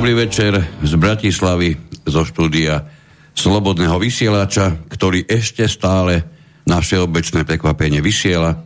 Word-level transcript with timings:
Dobrý 0.00 0.16
večer 0.16 0.80
z 0.80 0.96
Bratislavy, 0.96 1.76
zo 2.08 2.24
štúdia 2.24 2.88
Slobodného 3.36 4.00
vysielača, 4.00 4.88
ktorý 4.88 5.28
ešte 5.28 5.68
stále 5.68 6.24
na 6.64 6.80
všeobecné 6.80 7.44
prekvapenie 7.44 8.00
vysiela. 8.00 8.64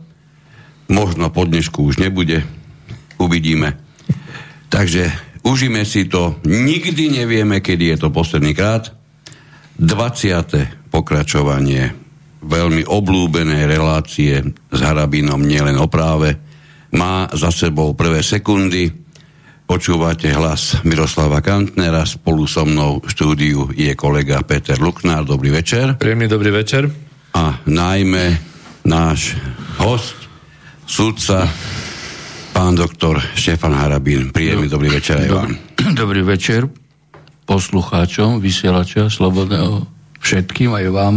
Možno 0.87 1.27
po 1.35 1.43
dnešku 1.43 1.91
už 1.91 1.99
nebude, 1.99 2.39
uvidíme. 3.19 3.75
Takže 4.71 5.11
užíme 5.43 5.83
si 5.83 6.07
to, 6.07 6.39
nikdy 6.47 7.11
nevieme, 7.11 7.59
kedy 7.59 7.91
je 7.91 8.07
to 8.07 8.15
posledný 8.15 8.55
krát. 8.55 8.95
20. 9.75 10.87
pokračovanie 10.87 11.91
veľmi 12.47 12.87
oblúbenej 12.87 13.67
relácie 13.67 14.39
s 14.71 14.79
Harabinom 14.79 15.43
nielen 15.43 15.75
o 15.83 15.91
práve, 15.91 16.31
má 16.95 17.27
za 17.35 17.51
sebou 17.51 17.91
prvé 17.91 18.23
sekundy, 18.23 19.04
Počúvate 19.65 20.29
hlas 20.29 20.85
Miroslava 20.85 21.41
Kantnera, 21.41 22.05
spolu 22.05 22.45
so 22.45 22.63
mnou 22.63 23.01
v 23.01 23.09
štúdiu 23.09 23.59
je 23.73 23.89
kolega 23.97 24.45
Peter 24.45 24.77
Luknár. 24.77 25.25
Dobrý 25.25 25.49
večer. 25.49 25.97
Príjemný 25.97 26.29
dobrý 26.29 26.53
večer. 26.53 26.85
A 27.33 27.59
najmä 27.65 28.37
náš 28.85 29.33
host, 29.81 30.15
sudca, 30.85 31.49
pán 32.53 32.77
doktor 32.77 33.17
Štefan 33.33 33.73
Harabín. 33.73 34.29
Príjemný 34.29 34.69
dobrý 34.69 34.93
večer 34.93 35.25
aj 35.25 35.29
vám. 35.33 35.51
Dobrý 36.01 36.21
večer 36.21 36.69
poslucháčom, 37.45 38.41
vysielača 38.41 39.09
Slobodného, 39.09 39.85
všetkým 40.21 40.73
aj 40.73 40.85
vám, 40.89 41.15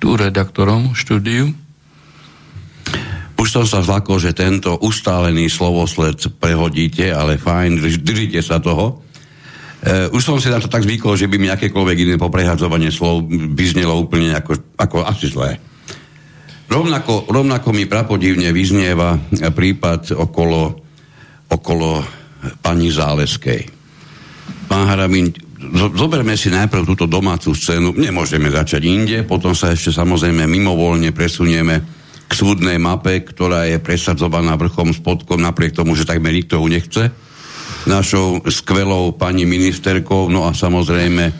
tu 0.00 0.16
redaktorom 0.16 0.96
štúdiu. 0.96 1.52
Už 3.44 3.52
som 3.52 3.68
sa 3.68 3.84
zlakol, 3.84 4.16
že 4.16 4.32
tento 4.32 4.72
ustálený 4.80 5.52
slovosled 5.52 6.16
prehodíte, 6.40 7.12
ale 7.12 7.36
fajn, 7.36 7.76
držite 8.00 8.40
sa 8.40 8.56
toho. 8.56 9.04
Uh, 9.84 10.08
už 10.16 10.24
som 10.24 10.40
si 10.40 10.48
na 10.48 10.56
to 10.56 10.72
tak 10.72 10.80
zvykol, 10.80 11.12
že 11.12 11.28
by 11.28 11.36
mi 11.36 11.52
akékoľvek 11.52 12.08
iné 12.08 12.14
poprehadzovanie 12.16 12.88
slov 12.88 13.28
vyznelo 13.28 14.00
úplne 14.00 14.32
ako, 14.32 14.80
ako 14.80 15.04
asi 15.04 15.28
zlé. 15.28 15.60
Rovnako, 16.72 17.28
rovnako 17.28 17.76
mi 17.76 17.84
prapodivne 17.84 18.48
vyznieva 18.48 19.20
prípad 19.28 20.16
okolo, 20.16 20.80
okolo 21.52 22.00
pani 22.64 22.88
Záleskej. 22.88 23.60
Pán 24.72 24.88
Harabín, 24.88 25.36
zoberme 25.92 26.40
si 26.40 26.48
najprv 26.48 26.88
túto 26.88 27.04
domácu 27.04 27.52
scénu, 27.52 27.92
nemôžeme 27.92 28.48
začať 28.48 28.88
inde, 28.88 29.20
potom 29.28 29.52
sa 29.52 29.76
ešte 29.76 29.92
samozrejme 29.92 30.48
mimovoľne 30.48 31.12
presunieme 31.12 32.03
súdnej 32.34 32.82
mape, 32.82 33.22
ktorá 33.22 33.70
je 33.70 33.78
presadzovaná 33.78 34.58
vrchom 34.58 34.90
spodkom, 34.90 35.38
napriek 35.38 35.78
tomu, 35.78 35.94
že 35.94 36.08
takmer 36.08 36.34
nikto 36.34 36.58
ju 36.58 36.66
nechce, 36.66 37.02
našou 37.86 38.42
skvelou 38.50 39.14
pani 39.14 39.46
ministerkou, 39.46 40.26
no 40.28 40.48
a 40.48 40.52
samozrejme 40.52 41.30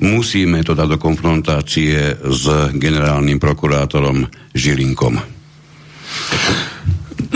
musíme 0.00 0.64
to 0.64 0.72
dať 0.72 0.96
do 0.96 0.98
konfrontácie 0.98 2.16
s 2.18 2.44
generálnym 2.72 3.36
prokurátorom 3.36 4.24
Žilinkom. 4.56 5.14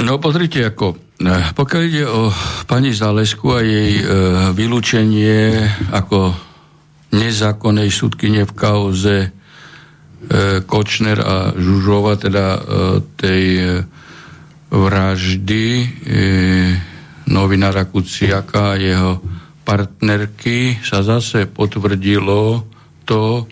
No 0.04 0.18
pozrite, 0.18 0.64
ako 0.64 0.98
eh, 1.22 1.54
pokiaľ 1.54 1.82
ide 1.86 2.04
o 2.08 2.32
pani 2.66 2.90
Zálesku 2.90 3.54
a 3.54 3.60
jej 3.62 4.00
e, 4.00 4.04
vylúčenie 4.56 5.62
ako 5.94 6.34
nezákonnej 7.14 7.88
súdkyne 7.92 8.42
v 8.48 8.52
kauze 8.56 9.16
Kočner 10.64 11.18
a 11.20 11.36
Žužova, 11.54 12.16
teda 12.16 12.46
e, 12.54 12.60
tej 13.16 13.44
e, 13.58 13.66
vraždy 14.74 15.66
novinára 17.30 17.86
Kuciaka 17.86 18.74
a 18.74 18.80
jeho 18.80 19.22
partnerky 19.62 20.82
sa 20.82 21.06
zase 21.06 21.46
potvrdilo 21.46 22.66
to, 23.06 23.46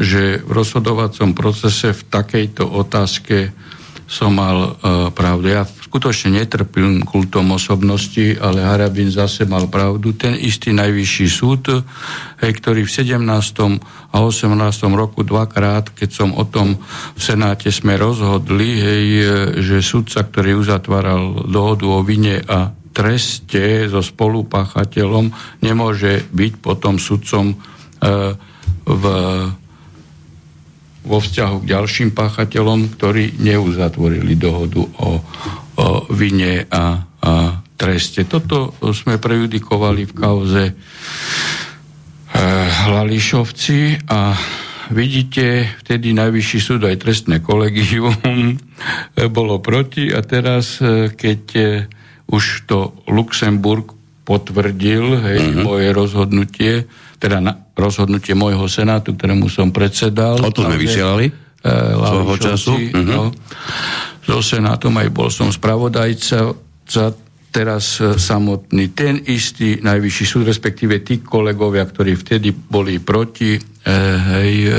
že 0.00 0.40
v 0.40 0.50
rozhodovacom 0.50 1.36
procese 1.36 1.92
v 1.92 2.02
takejto 2.08 2.64
otázke 2.64 3.52
som 4.08 4.32
mal 4.32 4.80
pravdu. 5.12 5.52
Ja 5.52 5.68
skutočne 5.92 6.40
netrpím 6.40 7.04
kultom 7.04 7.52
osobnosti, 7.52 8.32
ale 8.40 8.64
Harabin 8.64 9.12
zase 9.12 9.44
mal 9.44 9.68
pravdu. 9.68 10.16
Ten 10.16 10.32
istý 10.40 10.72
najvyšší 10.72 11.26
súd, 11.28 11.68
hej, 12.40 12.52
ktorý 12.56 12.88
v 12.88 12.92
17. 12.92 13.20
a 14.12 14.20
18. 14.20 14.52
roku 14.92 15.24
dvakrát, 15.24 15.88
keď 15.88 16.10
som 16.12 16.30
o 16.36 16.44
tom 16.44 16.76
v 17.16 17.20
Senáte 17.20 17.72
sme 17.72 17.96
rozhodli, 17.96 18.76
hej, 18.76 19.06
že 19.64 19.80
sudca, 19.80 20.28
ktorý 20.28 20.60
uzatváral 20.60 21.48
dohodu 21.48 21.88
o 21.88 22.04
vine 22.04 22.44
a 22.44 22.76
treste 22.92 23.88
so 23.88 24.04
spolupáchateľom, 24.04 25.32
nemôže 25.64 26.28
byť 26.28 26.52
potom 26.60 27.00
sudcom 27.00 27.56
e, 27.56 27.56
v 28.84 29.04
vo 31.02 31.18
vzťahu 31.18 31.66
k 31.66 31.70
ďalším 31.74 32.10
páchateľom, 32.14 32.94
ktorí 32.94 33.42
neuzatvorili 33.42 34.38
dohodu 34.38 34.82
o, 35.02 35.18
o 35.82 35.86
vine 36.14 36.62
a, 36.70 37.02
a 37.02 37.32
treste. 37.74 38.22
Toto 38.22 38.78
sme 38.94 39.18
prejudikovali 39.18 40.06
v 40.06 40.12
kauze 40.14 40.64
Hlališovci 42.86 44.08
a 44.10 44.34
vidíte, 44.90 45.66
vtedy 45.82 46.12
najvyšší 46.12 46.58
súd 46.58 46.82
aj 46.84 46.96
trestné 47.00 47.40
kolegium 47.40 48.14
bolo 49.36 49.62
proti 49.62 50.10
a 50.10 50.20
teraz, 50.26 50.82
e, 50.82 51.12
keď 51.14 51.42
e, 51.56 51.66
už 52.28 52.66
to 52.66 52.92
Luxemburg 53.08 53.94
potvrdil 54.22 55.04
hej, 55.18 55.38
uh-huh. 55.38 55.62
moje 55.66 55.88
rozhodnutie, 55.90 56.72
teda 57.18 57.42
na, 57.42 57.58
rozhodnutie 57.74 58.34
môjho 58.38 58.66
senátu, 58.70 59.14
ktorému 59.14 59.50
som 59.50 59.74
predsedal. 59.74 60.38
O 60.38 60.50
to 60.54 60.66
sme 60.66 60.78
vysielali? 60.78 61.30
E, 61.62 62.38
času. 62.38 62.74
Uh-huh. 62.74 63.02
No, 63.02 63.22
so 64.22 64.38
Senátom, 64.38 64.94
aj 64.98 65.08
bol 65.10 65.28
som 65.30 65.50
spravodajca 65.50 66.54
za 66.86 67.04
teraz 67.52 68.00
e, 68.00 68.16
samotný 68.16 68.96
ten 68.96 69.20
istý 69.28 69.78
najvyšší 69.84 70.24
súd, 70.24 70.48
respektíve 70.48 71.04
tí 71.04 71.20
kolegovia, 71.20 71.84
ktorí 71.84 72.16
vtedy 72.16 72.50
boli 72.50 72.96
proti, 72.98 73.54
e, 73.54 73.60
hej, 74.32 74.52
e, 74.66 74.72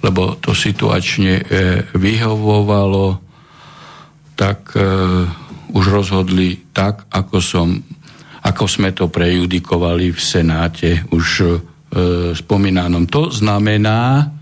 lebo 0.00 0.40
to 0.40 0.56
situačne 0.56 1.44
vyhovovalo, 1.92 3.20
tak 4.32 4.72
už 5.76 5.84
rozhodli 5.92 6.72
tak, 6.72 7.04
ako 7.12 7.36
som 7.36 7.76
ako 8.40 8.64
sme 8.64 8.96
to 8.96 9.12
prejudikovali 9.12 10.08
v 10.08 10.16
Senáte 10.16 11.04
už 11.12 11.60
spomínanom. 12.32 13.04
To 13.12 13.28
znamená, 13.28 14.32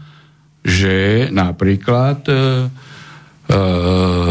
že 0.62 1.26
napríklad 1.34 2.22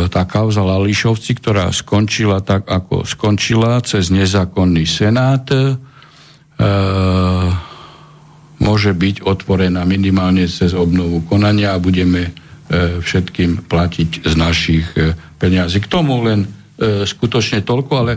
tá 0.08 0.22
kauza 0.30 0.62
Lališovci, 0.62 1.42
ktorá 1.42 1.74
skončila 1.74 2.46
tak, 2.46 2.70
ako 2.70 3.02
skončila, 3.02 3.82
cez 3.82 4.14
nezákonný 4.14 4.86
senát, 4.86 5.50
e, 5.50 5.74
môže 8.62 8.94
byť 8.94 9.26
otvorená 9.26 9.82
minimálne 9.90 10.46
cez 10.46 10.78
obnovu 10.78 11.26
konania 11.26 11.74
a 11.74 11.82
budeme 11.82 12.30
e, 12.30 12.32
všetkým 13.02 13.66
platiť 13.66 14.10
z 14.22 14.34
našich 14.38 14.86
e, 14.94 15.18
peniazí. 15.42 15.82
K 15.82 15.90
tomu 15.90 16.22
len 16.22 16.46
e, 16.46 17.06
skutočne 17.06 17.66
toľko, 17.66 17.94
ale 17.98 18.14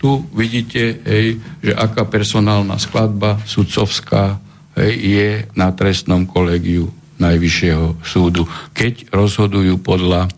tu 0.00 0.24
vidíte, 0.32 1.04
hej, 1.04 1.36
že 1.60 1.72
aká 1.76 2.08
personálna 2.08 2.80
skladba 2.80 3.36
sudcovská 3.44 4.40
hej, 4.80 4.92
je 4.96 5.28
na 5.52 5.76
trestnom 5.76 6.24
kolegiu 6.24 6.97
Najvyššieho 7.18 8.02
súdu, 8.02 8.46
keď 8.72 9.10
rozhodujú 9.10 9.82
podľa 9.82 10.30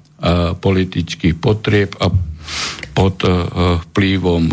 politických 0.60 1.36
potrieb 1.36 1.96
a 2.00 2.12
pod 2.92 3.24
vplyvom 3.88 4.44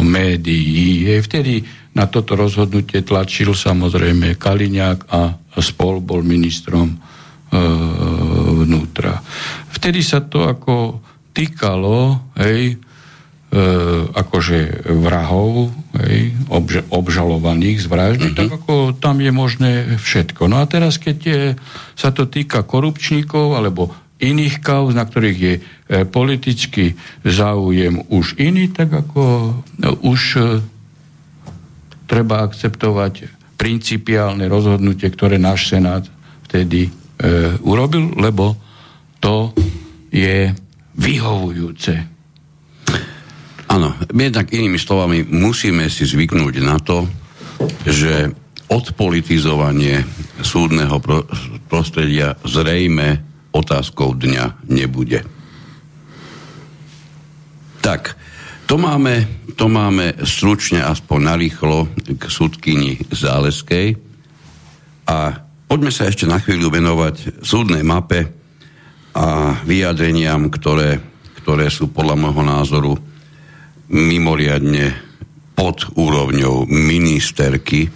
médií. 0.00 1.04
Vtedy 1.20 1.64
na 1.92 2.08
toto 2.08 2.36
rozhodnutie 2.36 3.04
tlačil 3.04 3.52
samozrejme 3.52 4.40
Kaliňák 4.40 4.98
a 5.12 5.36
spol 5.60 6.00
bol 6.00 6.24
ministrom 6.24 6.96
vnútra. 8.64 9.20
Vtedy 9.72 10.00
sa 10.00 10.24
to 10.24 10.48
ako 10.48 11.04
týkalo, 11.32 12.30
hej, 12.40 12.76
e, 12.76 12.91
akože 14.16 14.88
vrahov, 14.88 15.76
hej, 16.00 16.32
obž, 16.48 16.88
obžalovaných 16.88 17.84
z 17.84 17.86
vraždy, 17.86 18.28
uh-huh. 18.32 18.38
tak 18.40 18.48
ako 18.48 18.96
tam 18.96 19.20
je 19.20 19.28
možné 19.28 19.72
všetko. 20.00 20.48
No 20.48 20.56
a 20.56 20.64
teraz, 20.64 20.96
keď 20.96 21.16
je, 21.20 21.42
sa 21.92 22.16
to 22.16 22.24
týka 22.24 22.64
korupčníkov 22.64 23.52
alebo 23.52 23.92
iných 24.22 24.62
kauz, 24.62 24.94
na 24.94 25.02
ktorých 25.02 25.38
je 25.38 25.54
e, 25.58 25.60
politický 26.06 26.94
záujem 27.26 28.06
už 28.06 28.38
iný, 28.38 28.70
tak 28.70 28.94
ako 28.94 29.22
no, 29.82 29.90
už 30.06 30.20
e, 30.38 30.42
treba 32.06 32.46
akceptovať 32.46 33.26
principiálne 33.58 34.46
rozhodnutie, 34.46 35.10
ktoré 35.10 35.42
náš 35.42 35.68
Senát 35.74 36.06
vtedy 36.46 36.86
e, 36.86 36.90
urobil, 37.66 38.14
lebo 38.14 38.54
to 39.18 39.50
je 40.14 40.54
vyhovujúce. 40.94 42.11
Áno, 43.72 43.96
jednak 44.12 44.52
inými 44.52 44.76
slovami, 44.76 45.24
musíme 45.24 45.88
si 45.88 46.04
zvyknúť 46.04 46.60
na 46.60 46.76
to, 46.76 47.08
že 47.88 48.28
odpolitizovanie 48.68 50.04
súdneho 50.44 51.00
prostredia 51.72 52.36
zrejme 52.44 53.24
otázkou 53.48 54.12
dňa 54.12 54.68
nebude. 54.68 55.24
Tak, 57.80 58.12
to 58.68 58.76
máme, 58.76 59.24
to 59.56 59.72
máme 59.72 60.20
stručne 60.20 60.84
aspoň 60.84 61.32
narýchlo 61.32 61.88
k 61.96 62.22
súdkyni 62.28 63.08
Záleskej 63.08 63.96
a 65.08 65.48
poďme 65.64 65.88
sa 65.88 66.12
ešte 66.12 66.28
na 66.28 66.36
chvíľu 66.44 66.68
venovať 66.68 67.40
súdnej 67.40 67.80
mape 67.80 68.36
a 69.16 69.56
vyjadreniam, 69.64 70.52
ktoré, 70.52 71.00
ktoré 71.40 71.72
sú 71.72 71.88
podľa 71.88 72.20
môjho 72.20 72.44
názoru 72.44 73.11
mimoriadne 73.92 74.96
pod 75.52 75.84
úrovňou 75.94 76.64
ministerky, 76.66 77.86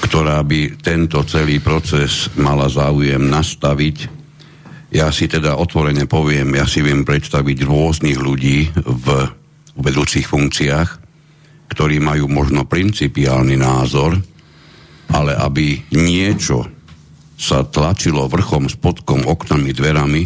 ktorá 0.00 0.40
by 0.40 0.80
tento 0.80 1.20
celý 1.28 1.60
proces 1.60 2.32
mala 2.40 2.66
záujem 2.72 3.20
nastaviť. 3.20 3.96
Ja 4.88 5.12
si 5.12 5.28
teda 5.28 5.60
otvorene 5.60 6.08
poviem, 6.08 6.56
ja 6.56 6.64
si 6.64 6.80
viem 6.80 7.04
predstaviť 7.04 7.58
rôznych 7.60 8.16
ľudí 8.16 8.72
v 8.72 9.06
vedúcich 9.76 10.24
funkciách, 10.24 10.88
ktorí 11.68 12.00
majú 12.00 12.24
možno 12.32 12.64
principiálny 12.64 13.60
názor, 13.60 14.16
ale 15.12 15.36
aby 15.36 15.76
niečo 15.92 16.64
sa 17.36 17.62
tlačilo 17.68 18.26
vrchom, 18.26 18.66
spodkom, 18.66 19.28
oknami, 19.28 19.70
dverami 19.76 20.22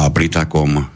a 0.00 0.08
pri 0.08 0.26
takom 0.32 0.93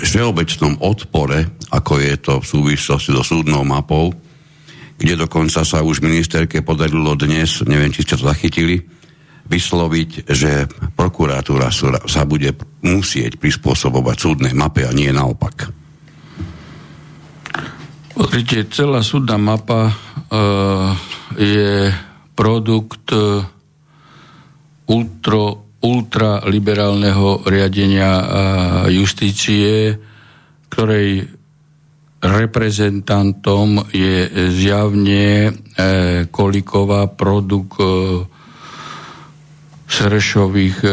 všeobecnom 0.00 0.80
odpore, 0.80 1.60
ako 1.70 1.92
je 2.00 2.14
to 2.18 2.34
v 2.40 2.46
súvislosti 2.46 3.12
so 3.12 3.22
súdnou 3.22 3.62
mapou, 3.62 4.10
kde 5.00 5.14
dokonca 5.16 5.64
sa 5.64 5.80
už 5.80 6.04
ministerke 6.04 6.60
podarilo 6.60 7.16
dnes, 7.16 7.64
neviem, 7.64 7.92
či 7.92 8.04
ste 8.04 8.20
to 8.20 8.28
zachytili, 8.28 8.80
vysloviť, 9.50 10.30
že 10.30 10.70
prokuratúra 10.94 11.72
sa 12.06 12.22
bude 12.22 12.54
musieť 12.86 13.40
prispôsobovať 13.40 14.16
súdnej 14.16 14.54
mape 14.54 14.86
a 14.86 14.94
nie 14.94 15.10
naopak. 15.10 15.72
Pozrite, 18.14 18.68
celá 18.68 19.00
súdna 19.00 19.40
mapa 19.40 19.90
uh, 19.90 20.92
je 21.34 21.88
produkt 22.36 23.08
uh, 23.16 23.40
ultra, 24.86 25.56
ultraliberálneho 25.80 27.48
riadenia 27.48 28.10
justície, 28.92 29.96
ktorej 30.68 31.24
reprezentantom 32.20 33.88
je 33.88 34.28
zjavne 34.52 35.48
uh, 35.48 35.54
Koliková 36.28 37.08
produkt 37.08 37.80
Srešových 39.90 40.86
e, 40.86 40.90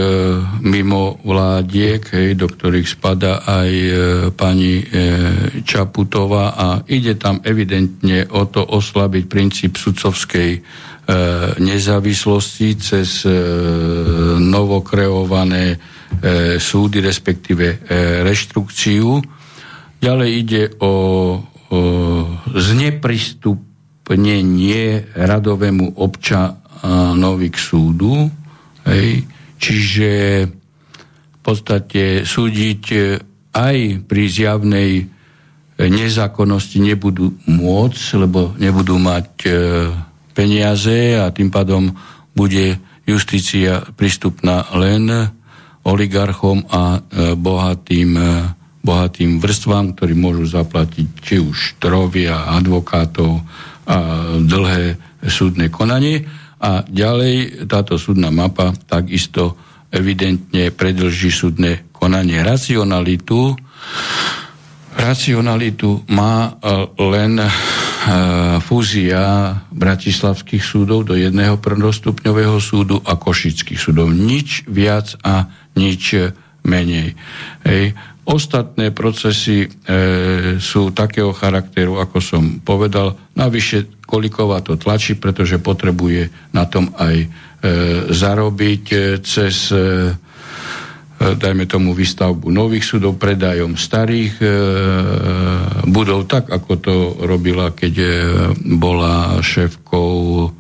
mimo 0.66 1.22
vládiek, 1.22 2.02
hej, 2.18 2.34
do 2.34 2.50
ktorých 2.50 2.90
spada 2.90 3.46
aj 3.46 3.70
e, 3.70 3.92
pani 4.34 4.82
e, 4.82 4.86
Čaputová. 5.62 6.58
A 6.58 6.82
ide 6.90 7.14
tam 7.14 7.38
evidentne 7.46 8.26
o 8.26 8.50
to 8.50 8.66
oslabiť 8.66 9.24
princíp 9.30 9.78
sudcovskej 9.78 10.50
e, 10.58 10.60
nezávislosti 11.58 12.76
cez 12.76 13.24
e, 13.24 13.32
novokreované 14.44 15.72
e, 15.72 15.80
súdy, 16.60 17.00
respektíve 17.00 17.80
e, 17.80 17.88
reštrukciu. 18.28 19.24
Ďalej 20.04 20.30
ide 20.36 20.68
o, 20.84 20.84
o 20.84 20.92
zneprisstupnenie 22.52 25.16
radovému 25.16 25.96
občanovi 25.96 27.48
k 27.50 27.58
súdu, 27.58 28.28
Hej. 28.88 29.28
Čiže 29.60 30.10
v 30.48 31.40
podstate 31.44 32.24
súdiť 32.24 32.84
e, 32.96 33.00
aj 33.52 34.08
pri 34.08 34.24
zjavnej 34.32 34.92
e, 35.02 35.06
nezákonnosti 35.76 36.80
nebudú 36.80 37.36
môcť, 37.48 38.04
lebo 38.16 38.56
nebudú 38.56 38.96
mať 38.96 39.30
e, 39.44 39.50
peniaze 40.38 41.18
a 41.18 41.34
tým 41.34 41.50
pádom 41.50 41.90
bude 42.38 42.78
justícia 43.10 43.82
prístupná 43.98 44.70
len 44.78 45.10
oligarchom 45.82 46.62
a 46.70 47.02
bohatým, 47.34 48.14
bohatým 48.86 49.42
vrstvám, 49.42 49.98
ktorí 49.98 50.14
môžu 50.14 50.46
zaplatiť 50.46 51.08
či 51.18 51.42
už 51.42 51.82
trovia, 51.82 52.54
advokátov 52.54 53.42
a 53.90 53.98
dlhé 54.38 55.02
súdne 55.26 55.74
konanie 55.74 56.28
a 56.62 56.86
ďalej 56.86 57.66
táto 57.66 57.98
súdna 57.98 58.30
mapa 58.30 58.76
takisto 58.86 59.58
evidentne 59.90 60.70
predlží 60.76 61.32
súdne 61.32 61.88
konanie. 61.96 62.44
Racionalitu, 62.44 63.56
racionalitu 64.98 66.02
má 66.10 66.50
e, 66.50 66.52
len 67.06 67.38
e, 67.38 67.48
fúzia 68.66 69.54
bratislavských 69.70 70.64
súdov 70.66 71.06
do 71.08 71.16
jedného 71.16 71.62
prvostupňového 71.62 72.58
súdu 72.58 72.98
a 73.06 73.14
košických 73.16 73.78
súdov. 73.78 74.10
Nič 74.10 74.66
viac 74.66 75.14
a 75.22 75.48
nič 75.78 76.18
menej. 76.66 77.16
Hej. 77.64 77.96
Ostatné 78.28 78.92
procesy 78.92 79.64
e, 79.64 79.68
sú 80.60 80.92
takého 80.92 81.32
charakteru, 81.32 81.96
ako 82.04 82.20
som 82.20 82.44
povedal. 82.60 83.16
Navyše 83.40 84.04
Koliková 84.04 84.60
to 84.60 84.76
tlačí, 84.76 85.16
pretože 85.16 85.64
potrebuje 85.64 86.52
na 86.52 86.68
tom 86.68 86.92
aj 87.00 87.16
e, 87.24 87.28
zarobiť 88.12 88.84
e, 88.92 88.98
cez 89.24 89.72
e, 89.72 89.80
e 89.80 90.27
dajme 91.18 91.66
tomu 91.66 91.98
výstavbu 91.98 92.54
nových 92.54 92.86
súdov, 92.86 93.18
predajom 93.18 93.74
starých 93.74 94.34
e, 94.38 94.48
budov, 95.90 96.30
tak 96.30 96.54
ako 96.54 96.72
to 96.78 96.96
robila, 97.26 97.74
keď 97.74 97.94
e, 97.98 98.08
bola 98.78 99.42
šéfkou 99.42 100.10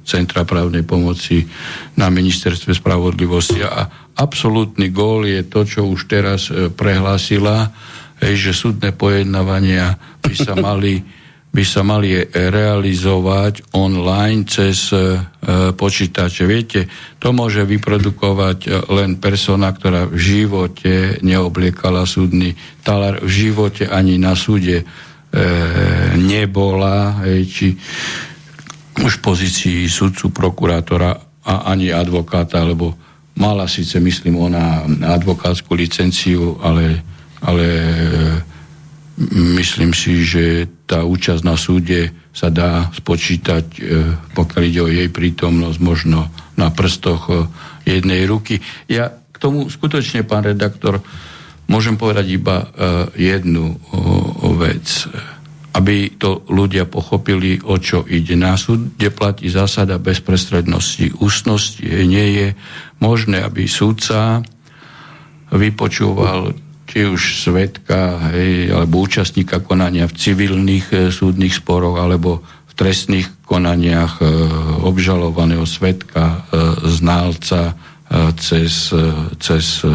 Centra 0.01 0.49
právnej 0.49 0.81
pomoci 0.81 1.45
na 1.93 2.09
ministerstve 2.09 2.73
spravodlivosti. 2.73 3.61
A 3.61 3.85
absolútny 4.17 4.89
gól 4.89 5.29
je 5.29 5.45
to, 5.45 5.61
čo 5.61 5.85
už 5.93 6.09
teraz 6.09 6.49
e, 6.49 6.73
prehlásila, 6.73 7.69
že 8.17 8.49
súdne 8.49 8.97
pojednávania 8.97 9.93
by 10.25 10.33
sa 10.33 10.57
mali, 10.57 11.05
by 11.57 11.63
sa 11.65 11.81
mali 11.81 12.13
realizovať 12.29 13.73
online 13.73 14.45
cez 14.45 14.93
e, 14.93 15.17
počítače. 15.73 16.45
Viete, 16.45 16.85
to 17.17 17.33
môže 17.33 17.65
vyprodukovať 17.65 18.57
e, 18.61 18.69
len 18.93 19.17
persona, 19.17 19.73
ktorá 19.73 20.05
v 20.05 20.21
živote 20.21 21.17
neobliekala 21.25 22.05
súdny 22.05 22.53
talar, 22.85 23.25
v 23.25 23.31
živote 23.33 23.89
ani 23.89 24.21
na 24.21 24.37
súde 24.37 24.85
nebola, 26.15 27.19
či 27.43 27.75
už 28.95 29.19
v 29.19 29.23
pozícii 29.27 29.83
sudcu, 29.91 30.31
prokurátora 30.31 31.11
a 31.43 31.67
ani 31.67 31.91
advokáta, 31.91 32.63
alebo 32.63 32.95
Mala 33.37 33.69
síce, 33.69 34.01
myslím, 34.01 34.49
ona 34.49 34.81
advokátsku 35.13 35.69
licenciu, 35.77 36.57
ale, 36.57 37.05
ale 37.45 37.67
myslím 39.57 39.97
si, 39.97 40.21
že 40.21 40.69
tá 40.85 41.01
účasť 41.01 41.41
na 41.41 41.57
súde 41.57 42.13
sa 42.29 42.53
dá 42.53 42.93
spočítať, 42.93 43.65
e, 43.73 43.79
pokiaľ 44.37 44.61
ide 44.61 44.81
o 44.85 44.89
jej 44.89 45.09
prítomnosť, 45.09 45.77
možno 45.81 46.29
na 46.53 46.69
prstoch 46.69 47.25
e, 47.27 47.33
jednej 47.89 48.29
ruky. 48.29 48.61
Ja 48.85 49.09
k 49.09 49.37
tomu 49.41 49.65
skutočne, 49.73 50.21
pán 50.21 50.45
redaktor, 50.45 51.01
môžem 51.65 51.97
povedať 51.97 52.37
iba 52.37 52.61
e, 52.61 52.65
jednu 53.17 53.81
vec 54.61 55.09
aby 55.77 56.17
to 56.17 56.41
ľudia 56.49 56.89
pochopili, 56.89 57.61
o 57.61 57.77
čo 57.77 58.01
ide. 58.09 58.33
Na 58.33 58.57
súde 58.57 59.13
platí 59.13 59.45
zásada 59.45 60.01
bezprestrednosti, 60.01 61.13
ústnosti. 61.21 61.85
Nie 61.85 62.25
je 62.33 62.47
možné, 62.97 63.45
aby 63.45 63.69
súdca 63.69 64.41
vypočúval 65.53 66.57
či 66.87 67.03
už 67.03 67.43
svetka, 67.43 68.31
hej, 68.31 68.71
alebo 68.71 69.03
účastníka 69.03 69.59
konania 69.59 70.07
v 70.07 70.17
civilných 70.17 70.87
e, 70.89 70.97
súdnych 71.11 71.59
sporoch, 71.59 71.99
alebo 71.99 72.41
v 72.41 72.73
trestných 72.73 73.27
konaniach 73.43 74.23
e, 74.23 74.25
obžalovaného 74.87 75.67
svetka, 75.67 76.23
e, 76.23 76.37
ználca 76.87 77.61
e, 77.71 77.73
cez, 78.39 78.95
e, 78.95 79.35
cez 79.37 79.83
e, 79.83 79.91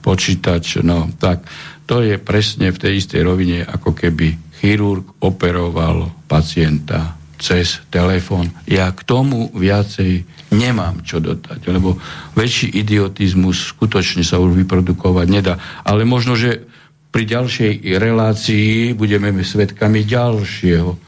počítač. 0.00 0.80
No, 0.80 1.12
tak 1.20 1.44
to 1.84 2.00
je 2.00 2.16
presne 2.16 2.72
v 2.72 2.80
tej 2.80 3.04
istej 3.04 3.20
rovine, 3.20 3.62
ako 3.68 3.92
keby 3.92 4.56
chirurg 4.58 5.20
operoval 5.20 6.10
pacienta 6.24 7.21
cez 7.42 7.82
telefón. 7.90 8.54
Ja 8.70 8.94
k 8.94 9.02
tomu 9.02 9.50
viacej 9.50 10.22
nemám 10.54 11.02
čo 11.02 11.18
dodať, 11.18 11.58
lebo 11.66 11.98
väčší 12.38 12.70
idiotizmus 12.70 13.74
skutočne 13.74 14.22
sa 14.22 14.38
už 14.38 14.54
vyprodukovať 14.62 15.26
nedá. 15.26 15.58
Ale 15.82 16.06
možno, 16.06 16.38
že 16.38 16.62
pri 17.10 17.26
ďalšej 17.26 17.98
relácii 17.98 18.94
budeme 18.94 19.34
svetkami 19.42 20.06
ďalšieho 20.06 20.90
e, 20.94 20.98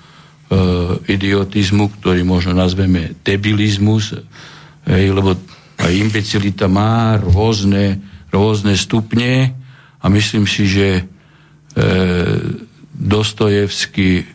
idiotizmu, 1.06 1.94
ktorý 2.02 2.26
možno 2.26 2.52
nazveme 2.52 3.14
debilizmus, 3.22 4.18
hej, 4.90 5.06
lebo 5.14 5.38
imbecilita 5.80 6.66
má 6.66 7.16
rôzne, 7.16 8.02
rôzne 8.34 8.74
stupne 8.74 9.54
a 10.02 10.06
myslím 10.10 10.50
si, 10.50 10.66
že 10.66 10.88
e, 10.98 11.02
Dostojevský 12.94 14.33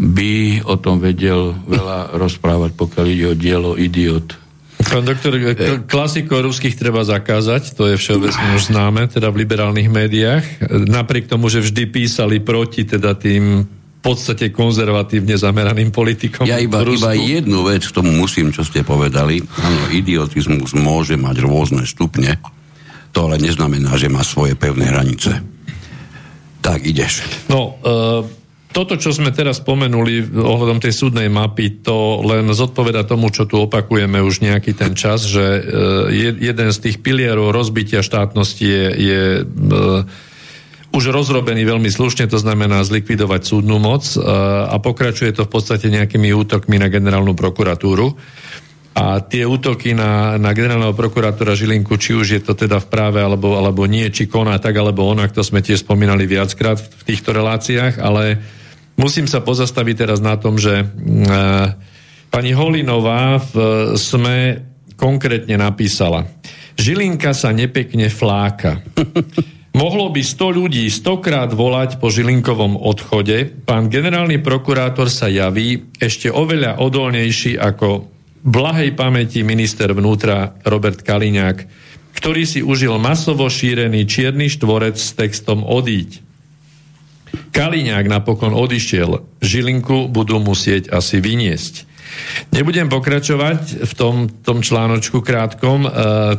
by 0.00 0.64
o 0.64 0.80
tom 0.80 0.96
vedel 0.96 1.52
veľa 1.68 2.16
rozprávať, 2.16 2.72
pokiaľ 2.72 3.04
ide 3.04 3.26
o 3.28 3.34
dielo 3.36 3.76
Idiot. 3.76 4.32
Pán 4.80 5.04
doktor, 5.04 5.36
klasiko 5.84 6.40
ruských 6.40 6.72
treba 6.72 7.04
zakázať, 7.04 7.76
to 7.76 7.84
je 7.92 8.00
všeobecne 8.00 8.56
už 8.56 8.72
známe, 8.72 9.12
teda 9.12 9.28
v 9.28 9.44
liberálnych 9.44 9.92
médiách. 9.92 10.44
Napriek 10.72 11.28
tomu, 11.28 11.52
že 11.52 11.60
vždy 11.60 11.84
písali 11.92 12.40
proti 12.40 12.88
teda 12.88 13.12
tým 13.12 13.68
v 13.68 14.00
podstate 14.00 14.48
konzervatívne 14.48 15.36
zameraným 15.36 15.92
politikom. 15.92 16.48
Ja 16.48 16.56
iba, 16.56 16.80
iba 16.80 17.12
jednu 17.12 17.68
vec 17.68 17.84
k 17.84 17.92
tomu 17.92 18.08
musím, 18.16 18.56
čo 18.56 18.64
ste 18.64 18.80
povedali. 18.80 19.44
Áno, 19.60 19.92
idiotizmus 19.92 20.72
môže 20.72 21.20
mať 21.20 21.44
rôzne 21.44 21.84
stupne. 21.84 22.40
To 23.12 23.28
ale 23.28 23.36
neznamená, 23.36 24.00
že 24.00 24.08
má 24.08 24.24
svoje 24.24 24.56
pevné 24.56 24.88
hranice. 24.88 25.44
Tak, 26.64 26.88
ideš. 26.88 27.20
No, 27.52 27.76
uh 27.84 28.39
toto, 28.70 28.94
čo 28.94 29.10
sme 29.10 29.34
teraz 29.34 29.58
spomenuli 29.58 30.30
ohľadom 30.30 30.78
tej 30.78 30.94
súdnej 30.94 31.26
mapy, 31.26 31.82
to 31.82 32.22
len 32.22 32.46
zodpoveda 32.54 33.02
tomu, 33.02 33.34
čo 33.34 33.42
tu 33.50 33.58
opakujeme 33.58 34.22
už 34.22 34.46
nejaký 34.46 34.78
ten 34.78 34.94
čas, 34.94 35.26
že 35.26 35.42
e, 35.42 35.62
jeden 36.38 36.68
z 36.70 36.78
tých 36.78 37.02
pilierov 37.02 37.50
rozbitia 37.50 37.98
štátnosti 37.98 38.62
je, 38.62 38.86
je 38.94 39.22
e, 39.42 39.42
už 40.90 41.04
rozrobený 41.10 41.66
veľmi 41.66 41.90
slušne, 41.90 42.30
to 42.30 42.38
znamená 42.38 42.86
zlikvidovať 42.86 43.42
súdnu 43.42 43.82
moc 43.82 44.06
e, 44.14 44.22
a 44.66 44.78
pokračuje 44.78 45.34
to 45.34 45.46
v 45.46 45.50
podstate 45.50 45.90
nejakými 45.90 46.30
útokmi 46.30 46.78
na 46.78 46.86
generálnu 46.86 47.34
prokuratúru. 47.34 48.14
A 48.90 49.22
tie 49.22 49.46
útoky 49.46 49.94
na, 49.94 50.34
na 50.36 50.50
generálneho 50.50 50.98
prokurátora 50.98 51.54
Žilinku, 51.54 51.94
či 51.94 52.12
už 52.18 52.26
je 52.36 52.42
to 52.42 52.58
teda 52.58 52.82
v 52.82 52.90
práve 52.90 53.22
alebo, 53.22 53.54
alebo 53.54 53.86
nie, 53.86 54.10
či 54.10 54.26
koná 54.26 54.58
tak 54.58 54.74
alebo 54.74 55.06
onak, 55.06 55.30
to 55.30 55.46
sme 55.46 55.62
tiež 55.62 55.86
spomínali 55.86 56.26
viackrát 56.26 56.76
v 56.76 57.02
týchto 57.06 57.30
reláciách, 57.30 58.02
ale 58.02 58.42
Musím 59.00 59.24
sa 59.24 59.40
pozastaviť 59.40 59.94
teraz 59.96 60.20
na 60.20 60.36
tom, 60.36 60.60
že 60.60 60.84
uh, 60.84 61.72
pani 62.28 62.52
Holinová 62.52 63.40
v 63.40 63.54
SME 63.96 64.60
konkrétne 65.00 65.56
napísala 65.56 66.28
Žilinka 66.76 67.32
sa 67.32 67.48
nepekne 67.48 68.12
fláka. 68.12 68.84
Mohlo 69.80 70.12
by 70.12 70.20
100 70.20 70.58
ľudí 70.60 70.84
stokrát 70.92 71.48
volať 71.48 71.96
po 71.96 72.12
Žilinkovom 72.12 72.76
odchode. 72.76 73.48
Pán 73.64 73.88
generálny 73.88 74.42
prokurátor 74.42 75.08
sa 75.08 75.32
javí 75.32 75.88
ešte 75.96 76.28
oveľa 76.28 76.82
odolnejší 76.84 77.56
ako 77.56 78.19
blahej 78.40 78.96
pamäti 78.96 79.44
minister 79.44 79.92
vnútra 79.92 80.56
Robert 80.64 81.04
Kaliňák, 81.04 81.58
ktorý 82.16 82.42
si 82.44 82.60
užil 82.60 82.96
masovo 83.00 83.46
šírený 83.48 84.04
čierny 84.04 84.48
štvorec 84.52 84.96
s 84.96 85.16
textom 85.16 85.64
odíť. 85.64 86.20
Kaliňák 87.54 88.06
napokon 88.10 88.54
odišiel. 88.54 89.22
Žilinku 89.38 90.10
budú 90.10 90.42
musieť 90.42 90.90
asi 90.90 91.22
vyniesť. 91.22 91.86
Nebudem 92.50 92.90
pokračovať 92.90 93.86
v 93.86 93.92
tom, 93.94 94.26
tom 94.42 94.66
článočku 94.66 95.22
krátkom, 95.22 95.86
e, 95.86 95.90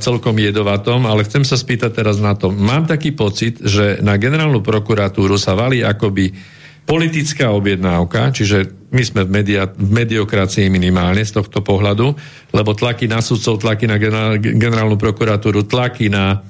celkom 0.03 0.35
jedovatom, 0.35 1.07
ale 1.07 1.23
chcem 1.23 1.47
sa 1.47 1.55
spýtať 1.55 2.03
teraz 2.03 2.19
na 2.19 2.35
to. 2.35 2.51
Mám 2.51 2.91
taký 2.91 3.15
pocit, 3.15 3.63
že 3.63 4.03
na 4.03 4.19
generálnu 4.19 4.59
prokuratúru 4.59 5.39
sa 5.39 5.55
valí 5.55 5.79
akoby 5.79 6.35
politická 6.85 7.53
objednávka, 7.53 8.33
čiže 8.35 8.81
my 8.91 9.03
sme 9.07 9.21
v, 9.23 9.29
media, 9.31 9.71
v 9.71 9.91
mediokracii 10.03 10.67
minimálne 10.67 11.23
z 11.23 11.39
tohto 11.39 11.63
pohľadu, 11.63 12.11
lebo 12.51 12.75
tlaky 12.75 13.07
na 13.07 13.23
sudcov, 13.23 13.63
tlaky 13.63 13.87
na 13.87 13.97
generálnu 14.35 14.99
prokuratúru, 14.99 15.63
tlaky 15.63 16.11
na 16.11 16.43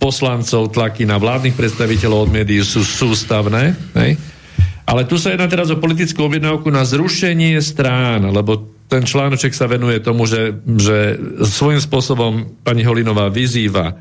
poslancov, 0.00 0.72
tlaky 0.72 1.04
na 1.04 1.20
vládnych 1.20 1.56
predstaviteľov 1.56 2.28
od 2.28 2.30
médií 2.32 2.64
sú 2.64 2.80
sústavné. 2.80 3.76
Hej? 3.96 4.16
Ale 4.84 5.08
tu 5.08 5.16
sa 5.16 5.32
jedná 5.32 5.48
teraz 5.48 5.72
o 5.72 5.80
politickú 5.80 6.28
objednávku 6.28 6.68
na 6.68 6.84
zrušenie 6.84 7.56
strán, 7.60 8.24
lebo 8.28 8.68
ten 8.88 9.04
článoček 9.04 9.56
sa 9.56 9.64
venuje 9.64 10.00
tomu, 10.00 10.28
že, 10.28 10.60
že 10.76 11.16
svojím 11.40 11.80
spôsobom 11.80 12.60
pani 12.60 12.84
Holinová 12.84 13.32
vyzýva 13.32 13.92
e, 13.92 13.94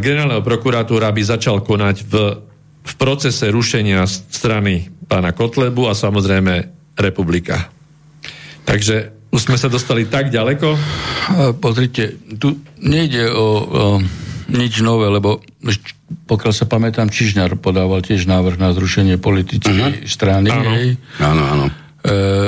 generálneho 0.00 0.40
prokuratúra, 0.40 1.12
aby 1.12 1.20
začal 1.20 1.60
konať 1.60 1.96
v, 2.08 2.12
v 2.88 2.94
procese 2.96 3.52
rušenia 3.52 4.08
strany 4.08 4.88
pána 5.04 5.36
Kotlebu 5.36 5.88
a 5.88 5.94
samozrejme 5.96 6.72
republika. 6.96 7.68
Takže 8.64 9.16
už 9.28 9.40
sme 9.44 9.60
sa 9.60 9.68
dostali 9.68 10.08
tak 10.08 10.32
ďaleko? 10.32 10.76
Pozrite, 11.60 12.16
tu 12.40 12.64
nejde 12.80 13.28
o, 13.28 13.36
o 13.36 13.84
nič 14.48 14.80
nové, 14.80 15.12
lebo 15.12 15.44
pokiaľ 16.28 16.52
sa 16.56 16.64
pamätám, 16.64 17.12
Čižňar 17.12 17.60
podával 17.60 18.00
tiež 18.00 18.24
návrh 18.24 18.56
na 18.56 18.72
zrušenie 18.72 19.20
politickej 19.20 20.04
uh-huh. 20.04 20.08
strany. 20.08 20.48
Áno. 20.48 20.72
Hej. 20.72 20.88
áno, 21.20 21.42
áno. 21.44 21.66
E, 21.68 21.72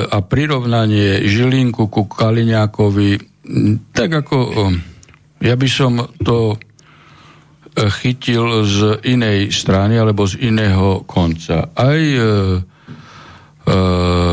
a 0.08 0.18
prirovnanie 0.24 1.28
Žilinku 1.28 1.92
ku 1.92 2.08
Kaliňákovi, 2.08 3.10
tak 3.92 4.24
ako 4.24 4.36
ja 5.40 5.54
by 5.56 5.68
som 5.68 6.08
to 6.20 6.56
chytil 7.76 8.66
z 8.66 9.04
inej 9.06 9.54
strany 9.54 9.98
alebo 9.98 10.26
z 10.26 10.40
iného 10.42 11.06
konca. 11.06 11.70
Aj 11.72 12.00
e, 12.00 12.18
e, 12.18 12.24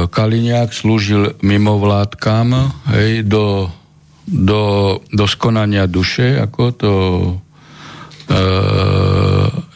Kaliňák 0.10 0.70
slúžil 0.74 1.38
mimovládkam 1.46 2.48
hej, 2.98 3.24
do, 3.28 3.70
do, 4.26 4.64
do 5.12 5.26
skonania 5.30 5.86
duše, 5.86 6.40
ako 6.40 6.64
to 6.74 6.94
E, 8.28 8.44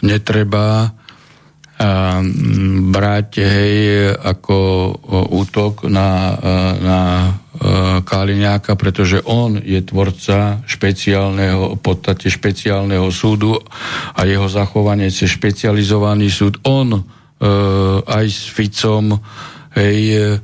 netreba 0.04 0.84
e, 0.84 0.90
brať 2.92 3.30
hej, 3.40 3.76
ako 4.20 4.58
útok 5.32 5.88
na, 5.88 6.36
e, 6.36 6.60
na 6.84 7.00
Kaliňáka, 8.02 8.74
pretože 8.74 9.22
on 9.22 9.62
je 9.62 9.78
tvorca 9.86 10.66
špeciálneho, 10.66 11.78
v 11.78 11.82
podstate 11.82 12.34
špeciálneho 12.34 13.06
súdu 13.14 13.54
a 14.18 14.26
jeho 14.26 14.50
zachovanie 14.50 15.14
cez 15.14 15.38
špecializovaný 15.38 16.34
súd. 16.34 16.58
On 16.66 16.90
e, 16.90 17.02
aj 18.02 18.26
s 18.26 18.50
Ficom 18.50 19.14
hej, 19.78 20.42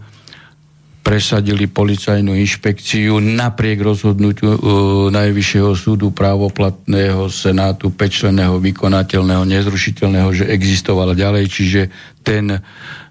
presadili 1.02 1.72
policajnú 1.72 2.36
inšpekciu 2.36 3.24
napriek 3.24 3.80
rozhodnutiu 3.80 4.60
Najvyššieho 5.08 5.72
súdu 5.72 6.12
právoplatného 6.12 7.32
senátu 7.32 7.96
pečleného, 7.96 8.60
vykonateľného, 8.60 9.48
nezrušiteľného, 9.48 10.30
že 10.36 10.52
existovala 10.52 11.16
ďalej, 11.16 11.44
čiže 11.48 11.82
ten 12.28 12.60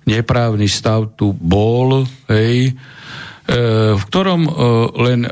neprávny 0.05 0.69
stav 0.69 1.17
tu 1.17 1.33
bol, 1.33 2.05
hej, 2.29 2.77
v 3.47 4.03
ktorom 4.11 4.43
e, 4.43 4.53
len 5.07 5.21
e, 5.23 5.31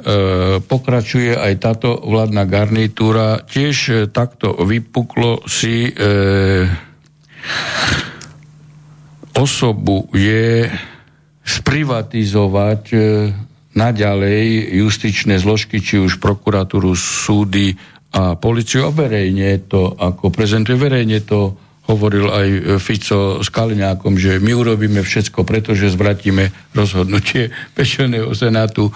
pokračuje 0.63 1.35
aj 1.35 1.55
táto 1.59 1.99
vládna 1.99 2.47
garnitúra. 2.47 3.43
Tiež 3.43 4.07
takto 4.15 4.55
vypuklo 4.55 5.43
si 5.51 5.91
osobu 9.35 10.07
je 10.15 10.71
sprivatizovať 11.45 12.83
e, 12.95 12.99
naďalej 13.75 14.45
justičné 14.81 15.37
zložky, 15.43 15.83
či 15.83 15.99
už 16.01 16.23
prokuratúru, 16.23 16.95
súdy 16.95 17.75
a 18.15 18.39
policiu 18.39 18.87
a 18.87 18.95
verejne 18.95 19.67
to, 19.67 19.91
ako 19.91 20.31
prezentuje 20.31 20.79
verejne 20.79 21.19
to 21.27 21.59
hovoril 21.85 22.27
aj 22.33 22.49
Fico 22.81 23.45
s 23.45 23.49
Kaliňákom, 23.53 24.17
že 24.17 24.41
my 24.41 24.53
urobíme 24.57 25.05
všetko, 25.05 25.45
pretože 25.45 25.93
zvratíme 25.93 26.73
rozhodnutie 26.73 27.53
Pešeného 27.77 28.33
senátu 28.33 28.89
e, 28.89 28.93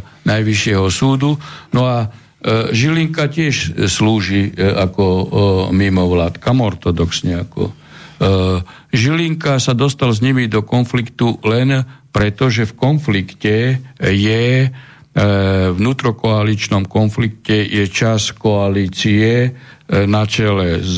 Najvyššieho 0.00 0.86
súdu. 0.88 1.36
No 1.76 1.84
a 1.84 2.06
e, 2.06 2.72
Žilinka 2.72 3.28
tiež 3.28 3.88
slúži 3.92 4.50
e, 4.50 4.64
ako 4.64 5.04
e, 5.04 5.24
mimovládka, 5.76 6.50
ortodoxne 6.52 7.44
ako 7.44 7.82
E, 8.22 8.62
Žilinka 8.94 9.58
sa 9.58 9.74
dostal 9.74 10.14
s 10.14 10.22
nimi 10.22 10.46
do 10.46 10.62
konfliktu 10.62 11.42
len 11.42 11.82
preto, 12.14 12.46
že 12.46 12.70
v 12.70 12.78
konflikte 12.78 13.82
je 13.98 14.44
e, 14.62 14.68
vnútrokoaličnom 15.74 16.86
konflikte 16.86 17.66
je 17.66 17.84
čas 17.90 18.30
koalície 18.30 19.30
e, 19.42 19.50
na 20.06 20.22
čele 20.22 20.78
s 20.78 20.96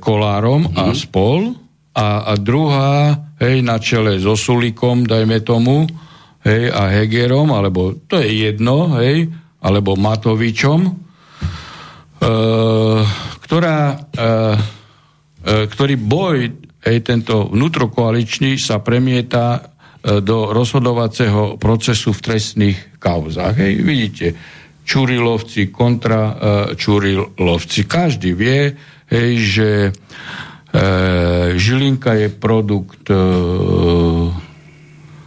Kolárom 0.00 0.70
mm-hmm. 0.70 0.80
a 0.80 0.84
mhm. 0.88 0.96
spol 0.96 1.40
a, 1.94 2.08
a 2.30 2.32
druhá 2.40 3.14
hej, 3.38 3.62
na 3.62 3.78
čele 3.78 4.18
so 4.18 4.34
Sulikom, 4.34 5.06
dajme 5.06 5.44
tomu, 5.44 5.86
hej, 6.42 6.72
a 6.72 6.90
Hegerom, 6.90 7.54
alebo 7.54 7.94
to 8.08 8.18
je 8.18 8.50
jedno, 8.50 8.98
hej, 8.98 9.30
alebo 9.64 9.96
Matovičom, 9.96 10.80
ktorá, 13.40 13.80
ktorý 15.44 15.94
boj, 15.96 16.36
hej, 16.84 16.98
tento 17.00 17.48
vnútrokoaličný 17.48 18.60
sa 18.60 18.80
premieta 18.84 19.72
do 20.04 20.52
rozhodovacieho 20.52 21.56
procesu 21.56 22.12
v 22.12 22.20
trestných 22.20 22.78
kauzách. 23.00 23.54
Hej, 23.56 23.72
vidíte, 23.80 24.26
Čurilovci 24.84 25.72
kontra 25.72 26.20
uh, 26.28 26.36
Čurilovci. 26.76 27.88
Každý 27.88 28.36
vie, 28.36 28.68
hej, 29.10 29.30
že 29.40 29.70
uh, 29.90 31.54
Žilinka 31.56 32.16
je 32.16 32.28
produkt 32.32 33.08
uh, 33.10 34.30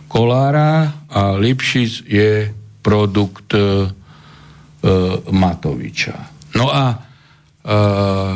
Kolára 0.07 1.05
a 1.12 1.36
Lipšic 1.36 1.91
je 2.07 2.50
produkt 2.81 3.53
uh, 3.53 3.89
Matoviča. 5.27 6.15
No 6.55 6.72
a 6.72 6.96
uh, 6.96 8.34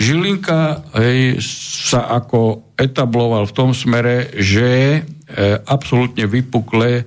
Žilinka 0.00 0.92
hej, 0.96 1.42
sa 1.90 2.08
ako 2.08 2.72
etabloval 2.80 3.44
v 3.44 3.56
tom 3.56 3.76
smere, 3.76 4.32
že 4.40 4.96
e, 4.96 5.00
absolútne 5.68 6.24
vypuklé 6.24 7.04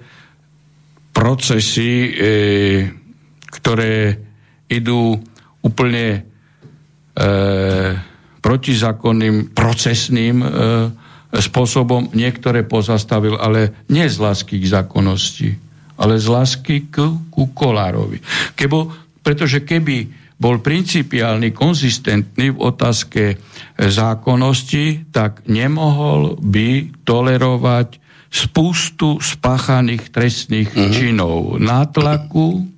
procesy 1.10 2.14
e, 2.14 2.30
ktoré 3.50 4.14
idú 4.70 5.18
úplne 5.66 6.06
e, 6.06 6.22
protizákonným, 8.44 9.54
procesným 9.54 10.42
e, 10.42 10.48
spôsobom. 11.32 12.12
Niektoré 12.12 12.66
pozastavil, 12.68 13.40
ale 13.40 13.86
nie 13.90 14.06
z 14.10 14.18
lásky 14.20 14.60
k 14.60 14.66
zákonnosti, 14.68 15.50
ale 15.98 16.20
z 16.20 16.28
lásky 16.28 16.90
k, 16.90 17.08
ku 17.32 17.54
Kolárovi. 17.54 18.20
Kebo, 18.58 18.92
pretože 19.24 19.64
keby 19.64 20.26
bol 20.36 20.60
principiálny, 20.60 21.56
konzistentný 21.56 22.52
v 22.52 22.60
otázke 22.60 23.24
zákonnosti, 23.80 25.14
tak 25.14 25.48
nemohol 25.48 26.36
by 26.42 26.92
tolerovať 27.08 28.02
spustu 28.34 29.22
spáchaných 29.22 30.10
trestných 30.10 30.74
mm-hmm. 30.74 30.92
činov 30.92 31.62
nátlaku, 31.62 32.74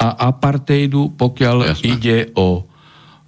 a 0.00 0.32
apartheidu, 0.32 1.12
pokiaľ 1.12 1.56
Jasne. 1.76 1.84
ide 1.84 2.18
o 2.32 2.48
e, 2.56 2.69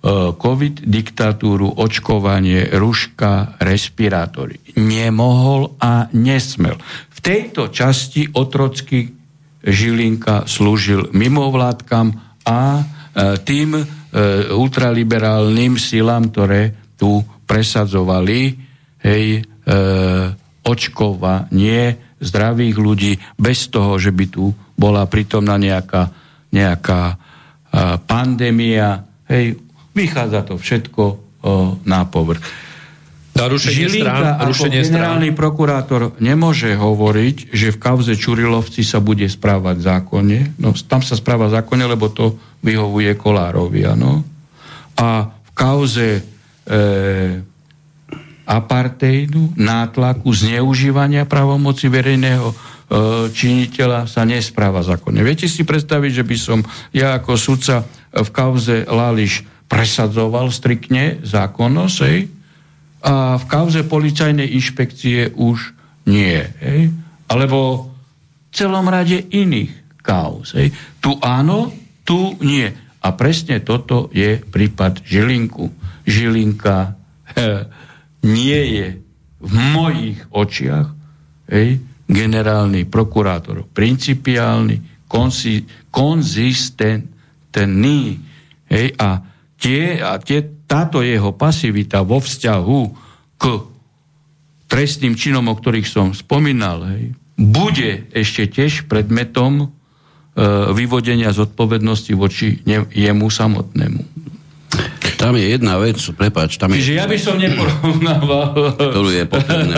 COVID, 0.02 0.82
diktatúru, 0.82 1.78
očkovanie, 1.78 2.74
ruška, 2.74 3.54
respirátory. 3.62 4.74
Nemohol 4.82 5.78
a 5.78 6.10
nesmel. 6.10 6.74
V 7.14 7.18
tejto 7.22 7.70
časti 7.70 8.26
otrocky 8.34 9.14
Žilinka 9.62 10.50
slúžil 10.50 11.14
mimovládkam 11.14 12.18
a 12.42 12.60
e, 12.78 12.84
tým 13.46 13.78
e, 13.78 13.84
ultraliberálnym 14.50 15.78
silám, 15.78 16.34
ktoré 16.34 16.74
tu 16.98 17.22
presadzovali 17.46 18.58
hej, 19.06 19.38
e, 19.38 19.40
očkovanie 20.66 21.82
zdravých 22.18 22.76
ľudí 22.78 23.12
bez 23.38 23.70
toho, 23.70 24.02
že 24.02 24.10
by 24.10 24.24
tu 24.26 24.50
bola 24.74 25.06
pritomná 25.06 25.58
nejaká 25.58 26.10
nejaká 26.52 27.16
pandémia, 28.04 29.00
hej, 29.24 29.61
vychádza 29.92 30.40
to 30.44 30.54
všetko 30.56 31.04
na 31.84 32.00
povrch. 32.06 32.40
Rušenie 33.32 33.88
Žilinka 33.88 34.12
strán, 34.12 34.24
ako 34.38 34.50
rušenie 34.52 34.80
generálny 34.84 35.28
strán. 35.32 35.40
prokurátor 35.40 36.02
nemôže 36.20 36.76
hovoriť, 36.76 37.36
že 37.50 37.72
v 37.72 37.80
kauze 37.80 38.12
Čurilovci 38.12 38.84
sa 38.84 39.00
bude 39.00 39.24
správať 39.24 39.80
zákonne. 39.80 40.60
No, 40.60 40.76
tam 40.76 41.00
sa 41.00 41.16
správa 41.16 41.48
zákonne, 41.48 41.88
lebo 41.88 42.12
to 42.12 42.36
vyhovuje 42.60 43.16
Kolárovi, 43.16 43.88
ano. 43.88 44.20
A 45.00 45.32
v 45.32 45.50
kauze 45.56 46.20
e, 46.20 46.22
apartheidu, 48.44 49.48
nátlaku, 49.56 50.28
zneužívania 50.28 51.24
pravomoci 51.24 51.88
verejného 51.88 52.52
E, 52.92 53.32
činiteľa 53.32 54.04
sa 54.04 54.28
nespráva 54.28 54.84
zákonne. 54.84 55.24
Viete 55.24 55.48
si 55.48 55.64
predstaviť, 55.64 56.12
že 56.12 56.24
by 56.28 56.36
som 56.36 56.58
ja 56.92 57.16
ako 57.16 57.40
sudca 57.40 57.88
v 58.12 58.28
kauze 58.28 58.84
Lališ 58.84 59.48
presadzoval 59.72 60.52
striktne 60.52 61.24
zákonnosť, 61.24 61.98
hej? 62.04 62.28
a 63.02 63.34
v 63.40 63.44
kauze 63.50 63.82
policajnej 63.82 64.46
inšpekcie 64.52 65.32
už 65.34 65.74
nie. 66.06 66.38
Hej? 66.60 66.92
Alebo 67.26 67.90
v 67.90 68.54
celom 68.54 68.86
rade 68.86 69.26
iných 69.32 69.72
kauz. 70.04 70.54
Hej? 70.54 70.70
Tu 71.00 71.10
áno, 71.18 71.72
tu 72.04 72.36
nie. 72.44 72.68
A 73.02 73.10
presne 73.16 73.58
toto 73.64 74.10
je 74.14 74.38
prípad 74.38 75.02
Žilinku. 75.02 75.72
Žilinka 76.06 76.94
he, 77.34 77.66
nie 78.22 78.78
je 78.78 79.02
v 79.42 79.54
mojich 79.74 80.22
očiach 80.30 80.94
hej, 81.50 81.82
generálny 82.06 82.86
prokurátor 82.86 83.66
principiálny, 83.66 84.78
konzi, 85.10 85.66
konzistentný. 85.90 88.22
Hej, 88.70 88.94
a, 88.98 89.31
tie, 89.62 90.02
a 90.02 90.18
tie, 90.18 90.42
táto 90.66 91.06
jeho 91.06 91.30
pasivita 91.30 92.02
vo 92.02 92.18
vzťahu 92.18 92.80
k 93.38 93.44
trestným 94.66 95.14
činom, 95.14 95.46
o 95.46 95.54
ktorých 95.54 95.86
som 95.86 96.10
spomínal, 96.10 96.82
hej, 96.90 97.14
bude 97.38 98.10
ešte 98.10 98.50
tiež 98.50 98.90
predmetom 98.90 99.52
e, 99.62 99.66
vyvodenia 100.74 101.30
zodpovednosti 101.30 102.12
voči 102.18 102.58
ne, 102.66 102.82
jemu 102.90 103.30
samotnému. 103.30 104.02
Tam 105.20 105.38
je 105.38 105.54
jedna 105.54 105.78
vec, 105.78 106.02
prepáč. 106.18 106.58
Tam 106.58 106.74
Čiže 106.74 106.92
je... 106.92 106.98
ja 106.98 107.06
by 107.06 107.18
som 107.20 107.38
neporovnával 107.38 108.74
ktorú 108.74 109.10
je 109.14 109.24
potrebné. 109.30 109.74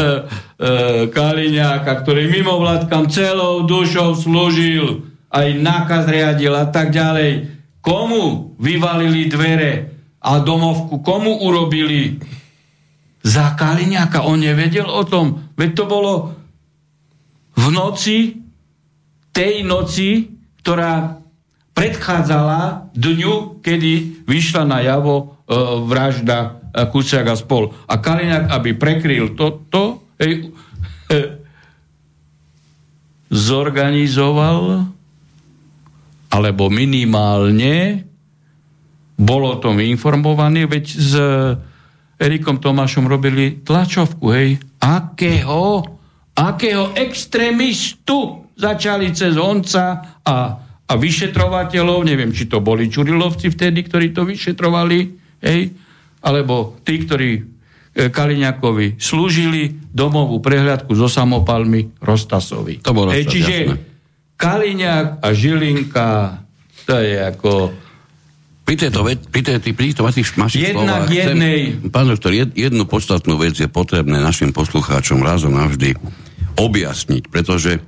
Kaliňáka, 1.19 1.93
ktorý 2.01 2.33
mimo 2.33 2.57
vládkam 2.57 3.13
celou 3.13 3.69
dušou 3.69 4.17
slúžil, 4.17 5.05
aj 5.29 5.47
nákaz 5.61 6.09
riadil 6.09 6.55
a 6.57 6.65
tak 6.73 6.95
ďalej. 6.97 7.54
Komu 7.85 8.57
vyvalili 8.57 9.29
dvere 9.29 9.73
a 10.25 10.41
domovku, 10.41 11.05
komu 11.05 11.45
urobili? 11.45 12.17
Za 13.21 13.53
Kaliňáka. 13.53 14.25
On 14.25 14.41
nevedel 14.41 14.89
o 14.89 15.05
tom. 15.05 15.53
Veď 15.57 15.71
to 15.77 15.85
bolo 15.85 16.13
v 17.57 17.67
noci, 17.69 18.41
tej 19.37 19.65
noci, 19.69 20.33
ktorá 20.65 21.21
predchádzala 21.77 22.93
dňu, 22.97 23.61
kedy 23.61 24.25
vyšla 24.25 24.65
na 24.65 24.81
javo 24.81 25.35
E, 25.45 25.61
vražda 25.85 26.65
e, 26.73 26.89
Kuciak 26.89 27.29
a 27.29 27.37
spol. 27.37 27.69
A 27.85 28.01
Kaliňák, 28.01 28.49
aby 28.49 28.73
prekryl 28.73 29.37
toto, 29.37 30.09
hej, 30.17 30.49
zorganizoval 33.29 34.89
alebo 36.35 36.67
minimálne 36.67 38.03
bolo 39.15 39.55
o 39.55 39.61
tom 39.63 39.79
informovaný, 39.79 40.67
veď 40.67 40.85
s 40.91 41.13
Erikom 42.19 42.59
Tomášom 42.59 43.07
robili 43.07 43.63
tlačovku, 43.63 44.27
hej, 44.35 44.59
akého, 44.83 45.87
akého 46.35 46.91
extrémistu 46.99 48.51
začali 48.59 49.15
cez 49.15 49.39
onca 49.39 50.19
a, 50.27 50.37
a 50.83 50.93
vyšetrovateľov, 50.99 52.03
neviem, 52.03 52.35
či 52.35 52.51
to 52.51 52.59
boli 52.59 52.91
Čurilovci 52.91 53.55
vtedy, 53.55 53.87
ktorí 53.87 54.11
to 54.11 54.27
vyšetrovali, 54.27 55.25
Hej? 55.45 55.63
Alebo 56.25 56.81
tí, 56.81 57.05
ktorí 57.05 57.31
e, 57.37 57.43
Kaliňakovi 58.09 58.97
slúžili 58.97 59.77
domovú 59.93 60.41
prehľadku 60.41 60.97
so 60.97 61.05
samopalmi 61.05 62.01
Rostasovi. 62.01 62.81
To 62.81 62.97
bolo 62.97 63.13
Hej, 63.13 63.29
čiže 63.29 63.55
jasné. 63.69 63.94
Kaliňák 64.45 65.25
a 65.25 65.29
Žilinka, 65.33 66.09
to 66.85 67.01
je 67.01 67.17
ako... 67.17 67.73
Pri 68.65 68.77
tejto, 68.81 69.05
pri 69.05 69.41
tejto, 69.41 69.73
pri 69.73 69.87
tejto 69.93 70.05
vašich 70.05 70.29
slovách 70.33 71.09
jednej... 71.09 71.81
Chcem, 71.81 71.89
pán 71.93 72.09
doktor, 72.09 72.33
jed, 72.33 72.53
jednu 72.53 72.85
podstatnú 72.85 73.41
vec 73.41 73.57
je 73.57 73.69
potrebné 73.69 74.21
našim 74.21 74.53
poslucháčom 74.53 75.21
razom 75.25 75.57
navždy 75.57 75.97
objasniť, 76.61 77.33
pretože 77.33 77.81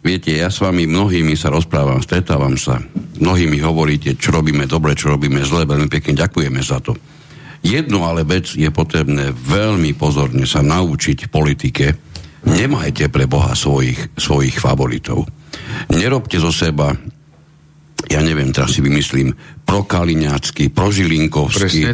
Viete, 0.00 0.32
ja 0.32 0.48
s 0.48 0.64
vami 0.64 0.88
mnohými 0.88 1.36
sa 1.36 1.52
rozprávam, 1.52 2.00
stretávam 2.00 2.56
sa, 2.56 2.80
mnohými 3.20 3.60
hovoríte, 3.60 4.16
čo 4.16 4.32
robíme 4.32 4.64
dobre, 4.64 4.96
čo 4.96 5.12
robíme 5.12 5.44
zle, 5.44 5.68
veľmi 5.68 5.92
pekne 5.92 6.16
ďakujeme 6.16 6.60
za 6.64 6.80
to. 6.80 6.96
Jednu 7.60 8.08
ale 8.08 8.24
vec 8.24 8.56
je 8.56 8.72
potrebné 8.72 9.28
veľmi 9.36 9.92
pozorne 9.92 10.48
sa 10.48 10.64
naučiť 10.64 11.28
politike. 11.28 12.09
Nemajte 12.46 13.12
pre 13.12 13.28
Boha 13.28 13.52
svojich, 13.52 14.16
svojich 14.16 14.56
favoritov. 14.56 15.28
Nerobte 15.92 16.40
zo 16.40 16.48
seba, 16.48 16.94
ja 18.08 18.20
neviem, 18.24 18.50
teraz 18.54 18.76
si 18.76 18.80
vymyslím, 18.80 19.34
prokaliňácky, 19.64 20.72
prožilinkovský, 20.72 21.84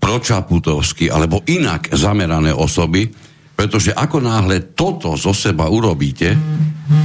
pročaputovský, 0.00 1.12
alebo 1.12 1.44
inak 1.50 1.92
zamerané 1.92 2.54
osoby, 2.54 3.10
pretože 3.58 3.92
ako 3.92 4.24
náhle 4.24 4.72
toto 4.72 5.18
zo 5.20 5.36
seba 5.36 5.68
urobíte, 5.68 6.32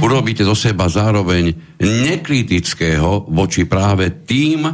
urobíte 0.00 0.46
zo 0.46 0.56
seba 0.56 0.88
zároveň 0.88 1.52
nekritického 1.82 3.28
voči 3.28 3.68
práve 3.68 4.24
tým 4.24 4.64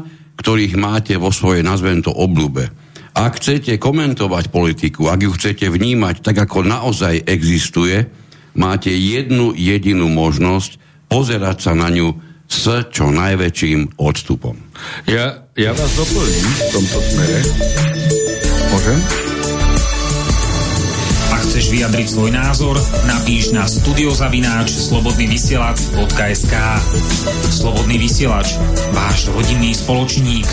ktorých 0.43 0.75
máte 0.75 1.15
vo 1.21 1.31
svojej, 1.31 1.63
nazvem 1.63 2.03
to, 2.03 2.11
obľúbe. 2.11 2.67
Ak 3.13 3.37
chcete 3.37 3.77
komentovať 3.77 4.49
politiku, 4.49 5.13
ak 5.13 5.21
ju 5.21 5.31
chcete 5.37 5.69
vnímať 5.69 6.25
tak, 6.25 6.49
ako 6.49 6.65
naozaj 6.65 7.29
existuje, 7.29 8.09
máte 8.57 8.89
jednu 8.89 9.53
jedinú 9.53 10.09
možnosť 10.09 10.81
pozerať 11.13 11.57
sa 11.61 11.73
na 11.77 11.93
ňu 11.93 12.17
s 12.49 12.69
čo 12.93 13.09
najväčším 13.13 14.01
odstupom. 14.01 14.57
Ja, 15.09 15.45
ja 15.57 15.73
vás 15.73 15.93
doplním 15.97 16.49
v 16.49 16.61
tomto 16.73 16.99
smere. 17.01 17.39
Môžem? 18.73 19.01
chceš 21.53 21.69
vyjadriť 21.69 22.09
svoj 22.09 22.31
názor, 22.33 22.81
napíš 23.05 23.53
na 23.53 23.69
studiozavináč 23.69 24.73
slobodnyvysielac.sk 24.73 26.55
Slobodný 27.53 28.01
vysielač, 28.01 28.57
váš 28.97 29.29
rodinný 29.29 29.77
spoločník. 29.77 30.49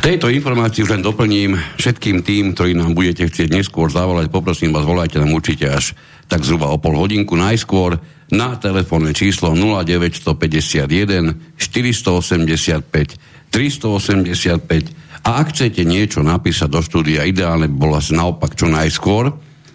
K 0.00 0.16
tejto 0.16 0.32
informácii 0.32 0.88
už 0.88 0.96
len 0.96 1.04
doplním 1.04 1.60
všetkým 1.76 2.24
tým, 2.24 2.56
ktorí 2.56 2.72
nám 2.72 2.96
budete 2.96 3.28
chcieť 3.28 3.52
neskôr 3.52 3.92
zavolať, 3.92 4.32
poprosím 4.32 4.72
vás, 4.72 4.88
volajte 4.88 5.20
nám 5.20 5.36
určite 5.36 5.68
až 5.68 5.92
tak 6.24 6.40
zhruba 6.40 6.72
o 6.72 6.80
pol 6.80 6.96
hodinku 6.96 7.36
najskôr 7.36 8.00
na 8.32 8.56
telefónne 8.56 9.12
číslo 9.12 9.52
0951 9.52 11.52
485 11.52 13.52
385 13.52 15.20
a 15.20 15.28
ak 15.36 15.52
chcete 15.52 15.84
niečo 15.84 16.24
napísať 16.24 16.72
do 16.72 16.80
štúdia, 16.80 17.28
ideálne 17.28 17.68
by 17.68 17.76
bolo 17.76 18.00
asi 18.00 18.16
naopak 18.16 18.56
čo 18.56 18.72
najskôr, 18.72 19.28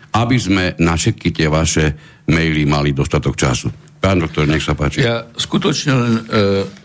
aby 0.09 0.41
sme 0.41 0.73
na 0.81 0.97
všetky 0.97 1.37
tie 1.37 1.53
vaše 1.53 1.93
maily 2.25 2.65
mali 2.65 2.97
dostatok 2.97 3.37
času. 3.37 3.84
Pán 4.05 4.21
doktor, 4.21 4.45
nech 4.45 4.61
sa 4.61 4.77
páči. 4.77 5.01
Ja 5.01 5.25
skutočne 5.33 5.93
len 5.97 6.13
e, 6.13 6.23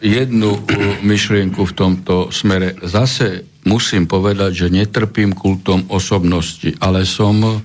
jednu 0.00 0.56
e, 0.56 0.60
myšlienku 1.04 1.68
v 1.68 1.76
tomto 1.76 2.32
smere. 2.32 2.80
Zase 2.80 3.60
musím 3.68 4.08
povedať, 4.08 4.64
že 4.64 4.72
netrpím 4.72 5.36
kultom 5.36 5.84
osobnosti, 5.92 6.72
ale 6.80 7.04
som 7.04 7.36
e, 7.44 7.60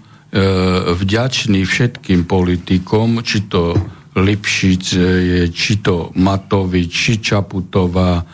vďačný 0.91 1.63
všetkým 1.63 2.27
politikom, 2.27 3.23
či 3.23 3.47
to 3.47 3.71
Lipšic 4.19 4.85
je, 4.99 5.41
či 5.55 5.79
to 5.79 6.11
Matovič, 6.19 6.91
či 6.91 7.13
Čaputová, 7.23 8.27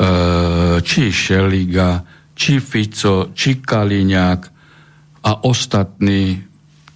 E, 0.00 0.80
či 0.80 1.12
Šeliga, 1.12 2.00
či 2.32 2.56
Fico, 2.56 3.36
či 3.36 3.60
Kaliňák 3.60 4.40
a 5.28 5.44
ostatní, 5.44 6.40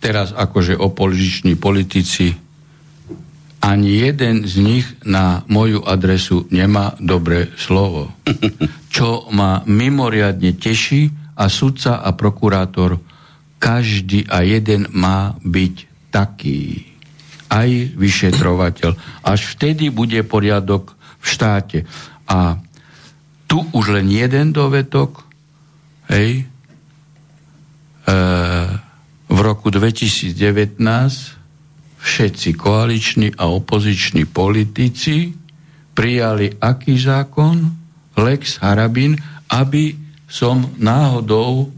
teraz 0.01 0.33
akože 0.33 0.81
opoziční 0.81 1.61
politici, 1.61 2.33
ani 3.65 3.97
jeden 3.97 4.45
z 4.45 4.61
nich 4.61 4.87
na 5.09 5.41
moju 5.49 5.81
adresu 5.89 6.45
nemá 6.53 6.93
dobré 7.01 7.49
slovo. 7.57 8.13
Čo 8.95 9.33
ma 9.33 9.65
mimoriadne 9.65 10.53
teší 10.53 11.09
a 11.41 11.49
sudca 11.49 12.05
a 12.05 12.13
prokurátor, 12.13 13.01
každý 13.57 14.29
a 14.29 14.45
jeden 14.45 14.93
má 14.93 15.33
byť 15.41 15.75
taký. 16.13 16.93
Aj 17.49 17.71
vyšetrovateľ. 17.97 19.25
Až 19.25 19.57
vtedy 19.57 19.89
bude 19.89 20.21
poriadok 20.29 20.93
v 21.25 21.25
štáte. 21.25 21.79
A 22.29 22.61
tu 23.49 23.65
už 23.73 23.97
len 23.97 24.13
jeden 24.13 24.53
dovetok, 24.53 25.25
hej, 26.13 26.45
e, 26.45 28.13
v 29.25 29.39
roku 29.41 29.73
2019 29.73 31.44
všetci 32.05 32.53
koaliční 32.61 33.33
a 33.41 33.49
opoziční 33.49 34.29
politici 34.29 35.33
prijali 35.97 36.53
aký 36.61 37.01
zákon? 37.01 37.81
Lex 38.15 38.61
Harabin, 38.63 39.17
aby 39.51 39.97
som 40.29 40.71
náhodou 40.79 41.73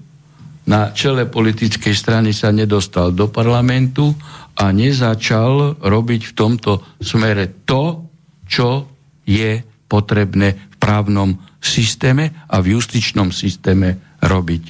na 0.66 0.90
čele 0.90 1.30
politickej 1.30 1.94
strany 1.94 2.34
sa 2.34 2.50
nedostal 2.50 3.14
do 3.14 3.30
parlamentu 3.30 4.12
a 4.58 4.74
nezačal 4.74 5.78
robiť 5.78 6.22
v 6.28 6.32
tomto 6.34 6.82
smere 6.98 7.62
to, 7.64 8.04
čo 8.44 8.90
je 9.24 9.62
potrebné 9.86 10.74
v 10.74 10.76
právnom 10.76 11.38
systéme 11.62 12.44
a 12.50 12.58
v 12.58 12.76
justičnom 12.76 13.30
systéme 13.30 14.18
robiť. 14.20 14.64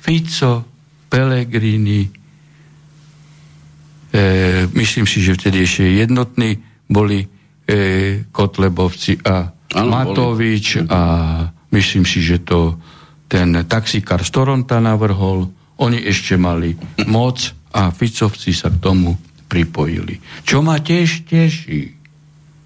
Fico, 0.00 0.52
Pellegrini, 1.06 2.23
e, 4.14 4.64
myslím 4.78 5.10
si, 5.10 5.18
že 5.18 5.34
vtedy 5.34 5.66
ešte 5.66 5.82
jednotní 5.82 6.62
boli 6.86 7.26
e, 7.26 7.26
Kotlebovci 8.30 9.18
a 9.26 9.50
ano, 9.74 9.90
Matovič 9.90 10.86
boli. 10.86 10.88
a 10.88 11.00
myslím 11.74 12.06
si, 12.06 12.22
že 12.22 12.46
to 12.46 12.78
ten 13.26 13.66
taxikár 13.66 14.22
z 14.22 14.30
Toronta 14.30 14.78
navrhol. 14.78 15.50
Oni 15.82 15.98
ešte 15.98 16.38
mali 16.38 16.78
moc 17.10 17.50
a 17.74 17.90
Ficovci 17.90 18.54
sa 18.54 18.70
k 18.70 18.78
tomu 18.78 19.18
pripojili. 19.50 20.22
Čo 20.46 20.62
ma 20.62 20.78
tiež 20.78 21.26
teší, 21.26 22.03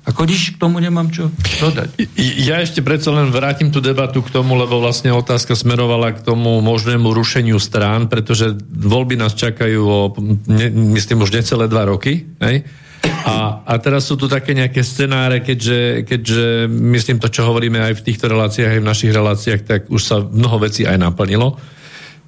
ako 0.08 0.24
nič 0.24 0.56
k 0.56 0.60
tomu 0.60 0.80
nemám 0.80 1.12
čo 1.12 1.28
dodať. 1.60 2.00
Ja 2.40 2.64
ešte 2.64 2.80
predsa 2.80 3.12
len 3.12 3.28
vrátim 3.28 3.68
tú 3.68 3.84
debatu 3.84 4.24
k 4.24 4.32
tomu, 4.32 4.56
lebo 4.56 4.80
vlastne 4.80 5.12
otázka 5.12 5.52
smerovala 5.52 6.16
k 6.16 6.24
tomu 6.24 6.64
možnému 6.64 7.12
rušeniu 7.12 7.60
strán, 7.60 8.08
pretože 8.08 8.56
voľby 8.72 9.20
nás 9.20 9.36
čakajú 9.36 9.80
o, 9.84 10.16
ne, 10.48 10.72
myslím, 10.96 11.28
už 11.28 11.36
necelé 11.36 11.68
dva 11.68 11.84
roky. 11.84 12.24
Hej? 12.40 12.64
A, 13.04 13.62
a 13.68 13.72
teraz 13.76 14.08
sú 14.08 14.16
tu 14.16 14.32
také 14.32 14.56
nejaké 14.56 14.80
scenáre, 14.80 15.44
keďže, 15.44 16.08
keďže 16.08 16.72
myslím 16.72 17.20
to, 17.20 17.28
čo 17.28 17.44
hovoríme 17.44 17.76
aj 17.76 18.00
v 18.00 18.04
týchto 18.08 18.32
reláciách, 18.32 18.80
aj 18.80 18.82
v 18.82 18.90
našich 18.90 19.12
reláciách, 19.12 19.60
tak 19.68 19.80
už 19.92 20.02
sa 20.02 20.24
mnoho 20.24 20.56
vecí 20.64 20.88
aj 20.88 20.96
naplnilo. 20.96 21.60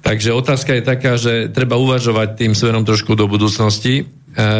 Takže 0.01 0.33
otázka 0.33 0.77
je 0.77 0.83
taká, 0.85 1.13
že 1.17 1.49
treba 1.49 1.77
uvažovať 1.81 2.37
tým 2.37 2.53
smerom 2.53 2.85
trošku 2.85 3.13
do 3.13 3.25
budúcnosti, 3.25 4.01
e, 4.01 4.03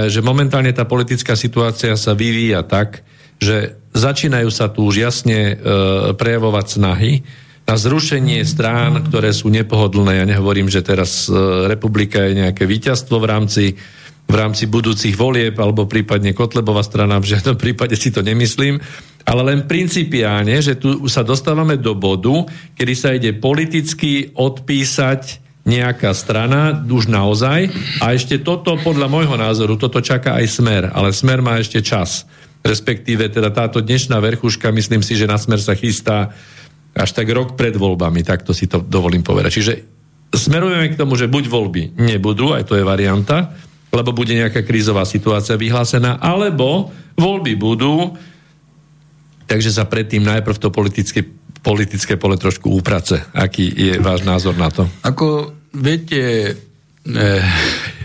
že 0.10 0.22
momentálne 0.22 0.70
tá 0.74 0.86
politická 0.86 1.34
situácia 1.34 1.98
sa 1.98 2.14
vyvíja 2.14 2.62
tak, 2.62 3.02
že 3.42 3.82
začínajú 3.98 4.54
sa 4.54 4.70
tu 4.70 4.86
už 4.86 5.02
jasne 5.02 5.40
e, 5.52 5.54
prejavovať 6.14 6.66
snahy 6.70 7.26
na 7.66 7.76
zrušenie 7.76 8.46
strán, 8.46 9.02
ktoré 9.10 9.34
sú 9.34 9.50
nepohodlné. 9.50 10.22
Ja 10.22 10.26
nehovorím, 10.30 10.70
že 10.70 10.86
teraz 10.86 11.26
e, 11.26 11.34
republika 11.66 12.22
je 12.22 12.38
nejaké 12.38 12.70
víťazstvo 12.70 13.18
v 13.18 13.26
rámci, 13.26 13.66
v 14.30 14.36
rámci 14.38 14.70
budúcich 14.70 15.18
volieb, 15.18 15.58
alebo 15.58 15.90
prípadne 15.90 16.38
Kotlebová 16.38 16.86
strana, 16.86 17.18
v 17.18 17.34
žiadnom 17.34 17.58
prípade 17.64 17.98
si 17.98 18.14
to 18.14 18.22
nemyslím, 18.22 18.78
ale 19.26 19.42
len 19.42 19.66
principiálne, 19.66 20.62
že 20.62 20.78
tu 20.78 21.02
sa 21.10 21.26
dostávame 21.26 21.82
do 21.82 21.98
bodu, 21.98 22.46
kedy 22.78 22.94
sa 22.94 23.10
ide 23.18 23.34
politicky 23.34 24.34
odpísať 24.38 25.42
nejaká 25.62 26.10
strana, 26.18 26.74
už 26.74 27.06
naozaj. 27.06 27.70
A 28.02 28.18
ešte 28.18 28.42
toto, 28.42 28.82
podľa 28.82 29.06
môjho 29.06 29.38
názoru, 29.38 29.78
toto 29.78 30.02
čaká 30.02 30.42
aj 30.42 30.46
smer, 30.50 30.84
ale 30.90 31.14
smer 31.14 31.46
má 31.46 31.62
ešte 31.62 31.86
čas 31.86 32.26
respektíve 32.62 33.30
teda 33.30 33.50
táto 33.50 33.82
dnešná 33.82 34.21
verchuška, 34.21 34.69
myslím 34.69 35.02
si, 35.02 35.17
že 35.17 35.30
na 35.30 35.38
smer 35.38 35.58
sa 35.62 35.74
chystá 35.74 36.34
až 36.93 37.10
tak 37.15 37.28
rok 37.32 37.58
pred 37.58 37.74
voľbami, 37.74 38.21
takto 38.21 38.54
si 38.54 38.67
to 38.69 38.84
dovolím 38.84 39.24
povedať. 39.26 39.52
Čiže 39.52 39.74
smerujeme 40.32 40.91
k 40.93 41.00
tomu, 41.00 41.17
že 41.17 41.32
buď 41.32 41.43
voľby 41.47 41.84
nebudú, 41.97 42.54
aj 42.54 42.67
to 42.67 42.78
je 42.78 42.86
varianta, 42.86 43.52
lebo 43.91 44.15
bude 44.15 44.32
nejaká 44.32 44.63
krízová 44.63 45.04
situácia 45.04 45.60
vyhlásená, 45.60 46.19
alebo 46.24 46.91
voľby 47.19 47.60
budú, 47.60 48.15
takže 49.47 49.71
sa 49.71 49.84
predtým 49.84 50.24
najprv 50.24 50.58
to 50.60 50.71
politické, 50.71 51.28
politické 51.60 52.15
pole 52.15 52.39
trošku 52.39 52.71
úprace. 52.71 53.19
Aký 53.36 53.67
je 53.67 54.00
váš 54.00 54.24
názor 54.24 54.56
na 54.56 54.71
to? 54.71 54.88
Ako 55.04 55.52
viete, 55.76 56.56
eh, 56.56 57.43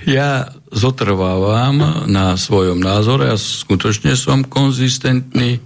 ja 0.06 0.50
zotrvávam 0.76 2.04
na 2.04 2.36
svojom 2.36 2.76
názore 2.76 3.32
a 3.32 3.40
skutočne 3.40 4.12
som 4.12 4.44
konzistentný, 4.44 5.64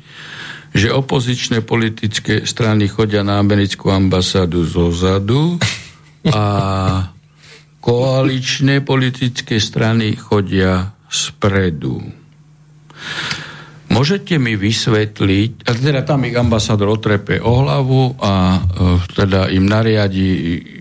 že 0.70 0.94
opozičné 0.94 1.66
politické 1.66 2.46
strany 2.46 2.87
chodia 2.87 3.27
na 3.27 3.42
americkú 3.42 3.90
ambasádu 3.90 4.62
zo 4.62 4.94
zadu 4.94 5.59
a 6.31 6.44
koaličné 7.83 8.87
politické 8.87 9.59
strany 9.59 10.14
chodia 10.14 10.94
spredu. 11.11 11.99
Môžete 13.90 14.38
mi 14.38 14.55
vysvetliť, 14.55 15.66
teda 15.66 16.07
tam 16.07 16.22
ich 16.22 16.38
ambasádor 16.38 16.94
otrepe 16.94 17.42
o 17.42 17.66
hlavu 17.66 18.14
a 18.22 18.33
e, 18.55 18.61
teda 19.11 19.50
im 19.50 19.66
nariadi, 19.66 20.31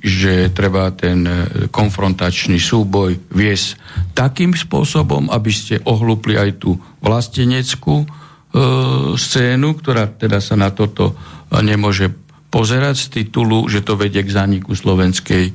že 0.06 0.54
treba 0.54 0.94
ten 0.94 1.26
e, 1.26 1.34
konfrontačný 1.74 2.62
súboj 2.62 3.34
viesť 3.34 3.68
takým 4.14 4.54
spôsobom, 4.54 5.34
aby 5.34 5.50
ste 5.50 5.82
ohlúpli 5.90 6.38
aj 6.38 6.62
tú 6.62 6.78
vlasteneckú 7.02 8.06
e, 8.06 8.08
scénu, 9.18 9.70
ktorá 9.82 10.06
teda 10.14 10.38
sa 10.38 10.54
na 10.54 10.70
toto 10.70 11.18
nemôže 11.50 12.14
pozerať 12.54 12.96
z 12.98 13.08
titulu, 13.10 13.66
že 13.70 13.82
to 13.82 13.98
vedie 13.98 14.22
k 14.22 14.30
zániku 14.30 14.78
slovenskej 14.78 15.50
e, 15.50 15.54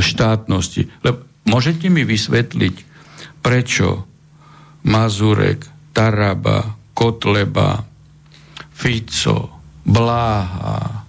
štátnosti. 0.00 0.88
Lebo 1.04 1.28
môžete 1.44 1.92
mi 1.92 2.08
vysvetliť, 2.08 2.76
prečo 3.44 4.08
Mazurek 4.88 5.77
Taraba, 5.92 6.76
Kotleba, 6.94 7.84
Fico, 8.74 9.38
Bláha, 9.82 11.04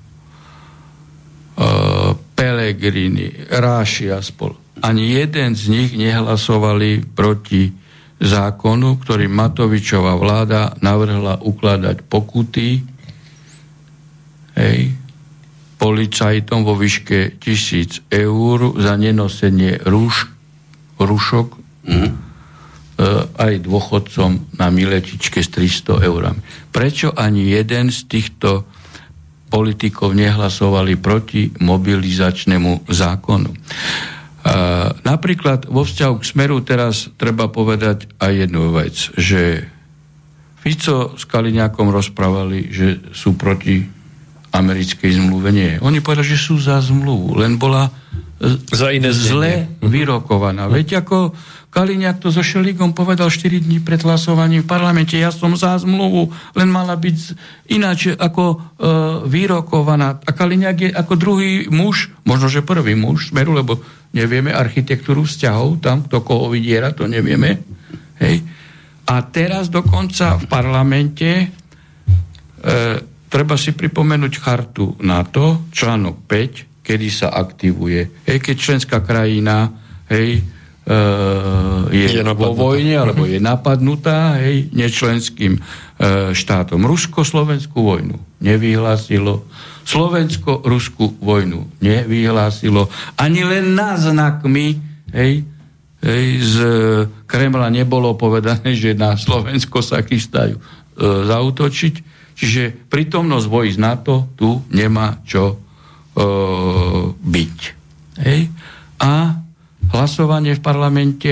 e, 1.54 1.68
Pelegrini, 2.36 3.50
Rášia 3.50 4.24
spol. 4.24 4.56
Ani 4.80 5.12
jeden 5.12 5.60
z 5.60 5.64
nich 5.68 5.92
nehlasovali 5.92 7.04
proti 7.12 7.68
zákonu, 8.20 9.00
ktorý 9.00 9.28
Matovičová 9.28 10.16
vláda 10.16 10.76
navrhla 10.84 11.40
ukladať 11.40 12.04
pokuty 12.08 12.84
hej, 14.60 14.80
policajtom 15.80 16.68
vo 16.68 16.76
výške 16.76 17.40
tisíc 17.40 18.04
eur 18.12 18.76
za 18.76 19.00
nenosenie 19.00 19.80
rúš, 19.88 20.28
rúšok 21.00 21.48
mm. 21.88 22.29
E, 23.00 23.24
aj 23.40 23.64
dôchodcom 23.64 24.60
na 24.60 24.68
miletičke 24.68 25.40
s 25.40 25.48
300 25.56 26.04
eurami. 26.04 26.44
Prečo 26.76 27.16
ani 27.16 27.48
jeden 27.56 27.96
z 27.96 28.00
týchto 28.12 28.68
politikov 29.48 30.14
nehlasovali 30.14 31.00
proti 31.00 31.50
mobilizačnému 31.56 32.92
zákonu? 32.92 33.50
E, 33.50 33.58
napríklad 35.08 35.72
vo 35.72 35.88
vzťahu 35.88 36.16
k 36.20 36.28
Smeru 36.28 36.60
teraz 36.60 37.08
treba 37.16 37.48
povedať 37.48 38.12
aj 38.20 38.32
jednu 38.46 38.76
vec, 38.76 38.96
že 39.16 39.64
Fico 40.60 41.16
s 41.16 41.24
Kaliňákom 41.24 41.88
rozprávali, 41.88 42.68
že 42.68 43.00
sú 43.16 43.40
proti 43.40 43.80
americkej 44.50 45.24
zmluve 45.24 45.50
nie. 45.54 45.78
Oni 45.80 46.02
povedali, 46.02 46.36
že 46.36 46.40
sú 46.42 46.58
za 46.58 46.82
zmluvu, 46.82 47.38
len 47.38 47.62
bola 47.62 47.88
e, 47.88 47.92
za 48.74 48.90
iné 48.90 49.14
zle 49.14 49.66
mhm. 49.66 49.88
vyrokovaná. 49.88 50.68
Veď 50.68 51.06
ako 51.06 51.34
Kaliňák 51.70 52.18
to 52.18 52.34
so 52.34 52.42
Šelíkom 52.42 52.98
povedal 52.98 53.30
4 53.30 53.62
dní 53.62 53.78
pred 53.78 54.02
hlasovaním 54.02 54.66
v 54.66 54.72
parlamente, 54.74 55.14
ja 55.14 55.30
som 55.30 55.54
za 55.54 55.78
zmluvu, 55.78 56.34
len 56.58 56.66
mala 56.66 56.98
byť 56.98 57.18
ináč 57.70 58.18
ako 58.18 58.44
e, 58.50 58.58
vyrokovaná. 59.30 60.18
A 60.26 60.30
Kaliňák 60.34 60.78
je 60.82 60.90
ako 60.90 61.14
druhý 61.14 61.70
muž, 61.70 62.10
možno, 62.26 62.50
že 62.50 62.66
prvý 62.66 62.98
muž 62.98 63.30
Smeru, 63.30 63.54
lebo 63.54 63.78
nevieme 64.18 64.50
architektúru 64.50 65.30
vzťahov, 65.30 65.78
tam 65.78 66.10
kto 66.10 66.26
koho 66.26 66.50
vydiera, 66.50 66.90
to 66.90 67.06
nevieme. 67.06 67.62
Hej. 68.18 68.42
A 69.06 69.22
teraz 69.30 69.70
dokonca 69.70 70.42
v 70.42 70.46
parlamente 70.50 71.30
e, 71.30 71.48
treba 73.30 73.56
si 73.62 73.78
pripomenúť 73.78 74.34
chartu 74.42 74.98
NATO, 75.06 75.70
článok 75.70 76.26
5, 76.26 76.82
kedy 76.82 77.08
sa 77.14 77.30
aktivuje. 77.30 78.26
Hej, 78.26 78.42
keď 78.42 78.56
členská 78.58 79.06
krajina 79.06 79.70
hej, 80.10 80.42
e, 80.90 80.98
je, 81.94 82.08
je 82.18 82.24
vo 82.26 82.58
vojne 82.58 82.98
alebo 82.98 83.30
je 83.30 83.38
napadnutá 83.38 84.42
hej, 84.42 84.74
nečlenským 84.74 85.58
e, 85.58 85.62
štátom. 86.34 86.82
Rusko-Slovenskú 86.82 87.86
vojnu 87.86 88.18
nevyhlásilo. 88.42 89.46
Slovensko-Ruskú 89.86 91.22
vojnu 91.22 91.70
nevyhlásilo. 91.86 92.90
Ani 93.22 93.46
len 93.46 93.78
náznakmi 93.78 94.82
hej, 95.14 95.46
hej, 96.02 96.26
z 96.42 96.56
Kremla 97.30 97.70
nebolo 97.70 98.18
povedané, 98.18 98.74
že 98.74 98.98
na 98.98 99.14
Slovensko 99.14 99.86
sa 99.86 100.02
chystajú 100.02 100.58
e, 100.58 100.62
zautočiť 101.30 102.20
Čiže 102.40 102.88
prítomnosť 102.88 103.48
vojsk 103.52 103.80
NATO 103.84 104.32
tu 104.40 104.64
nemá 104.72 105.20
čo 105.28 105.44
e, 105.52 105.56
byť. 107.12 107.60
Hej? 108.24 108.42
A 109.04 109.44
hlasovanie 109.94 110.58
v 110.58 110.62
parlamente, 110.62 111.32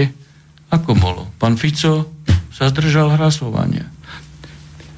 ako 0.73 0.91
bolo? 0.97 1.23
Pán 1.39 1.55
Fico 1.55 2.17
sa 2.51 2.67
zdržal 2.67 3.15
hlasovania. 3.15 3.85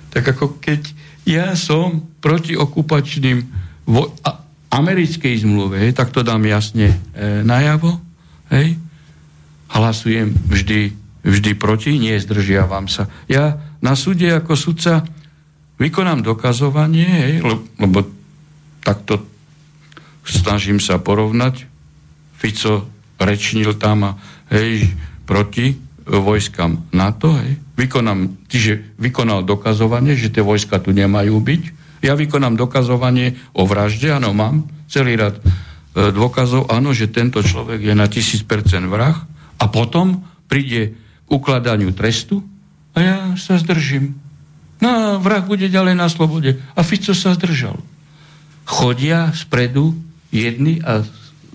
Tak 0.09 0.33
ako 0.37 0.57
keď 0.57 0.81
ja 1.27 1.53
som 1.53 2.01
proti 2.23 2.57
okupačným 2.57 3.45
vo- 3.85 4.15
a, 4.25 4.41
americkej 4.73 5.45
zmluve, 5.45 5.81
hej, 5.85 5.93
tak 5.93 6.09
to 6.09 6.25
dám 6.25 6.41
jasne 6.47 6.97
e, 7.13 7.41
najavo, 7.45 8.01
hej, 8.49 8.77
hlasujem 9.69 10.33
vždy, 10.49 10.93
vždy 11.21 11.51
proti, 11.53 12.01
nie 12.01 12.17
zdržiavam 12.17 12.89
sa. 12.89 13.05
Ja 13.29 13.61
na 13.83 13.93
súde 13.93 14.29
ako 14.33 14.57
sudca 14.57 15.05
vykonám 15.77 16.25
dokazovanie, 16.25 17.05
hej, 17.05 17.33
lebo 17.77 18.09
takto 18.81 19.21
snažím 20.25 20.81
sa 20.81 20.97
porovnať. 20.97 21.65
Fico 22.39 22.87
rečnil 23.19 23.75
tam 23.75 24.17
hej, 24.49 24.89
proti 25.27 25.75
vojskám 26.09 26.89
NATO, 26.95 27.37
hej. 27.37 27.59
Vykonám, 27.77 28.49
čiže 28.49 28.97
vykonal 28.97 29.45
dokazovanie, 29.45 30.17
že 30.17 30.33
tie 30.33 30.43
vojska 30.43 30.81
tu 30.81 30.89
nemajú 30.91 31.37
byť. 31.37 31.63
Ja 32.01 32.17
vykonám 32.17 32.57
dokazovanie 32.57 33.37
o 33.53 33.63
vražde, 33.67 34.09
áno, 34.09 34.33
mám 34.33 34.65
celý 34.89 35.19
rad 35.19 35.37
e, 35.37 35.43
dôkazov, 36.09 36.71
áno, 36.73 36.95
že 36.95 37.11
tento 37.11 37.39
človek 37.45 37.79
je 37.83 37.93
na 37.93 38.09
1000% 38.09 38.43
vrah 38.89 39.15
a 39.61 39.65
potom 39.69 40.25
príde 40.49 40.97
k 41.23 41.29
ukladaniu 41.29 41.93
trestu 41.93 42.41
a 42.95 42.97
ja 42.99 43.17
sa 43.37 43.61
zdržím. 43.61 44.17
No 44.79 44.87
a 44.87 45.01
vrah 45.19 45.43
bude 45.43 45.67
ďalej 45.67 45.95
na 45.95 46.07
slobode. 46.07 46.55
A 46.73 46.79
Fico 46.87 47.11
sa 47.11 47.35
zdržal. 47.35 47.75
Chodia 48.63 49.29
spredu 49.35 49.91
jedni 50.31 50.79
a 50.79 51.03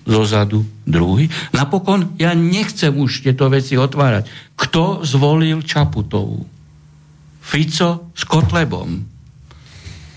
zozadu 0.04 0.64
druhý. 0.84 1.32
Napokon 1.56 2.16
ja 2.20 2.36
nechcem 2.36 2.92
už 2.92 3.24
tieto 3.24 3.48
veci 3.48 3.74
otvárať. 3.80 4.28
Kto 4.54 5.00
zvolil 5.04 5.64
Čaputovú? 5.64 6.44
Fico 7.44 8.12
s 8.16 8.22
Kotlebom. 8.24 9.04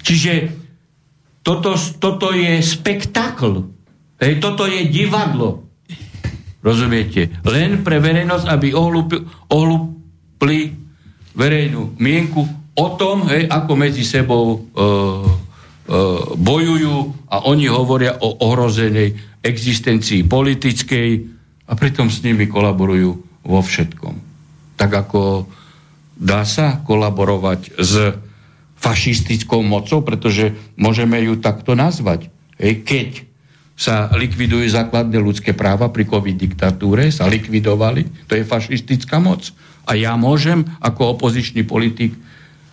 Čiže 0.03 0.33
toto, 1.43 1.75
toto 1.99 2.31
je 2.31 2.59
spektakl. 2.63 3.67
Hej, 4.19 4.39
toto 4.43 4.67
je 4.67 4.87
divadlo. 4.87 5.67
Rozumiete? 6.63 7.31
Len 7.47 7.83
pre 7.83 8.03
verejnosť, 8.03 8.45
aby 8.47 8.75
ohlupli 9.47 10.75
verejnú 11.37 11.95
mienku 11.99 12.43
o 12.77 12.87
tom, 12.99 13.27
hej, 13.31 13.47
ako 13.47 13.71
medzi 13.79 14.03
sebou 14.03 14.45
e, 14.53 14.57
bojujú 16.35 16.95
a 17.31 17.47
oni 17.47 17.71
hovoria 17.71 18.19
o 18.19 18.35
ohrozenej 18.43 19.39
existencii 19.39 20.27
politickej 20.27 21.09
a 21.67 21.71
pritom 21.75 22.11
s 22.11 22.19
nimi 22.23 22.47
kolaborujú 22.51 23.11
vo 23.47 23.59
všetkom. 23.63 24.15
Tak 24.75 24.91
ako 24.91 25.47
dá 26.19 26.43
sa 26.43 26.83
kolaborovať 26.83 27.79
s 27.79 27.93
fašistickou 28.77 29.63
mocou, 29.63 30.03
pretože 30.03 30.53
môžeme 30.77 31.17
ju 31.23 31.39
takto 31.39 31.73
nazvať. 31.73 32.29
Hej, 32.59 32.83
keď 32.83 33.09
sa 33.77 34.09
likvidujú 34.09 34.65
základné 34.67 35.21
ľudské 35.21 35.53
práva 35.53 35.93
pri 35.93 36.09
COVID 36.09 36.35
diktatúre, 36.35 37.13
sa 37.13 37.29
likvidovali, 37.29 38.25
to 38.25 38.33
je 38.33 38.43
fašistická 38.45 39.21
moc. 39.21 39.53
A 39.87 39.93
ja 39.93 40.17
môžem 40.17 40.65
ako 40.81 41.15
opozičný 41.15 41.63
politik 41.63 42.17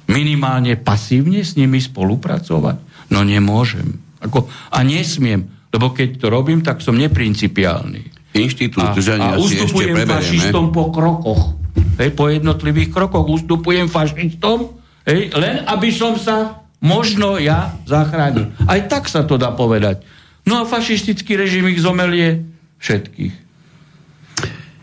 minimálne 0.08 0.74
pasívne 0.80 1.44
s 1.44 1.54
nimi 1.60 1.78
spolupracovať? 1.78 2.93
No 3.12 3.26
nemôžem. 3.26 4.00
Ako, 4.24 4.48
a 4.72 4.80
nesmiem, 4.80 5.48
lebo 5.74 5.92
keď 5.92 6.22
to 6.22 6.26
robím, 6.32 6.64
tak 6.64 6.80
som 6.80 6.96
neprincipiálny. 6.96 8.14
Inštitút 8.34 8.82
a, 8.82 8.94
a 8.94 9.28
ustupujem 9.38 9.94
fašistom 10.06 10.74
po 10.74 10.90
krokoch. 10.90 11.54
Hej, 11.98 12.14
po 12.18 12.30
jednotlivých 12.30 12.90
krokoch 12.90 13.26
ustupujem 13.26 13.86
fašistom, 13.86 14.74
hej, 15.06 15.30
len 15.34 15.62
aby 15.66 15.90
som 15.94 16.18
sa 16.18 16.66
možno 16.82 17.38
ja 17.38 17.78
zachránil. 17.86 18.50
Aj 18.66 18.80
tak 18.90 19.06
sa 19.06 19.22
to 19.22 19.38
dá 19.38 19.54
povedať. 19.54 20.02
No 20.44 20.62
a 20.62 20.68
fašistický 20.68 21.38
režim 21.38 21.64
ich 21.70 21.80
zomelie 21.80 22.44
všetkých. 22.82 23.34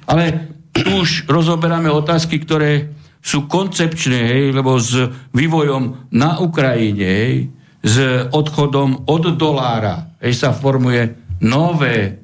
Ale 0.09 0.49
tu 0.73 0.81
už 1.03 1.29
rozoberáme 1.29 1.91
otázky, 1.91 2.41
ktoré 2.41 2.89
sú 3.21 3.45
koncepčné, 3.45 4.17
hej, 4.17 4.45
lebo 4.49 4.81
s 4.81 4.97
vývojom 5.35 6.09
na 6.09 6.41
Ukrajine, 6.41 7.05
hej, 7.05 7.35
s 7.81 7.95
odchodom 8.29 9.09
od 9.09 9.23
dolára, 9.35 10.17
hej, 10.21 10.37
sa 10.37 10.53
formuje 10.53 11.17
nové 11.41 12.21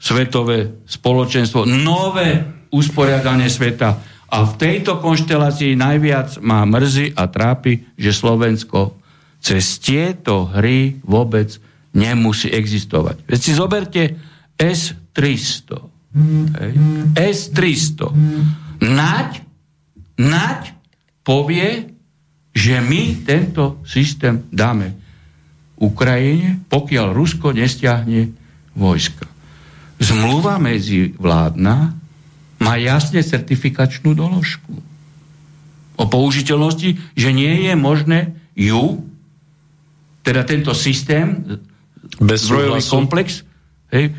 svetové 0.00 0.86
spoločenstvo, 0.86 1.66
nové 1.66 2.46
usporiadanie 2.70 3.50
sveta. 3.50 3.98
A 4.30 4.46
v 4.46 4.52
tejto 4.54 5.02
konštelácii 5.02 5.74
najviac 5.74 6.38
má 6.40 6.62
mrzí 6.62 7.18
a 7.18 7.26
trápi, 7.26 7.82
že 7.98 8.14
Slovensko 8.14 8.96
cez 9.42 9.82
tieto 9.82 10.46
hry 10.54 11.02
vôbec 11.02 11.50
nemusí 11.98 12.46
existovať. 12.46 13.26
Veď 13.26 13.40
si 13.42 13.52
zoberte 13.52 14.02
S-300. 14.54 15.74
Hej. 16.54 16.72
S-300. 17.18 18.06
Nať 18.86 19.50
Naď 20.20 20.76
povie, 21.24 21.96
že 22.50 22.82
my 22.82 23.22
tento 23.22 23.78
systém 23.86 24.42
dáme 24.50 24.94
Ukrajine, 25.80 26.60
pokiaľ 26.68 27.14
Rusko 27.14 27.56
nestiahne 27.56 28.34
vojska. 28.76 29.24
Zmluva 30.00 30.60
medzi 30.60 31.16
vládna 31.16 31.96
má 32.60 32.74
jasne 32.76 33.24
certifikačnú 33.24 34.12
doložku. 34.12 34.90
o 36.00 36.04
použiteľnosti, 36.08 36.96
že 37.12 37.28
nie 37.28 37.68
je 37.68 37.74
možné 37.76 38.32
ju, 38.56 39.04
teda 40.24 40.48
tento 40.48 40.72
systém, 40.72 41.44
Bez 42.16 42.48
zbrojový 42.48 42.82
komplex, 42.88 43.46
hej, 43.92 44.10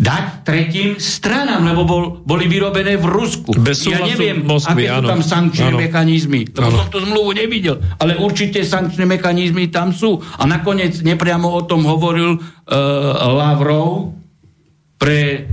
dať 0.00 0.24
tretím 0.48 0.96
stranám, 0.96 1.60
lebo 1.60 1.84
bol, 1.84 2.02
boli 2.24 2.48
vyrobené 2.48 2.96
v 2.96 3.04
Rusku. 3.04 3.52
Bez 3.60 3.84
ja 3.84 4.00
neviem, 4.00 4.40
Moskvy, 4.40 4.88
aké 4.88 4.96
sú 4.96 4.96
áno. 4.96 5.08
tam 5.12 5.20
sankčné 5.20 5.68
Áno. 5.68 5.78
mechanizmy, 5.78 6.40
lebo 6.48 6.72
Áno. 6.72 6.78
som 6.80 6.88
tú 6.88 6.98
zmluvu 7.04 7.36
nevidel, 7.36 7.76
ale 8.00 8.16
určite 8.16 8.64
sankčné 8.64 9.04
mechanizmy 9.04 9.68
tam 9.68 9.92
sú. 9.92 10.16
A 10.40 10.48
nakoniec 10.48 11.04
nepriamo 11.04 11.52
o 11.52 11.60
tom 11.68 11.84
hovoril 11.84 12.40
uh, 12.40 12.40
Lavrov 13.28 14.16
pre 14.96 15.44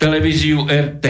televíziu 0.00 0.64
RT 0.64 1.06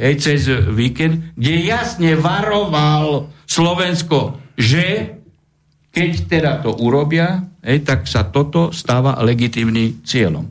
hej, 0.00 0.14
cez 0.16 0.48
víkend, 0.72 1.36
kde 1.36 1.60
jasne 1.60 2.16
varoval 2.16 3.28
Slovensko, 3.44 4.40
že 4.56 5.12
keď 5.92 6.10
teda 6.24 6.52
to 6.64 6.72
urobia, 6.80 7.44
hej, 7.60 7.84
tak 7.84 8.08
sa 8.08 8.32
toto 8.32 8.72
stáva 8.72 9.20
legitimným 9.20 10.00
cieľom. 10.08 10.48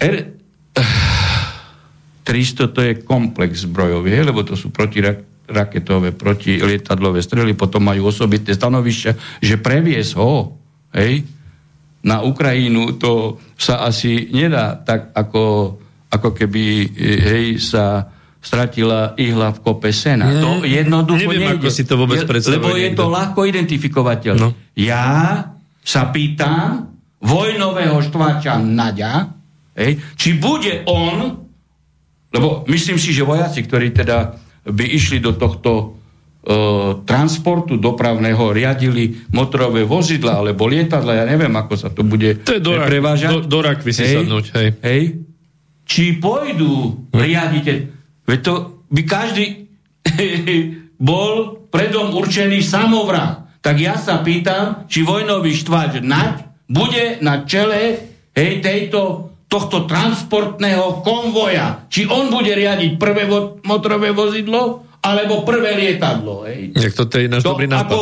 R... 0.00 0.16
300 2.26 2.74
to 2.74 2.80
je 2.82 2.92
komplex 3.06 3.62
zbrojový, 3.70 4.10
hej, 4.10 4.26
lebo 4.26 4.42
to 4.42 4.58
sú 4.58 4.74
protiraketové, 4.74 6.10
protilietadlové 6.10 7.22
strely, 7.22 7.54
potom 7.54 7.86
majú 7.86 8.10
osobitné 8.10 8.50
stanovišťa, 8.50 9.38
že 9.38 9.54
previesť 9.62 10.12
ho 10.18 10.58
hej, 10.90 11.22
na 12.02 12.26
Ukrajinu, 12.26 12.98
to 12.98 13.38
sa 13.54 13.86
asi 13.86 14.26
nedá 14.34 14.74
tak, 14.74 15.14
ako, 15.14 15.74
ako 16.10 16.28
keby 16.34 16.90
hej, 16.98 17.44
sa 17.62 18.10
stratila 18.46 19.18
ihla 19.18 19.50
v 19.50 19.58
kope 19.58 19.90
sena. 19.90 20.30
Nie, 20.30 20.38
to 20.38 20.50
jednoducho 20.62 21.30
neviem, 21.30 21.58
nejde. 21.58 21.66
ako 21.66 21.70
si 21.74 21.82
to 21.82 21.94
vôbec 21.98 22.22
Je- 22.22 22.30
predstavuje 22.30 22.58
Lebo 22.62 22.70
je 22.78 22.90
to 22.94 23.06
ľahko 23.10 23.40
identifikovateľné. 23.42 24.38
No. 24.38 24.54
Ja 24.78 25.42
sa 25.82 26.02
pýtam 26.14 26.94
vojnového 27.18 27.98
štváča 28.06 28.62
Naďa, 28.62 29.35
hej, 29.76 30.00
či 30.16 30.34
bude 30.40 30.82
on, 30.88 31.46
lebo 32.32 32.64
myslím 32.66 32.96
si, 32.96 33.12
že 33.12 33.22
vojaci, 33.22 33.62
ktorí 33.62 33.92
teda 33.92 34.34
by 34.66 34.84
išli 34.84 35.22
do 35.22 35.36
tohto 35.38 35.70
e, 35.78 35.84
transportu 37.06 37.78
dopravného, 37.78 38.50
riadili 38.50 39.14
motorové 39.30 39.86
vozidla 39.86 40.42
alebo 40.42 40.66
lietadla, 40.66 41.22
ja 41.22 41.24
neviem, 41.28 41.52
ako 41.54 41.74
sa 41.78 41.88
to 41.92 42.02
bude 42.02 42.42
To 42.42 42.58
je 42.58 42.62
do, 42.64 42.74
rak, 42.74 42.90
prevážať. 42.90 43.30
do, 43.30 43.40
do 43.46 43.58
rakvy 43.62 43.92
si 43.94 44.04
sadnúť, 44.04 44.44
hej. 44.58 44.68
Hej. 44.82 45.02
Či 45.86 46.18
pôjdu 46.18 47.06
riadite, 47.14 47.94
veď 48.26 48.38
to 48.42 48.54
by 48.90 49.02
každý 49.06 49.70
bol 50.98 51.62
predom 51.70 52.16
určený 52.16 52.64
samovrah. 52.64 53.46
Tak 53.62 53.76
ja 53.82 53.98
sa 53.98 54.22
pýtam, 54.22 54.86
či 54.86 55.02
vojnový 55.02 55.50
štváč 55.54 55.98
Naď 56.02 56.46
bude 56.70 57.18
na 57.22 57.42
čele 57.46 57.98
hej, 58.34 58.62
tejto, 58.62 59.30
tohto 59.56 59.88
transportného 59.88 61.00
konvoja. 61.00 61.88
Či 61.88 62.04
on 62.04 62.28
bude 62.28 62.52
riadiť 62.52 63.00
prvé 63.00 63.24
vo, 63.24 63.56
motorové 63.64 64.12
vozidlo, 64.12 64.84
alebo 65.00 65.48
prvé 65.48 65.72
lietadlo. 65.72 66.44
Hej. 66.44 66.76
Jak 66.76 66.92
to 66.92 67.08
je 67.08 67.32
náš 67.32 67.40
To 67.40 67.56
dobrý 67.56 67.72
nápad. 67.72 67.88
ako, 67.88 68.00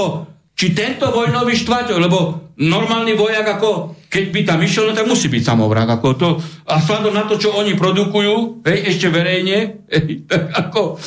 či 0.58 0.74
tento 0.74 1.14
vojnový 1.14 1.54
štváč, 1.54 1.94
lebo 1.94 2.50
normálny 2.58 3.14
vojak, 3.14 3.46
ako, 3.58 3.94
keď 4.10 4.24
by 4.34 4.40
tam 4.42 4.58
išiel, 4.62 4.90
no 4.90 4.98
tak 4.98 5.06
musí 5.06 5.30
byť 5.30 5.42
samovrah. 5.46 5.86
Ako 5.86 6.08
to, 6.18 6.28
a 6.66 6.74
vzhľadom 6.82 7.14
na 7.14 7.24
to, 7.30 7.38
čo 7.38 7.54
oni 7.54 7.78
produkujú, 7.78 8.66
hej, 8.66 8.78
ešte 8.90 9.06
verejne, 9.14 9.58
hej, 9.94 10.26
tak 10.26 10.50
ako, 10.50 10.98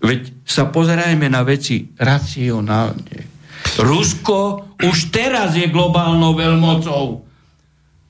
veď 0.00 0.44
sa 0.48 0.72
pozerajme 0.72 1.28
na 1.28 1.44
veci 1.44 1.92
racionálne. 2.00 3.36
Rusko 3.80 4.70
už 4.78 5.10
teraz 5.10 5.56
je 5.58 5.66
globálnou 5.66 6.36
veľmocou. 6.36 7.24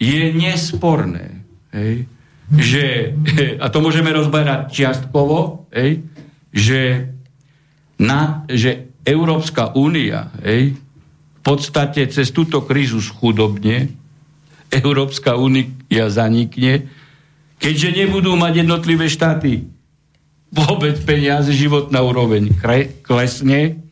Je 0.04 0.36
nesporné, 0.36 1.40
hej, 1.72 2.04
že, 2.52 3.16
a 3.56 3.72
to 3.72 3.80
môžeme 3.80 4.12
rozberať 4.12 4.68
čiastkovo, 4.68 5.64
hej, 5.72 6.04
že, 6.52 7.08
na, 7.96 8.44
že 8.52 8.92
Európska 9.08 9.72
únia 9.72 10.28
hej, 10.44 10.76
v 10.76 11.40
podstate 11.40 12.04
cez 12.12 12.28
túto 12.36 12.60
krízu 12.64 13.00
schudobne, 13.00 13.88
Európska 14.68 15.40
únia 15.40 16.06
zanikne, 16.12 16.88
keďže 17.56 18.04
nebudú 18.04 18.36
mať 18.36 18.64
jednotlivé 18.64 19.08
štáty 19.08 19.64
vôbec 20.54 20.94
peniaze, 21.02 21.50
životná 21.50 22.04
úroveň 22.06 22.54
kre- 22.54 22.94
klesne, 23.02 23.82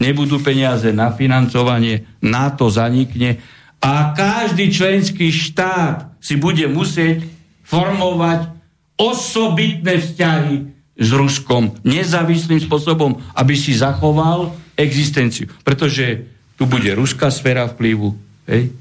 nebudú 0.00 0.40
peniaze 0.40 0.90
na 0.90 1.12
financovanie, 1.12 2.08
NATO 2.24 2.72
zanikne 2.72 3.38
a 3.84 4.16
každý 4.16 4.72
členský 4.72 5.28
štát 5.28 6.16
si 6.16 6.40
bude 6.40 6.64
musieť 6.72 7.28
formovať 7.68 8.48
osobitné 8.96 10.00
vzťahy 10.00 10.56
s 10.96 11.08
Ruskom 11.12 11.76
nezávislým 11.84 12.64
spôsobom, 12.64 13.20
aby 13.36 13.52
si 13.52 13.76
zachoval 13.76 14.56
existenciu. 14.72 15.52
Pretože 15.60 16.24
tu 16.56 16.64
bude 16.64 16.88
ruská 16.96 17.28
sféra 17.28 17.68
vplyvu, 17.68 18.14
hej, 18.48 18.72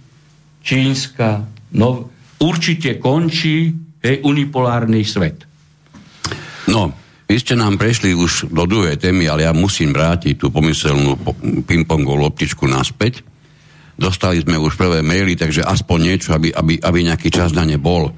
čínska, 0.64 1.44
no, 1.76 2.08
určite 2.40 3.02
končí 3.02 3.76
hej, 4.00 4.24
unipolárny 4.24 5.04
svet. 5.04 5.44
No, 6.70 6.96
vy 7.28 7.36
ste 7.42 7.58
nám 7.58 7.76
prešli 7.82 8.16
už 8.16 8.54
do 8.54 8.64
druhej 8.70 8.96
témy, 8.96 9.28
ale 9.28 9.44
ja 9.44 9.52
musím 9.52 9.92
vrátiť 9.92 10.38
tú 10.38 10.48
pomyselnú 10.54 11.18
po- 11.18 11.36
pingpongovú 11.66 12.24
loptičku 12.30 12.70
naspäť. 12.70 13.33
Dostali 13.94 14.42
sme 14.42 14.58
už 14.58 14.74
prvé 14.74 15.06
maily, 15.06 15.38
takže 15.38 15.62
aspoň 15.62 15.98
niečo, 16.02 16.30
aby, 16.34 16.50
aby, 16.50 16.82
aby 16.82 17.00
nejaký 17.06 17.30
čas 17.30 17.54
na 17.54 17.62
ne 17.62 17.78
bol. 17.78 18.10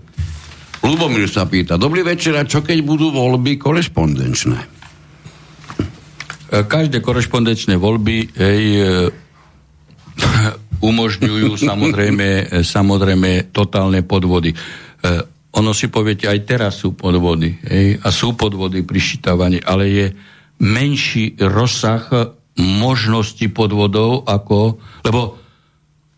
Lubomír 0.86 1.28
sa 1.28 1.50
pýta, 1.50 1.76
dobrý 1.76 2.06
večer, 2.06 2.38
a 2.38 2.48
čo 2.48 2.64
keď 2.64 2.80
budú 2.86 3.12
voľby 3.12 3.60
korešpondenčné? 3.60 4.60
E, 4.62 4.68
Každé 6.64 7.02
korešpondenčné 7.02 7.76
voľby 7.76 8.18
hej, 8.38 8.62
e, 8.78 8.86
umožňujú 10.90 11.58
samozrejme, 11.60 12.28
e, 12.28 12.44
samozrejme 12.62 13.52
totálne 13.52 14.06
podvody. 14.06 14.54
Ono 15.56 15.72
si 15.72 15.88
poviete, 15.88 16.26
aj 16.26 16.40
teraz 16.44 16.84
sú 16.84 16.98
podvody. 16.98 17.62
Hej, 17.64 18.02
a 18.04 18.10
sú 18.10 18.34
podvody 18.34 18.82
pri 18.82 19.00
ščítavaní, 19.00 19.62
ale 19.64 19.84
je 19.88 20.06
menší 20.60 21.38
rozsah 21.40 22.34
možnosti 22.58 23.46
podvodov 23.54 24.26
ako... 24.26 24.82
Lebo 25.06 25.44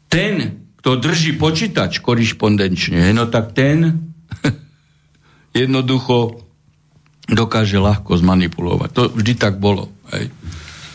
ten, 0.08 0.64
kto 0.80 1.00
drží 1.00 1.36
počítač 1.36 2.00
korešpondenčne, 2.00 3.12
no 3.12 3.28
tak 3.28 3.52
ten 3.52 4.08
jednoducho 5.58 6.48
dokáže 7.28 7.76
ľahko 7.76 8.16
zmanipulovať. 8.16 8.90
To 8.96 9.02
vždy 9.12 9.34
tak 9.36 9.60
bolo. 9.60 9.92
Hej. 10.16 10.32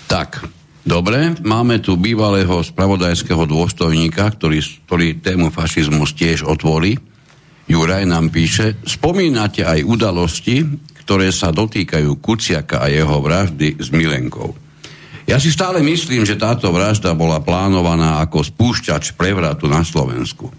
Tak, 0.08 0.48
dobre, 0.84 1.36
máme 1.44 1.80
tu 1.84 2.00
bývalého 2.00 2.64
spravodajského 2.64 3.44
dôstojníka, 3.44 4.32
ktorý, 4.32 4.60
ktorý 4.88 5.06
tému 5.20 5.52
fašizmus 5.52 6.16
tiež 6.16 6.48
otvorí. 6.48 6.96
Juraj 7.68 8.04
nám 8.08 8.32
píše, 8.32 8.80
spomínate 8.84 9.62
aj 9.62 9.86
udalosti, 9.86 10.64
ktoré 11.04 11.30
sa 11.30 11.52
dotýkajú 11.52 12.18
Kuciaka 12.18 12.84
a 12.84 12.90
jeho 12.90 13.20
vraždy 13.20 13.76
s 13.76 13.88
Milenkou. 13.92 14.56
Ja 15.26 15.38
si 15.38 15.54
stále 15.54 15.80
myslím, 15.86 16.26
že 16.26 16.40
táto 16.40 16.74
vražda 16.74 17.14
bola 17.14 17.38
plánovaná 17.38 18.18
ako 18.26 18.42
spúšťač 18.42 19.14
prevratu 19.14 19.70
na 19.70 19.86
Slovensku. 19.86 20.50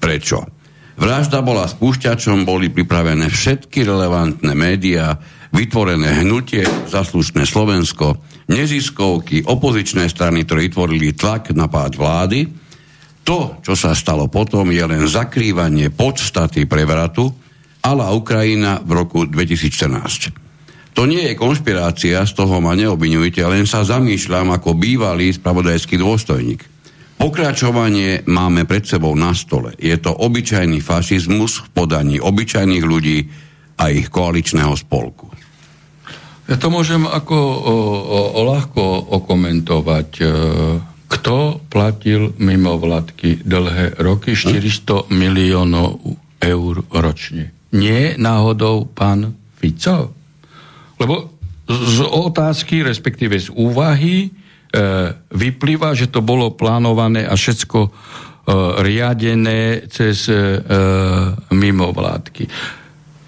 Prečo? 0.00 0.48
Vražda 0.96 1.44
bola 1.44 1.68
spúšťačom, 1.68 2.48
boli 2.48 2.72
pripravené 2.72 3.28
všetky 3.28 3.84
relevantné 3.84 4.56
médiá, 4.56 5.20
vytvorené 5.52 6.24
hnutie, 6.24 6.64
zaslušné 6.88 7.44
Slovensko, 7.44 8.16
neziskovky, 8.48 9.44
opozičné 9.44 10.08
strany, 10.08 10.48
ktoré 10.48 10.72
tvorili 10.72 11.12
tlak 11.12 11.52
na 11.52 11.68
pád 11.68 12.00
vlády. 12.00 12.48
To, 13.28 13.60
čo 13.60 13.76
sa 13.76 13.92
stalo 13.92 14.32
potom, 14.32 14.72
je 14.72 14.84
len 14.88 15.04
zakrývanie 15.04 15.92
podstaty 15.92 16.64
prevratu 16.64 17.28
ala 17.84 18.16
Ukrajina 18.16 18.80
v 18.80 18.90
roku 18.96 19.28
2014. 19.28 20.45
To 20.96 21.04
nie 21.04 21.28
je 21.28 21.36
konšpirácia, 21.36 22.24
z 22.24 22.32
toho 22.32 22.56
ma 22.64 22.72
neobvinujte, 22.72 23.44
len 23.44 23.68
sa 23.68 23.84
zamýšľam 23.84 24.56
ako 24.56 24.72
bývalý 24.80 25.28
spravodajský 25.28 26.00
dôstojník. 26.00 26.64
Pokračovanie 27.20 28.24
máme 28.24 28.64
pred 28.64 28.84
sebou 28.88 29.12
na 29.12 29.36
stole. 29.36 29.76
Je 29.76 29.92
to 30.00 30.12
obyčajný 30.16 30.80
fašizmus 30.80 31.64
v 31.64 31.68
podaní 31.72 32.16
obyčajných 32.16 32.84
ľudí 32.84 33.28
a 33.76 33.92
ich 33.92 34.08
koaličného 34.08 34.72
spolku. 34.72 35.28
Ja 36.48 36.56
to 36.56 36.72
môžem 36.72 37.04
ako 37.04 37.36
o, 37.36 37.76
o, 38.36 38.40
ľahko 38.46 39.12
okomentovať. 39.20 40.08
E, 40.16 40.24
Kto 41.06 41.62
platil 41.70 42.34
mimo 42.42 42.82
vládky 42.82 43.46
dlhé 43.46 44.00
roky 44.02 44.34
400 44.34 45.12
miliónov 45.14 46.02
eur 46.42 46.74
ročne? 46.90 47.54
Nie 47.70 48.18
náhodou 48.18 48.90
pán 48.90 49.38
Fico? 49.54 50.15
Lebo 50.96 51.36
z 51.66 51.98
otázky, 52.06 52.86
respektíve 52.86 53.36
z 53.36 53.50
úvahy, 53.50 54.26
e, 54.26 54.28
vyplýva, 55.34 55.92
že 55.98 56.06
to 56.06 56.22
bolo 56.22 56.54
plánované 56.54 57.26
a 57.26 57.34
všetko 57.34 57.78
e, 57.82 57.90
riadené 58.86 59.90
cez 59.90 60.30
e, 60.30 60.62
mimovládky. 61.50 62.44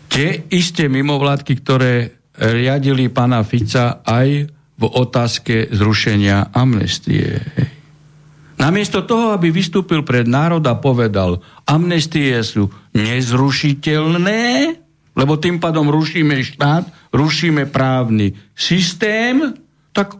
Tie 0.08 0.28
isté 0.54 0.86
mimovládky, 0.86 1.52
ktoré 1.60 1.94
riadili 2.38 3.10
pána 3.10 3.42
Fica 3.42 4.00
aj 4.06 4.28
v 4.78 4.84
otázke 4.86 5.74
zrušenia 5.74 6.54
amnestie. 6.54 7.42
Namiesto 8.58 9.02
toho, 9.02 9.34
aby 9.34 9.50
vystúpil 9.50 10.06
pred 10.06 10.26
národ 10.26 10.62
a 10.66 10.78
povedal, 10.78 11.42
amnestie 11.66 12.38
sú 12.42 12.70
nezrušiteľné, 12.94 14.42
lebo 15.18 15.34
tým 15.38 15.58
pádom 15.58 15.90
rušíme 15.90 16.38
štát, 16.42 16.86
rušíme 17.12 17.66
právny 17.68 18.32
systém, 18.52 19.54
tak 19.92 20.16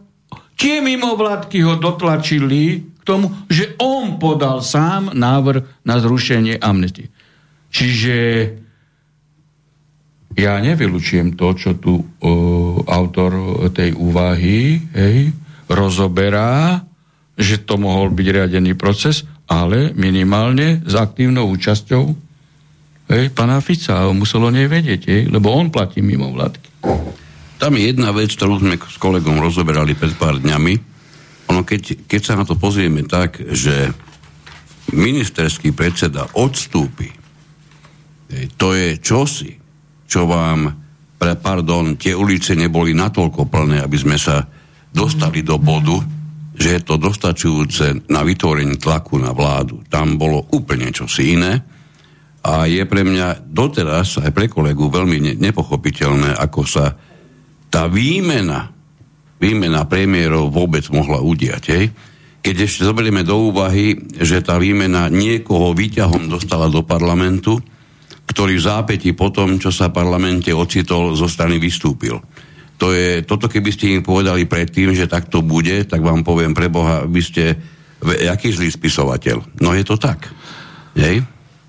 tie 0.59 0.83
mimovládky 0.83 1.63
ho 1.63 1.75
dotlačili 1.79 2.83
k 2.99 3.01
tomu, 3.07 3.31
že 3.47 3.79
on 3.79 4.19
podal 4.19 4.59
sám 4.59 5.15
návrh 5.15 5.87
na 5.87 5.95
zrušenie 6.01 6.59
amnestie. 6.59 7.07
Čiže 7.69 8.17
ja 10.37 10.57
nevylučujem 10.61 11.33
to, 11.33 11.47
čo 11.57 11.77
tu 11.77 11.99
uh, 11.99 12.05
autor 12.85 13.65
tej 13.73 13.97
úvahy 13.97 14.77
hej, 14.93 15.33
rozoberá, 15.69 16.81
že 17.39 17.63
to 17.63 17.79
mohol 17.79 18.11
byť 18.11 18.27
riadený 18.27 18.75
proces, 18.75 19.25
ale 19.49 19.95
minimálne 19.95 20.83
s 20.85 20.93
aktívnou 20.93 21.49
účasťou 21.49 22.03
hej, 23.09 23.25
pana 23.33 23.57
Fica, 23.59 24.05
a 24.05 24.13
muselo 24.13 24.53
nej 24.53 24.69
vedieť, 24.69 25.01
hej, 25.09 25.21
lebo 25.33 25.49
on 25.49 25.73
platí 25.73 26.05
mimo 26.05 26.29
vládky. 26.29 26.68
Tam 27.59 27.75
je 27.75 27.91
jedna 27.91 28.15
vec, 28.15 28.31
ktorú 28.31 28.63
sme 28.63 28.79
s 28.79 28.95
kolegom 28.95 29.35
rozoberali 29.43 29.91
pred 29.91 30.15
pár 30.15 30.39
dňami. 30.39 30.73
Ono, 31.51 31.67
keď, 31.67 32.07
keď 32.07 32.21
sa 32.23 32.39
na 32.39 32.47
to 32.47 32.55
pozrieme 32.55 33.03
tak, 33.03 33.35
že 33.35 33.91
ministerský 34.95 35.75
predseda 35.75 36.23
odstúpi, 36.39 37.11
to 38.55 38.71
je 38.71 38.95
čosi, 39.03 39.59
čo 40.07 40.23
vám, 40.23 40.71
pre, 41.19 41.35
pardon, 41.35 41.99
tie 41.99 42.15
ulice 42.15 42.55
neboli 42.55 42.95
natoľko 42.95 43.51
plné, 43.51 43.83
aby 43.83 43.97
sme 43.99 44.15
sa 44.15 44.47
dostali 44.95 45.43
do 45.43 45.59
bodu, 45.59 45.99
že 46.55 46.79
je 46.79 46.81
to 46.81 46.95
dostačujúce 46.95 48.07
na 48.07 48.23
vytvorenie 48.23 48.79
tlaku 48.79 49.19
na 49.19 49.35
vládu. 49.35 49.83
Tam 49.91 50.15
bolo 50.15 50.47
úplne 50.55 50.95
čosi 50.95 51.35
iné 51.35 51.59
a 52.39 52.71
je 52.71 52.87
pre 52.87 53.03
mňa 53.03 53.51
doteraz 53.51 54.23
aj 54.23 54.31
pre 54.31 54.47
kolegu 54.47 54.87
veľmi 54.87 55.35
nepochopiteľné, 55.35 56.39
ako 56.39 56.63
sa 56.63 56.95
tá 57.69 57.85
výmena, 57.85 58.73
výmena 59.37 59.85
premiérov 59.85 60.49
vôbec 60.49 60.85
mohla 60.89 61.21
udiať. 61.21 61.63
Hej? 61.69 61.85
Keď 62.41 62.55
ešte 62.65 62.85
zoberieme 62.85 63.21
do 63.21 63.53
úvahy, 63.53 63.95
že 64.19 64.41
tá 64.41 64.57
výmena 64.57 65.07
niekoho 65.07 65.71
výťahom 65.77 66.27
dostala 66.27 66.67
do 66.67 66.81
parlamentu, 66.81 67.61
ktorý 68.29 68.61
v 68.61 68.65
zápäti 68.65 69.09
po 69.17 69.33
tom, 69.33 69.57
čo 69.57 69.73
sa 69.73 69.89
v 69.89 69.97
parlamente 69.97 70.53
ocitol, 70.53 71.17
zo 71.17 71.25
strany 71.25 71.57
vystúpil. 71.57 72.21
To 72.79 72.95
je, 72.95 73.25
toto 73.27 73.51
keby 73.51 73.69
ste 73.75 73.99
im 73.99 74.05
povedali 74.05 74.47
predtým, 74.47 74.95
že 74.95 75.09
takto 75.09 75.43
bude, 75.43 75.83
tak 75.83 75.99
vám 75.99 76.23
poviem 76.23 76.55
pre 76.55 76.71
Boha, 76.71 77.03
vy 77.03 77.21
ste 77.21 77.43
aký 78.05 78.55
zlý 78.55 78.71
spisovateľ. 78.71 79.59
No 79.59 79.75
je 79.75 79.83
to 79.83 79.99
tak. 79.99 80.31
Hej? 80.95 81.25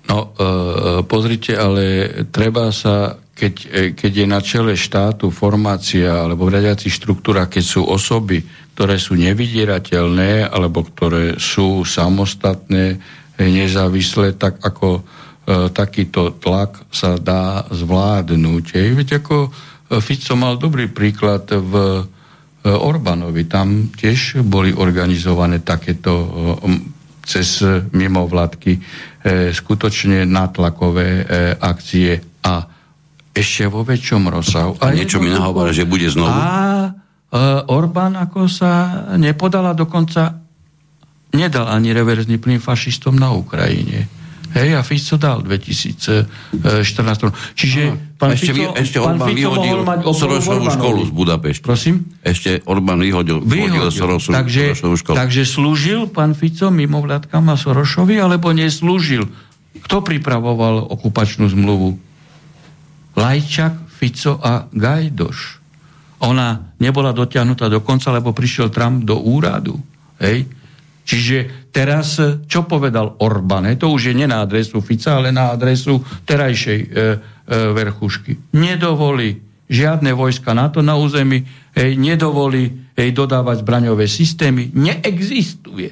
No, 0.07 0.31
e, 0.31 1.03
pozrite, 1.05 1.59
ale 1.59 1.83
treba 2.31 2.71
sa, 2.71 3.19
keď, 3.35 3.53
e, 3.67 3.77
keď 3.95 4.11
je 4.11 4.27
na 4.27 4.39
čele 4.43 4.73
štátu 4.77 5.31
formácia 5.33 6.11
alebo 6.11 6.47
v 6.47 6.63
štruktúrach, 6.77 7.49
keď 7.49 7.63
sú 7.63 7.81
osoby, 7.87 8.43
ktoré 8.75 8.97
sú 8.97 9.17
nevydierateľné 9.17 10.47
alebo 10.47 10.85
ktoré 10.85 11.37
sú 11.41 11.83
samostatné, 11.87 12.97
e, 13.35 13.43
nezávislé, 13.43 14.35
tak 14.35 14.61
ako 14.61 14.99
e, 14.99 15.71
takýto 15.73 16.37
tlak 16.37 16.85
sa 16.93 17.17
dá 17.17 17.65
zvládnuť. 17.71 18.65
E, 18.75 18.93
veď 18.93 19.23
ako 19.23 19.35
e, 19.47 19.49
Fico 19.99 20.33
mal 20.37 20.59
dobrý 20.61 20.91
príklad 20.91 21.49
v 21.49 21.73
e, 21.75 22.01
Orbánovi. 22.67 23.49
Tam 23.49 23.89
tiež 23.89 24.45
boli 24.45 24.69
organizované 24.69 25.65
takéto 25.65 26.13
cez 27.25 27.61
mimovládky 27.93 28.73
e, 28.75 28.79
skutočne 29.53 30.25
natlakové 30.25 31.21
e, 31.21 31.23
akcie 31.55 32.19
a 32.41 32.65
ešte 33.31 33.67
vo 33.71 33.87
väčšom 33.87 34.27
rozsahu. 34.27 34.71
A, 34.83 34.91
a 34.91 34.95
niečo 34.95 35.23
mi 35.23 35.31
nahovára, 35.31 35.71
že 35.71 35.87
bude 35.87 36.07
znovu. 36.11 36.35
A 36.35 36.51
e, 37.31 37.39
Orbán 37.71 38.19
ako 38.19 38.51
sa 38.51 39.03
nepodala 39.15 39.71
dokonca 39.71 40.41
nedal 41.31 41.71
ani 41.71 41.95
reverzný 41.95 42.37
plyn 42.37 42.59
fašistom 42.59 43.15
na 43.15 43.31
Ukrajine. 43.31 44.11
Hej, 44.51 44.75
a 44.75 44.83
Fico 44.83 45.15
dal 45.15 45.47
2014. 45.47 46.59
Čiže 47.55 47.81
pán 48.19 48.35
ešte, 48.35 48.51
Fico, 48.51 48.75
ešte 48.75 48.99
pán 48.99 49.15
Orbán 49.15 49.31
Fico 49.31 49.55
vyhodil 49.55 49.79
Sorosovú 50.11 50.67
školu 50.67 51.07
z 51.07 51.11
Budapešti. 51.15 51.63
Prosím? 51.63 52.03
Ešte 52.19 52.59
Orbán 52.67 52.99
vyhodil, 52.99 53.39
vyhodil. 53.39 53.87
Sorosovú, 53.87 54.35
takže, 54.35 54.75
školu. 54.75 55.15
Takže 55.15 55.47
slúžil 55.47 56.11
pán 56.11 56.35
Fico 56.35 56.67
mimo 56.67 56.99
vládkam 56.99 57.47
a 57.47 57.55
Sorošovi, 57.55 58.19
alebo 58.19 58.51
neslúžil? 58.51 59.31
Kto 59.87 60.03
pripravoval 60.03 60.83
okupačnú 60.83 61.47
zmluvu? 61.47 62.10
Lajčak, 63.21 63.85
Fico 63.85 64.41
a 64.41 64.65
Gajdoš. 64.65 65.61
Ona 66.25 66.73
nebola 66.81 67.13
dotiahnutá 67.13 67.69
do 67.69 67.85
konca, 67.85 68.09
lebo 68.09 68.33
prišiel 68.33 68.73
Trump 68.73 69.05
do 69.05 69.21
úradu. 69.21 69.77
Hej? 70.17 70.49
Čiže 71.05 71.69
teraz, 71.73 72.17
čo 72.45 72.65
povedal 72.65 73.17
Orbán? 73.21 73.69
To 73.77 73.93
už 73.93 74.09
je 74.09 74.17
nie 74.17 74.25
na 74.29 74.41
adresu 74.41 74.81
Fica, 74.81 75.17
ale 75.17 75.33
na 75.33 75.53
adresu 75.53 76.01
terajšej 76.25 76.79
e, 76.81 76.87
e, 76.87 77.05
verchušky. 77.73 78.57
Nedovolí 78.57 79.37
žiadne 79.71 80.13
vojska 80.13 80.53
NATO 80.53 80.83
na 80.83 80.99
území, 80.99 81.41
hej, 81.73 81.95
nedovolí 81.95 82.91
hej, 82.93 83.09
dodávať 83.15 83.63
zbraňové 83.63 84.05
systémy. 84.05 84.69
Neexistuje. 84.75 85.89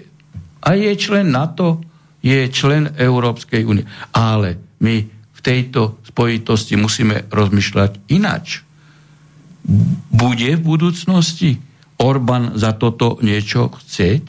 A 0.59 0.75
je 0.75 0.91
člen 0.99 1.31
NATO, 1.31 1.79
je 2.19 2.51
člen 2.51 2.91
Európskej 2.99 3.63
únie. 3.63 3.87
Ale 4.11 4.77
my 4.83 5.18
v 5.39 5.41
tejto 5.41 6.03
spojitosti 6.03 6.75
musíme 6.75 7.31
rozmýšľať 7.31 8.11
inač. 8.11 8.67
Bude 10.11 10.59
v 10.59 10.61
budúcnosti 10.61 11.63
Orbán 11.99 12.59
za 12.59 12.75
toto 12.75 13.15
niečo 13.23 13.71
chceť? 13.71 14.23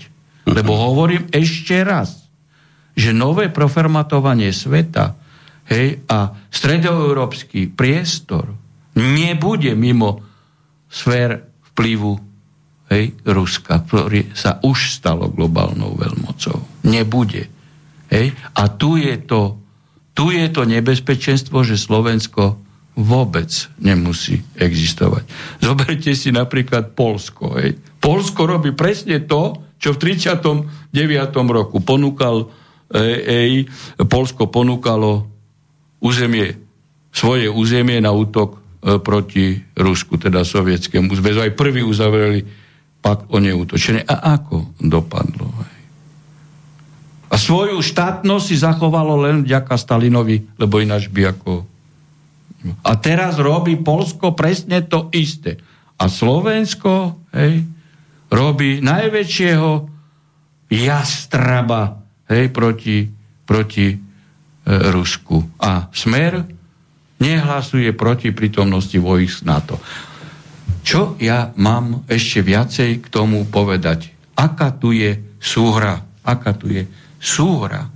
Lebo 0.46 0.78
hovorím 0.78 1.26
ešte 1.34 1.82
raz, 1.82 2.30
že 2.94 3.10
nové 3.10 3.50
proformatovanie 3.50 4.54
sveta 4.54 5.18
hej, 5.66 6.02
a 6.06 6.34
stredoeurópsky 6.50 7.70
priestor 7.70 8.54
nebude 8.98 9.74
mimo 9.78 10.22
sfér 10.90 11.42
vplyvu 11.74 12.30
hej, 12.90 13.14
Ruska, 13.22 13.86
ktorý 13.86 14.34
sa 14.34 14.58
už 14.62 14.98
stalo 14.98 15.30
globálnou 15.30 15.94
veľmocou. 15.94 16.86
Nebude. 16.90 17.46
Hej? 18.10 18.34
A 18.58 18.62
tu 18.74 18.98
je, 18.98 19.14
to, 19.22 19.59
tu 20.20 20.28
je 20.28 20.52
to 20.52 20.68
nebezpečenstvo, 20.68 21.64
že 21.64 21.80
Slovensko 21.80 22.60
vôbec 22.92 23.48
nemusí 23.80 24.44
existovať. 24.52 25.24
Zoberte 25.64 26.12
si 26.12 26.28
napríklad 26.28 26.92
Polsko. 26.92 27.56
Hej. 27.56 27.80
Polsko 27.96 28.44
robí 28.44 28.76
presne 28.76 29.24
to, 29.24 29.72
čo 29.80 29.96
v 29.96 30.12
39. 30.12 30.92
roku 31.48 31.80
ponúkal 31.80 32.52
ej, 32.92 33.64
Polsko 33.96 34.52
ponúkalo 34.52 35.24
územie, 36.04 36.52
svoje 37.08 37.48
územie 37.48 38.04
na 38.04 38.12
útok 38.12 38.60
e, 38.84 39.00
proti 39.00 39.56
Rusku, 39.72 40.20
teda 40.20 40.44
sovietskému 40.44 41.16
zväzu. 41.16 41.48
Aj 41.48 41.56
prvý 41.56 41.80
uzavreli 41.80 42.44
pak 43.00 43.32
o 43.32 43.40
neútočenie. 43.40 44.04
A 44.04 44.36
ako 44.36 44.76
dopadlo? 44.76 45.48
A 47.30 47.38
svoju 47.38 47.78
štátnosť 47.78 48.44
si 48.44 48.56
zachovalo 48.58 49.22
len 49.22 49.46
vďaka 49.46 49.78
Stalinovi, 49.78 50.58
lebo 50.58 50.82
ináč 50.82 51.06
by 51.06 51.30
ako... 51.30 51.62
A 52.84 52.92
teraz 52.98 53.40
robí 53.40 53.78
Polsko 53.80 54.34
presne 54.34 54.84
to 54.84 55.08
isté. 55.14 55.56
A 55.96 56.10
Slovensko, 56.10 57.22
hej, 57.32 57.64
robí 58.28 58.82
najväčšieho 58.82 59.70
jastraba 60.68 62.02
hej, 62.28 62.50
proti, 62.50 63.06
proti 63.46 63.94
e, 63.94 63.96
Rusku. 64.90 65.40
A 65.62 65.88
Smer 65.94 66.44
nehlasuje 67.20 67.94
proti 67.94 68.34
prítomnosti 68.34 68.96
vojsk 68.96 69.46
NATO. 69.46 69.76
Čo 70.80 71.20
ja 71.20 71.52
mám 71.60 72.08
ešte 72.08 72.40
viacej 72.40 73.04
k 73.04 73.06
tomu 73.12 73.44
povedať? 73.44 74.10
Aká 74.34 74.72
tu 74.72 74.96
je 74.96 75.20
súhra? 75.36 76.00
Aká 76.24 76.56
tu 76.56 76.72
je 76.72 76.88
súhra? 77.20 77.86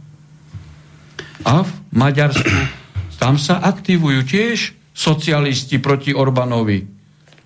A 1.44 1.54
v 1.64 1.70
Maďarsku 1.96 2.56
tam 3.22 3.40
sa 3.40 3.64
aktivujú 3.64 4.22
tiež 4.28 4.76
socialisti 4.94 5.82
proti 5.82 6.14
Orbánovi. 6.14 6.86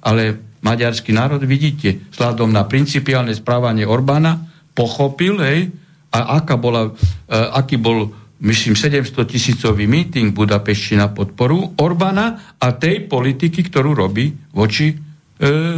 Ale 0.05 0.23
maďarský 0.61 1.17
národ, 1.17 1.41
vidíte, 1.43 2.13
vzhľadom 2.13 2.53
na 2.53 2.69
principiálne 2.69 3.33
správanie 3.33 3.89
Orbána, 3.89 4.37
pochopil, 4.77 5.41
hej, 5.43 5.73
a 6.13 6.39
aká 6.39 6.61
bola, 6.61 6.93
e, 7.27 7.35
aký 7.35 7.81
bol, 7.81 8.13
myslím, 8.45 8.77
700 8.77 9.27
tisícový 9.27 9.89
meeting 9.91 10.33
Budapešti 10.33 10.95
na 10.95 11.11
podporu 11.11 11.75
Orbána 11.77 12.57
a 12.61 12.67
tej 12.77 13.09
politiky, 13.09 13.67
ktorú 13.67 13.97
robí 13.97 14.31
voči 14.55 14.93
e, 14.93 14.97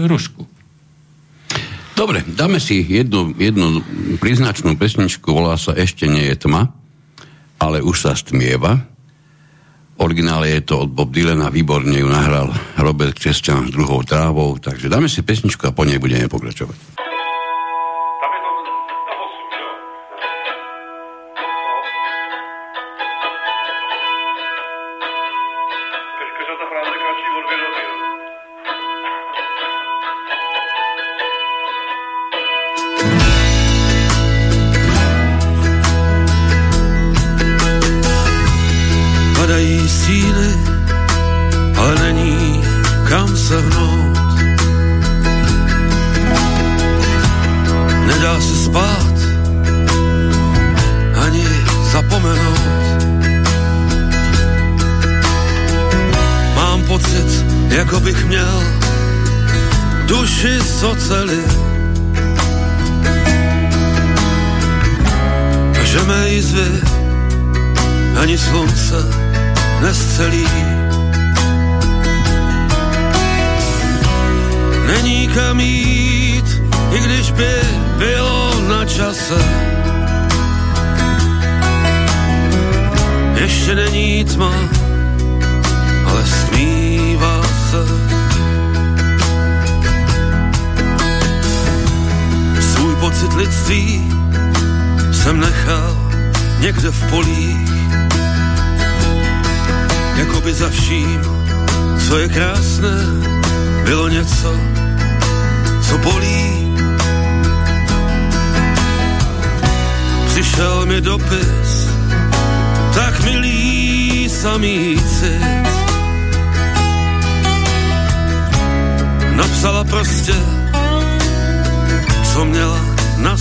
Rusku. 0.04 0.59
Dobre, 2.00 2.24
dáme 2.24 2.56
si 2.56 2.80
jednu, 2.80 3.36
jednu 3.36 3.84
príznačnú 4.24 4.72
pesničku, 4.72 5.36
volá 5.36 5.60
sa 5.60 5.76
Ešte 5.76 6.08
nie 6.08 6.32
je 6.32 6.48
tma, 6.48 6.72
ale 7.60 7.84
už 7.84 8.08
sa 8.08 8.16
stmieva. 8.16 8.88
Originále 10.00 10.48
je 10.48 10.64
to 10.64 10.88
od 10.88 10.96
Bob 10.96 11.12
Dylana, 11.12 11.52
výborne 11.52 11.92
ju 11.92 12.08
nahral 12.08 12.56
Robert 12.80 13.20
Křesťan 13.20 13.68
s 13.68 13.76
druhou 13.76 14.00
trávou, 14.00 14.56
takže 14.56 14.88
dáme 14.88 15.12
si 15.12 15.20
pesničku 15.20 15.68
a 15.68 15.76
po 15.76 15.84
nej 15.84 16.00
budeme 16.00 16.24
pokračovať. 16.24 16.99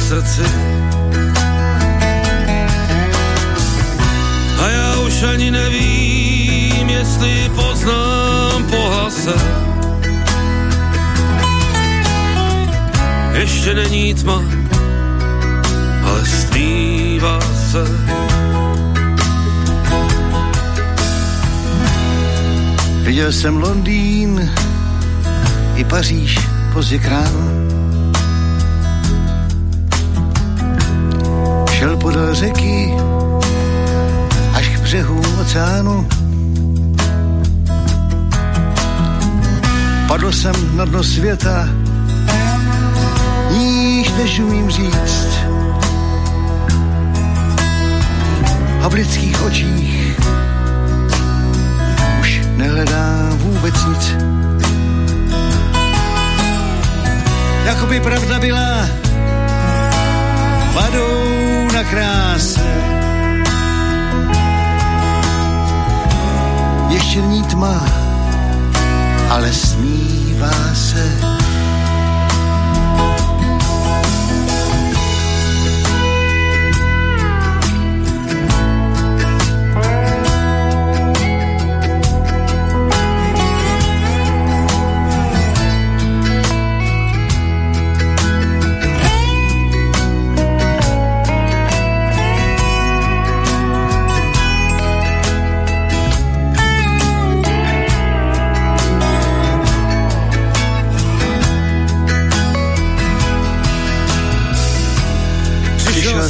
srdci. 0.09 0.41
A 4.63 4.69
já 4.69 4.99
už 4.99 5.23
ani 5.23 5.51
nevím, 5.51 6.89
jestli 6.89 7.51
poznám 7.55 8.63
po. 8.69 8.89
Ještě 13.39 13.73
není 13.73 14.13
tma, 14.13 14.43
ale 16.03 16.25
stývá 16.25 17.39
se. 17.71 17.83
Viděl 23.01 23.31
jsem 23.31 23.57
Londýn 23.57 24.51
i 25.75 25.83
Paříž 25.83 26.39
pozdě 26.73 26.99
k 26.99 27.05
šel 31.89 31.97
podél 31.97 32.35
řeky 32.35 32.93
až 34.53 34.67
k 34.67 34.79
břehům 34.79 35.39
oceánu. 35.41 36.07
Padl 40.07 40.31
jsem 40.31 40.77
na 40.77 40.85
dno 40.85 41.03
světa, 41.03 41.69
níž 43.51 44.11
než 44.11 44.39
umím 44.39 44.69
říct. 44.69 45.29
A 48.83 48.87
v 48.87 48.93
lidských 48.93 49.41
očích 49.41 50.19
už 52.21 52.41
nehledám 52.55 53.37
vůbec 53.37 53.85
nic. 53.85 54.15
Jakoby 57.65 57.99
pravda 57.99 58.39
byla 58.39 58.87
vadou 60.73 61.58
na 61.79 61.89
kráse. 61.89 62.61
Ještěrní 66.89 67.43
tma, 67.43 67.85
ale 69.29 69.53
smívá 69.53 70.73
se. 70.73 71.38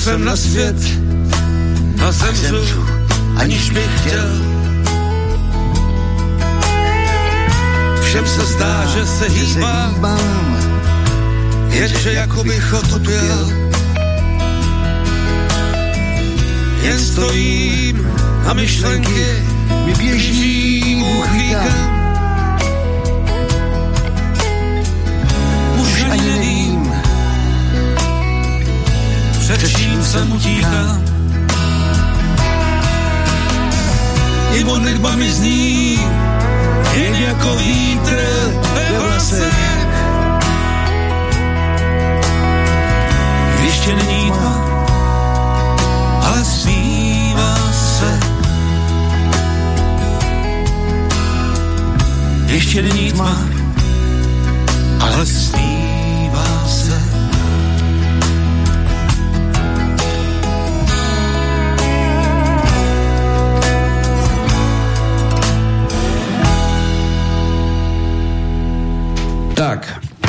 jsem 0.10 0.26
na 0.26 0.36
svět 0.36 0.76
a 2.08 2.12
zemřu, 2.12 2.86
aniž 3.36 3.70
bych 3.70 4.02
chtěl. 4.02 4.30
Všem 8.04 8.28
se 8.28 8.46
zdá, 8.46 8.86
že 8.86 9.06
se 9.06 9.30
hýbám, 9.30 10.58
jenže 11.70 12.14
jako 12.14 12.44
bych 12.44 12.74
otupěl. 12.74 13.54
Jen 16.82 17.00
stojím 17.00 18.12
a 18.48 18.54
myšlenky. 18.54 19.44
mi 19.86 19.94
běží, 19.94 20.96
bůh 20.96 21.34
před 29.58 29.78
čím 29.78 30.04
jsem 30.04 30.32
utíkal. 30.32 31.02
I 34.54 34.64
bod 34.64 34.82
mi 35.16 35.32
zní, 35.32 36.00
jen 36.94 37.16
jako 37.16 37.56
vítr 37.56 38.18
ve 38.74 39.00
vlasech. 39.00 39.88
Když 43.60 43.80
tě 43.80 43.96
není 43.96 44.32
tma, 44.32 44.56
ale 46.26 46.46
snívá 46.46 47.56
se. 47.74 48.20
Ještě 52.46 52.82
není 52.82 53.12
tma, 53.12 53.38
ale 55.00 55.26
snívá 55.26 55.59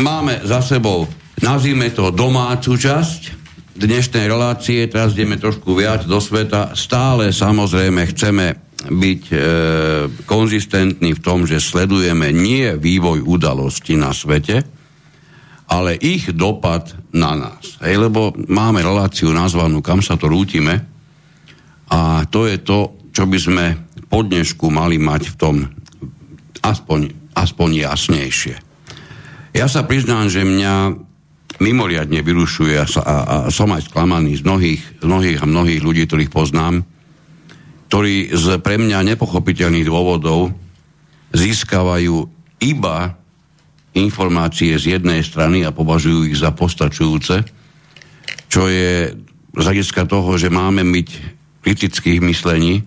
máme 0.00 0.40
za 0.42 0.64
sebou, 0.64 1.04
nazvime 1.44 1.92
to 1.92 2.08
domácu 2.10 2.76
časť 2.76 3.40
dnešnej 3.80 4.28
relácie, 4.28 4.84
teraz 4.92 5.16
ideme 5.16 5.40
trošku 5.40 5.72
viac 5.72 6.04
do 6.04 6.20
sveta. 6.20 6.76
Stále 6.76 7.32
samozrejme 7.32 8.04
chceme 8.12 8.46
byť 8.88 9.22
e, 9.32 9.36
konzistentní 10.28 11.16
v 11.16 11.24
tom, 11.24 11.48
že 11.48 11.60
sledujeme 11.60 12.32
nie 12.32 12.76
vývoj 12.76 13.24
udalosti 13.24 13.96
na 13.96 14.12
svete, 14.12 14.64
ale 15.70 15.96
ich 15.96 16.28
dopad 16.32 16.92
na 17.16 17.36
nás. 17.36 17.80
Hej, 17.80 18.10
lebo 18.10 18.36
máme 18.36 18.84
reláciu 18.84 19.32
nazvanú 19.32 19.80
Kam 19.80 20.04
sa 20.04 20.20
to 20.20 20.28
rútime 20.28 20.76
a 21.88 22.24
to 22.28 22.48
je 22.48 22.60
to, 22.60 23.10
čo 23.16 23.24
by 23.24 23.38
sme 23.40 23.64
po 24.10 24.26
dnešku 24.26 24.68
mali 24.68 25.00
mať 25.00 25.22
v 25.30 25.34
tom 25.40 25.56
aspoň, 26.60 27.32
aspoň 27.32 27.68
jasnejšie. 27.86 28.69
Ja 29.50 29.66
sa 29.66 29.82
priznám, 29.82 30.30
že 30.30 30.46
mňa 30.46 30.94
mimoriadne 31.58 32.22
vyrušuje 32.22 32.74
a, 32.78 32.86
a, 32.86 33.16
a 33.26 33.36
som 33.50 33.74
aj 33.74 33.90
sklamaný 33.90 34.38
z 34.38 34.46
mnohých, 34.46 34.82
mnohých 35.02 35.38
a 35.42 35.50
mnohých 35.50 35.82
ľudí, 35.82 36.06
ktorých 36.06 36.30
poznám, 36.32 36.86
ktorí 37.90 38.30
z 38.30 38.62
pre 38.62 38.78
mňa 38.78 39.02
nepochopiteľných 39.14 39.86
dôvodov 39.90 40.54
získavajú 41.34 42.16
iba 42.62 43.18
informácie 43.98 44.78
z 44.78 44.98
jednej 44.98 45.26
strany 45.26 45.66
a 45.66 45.74
považujú 45.74 46.30
ich 46.30 46.38
za 46.38 46.54
postačujúce, 46.54 47.42
čo 48.46 48.62
je 48.70 49.10
z 49.50 49.62
hľadiska 49.66 50.06
toho, 50.06 50.38
že 50.38 50.46
máme 50.46 50.86
byť 50.86 51.08
kritických 51.66 52.22
myslení, 52.22 52.86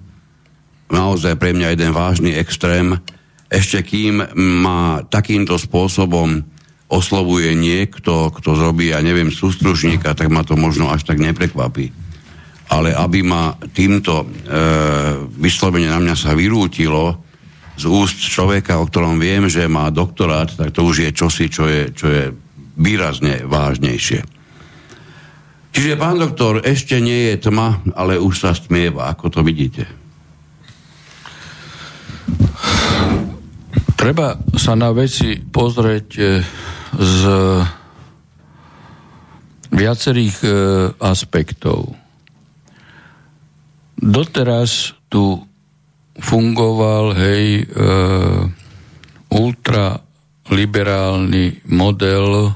naozaj 0.87 1.35
pre 1.35 1.51
mňa 1.51 1.75
jeden 1.75 1.91
vážny 1.91 2.31
extrém, 2.39 2.95
ešte 3.51 3.83
kým 3.83 4.23
má 4.63 5.03
takýmto 5.11 5.59
spôsobom 5.59 6.52
oslovuje 6.93 7.57
niekto, 7.57 8.29
kto 8.29 8.53
zrobí, 8.53 8.93
ja 8.93 9.01
neviem, 9.01 9.33
sústružníka, 9.33 10.13
tak 10.13 10.29
ma 10.29 10.45
to 10.45 10.53
možno 10.53 10.93
až 10.93 11.09
tak 11.09 11.17
neprekvapí. 11.17 11.89
Ale 12.69 12.93
aby 12.93 13.25
ma 13.25 13.57
týmto 13.73 14.23
e, 14.23 14.25
vyslovene 15.41 15.89
na 15.89 15.97
mňa 15.97 16.15
sa 16.15 16.37
vyrútilo 16.37 17.17
z 17.73 17.89
úst 17.89 18.21
človeka, 18.21 18.77
o 18.77 18.85
ktorom 18.85 19.17
viem, 19.17 19.49
že 19.49 19.65
má 19.65 19.89
doktorát, 19.89 20.53
tak 20.53 20.69
to 20.69 20.85
už 20.85 21.09
je 21.09 21.09
čosi, 21.09 21.49
čo 21.49 21.65
je, 21.65 21.89
čo 21.89 22.07
je 22.07 22.23
výrazne 22.77 23.41
vážnejšie. 23.49 24.21
Čiže, 25.73 25.97
pán 25.97 26.21
doktor, 26.21 26.61
ešte 26.61 27.01
nie 27.01 27.33
je 27.33 27.49
tma, 27.49 27.81
ale 27.97 28.21
už 28.21 28.45
sa 28.45 28.53
stmieva. 28.53 29.09
Ako 29.09 29.33
to 29.33 29.41
vidíte? 29.41 29.89
Treba 33.97 34.37
sa 34.53 34.77
na 34.77 34.93
veci 34.93 35.41
pozrieť 35.41 36.07
e, 36.13 36.23
z 36.97 37.21
viacerých 39.73 40.37
e, 40.45 40.53
aspektov. 41.01 41.97
Doteraz 43.97 44.93
tu 45.09 45.41
fungoval, 46.13 47.17
hej, 47.17 47.65
e, 47.65 47.73
ultraliberálny 49.33 51.65
model 51.73 52.53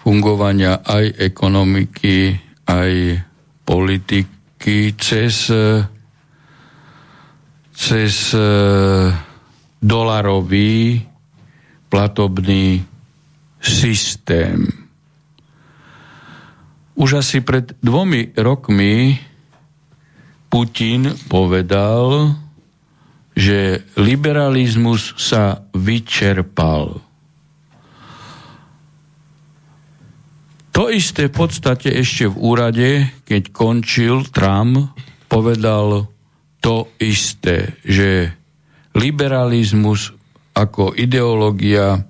fungovania 0.00 0.80
aj 0.80 1.20
ekonomiky, 1.20 2.32
aj 2.64 3.20
politiky 3.68 4.96
cez, 4.96 5.52
cez 7.76 8.32
e, 8.32 8.40
dolarový 9.84 11.04
platobný 11.92 12.88
systém. 13.60 14.66
Už 16.96 17.24
asi 17.24 17.40
pred 17.40 17.76
dvomi 17.80 18.36
rokmi 18.36 19.20
Putin 20.50 21.14
povedal, 21.30 22.34
že 23.32 23.86
liberalizmus 23.94 25.14
sa 25.16 25.62
vyčerpal. 25.72 27.00
To 30.74 30.82
isté 30.90 31.30
v 31.30 31.34
podstate 31.34 31.94
ešte 31.94 32.26
v 32.26 32.36
úrade, 32.36 32.88
keď 33.24 33.42
končil 33.54 34.26
Trump, 34.28 34.90
povedal 35.30 36.10
to 36.60 36.90
isté, 37.00 37.78
že 37.86 38.34
liberalizmus 38.92 40.12
ako 40.52 40.92
ideológia 40.98 42.04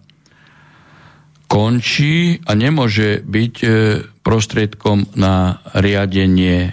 končí 1.50 2.38
a 2.46 2.54
nemôže 2.54 3.26
byť 3.26 3.54
e, 3.66 3.68
prostriedkom 4.22 5.18
na 5.18 5.58
riadenie 5.74 6.70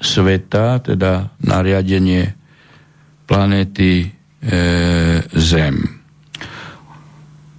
sveta, 0.00 0.80
teda 0.80 1.36
na 1.44 1.60
riadenie 1.60 2.32
planéty 3.28 3.92
e, 4.00 4.06
Zem. 5.28 5.76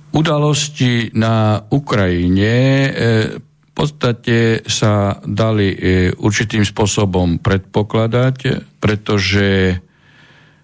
Udalosti 0.10 1.14
na 1.14 1.62
Ukrajine 1.70 2.54
e, 2.58 2.90
v 3.38 3.72
podstate 3.76 4.64
sa 4.64 5.20
dali 5.28 5.76
určitým 6.16 6.64
spôsobom 6.64 7.44
predpokladať, 7.44 8.64
pretože 8.80 9.76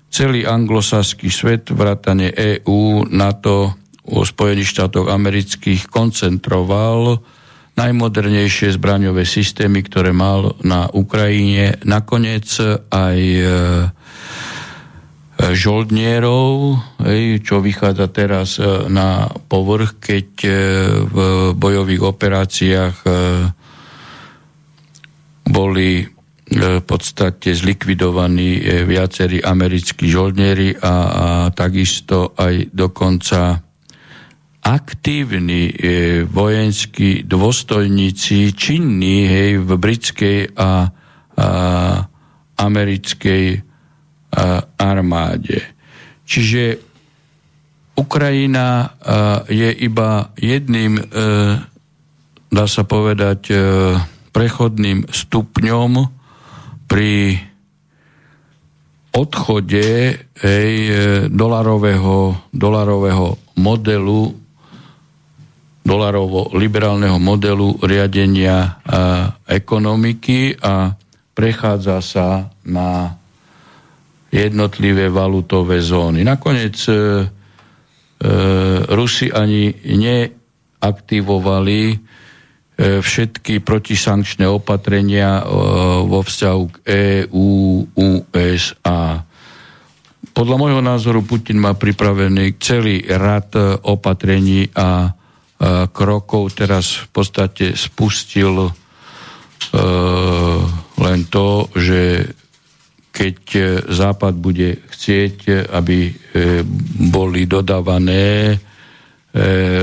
celý 0.08 0.48
anglosaský 0.48 1.28
svet, 1.28 1.76
vrátane 1.76 2.32
EÚ, 2.32 3.12
NATO, 3.12 3.81
o 4.12 4.28
Spojených 4.28 4.76
štátoch 4.76 5.08
amerických 5.08 5.88
koncentroval 5.88 7.24
najmodernejšie 7.80 8.76
zbraňové 8.76 9.24
systémy, 9.24 9.82
ktoré 9.88 10.12
mal 10.12 10.60
na 10.62 10.92
Ukrajine. 10.92 11.80
Nakoniec 11.88 12.60
aj 12.92 13.18
e, 13.18 13.44
žoldnierov, 15.40 16.78
čo 17.42 17.56
vychádza 17.64 18.08
teraz 18.12 18.60
e, 18.60 18.92
na 18.92 19.32
povrch, 19.48 20.04
keď 20.04 20.28
e, 20.44 20.52
v 21.08 21.18
bojových 21.56 22.02
operáciách 22.04 22.96
boli 25.42 26.06
v 26.52 26.84
podstate 26.84 27.56
zlikvidovaní 27.56 28.84
viacerí 28.84 29.40
americkí 29.40 30.12
žoldnieri 30.12 30.76
a, 30.76 30.84
a 30.84 31.28
takisto 31.56 32.36
aj 32.36 32.76
dokonca 32.76 33.71
aktívni 34.62 35.74
e, 35.74 35.74
vojenskí 36.24 37.26
dôstojníci 37.26 38.54
činní 38.54 39.26
hej, 39.26 39.52
v 39.58 39.70
britskej 39.74 40.40
a, 40.54 40.62
a 40.62 40.70
americkej 42.62 43.46
a, 43.58 43.62
armáde. 44.78 45.66
Čiže 46.30 46.78
Ukrajina 47.98 48.68
a, 48.70 48.90
je 49.50 49.70
iba 49.82 50.30
jedným, 50.38 51.02
e, 51.02 51.04
dá 52.54 52.66
sa 52.70 52.86
povedať, 52.86 53.42
e, 53.50 53.56
prechodným 54.32 55.10
stupňom 55.10 55.92
pri 56.86 57.42
odchode 59.12 59.88
hej, 60.40 60.72
e, 60.88 60.94
dolarového, 61.28 62.48
dolarového 62.56 63.36
modelu 63.60 64.41
dolarovo-liberálneho 65.82 67.18
modelu 67.18 67.82
riadenia 67.82 68.78
ekonomiky 69.50 70.62
a 70.62 70.94
prechádza 71.34 71.98
sa 72.06 72.54
na 72.70 73.18
jednotlivé 74.32 75.12
valutové 75.12 75.84
zóny. 75.84 76.24
Nakoniec 76.24 76.80
e, 76.88 76.96
e, 76.96 77.28
Rusi 78.88 79.28
ani 79.28 79.76
neaktivovali 79.76 81.82
e, 81.92 81.96
všetky 83.04 83.60
protisankčné 83.60 84.48
opatrenia 84.48 85.44
e, 85.44 85.46
vo 86.08 86.24
vzťahu 86.24 86.64
k 86.72 86.76
EU, 87.28 87.84
USA. 88.00 89.20
Podľa 90.32 90.56
môjho 90.56 90.80
názoru 90.80 91.28
Putin 91.28 91.60
má 91.60 91.76
pripravený 91.76 92.56
celý 92.64 93.04
rad 93.04 93.52
opatrení 93.84 94.72
a 94.72 95.12
krokov 95.94 96.58
teraz 96.58 97.06
v 97.06 97.08
podstate 97.14 97.78
spustil 97.78 98.66
e, 98.66 98.72
len 100.98 101.20
to, 101.30 101.70
že 101.78 102.34
keď 103.12 103.38
Západ 103.92 104.34
bude 104.40 104.82
chcieť, 104.90 105.70
aby 105.70 106.10
e, 106.10 106.14
boli 107.14 107.46
dodávané 107.46 108.58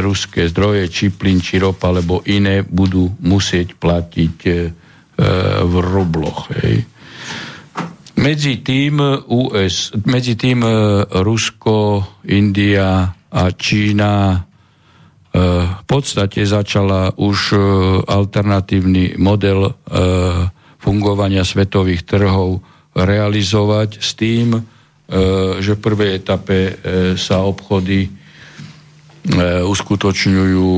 ruské 0.05 0.45
zdroje, 0.53 0.93
či 0.93 1.09
plyn, 1.09 1.41
či 1.41 1.57
ropa, 1.57 1.89
alebo 1.89 2.21
iné 2.29 2.61
budú 2.61 3.09
musieť 3.25 3.81
platiť 3.81 4.37
e, 4.45 4.53
v 5.65 5.75
rubloch. 5.81 6.53
Hej. 6.53 6.85
Medzi 8.19 8.61
tým, 8.67 8.99
US, 9.31 9.95
medzi 10.05 10.35
tým 10.35 10.61
e, 10.67 10.73
Rusko, 11.23 12.03
India 12.29 13.09
a 13.31 13.43
Čína 13.55 14.37
e, 14.37 14.39
v 15.35 15.85
podstate 15.85 16.49
začala 16.49 17.13
už 17.15 17.39
e, 17.53 17.59
alternatívny 18.07 19.21
model 19.21 19.77
fungovania 20.79 21.45
svetových 21.45 22.07
trhov 22.09 22.65
realizovať 22.97 24.01
s 24.01 24.11
tým, 24.17 24.57
že 25.59 25.73
v 25.75 25.81
prvej 25.85 26.11
etape 26.23 26.59
sa 27.19 27.45
obchody 27.45 28.09
uskutočňujú 29.65 30.71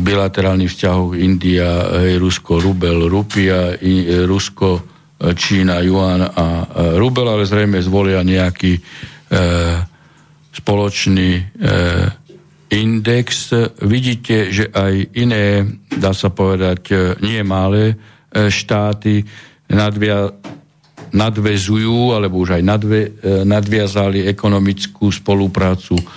bilaterálnych 0.00 0.70
vzťahov 0.72 1.18
India, 1.18 1.90
Rusko, 2.16 2.62
Rubel, 2.62 3.10
Rupia, 3.10 3.76
Rusko, 4.24 4.98
Čína, 5.18 5.82
Juan 5.82 6.22
a 6.22 6.46
Rubel, 6.94 7.26
ale 7.26 7.42
zrejme 7.42 7.82
zvolia 7.82 8.22
nejaký 8.22 8.78
e, 8.78 8.80
spoločný 10.54 11.30
e, 11.34 11.42
index. 12.68 13.52
Vidíte, 13.80 14.52
že 14.52 14.68
aj 14.68 14.94
iné, 15.16 15.64
dá 15.88 16.12
sa 16.12 16.28
povedať, 16.28 16.82
e, 16.92 16.94
nie 17.24 17.40
malé 17.44 17.94
e, 17.94 18.52
štáty 18.52 19.24
nadvia, 19.68 20.32
nadvezujú, 21.12 22.12
alebo 22.16 22.40
už 22.44 22.60
aj 22.60 22.62
nadve, 22.64 23.00
e, 23.08 23.44
nadviazali 23.44 24.28
ekonomickú 24.28 25.08
spoluprácu 25.08 25.96
e, 25.96 26.04
e, 26.04 26.10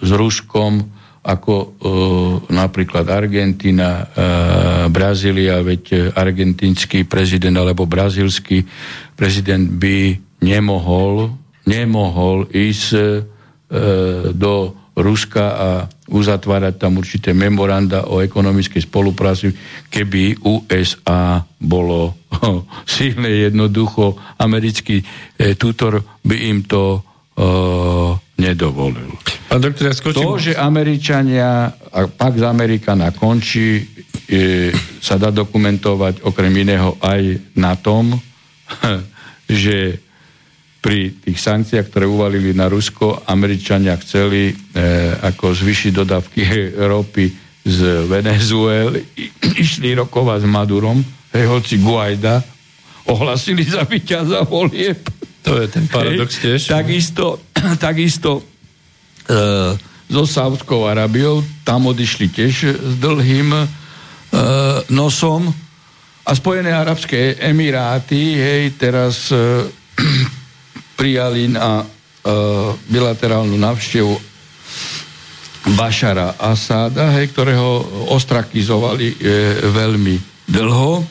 s 0.00 0.10
Ruskom, 0.12 0.84
ako 1.22 1.54
e, 1.54 1.66
napríklad 2.50 3.06
Argentina, 3.06 4.02
e, 4.02 4.04
Brazília, 4.90 5.62
veď 5.62 6.12
argentínsky 6.18 7.06
prezident 7.06 7.54
alebo 7.62 7.86
brazílsky 7.86 8.66
prezident 9.14 9.70
by 9.70 10.18
nemohol, 10.42 11.30
nemohol 11.62 12.50
ísť 12.50 12.86
e, 12.90 13.00
do 14.34 14.81
Ruska 14.92 15.44
a 15.56 15.68
uzatvárať 16.12 16.74
tam 16.76 17.00
určité 17.00 17.32
memoranda 17.32 18.04
o 18.12 18.20
ekonomickej 18.20 18.84
spolupráci, 18.84 19.48
keby 19.88 20.44
USA 20.44 21.40
bolo 21.56 22.28
oh, 22.44 22.60
silné 22.84 23.48
jednoducho. 23.48 24.20
Americký 24.36 25.00
e, 25.00 25.04
tutor 25.56 26.04
by 26.20 26.36
im 26.52 26.68
to 26.68 27.00
e, 27.00 27.00
nedovolil. 28.36 29.16
Pán 29.48 29.64
doktor, 29.64 29.88
ja 29.88 29.94
skočím... 29.96 30.20
To, 30.20 30.36
že 30.36 30.52
Američania, 30.60 31.72
a 31.72 31.98
pak 32.08 32.36
z 32.36 32.44
Amerikana 32.44 33.16
končí, 33.16 33.84
je, 34.28 34.72
sa 35.00 35.16
dá 35.16 35.32
dokumentovať 35.32 36.24
okrem 36.24 36.52
iného 36.52 37.00
aj 37.00 37.52
na 37.56 37.76
tom, 37.80 38.12
že 39.48 40.01
pri 40.82 41.14
tých 41.22 41.38
sankciách, 41.38 41.86
ktoré 41.88 42.10
uvalili 42.10 42.50
na 42.50 42.66
Rusko, 42.66 43.22
Američania 43.30 43.94
chceli 44.02 44.50
e, 44.50 44.54
ako 45.22 45.54
zvyšiť 45.54 45.92
dodávky 45.94 46.40
ropy 46.90 47.26
z 47.62 47.78
Venezuely, 48.10 49.06
išli 49.62 49.94
rokovať 49.94 50.42
s 50.42 50.48
Madurom, 50.50 50.98
hej, 51.30 51.46
hoci 51.46 51.78
Guaida 51.78 52.42
ohlasili 53.06 53.62
za 53.62 53.86
víťaza 53.86 54.42
volieb 54.42 55.22
to 55.42 55.58
je 55.58 55.66
ten 55.68 55.84
paradox 55.90 56.38
tiež. 56.38 56.70
Takisto, 56.70 57.42
takisto 57.82 58.40
e, 59.26 59.74
so 60.06 60.22
Saudskou 60.22 60.86
Arabiou, 60.86 61.42
tam 61.66 61.90
odišli 61.90 62.30
tiež 62.30 62.54
s 62.78 62.94
dlhým 63.02 63.50
e, 63.50 63.66
nosom. 64.94 65.50
A 66.22 66.30
Spojené 66.38 66.70
arabské 66.70 67.34
emiráty, 67.42 68.38
hej, 68.38 68.78
teraz 68.78 69.34
e, 69.34 69.66
prijali 71.02 71.50
na 71.50 71.82
e, 71.82 71.86
bilaterálnu 72.86 73.58
návštevu 73.58 74.14
Bašara 75.74 76.38
Asada, 76.38 77.18
hej, 77.18 77.34
ktorého 77.34 78.06
ostrakizovali 78.14 79.10
e, 79.10 79.16
veľmi 79.66 80.46
dlho. 80.46 81.02
E, 81.02 81.04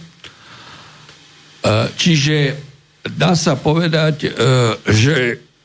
čiže 1.91 2.55
dá 3.03 3.35
sa 3.35 3.59
povedať, 3.59 4.15
e, 4.23 4.29
že 4.87 5.15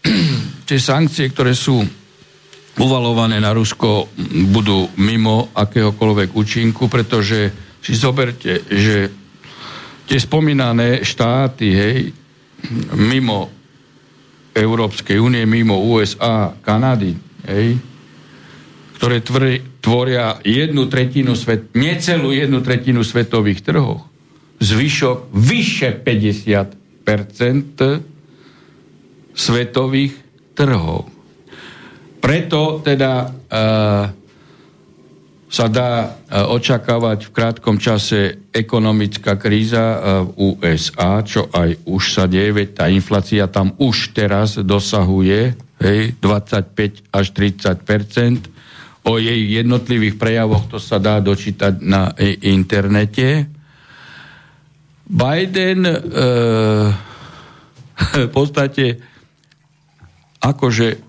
tie 0.66 0.78
sankcie, 0.82 1.30
ktoré 1.30 1.54
sú 1.54 1.86
uvalované 2.82 3.38
na 3.38 3.54
Rusko, 3.54 4.10
budú 4.50 4.90
mimo 4.98 5.54
akéhokoľvek 5.54 6.34
účinku, 6.34 6.90
pretože 6.90 7.54
si 7.78 7.94
zoberte, 7.94 8.66
že 8.74 9.06
tie 10.02 10.18
spomínané 10.18 11.06
štáty, 11.06 11.66
hej, 11.70 11.98
mimo 12.98 13.55
Európskej 14.56 15.20
únie, 15.20 15.44
mimo 15.44 15.76
USA, 15.76 16.56
Kanady, 16.64 17.12
hej, 17.44 17.76
ktoré 18.96 19.20
tvoria 19.84 20.40
jednu 20.40 20.88
tretinu 20.88 21.36
svet, 21.36 21.76
necelú 21.76 22.32
jednu 22.32 22.64
tretinu 22.64 23.04
svetových 23.04 23.60
trhov, 23.60 24.08
zvyšok 24.64 25.30
vyše 25.36 26.00
50 26.00 27.04
svetových 29.36 30.16
trhov. 30.56 31.12
Preto 32.18 32.80
teda 32.80 33.12
e, 33.22 33.28
sa 35.56 35.72
dá 35.72 36.04
e, 36.04 36.08
očakávať 36.36 37.28
v 37.28 37.30
krátkom 37.32 37.80
čase 37.80 38.44
ekonomická 38.52 39.40
kríza 39.40 39.80
e, 39.80 39.98
v 40.28 40.52
USA, 40.52 41.24
čo 41.24 41.48
aj 41.48 41.88
už 41.88 42.02
sa 42.12 42.28
deje, 42.28 42.52
veď 42.52 42.68
tá 42.76 42.84
inflácia 42.92 43.48
tam 43.48 43.72
už 43.80 44.12
teraz 44.12 44.60
dosahuje 44.60 45.56
hej, 45.80 46.12
25 46.20 47.08
až 47.08 47.26
30% 47.32 48.52
O 49.06 49.22
jej 49.22 49.38
jednotlivých 49.38 50.18
prejavoch 50.18 50.66
to 50.66 50.82
sa 50.82 50.98
dá 50.98 51.22
dočítať 51.22 51.78
na 51.78 52.10
internete. 52.42 53.46
Biden 55.06 55.86
e, 55.86 55.94
v 58.26 58.30
podstate 58.34 58.98
akože 60.42 61.06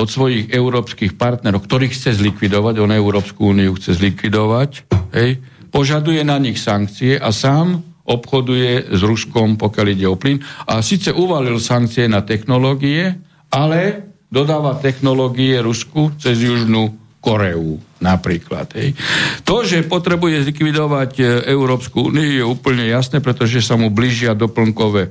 od 0.00 0.08
svojich 0.08 0.48
európskych 0.48 1.20
partnerov, 1.20 1.68
ktorých 1.68 1.92
chce 1.92 2.16
zlikvidovať, 2.16 2.80
on 2.80 2.96
Európsku 2.96 3.52
úniu 3.52 3.76
chce 3.76 4.00
zlikvidovať, 4.00 4.88
hej, 5.12 5.44
požaduje 5.68 6.24
na 6.24 6.40
nich 6.40 6.56
sankcie 6.56 7.20
a 7.20 7.28
sám 7.30 7.84
obchoduje 8.08 8.90
s 8.90 9.00
Ruskom, 9.06 9.54
pokiaľ 9.54 9.86
ide 9.92 10.06
o 10.08 10.18
plyn. 10.18 10.42
A 10.66 10.82
síce 10.82 11.14
uvalil 11.14 11.62
sankcie 11.62 12.10
na 12.10 12.26
technológie, 12.26 13.14
ale 13.52 14.10
dodáva 14.32 14.80
technológie 14.80 15.62
Rusku 15.62 16.10
cez 16.18 16.42
Južnú 16.42 16.96
Koreu 17.20 17.78
napríklad. 18.00 18.72
Hej. 18.74 18.96
To, 19.44 19.60
že 19.62 19.84
potrebuje 19.84 20.48
zlikvidovať 20.48 21.10
e, 21.20 21.24
Európsku 21.52 22.08
úniu 22.08 22.24
je 22.24 22.44
úplne 22.48 22.88
jasné, 22.88 23.20
pretože 23.20 23.60
sa 23.60 23.76
mu 23.76 23.92
blížia 23.92 24.32
doplnkové 24.32 25.02
e, 25.04 25.10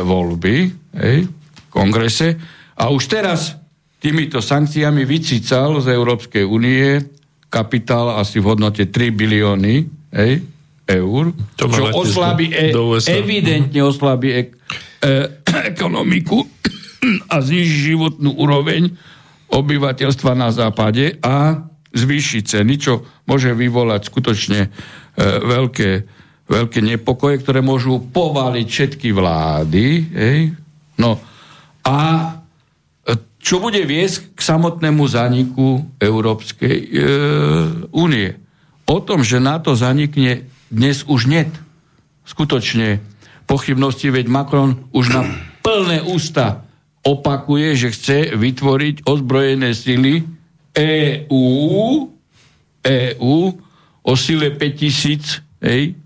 voľby 0.00 0.56
hej, 0.96 1.28
v 1.28 1.60
kongrese 1.68 2.40
a 2.72 2.88
už 2.88 3.04
teraz 3.04 3.61
týmito 4.02 4.42
sankciami 4.42 5.06
vycícal 5.06 5.78
z 5.78 5.94
Európskej 5.94 6.42
únie 6.42 6.98
kapitál 7.46 8.18
asi 8.18 8.42
v 8.42 8.50
hodnote 8.50 8.90
3 8.90 9.14
bilióny 9.14 9.86
hej, 10.10 10.42
eur, 10.90 11.30
to 11.54 11.70
čo 11.70 11.86
oslabí, 11.94 12.50
e, 12.50 12.74
evidentne 13.06 13.80
oslabí 13.86 14.28
e, 14.34 14.34
e, 14.34 14.42
ekonomiku 15.70 16.42
a 17.30 17.38
zniží 17.38 17.94
životnú 17.94 18.34
úroveň 18.34 18.90
obyvateľstva 19.54 20.32
na 20.34 20.50
západe 20.50 21.22
a 21.22 21.62
zvýši 21.94 22.42
ceny, 22.42 22.74
čo 22.80 23.06
môže 23.28 23.54
vyvolať 23.54 24.10
skutočne 24.10 24.60
e, 24.66 24.68
veľké, 25.46 25.90
veľké 26.50 26.80
nepokoje, 26.82 27.44
ktoré 27.44 27.62
môžu 27.62 28.02
povaliť 28.10 28.66
všetky 28.66 29.08
vlády. 29.14 29.86
Hej? 30.10 30.38
No 30.98 31.20
a 31.84 31.98
čo 33.42 33.58
bude 33.58 33.82
viesť 33.82 34.38
k 34.38 34.40
samotnému 34.40 35.02
zaniku 35.10 35.82
Európskej 35.98 36.76
e, 36.78 36.88
únie. 37.90 38.38
O 38.86 39.02
tom, 39.02 39.26
že 39.26 39.42
NATO 39.42 39.74
zanikne, 39.74 40.46
dnes 40.70 41.02
už 41.10 41.26
net. 41.26 41.50
Skutočne 42.22 43.02
pochybnosti, 43.50 44.14
veď 44.14 44.30
Macron 44.30 44.86
už 44.94 45.10
na 45.10 45.22
plné 45.66 46.06
ústa 46.06 46.62
opakuje, 47.02 47.74
že 47.74 47.88
chce 47.90 48.18
vytvoriť 48.38 49.02
ozbrojené 49.02 49.74
sily 49.74 50.22
EU, 50.78 51.44
EU 52.86 53.38
o 54.02 54.12
sile 54.14 54.54
5000, 54.54 55.66
hej, 55.66 55.98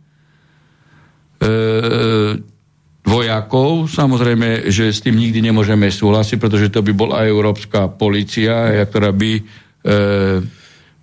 e, 1.36 1.48
vojakov. 3.06 3.86
Samozrejme, 3.86 4.66
že 4.66 4.90
s 4.90 4.98
tým 4.98 5.14
nikdy 5.14 5.38
nemôžeme 5.38 5.86
súhlasiť, 5.86 6.36
pretože 6.42 6.74
to 6.74 6.82
by 6.82 6.90
bola 6.90 7.22
európska 7.22 7.86
policia, 7.86 8.82
ktorá 8.82 9.14
by 9.14 9.32
e, 9.38 9.42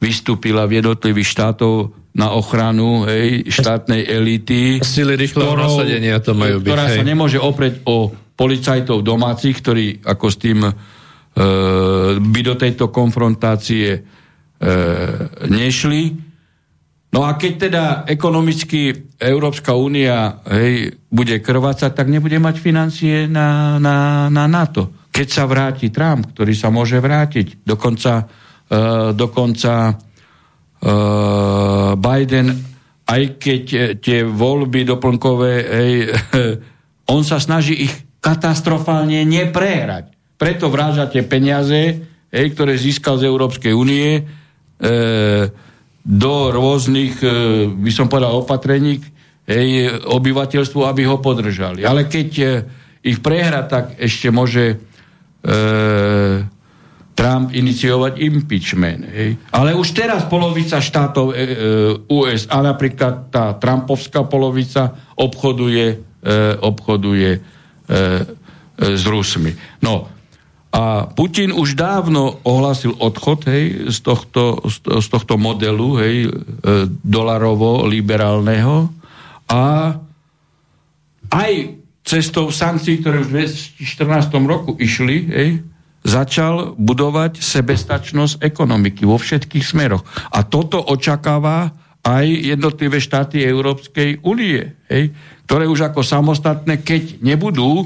vystúpila 0.04 0.68
v 0.68 0.84
jednotlivých 0.84 1.32
štátov 1.32 1.96
na 2.14 2.36
ochranu 2.36 3.08
hej, 3.08 3.48
štátnej 3.48 4.04
elity. 4.06 4.84
Sily 4.84 5.16
rýchleho 5.16 5.56
nasadenia 5.56 6.20
to 6.20 6.36
majú 6.36 6.62
byť. 6.62 6.70
Ktorá 6.70 6.86
hej. 6.92 6.98
sa 7.00 7.04
nemôže 7.08 7.40
oprieť 7.40 7.82
o 7.88 8.12
policajtov 8.36 9.00
domácich, 9.02 9.56
ktorí 9.64 10.04
ako 10.04 10.26
s 10.28 10.38
tým 10.38 10.60
e, 10.68 10.72
by 12.20 12.42
do 12.44 12.54
tejto 12.60 12.92
konfrontácie 12.92 13.90
e, 13.96 14.00
nešli. 15.48 16.33
No 17.14 17.22
a 17.22 17.38
keď 17.38 17.54
teda 17.70 17.84
ekonomicky 18.10 19.14
Európska 19.22 19.78
únia 19.78 20.42
hej, 20.50 20.98
bude 21.14 21.38
krvácať, 21.46 21.94
tak 21.94 22.10
nebude 22.10 22.42
mať 22.42 22.58
financie 22.58 23.30
na, 23.30 23.78
na, 23.78 24.26
na 24.34 24.50
NATO. 24.50 25.06
Keď 25.14 25.28
sa 25.30 25.46
vráti 25.46 25.94
Trump, 25.94 26.34
ktorý 26.34 26.58
sa 26.58 26.74
môže 26.74 26.98
vrátiť, 26.98 27.62
dokonca, 27.62 28.26
uh, 28.26 29.14
dokonca 29.14 29.94
uh, 29.94 31.94
Biden, 31.94 32.50
aj 33.06 33.24
keď 33.38 33.64
tie 34.02 34.26
voľby 34.26 34.82
doplnkové, 34.82 35.54
hej, 35.70 35.94
on 37.14 37.22
sa 37.22 37.38
snaží 37.38 37.86
ich 37.86 37.94
katastrofálne 38.24 39.28
neprehrať. 39.28 40.16
Preto 40.40 40.72
vráža 40.72 41.12
tie 41.12 41.22
peniaze, 41.22 42.08
hej, 42.32 42.48
ktoré 42.56 42.80
získal 42.80 43.20
z 43.20 43.28
Európskej 43.28 43.76
únie, 43.76 44.10
e, 44.18 44.22
do 46.04 46.52
rôznych, 46.52 47.16
e, 47.24 47.28
by 47.72 47.92
som 47.96 48.12
povedal, 48.12 48.36
opatrení 48.36 49.00
hej, 49.48 50.04
obyvateľstvu, 50.04 50.84
aby 50.84 51.08
ho 51.08 51.24
podržali. 51.24 51.88
Ale 51.88 52.12
keď 52.12 52.30
e, 52.40 52.48
ich 53.04 53.24
prehra, 53.24 53.64
tak 53.64 53.96
ešte 54.00 54.28
môže 54.32 54.64
e, 54.68 54.76
Trump 57.14 57.54
iniciovať 57.54 58.20
impeachment. 58.20 59.02
Hej. 59.06 59.30
Ale 59.54 59.78
už 59.78 59.94
teraz 59.94 60.26
polovica 60.26 60.82
štátov 60.82 61.32
e, 61.32 61.34
e, 61.34 61.42
USA, 62.10 62.60
napríklad 62.66 63.30
tá 63.30 63.54
Trumpovská 63.56 64.26
polovica, 64.26 64.98
obchoduje, 65.16 65.86
e, 66.20 66.36
obchoduje 66.58 67.32
e, 67.32 67.40
e, 67.40 68.00
s 68.98 69.04
Rusmi. 69.06 69.54
No, 69.86 70.10
a 70.74 71.06
Putin 71.06 71.54
už 71.54 71.78
dávno 71.78 72.42
ohlasil 72.42 72.98
odchod 72.98 73.46
hej, 73.46 73.94
z, 73.94 73.98
tohto, 74.02 74.58
z 74.74 75.06
tohto 75.06 75.38
modelu 75.38 76.02
hej, 76.02 76.16
e, 76.26 76.30
dolarovo-liberálneho 77.06 78.90
a 79.54 79.94
aj 81.30 81.52
cestou 82.02 82.50
sankcií, 82.50 83.06
ktoré 83.06 83.22
už 83.22 83.30
v 83.30 83.38
2014 83.86 84.34
roku 84.50 84.74
išli, 84.82 85.18
hej, 85.30 85.50
začal 86.02 86.74
budovať 86.76 87.38
sebestačnosť 87.38 88.42
ekonomiky 88.42 89.06
vo 89.06 89.22
všetkých 89.22 89.64
smeroch. 89.64 90.02
A 90.34 90.42
toto 90.42 90.82
očakáva 90.82 91.70
aj 92.04 92.28
jednotlivé 92.28 92.98
štáty 92.98 93.46
Európskej 93.46 94.26
únie, 94.26 94.74
hej, 94.90 95.14
ktoré 95.46 95.70
už 95.70 95.94
ako 95.94 96.02
samostatné, 96.02 96.82
keď 96.82 97.22
nebudú 97.22 97.72
e, 97.78 97.86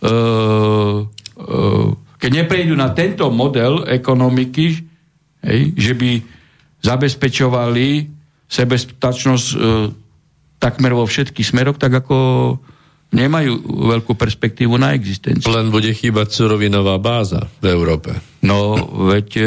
e, 0.00 2.05
keď 2.26 2.42
neprejdú 2.42 2.74
na 2.74 2.90
tento 2.90 3.30
model 3.30 3.86
ekonomiky, 3.86 4.82
hej, 5.46 5.60
že 5.78 5.94
by 5.94 6.10
zabezpečovali 6.82 8.10
sebestačnosť 8.50 9.46
e, 9.54 9.56
takmer 10.58 10.90
vo 10.90 11.06
všetkých 11.06 11.46
smeroch, 11.46 11.78
tak 11.78 12.02
ako 12.02 12.18
nemajú 13.14 13.62
veľkú 13.62 14.18
perspektívu 14.18 14.74
na 14.74 14.98
existenciu. 14.98 15.54
Len 15.54 15.70
bude 15.70 15.94
chýbať 15.94 16.34
surovinová 16.34 16.98
báza 16.98 17.46
v 17.62 17.70
Európe. 17.70 18.18
No, 18.42 18.74
veď 19.06 19.28
e, 19.38 19.46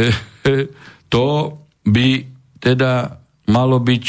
to 1.11 1.59
by 1.83 2.31
teda 2.63 3.19
malo 3.51 3.83
byť 3.83 4.03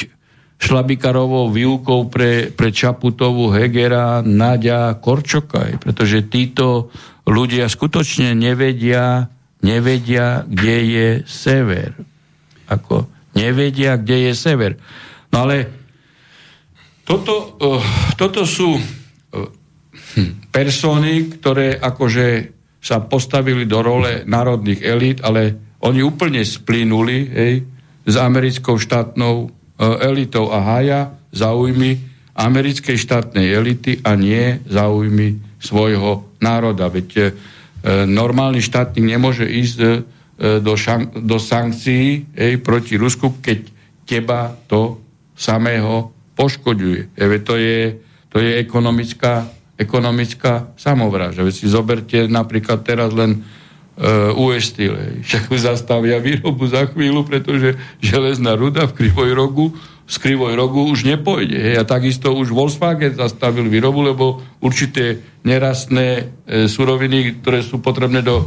šlabikarovou 0.63 1.51
výukou 1.51 2.07
pre, 2.07 2.55
pre 2.55 2.71
Čaputovú, 2.71 3.51
Hegera, 3.51 4.23
Nadia, 4.23 4.95
Korčokaj, 4.95 5.83
pretože 5.83 6.31
títo 6.31 6.95
ľudia 7.31 7.71
skutočne 7.71 8.35
nevedia, 8.35 9.31
nevedia, 9.63 10.43
kde 10.45 10.77
je 10.83 11.09
sever. 11.31 11.95
Ako 12.67 13.07
nevedia, 13.39 13.95
kde 13.95 14.31
je 14.31 14.33
sever. 14.35 14.75
No 15.31 15.47
ale 15.47 15.71
toto, 17.07 17.55
uh, 17.59 17.83
toto 18.19 18.43
sú 18.43 18.75
uh, 18.75 18.83
persony, 20.51 21.31
ktoré 21.39 21.79
akože 21.79 22.27
sa 22.81 23.03
postavili 23.05 23.69
do 23.69 23.79
role 23.85 24.27
národných 24.27 24.81
elít, 24.83 25.19
ale 25.23 25.75
oni 25.85 26.01
úplne 26.03 26.43
splínuli 26.43 27.19
hej, 27.31 27.55
s 28.07 28.15
americkou 28.19 28.79
štátnou 28.79 29.35
uh, 29.47 29.51
elitou 30.03 30.51
a 30.51 30.59
hája 30.63 31.15
záujmy 31.31 31.99
americkej 32.35 32.97
štátnej 32.97 33.53
elity 33.53 34.01
a 34.03 34.17
nie 34.17 34.63
záujmy 34.67 35.39
svojho 35.61 36.30
národa. 36.41 36.89
Veď 36.89 37.09
e, 37.17 37.23
normálny 38.09 38.65
štátnik 38.65 39.05
nemôže 39.05 39.47
ísť 39.47 39.79
e, 39.81 39.91
do, 40.61 40.75
šan- 40.75 41.13
do 41.21 41.37
sankcií 41.37 42.33
ej, 42.33 42.59
proti 42.65 42.97
Rusku, 42.97 43.39
keď 43.45 43.69
teba 44.09 44.57
to 44.67 44.99
samého 45.37 46.11
poškoďuje. 46.35 47.15
E, 47.15 47.39
to 47.45 47.55
je, 47.61 48.01
to 48.33 48.41
je 48.41 48.59
ekonomická, 48.59 49.47
ekonomická 49.77 50.73
samovráža. 50.81 51.45
Veď 51.45 51.55
si 51.55 51.67
zoberte 51.69 52.29
napríklad 52.29 52.85
teraz 52.85 53.13
len 53.17 53.41
uh, 54.01 54.33
US 54.37 54.73
Steel. 54.73 54.97
Však 55.21 55.53
zastavia 55.57 56.21
výrobu 56.21 56.69
za 56.69 56.89
chvíľu, 56.89 57.25
pretože 57.29 57.77
železná 58.01 58.57
ruda 58.57 58.89
v 58.89 58.97
Krivoj 58.97 59.31
rogu 59.37 59.73
z 60.11 60.17
Krivoj 60.19 60.59
rogu 60.59 60.83
už 60.91 61.07
nepôjde. 61.07 61.55
Hej. 61.55 61.75
A 61.79 61.85
takisto 61.87 62.35
už 62.35 62.51
Volkswagen 62.51 63.15
zastavil 63.15 63.71
výrobu, 63.71 64.03
lebo 64.03 64.43
určité 64.59 65.23
nerastné 65.47 66.09
e, 66.11 66.67
suroviny, 66.67 67.39
ktoré 67.39 67.63
sú 67.63 67.79
potrebné 67.79 68.27
do 68.27 68.43
e, 68.43 68.47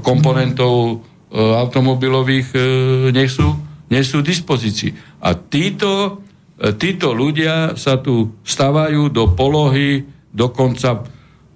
komponentov 0.00 0.72
e, 0.72 0.94
automobilových, 1.36 2.48
e, 2.56 2.60
nie, 3.12 3.28
sú, 3.28 3.44
nie 3.92 4.00
sú 4.00 4.24
v 4.24 4.28
dispozícii. 4.32 5.20
A 5.20 5.36
títo, 5.36 6.24
e, 6.56 6.72
títo 6.80 7.12
ľudia 7.12 7.76
sa 7.76 8.00
tu 8.00 8.40
stavajú 8.40 9.12
do 9.12 9.36
polohy 9.36 10.08
dokonca 10.32 11.04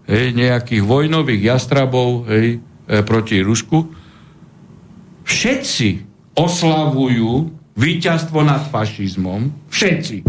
hej, 0.05 0.37
nejakých 0.37 0.85
vojnových 0.85 1.57
jastrabov 1.57 2.29
hej, 2.29 2.61
e, 2.61 3.01
proti 3.09 3.41
Rusku. 3.41 3.89
Všetci 5.25 5.89
oslavujú 6.37 7.65
víťazstvo 7.77 8.41
nad 8.41 8.65
fašizmom, 8.73 9.69
všetci. 9.69 10.25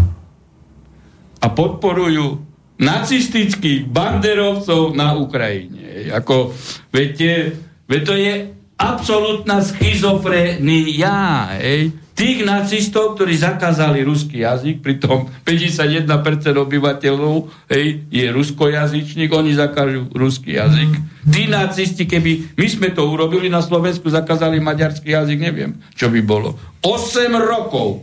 A 1.38 1.46
podporujú 1.48 2.44
nacistických 2.78 3.90
banderovcov 3.90 4.94
na 4.94 5.18
Ukrajine. 5.18 6.12
Ako, 6.14 6.54
viete, 6.94 7.58
veď 7.90 8.00
to 8.06 8.14
je 8.14 8.34
absolútna 8.78 9.60
schizofrenia. 9.60 11.52
Hej 11.58 12.08
tých 12.18 12.42
nacistov, 12.42 13.14
ktorí 13.14 13.38
zakázali 13.38 14.02
ruský 14.02 14.42
jazyk, 14.42 14.82
pritom 14.82 15.30
51% 15.46 16.10
obyvateľov 16.50 17.46
hej, 17.70 18.10
je 18.10 18.26
ruskojazyčník, 18.34 19.30
oni 19.30 19.54
zakážu 19.54 20.10
ruský 20.10 20.58
jazyk. 20.58 20.98
Tí 21.30 21.46
nacisti, 21.46 22.10
keby 22.10 22.58
my 22.58 22.66
sme 22.66 22.90
to 22.90 23.06
urobili 23.06 23.46
na 23.46 23.62
Slovensku, 23.62 24.10
zakázali 24.10 24.58
maďarský 24.58 25.14
jazyk, 25.14 25.38
neviem, 25.38 25.78
čo 25.94 26.10
by 26.10 26.18
bolo. 26.26 26.58
8 26.82 27.30
rokov, 27.38 28.02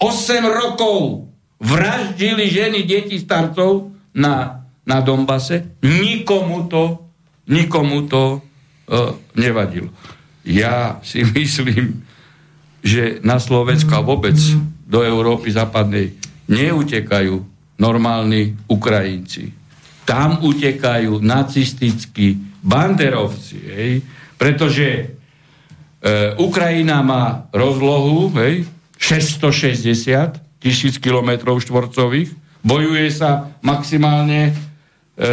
8 0.00 0.08
rokov 0.48 1.28
vraždili 1.60 2.48
ženy, 2.48 2.88
deti, 2.88 3.20
starcov 3.20 3.92
na, 4.16 4.64
na 4.88 5.04
Dombase. 5.04 5.76
Nikomu 5.84 6.72
to, 6.72 7.04
nikomu 7.52 8.08
to 8.08 8.40
uh, 8.88 9.14
nevadilo. 9.36 9.90
Ja 10.42 10.98
si 11.06 11.22
myslím, 11.36 12.02
že 12.82 13.22
na 13.22 13.38
Slovensku 13.38 13.94
a 13.94 14.02
vôbec 14.02 14.34
do 14.86 15.00
Európy 15.06 15.54
západnej 15.54 16.18
neutekajú 16.50 17.40
normálni 17.78 18.58
Ukrajinci. 18.68 19.54
Tam 20.02 20.42
utekajú 20.42 21.22
nacistickí 21.22 22.36
banderovci, 22.60 23.58
hej, 23.58 23.92
pretože 24.38 24.86
e, 24.92 25.04
Ukrajina 26.38 27.00
má 27.00 27.46
rozlohu 27.54 28.34
hej, 28.42 28.66
660 28.98 30.42
tisíc 30.62 30.98
kilometrov 30.98 31.62
štvorcových, 31.62 32.34
bojuje 32.62 33.06
sa 33.10 33.50
maximálne 33.62 34.50
e, 34.50 34.52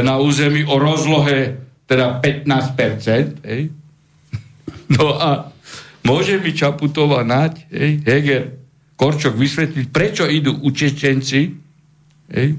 na 0.02 0.18
území 0.22 0.66
o 0.66 0.78
rozlohe 0.78 1.69
teda 1.90 2.22
15%. 2.22 3.42
Hej. 3.44 3.74
No 4.90 5.14
a 5.22 5.54
Môže 6.10 6.40
mi 6.40 6.56
Čaputová 6.56 7.28
nať, 7.28 7.68
hej, 7.70 8.02
Heger, 8.02 8.44
Korčok 8.98 9.36
vysvetliť, 9.36 9.86
prečo 9.94 10.28
idú 10.28 10.58
učečenci 10.60 11.40
hej, 12.34 12.50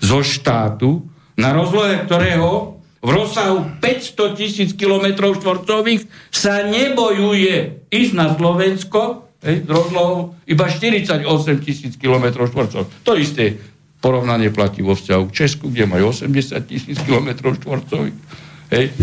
zo 0.00 0.20
štátu 0.20 1.06
na 1.40 1.50
rozlohe 1.56 2.04
ktorého 2.04 2.78
v 3.04 3.10
rozsahu 3.10 3.80
500 3.80 4.38
tisíc 4.38 4.70
km 4.76 5.34
štvorcových 5.38 6.08
sa 6.32 6.64
nebojuje 6.66 7.88
ísť 7.92 8.12
na 8.16 8.32
Slovensko 8.32 9.28
hej, 9.44 9.64
s 9.64 9.68
rozlohou 9.68 10.36
iba 10.48 10.66
48 10.68 11.24
tisíc 11.64 11.94
km 12.00 12.48
štvorcových. 12.48 12.90
To 13.04 13.12
isté 13.16 13.60
porovnanie 14.04 14.52
platí 14.52 14.84
vo 14.84 14.96
vzťahu 14.96 15.22
k 15.32 15.36
Česku, 15.36 15.72
kde 15.72 15.88
majú 15.88 16.12
80 16.12 16.60
tisíc 16.68 16.96
km 17.04 17.56
štvorcových. 17.56 18.43
Hej. 18.72 18.94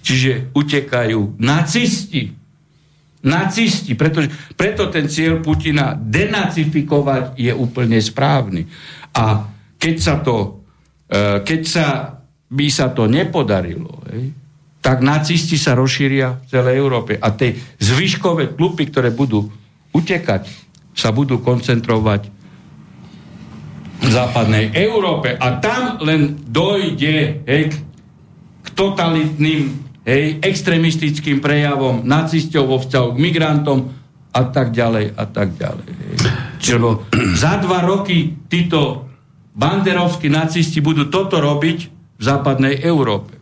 Čiže 0.00 0.54
utekajú 0.56 1.40
nacisti. 1.40 2.32
Nacisti. 3.20 3.92
Pretože, 3.92 4.32
preto 4.56 4.88
ten 4.88 5.08
cieľ 5.12 5.44
Putina 5.44 5.92
denacifikovať 5.92 7.36
je 7.36 7.52
úplne 7.52 8.00
správny. 8.00 8.64
A 9.12 9.44
keď 9.76 9.96
sa 10.00 10.14
to, 10.24 10.64
e, 11.08 11.44
keď 11.44 11.60
sa, 11.64 11.86
by 12.48 12.66
sa 12.72 12.92
to 12.92 13.04
nepodarilo, 13.04 14.00
hej, 14.08 14.32
tak 14.80 15.04
nacisti 15.04 15.60
sa 15.60 15.76
rozšíria 15.76 16.40
v 16.40 16.44
celej 16.48 16.80
Európe. 16.80 17.12
A 17.20 17.28
tie 17.36 17.52
zvyškové 17.76 18.56
klupy, 18.56 18.88
ktoré 18.88 19.12
budú 19.12 19.52
utekať, 19.92 20.48
sa 20.96 21.12
budú 21.12 21.44
koncentrovať 21.44 22.32
v 24.00 24.08
západnej 24.08 24.72
Európe. 24.72 25.36
A 25.36 25.60
tam 25.60 26.00
len 26.00 26.40
dojde 26.48 27.44
hej, 27.44 27.62
totalitným 28.80 29.60
hej, 30.08 30.40
extremistickým 30.40 31.44
prejavom 31.44 32.00
nacistov 32.00 32.64
vo 32.64 32.80
vzťahu 32.80 33.08
k 33.12 33.18
migrantom 33.20 33.78
a 34.32 34.42
tak 34.48 34.72
ďalej 34.72 35.12
a 35.12 35.24
tak 35.28 35.52
ďalej. 35.60 35.88
Hej. 35.90 36.14
Čiže 36.64 36.76
za 37.36 37.60
dva 37.60 37.84
roky 37.84 38.32
títo 38.48 39.10
banderovskí 39.52 40.32
nacisti 40.32 40.80
budú 40.80 41.12
toto 41.12 41.36
robiť 41.42 41.78
v 42.16 42.22
západnej 42.22 42.80
Európe. 42.80 43.36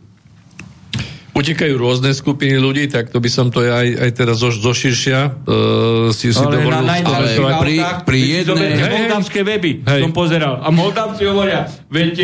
Utekajú 1.29 1.79
rôzne 1.79 2.11
skupiny 2.11 2.59
ľudí, 2.59 2.91
tak 2.91 3.15
to 3.15 3.23
by 3.23 3.31
som 3.31 3.47
to 3.47 3.63
aj, 3.63 3.87
aj 3.95 4.11
teraz 4.11 4.43
zo, 4.43 4.51
širšia 4.51 5.19
uh, 5.23 6.11
si, 6.11 6.35
si 6.35 6.41
ale 6.41 6.59
dovolil 6.59 6.83
na 6.83 6.99
ale 6.99 7.31
pri, 7.63 7.75
pri 8.03 8.19
jednej... 8.43 8.75
Moldavské 8.75 9.47
weby 9.47 9.87
Hej. 9.87 10.01
som 10.03 10.11
pozeral. 10.11 10.59
A 10.59 10.67
moldavci 10.67 11.23
hovoria, 11.23 11.63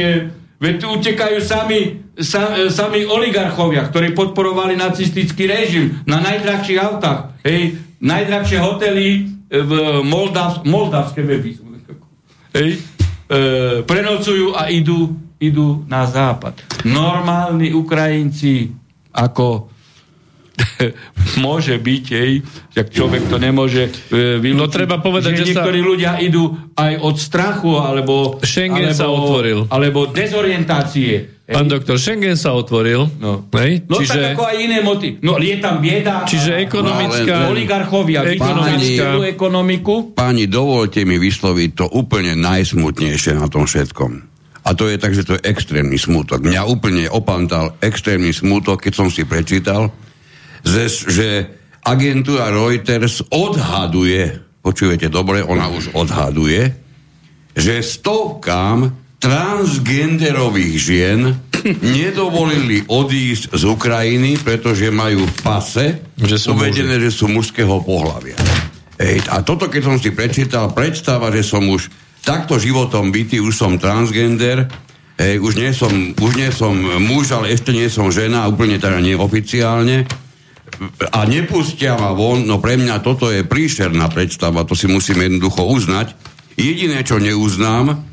eh, 0.04 0.45
veď 0.60 0.88
utekajú 0.88 1.38
sami, 1.44 2.02
sa, 2.20 2.56
eh, 2.56 2.72
sami 2.72 3.04
oligarchovia, 3.04 3.88
ktorí 3.88 4.16
podporovali 4.16 4.80
nacistický 4.80 5.48
režim 5.48 6.00
na 6.08 6.24
najdrahších 6.24 6.80
autách. 6.80 7.36
Hej, 7.44 7.80
najdrahšie 8.00 8.60
hotely 8.60 9.08
eh, 9.16 9.62
v 9.62 9.72
Moldav, 10.02 10.64
moldavské 10.64 11.22
weby. 11.22 11.66
Hej, 12.56 12.80
e, 13.28 13.84
prenocujú 13.84 14.56
a 14.56 14.72
idú, 14.72 15.12
idú 15.44 15.84
na 15.92 16.08
západ. 16.08 16.56
Normálni 16.88 17.76
Ukrajinci 17.76 18.72
ako 19.12 19.75
môže 21.38 21.76
byť, 21.76 22.06
hej, 22.12 22.32
že 22.70 22.82
človek 22.88 23.28
to 23.28 23.38
nemôže 23.38 23.92
e, 24.10 24.40
vylúčiť, 24.40 24.56
No, 24.58 24.72
treba 24.72 24.98
povedať, 24.98 25.36
že 25.36 25.44
sa- 25.46 25.64
niektorí 25.64 25.80
ľudia 25.80 26.18
idú 26.18 26.48
aj 26.74 26.94
od 26.98 27.16
strachu, 27.16 27.76
alebo, 27.76 28.40
Schengen 28.42 28.90
alebo, 28.90 28.98
sa 28.98 29.08
otvoril. 29.08 29.60
alebo 29.68 30.08
dezorientácie. 30.08 31.12
Hej. 31.46 31.54
Pán 31.54 31.70
doktor, 31.70 31.96
Schengen 31.96 32.34
sa 32.34 32.52
otvoril. 32.52 33.06
No. 33.20 33.46
Hej? 33.54 33.86
No 33.86 34.02
Čiže, 34.02 34.18
tak 34.18 34.34
ako 34.34 34.46
aj 34.46 34.58
iné 34.58 34.78
moty. 34.82 35.08
No 35.22 35.38
je 35.38 35.56
tam 35.60 35.78
bieda. 35.78 36.26
čiže 36.26 36.58
ekonomická... 36.58 37.46
No, 37.46 37.54
oligarchovia 37.54 38.26
Ekonomická- 38.26 38.74
vytvárajú 38.82 39.20
ekonomiku. 39.30 39.94
Páni, 40.18 40.50
dovolte 40.50 41.06
mi 41.06 41.22
vysloviť 41.22 41.70
to 41.76 41.86
úplne 41.92 42.34
najsmutnejšie 42.34 43.38
na 43.38 43.46
tom 43.46 43.70
všetkom. 43.70 44.12
A 44.66 44.74
to 44.74 44.90
je 44.90 44.98
tak, 44.98 45.14
že 45.14 45.22
to 45.22 45.38
je 45.38 45.46
extrémny 45.46 45.94
smútok. 45.94 46.42
Mňa 46.42 46.66
úplne 46.66 47.06
opantal 47.06 47.78
extrémny 47.78 48.34
smútok, 48.34 48.82
keď 48.82 48.94
som 48.98 49.08
si 49.14 49.22
prečítal, 49.22 49.94
že, 50.66 51.30
agentúra 51.86 52.50
Reuters 52.50 53.22
odhaduje, 53.30 54.42
počujete 54.66 55.14
dobre, 55.14 55.46
ona 55.46 55.70
už 55.70 55.94
odhaduje, 55.94 56.74
že 57.54 57.80
stovkám 57.86 58.92
transgenderových 59.22 60.76
žien 60.76 61.22
nedovolili 61.98 62.86
odísť 62.86 63.54
z 63.54 63.64
Ukrajiny, 63.66 64.38
pretože 64.42 64.94
majú 64.94 65.26
v 65.26 65.36
pase 65.42 65.86
Že 66.20 66.38
sú 66.38 66.48
uvedené, 66.54 67.02
že 67.02 67.10
sú 67.14 67.26
mužského 67.30 67.82
pohľavia. 67.82 68.38
Ej, 68.96 69.26
a 69.28 69.42
toto, 69.42 69.68
keď 69.68 69.82
som 69.82 69.98
si 69.98 70.14
prečítal, 70.14 70.72
predstava, 70.72 71.34
že 71.34 71.42
som 71.42 71.66
už 71.68 71.90
takto 72.22 72.62
životom 72.62 73.12
bytý, 73.12 73.44
už 73.44 73.54
som 73.54 73.76
transgender, 73.76 74.70
ej, 75.20 75.42
už, 75.42 75.54
nie 75.58 75.72
som, 75.76 75.92
už 76.16 76.32
nie 76.38 76.50
som 76.54 76.74
muž, 77.02 77.34
ale 77.36 77.52
ešte 77.52 77.76
nie 77.76 77.92
som 77.92 78.08
žena, 78.14 78.48
úplne 78.48 78.80
teda 78.80 79.02
neoficiálne, 79.04 80.06
a 81.12 81.24
nepustia 81.24 81.96
ma 81.96 82.12
von, 82.12 82.44
no 82.44 82.60
pre 82.60 82.76
mňa 82.76 83.00
toto 83.00 83.32
je 83.32 83.48
príšerná 83.48 84.12
predstava, 84.12 84.68
to 84.68 84.76
si 84.76 84.92
musím 84.92 85.24
jednoducho 85.24 85.64
uznať. 85.64 86.16
Jediné, 86.56 87.04
čo 87.04 87.20
neuznám, 87.20 88.04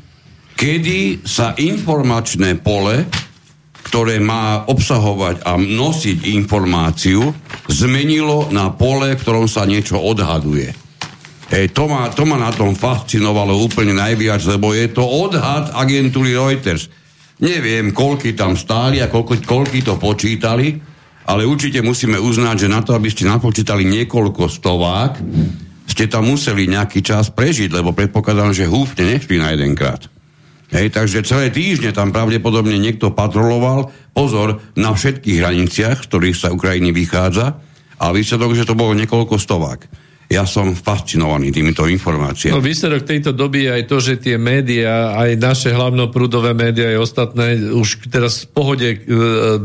kedy 0.55 1.23
sa 1.27 1.55
informačné 1.59 2.59
pole, 2.59 3.07
ktoré 3.83 4.23
má 4.23 4.63
obsahovať 4.67 5.43
a 5.43 5.59
nosiť 5.59 6.31
informáciu, 6.39 7.35
zmenilo 7.67 8.47
na 8.49 8.71
pole, 8.71 9.15
v 9.15 9.21
ktorom 9.21 9.47
sa 9.47 9.67
niečo 9.67 9.99
odhaduje. 9.99 10.71
Hej, 11.51 11.75
to, 11.75 11.85
ma, 11.85 12.09
to 12.09 12.23
ma 12.25 12.39
na 12.39 12.49
tom 12.49 12.73
fascinovalo 12.73 13.59
úplne 13.59 13.93
najviac, 13.93 14.41
lebo 14.47 14.73
je 14.73 14.89
to 14.89 15.03
odhad 15.03 15.69
agentúry 15.75 16.33
Reuters. 16.33 16.89
Neviem, 17.43 17.91
koľky 17.91 18.33
tam 18.33 18.55
stáli 18.55 19.03
a 19.03 19.11
koľko, 19.11 19.43
koľky 19.43 19.83
to 19.83 19.99
počítali, 19.99 20.92
ale 21.23 21.47
určite 21.47 21.79
musíme 21.79 22.19
uznať, 22.19 22.67
že 22.67 22.71
na 22.71 22.83
to, 22.83 22.95
aby 22.95 23.07
ste 23.07 23.27
napočítali 23.27 23.87
niekoľko 23.87 24.47
stovák, 24.51 25.13
ste 25.87 26.07
tam 26.07 26.31
museli 26.31 26.67
nejaký 26.67 27.03
čas 27.03 27.29
prežiť, 27.31 27.69
lebo 27.71 27.95
predpokladám, 27.95 28.55
že 28.55 28.67
húfne 28.67 29.07
nešli 29.07 29.39
na 29.39 29.53
jedenkrát. 29.53 30.07
Hej, 30.73 30.89
takže 30.89 31.21
celé 31.21 31.53
týždne 31.53 31.93
tam 31.93 32.09
pravdepodobne 32.09 32.81
niekto 32.81 33.13
patroloval. 33.13 33.93
Pozor 34.09 34.57
na 34.73 34.97
všetkých 34.97 35.37
hraniciach, 35.37 36.01
z 36.01 36.07
ktorých 36.09 36.37
sa 36.37 36.49
Ukrajiny 36.49 36.89
vychádza. 36.89 37.61
A 38.01 38.09
výsledok, 38.09 38.57
že 38.57 38.65
to 38.65 38.73
bolo 38.73 38.97
niekoľko 38.97 39.37
stovák. 39.37 40.02
Ja 40.31 40.47
som 40.47 40.73
fascinovaný 40.73 41.51
týmito 41.53 41.85
informáciami. 41.85 42.55
No 42.55 42.63
výsledok 42.63 43.05
tejto 43.05 43.35
doby 43.35 43.67
je 43.67 43.71
aj 43.75 43.83
to, 43.85 43.97
že 44.01 44.13
tie 44.17 44.35
médiá, 44.39 45.13
aj 45.19 45.37
naše 45.37 45.69
hlavnoprúdové 45.75 46.55
médiá, 46.55 46.95
aj 46.95 46.99
ostatné, 47.03 47.59
už 47.69 48.07
teraz 48.09 48.47
v 48.47 48.47
pohode 48.55 48.87
e, 48.87 48.97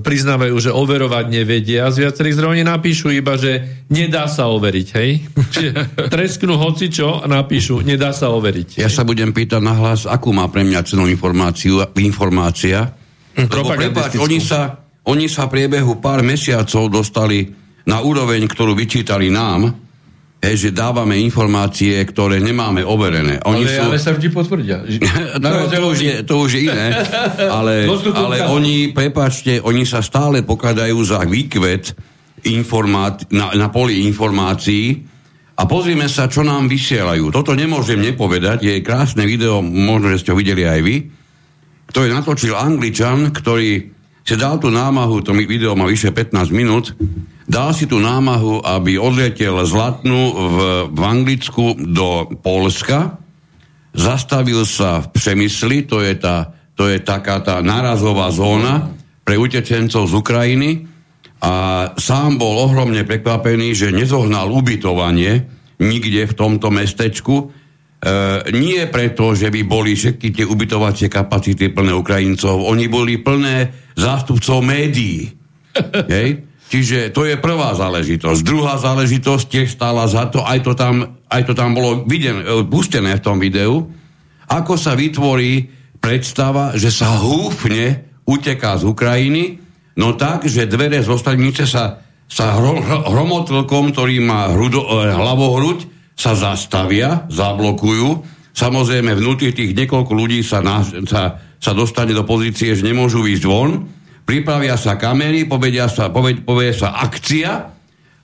priznávajú, 0.03 0.55
že 0.59 0.71
overovať 0.75 1.25
nevedia. 1.31 1.89
Z 1.89 2.05
viacerých 2.05 2.37
zdrojov 2.37 2.69
napíšu 2.69 3.09
iba, 3.15 3.39
že 3.41 3.87
nedá 3.89 4.29
sa 4.29 4.51
overiť, 4.53 4.89
hej? 4.99 5.11
Čiže 5.55 5.71
tresknú 6.11 6.61
hocičo 6.61 7.23
a 7.23 7.27
napíšu, 7.31 7.81
nedá 7.87 8.13
sa 8.13 8.29
overiť. 8.35 8.83
Ja 8.83 8.93
sa 8.93 9.07
budem 9.09 9.33
pýtať 9.33 9.63
na 9.65 9.73
hlas, 9.79 10.05
akú 10.05 10.37
má 10.37 10.51
pre 10.53 10.67
mňa 10.69 10.85
cenu 10.85 11.09
informáciu, 11.09 11.81
informácia. 11.97 12.93
Lebo 13.39 13.73
prepáč, 13.73 14.19
oni 14.19 14.43
sa, 14.43 14.85
oni 15.07 15.31
sa 15.31 15.47
priebehu 15.47 16.03
pár 16.03 16.27
mesiacov 16.27 16.91
dostali 16.91 17.47
na 17.89 18.05
úroveň, 18.05 18.45
ktorú 18.45 18.77
vyčítali 18.77 19.33
nám, 19.33 19.88
hej, 20.39 20.55
že 20.55 20.71
dávame 20.71 21.19
informácie, 21.19 21.99
ktoré 22.07 22.39
nemáme 22.39 22.87
overené. 22.87 23.43
Oni 23.43 23.67
Ale, 23.67 23.75
sú... 23.75 23.83
ale 23.91 23.99
sa 23.99 24.11
vždy 24.15 24.29
potvrdia. 24.31 24.79
No, 25.43 25.71
to, 25.71 25.79
už 25.95 25.99
je, 25.99 26.15
to 26.27 26.35
už 26.43 26.51
je 26.59 26.61
iné, 26.71 26.95
ale, 27.47 27.87
ale 28.25 28.37
oni, 28.51 28.91
prepáčte, 28.91 29.63
oni 29.63 29.87
sa 29.87 30.03
stále 30.03 30.43
pokladajú 30.43 30.99
za 31.03 31.23
výkvet 31.23 31.95
informát, 32.47 33.27
na, 33.35 33.55
na 33.55 33.69
poli 33.71 34.07
informácií. 34.07 35.03
A 35.59 35.67
pozrime 35.67 36.07
sa, 36.07 36.31
čo 36.31 36.47
nám 36.47 36.71
vysielajú. 36.71 37.35
Toto 37.35 37.51
nemôžem 37.51 37.99
nepovedať, 37.99 38.63
je 38.63 38.75
krásne 38.79 39.27
video, 39.27 39.59
možno, 39.59 40.15
že 40.15 40.23
ste 40.23 40.31
ho 40.31 40.39
videli 40.39 40.63
aj 40.63 40.81
vy, 40.87 40.97
ktorý 41.91 42.15
natočil 42.15 42.55
Angličan, 42.55 43.35
ktorý 43.35 43.91
si 44.23 44.35
dal 44.39 44.63
tú 44.63 44.71
námahu, 44.71 45.25
to 45.25 45.35
video 45.35 45.75
má 45.75 45.89
vyše 45.89 46.15
15 46.15 46.53
minút, 46.55 46.95
dal 47.49 47.73
si 47.73 47.89
tú 47.89 47.97
námahu, 47.99 48.61
aby 48.61 49.01
odletel 49.01 49.57
z 49.65 49.73
Latnu 49.73 50.21
v, 50.31 50.57
v 50.93 51.01
Anglicku 51.03 51.75
do 51.81 52.29
Polska, 52.45 53.17
zastavil 53.97 54.69
sa 54.69 55.03
v 55.03 55.07
Přemysli, 55.17 55.89
to 55.89 56.05
je, 56.05 56.15
tá, 56.15 56.53
to 56.77 56.87
je 56.87 57.01
taká 57.01 57.41
tá 57.41 57.65
nárazová 57.65 58.29
zóna 58.31 58.93
pre 59.25 59.41
utečencov 59.41 60.07
z 60.07 60.15
Ukrajiny 60.15 60.71
a 61.43 61.55
sám 61.97 62.39
bol 62.39 62.63
ohromne 62.69 63.03
prekvapený, 63.03 63.75
že 63.75 63.97
nezohnal 63.97 64.53
ubytovanie 64.53 65.49
nikde 65.79 66.29
v 66.31 66.35
tomto 66.37 66.69
mestečku, 66.71 67.51
E, 67.99 68.47
nie 68.55 68.79
preto, 68.87 69.35
že 69.35 69.51
by 69.51 69.67
boli 69.67 69.99
všetky 69.99 70.31
tie 70.31 70.47
ubytovacie 70.47 71.11
kapacity 71.11 71.75
plné 71.75 71.91
Ukrajincov, 71.99 72.63
oni 72.63 72.87
boli 72.87 73.19
plné 73.19 73.75
zástupcov 73.99 74.63
médií. 74.63 75.35
Hej? 76.15 76.47
Čiže 76.69 77.17
to 77.17 77.25
je 77.25 77.41
prvá 77.41 77.73
záležitosť. 77.73 78.41
Druhá 78.45 78.77
záležitosť 78.77 79.45
tiež 79.49 79.69
stála 79.73 80.05
za 80.05 80.29
to, 80.29 80.45
aj 80.45 80.61
to 80.61 80.73
tam, 80.77 81.17
aj 81.33 81.43
to 81.49 81.53
tam 81.57 81.73
bolo 81.73 82.05
videné, 82.05 82.45
e, 82.45 82.61
pustené 82.69 83.17
v 83.17 83.25
tom 83.25 83.41
videu, 83.41 83.89
ako 84.49 84.77
sa 84.77 84.93
vytvorí 84.93 85.73
predstava, 85.97 86.77
že 86.77 86.93
sa 86.93 87.17
húfne 87.21 88.05
uteká 88.29 88.77
z 88.77 88.85
Ukrajiny, 88.85 89.45
no 89.97 90.13
tak, 90.15 90.45
že 90.45 90.69
dvere 90.69 91.01
z 91.01 91.09
ostanice 91.09 91.65
sa, 91.65 92.05
sa 92.29 92.61
hro, 92.61 92.77
hromotlkom, 93.09 93.97
ktorý 93.97 94.21
má 94.21 94.53
hrudo, 94.53 94.85
eh, 94.85 95.17
hlavohruď, 95.17 95.89
sa 96.19 96.35
zastavia, 96.35 97.31
zablokujú. 97.31 98.09
Samozrejme, 98.51 99.15
vnútri 99.15 99.55
tých 99.55 99.71
niekoľko 99.71 100.13
ľudí 100.19 100.43
sa, 100.43 100.59
na, 100.59 100.83
sa, 100.83 101.39
sa 101.63 101.73
dostane 101.73 102.11
do 102.11 102.27
pozície, 102.27 102.75
že 102.75 102.83
nemôžu 102.83 103.23
ísť 103.23 103.45
von. 103.47 103.87
Pripravia 104.29 104.77
sa 104.77 105.01
kamery, 105.01 105.49
povedia 105.49 105.89
sa, 105.89 106.13
poved, 106.13 106.45
povie 106.45 106.77
sa 106.77 107.01
akcia 107.01 107.73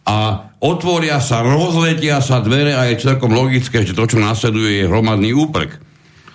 a 0.04 0.16
otvoria 0.60 1.16
sa, 1.16 1.40
rozletia 1.40 2.20
sa 2.20 2.44
dvere 2.44 2.76
a 2.76 2.92
je 2.92 3.00
celkom 3.00 3.32
logické, 3.32 3.88
že 3.88 3.96
to, 3.96 4.04
čo 4.04 4.20
nasleduje, 4.20 4.84
je 4.84 4.90
hromadný 4.92 5.32
úprk. 5.32 5.80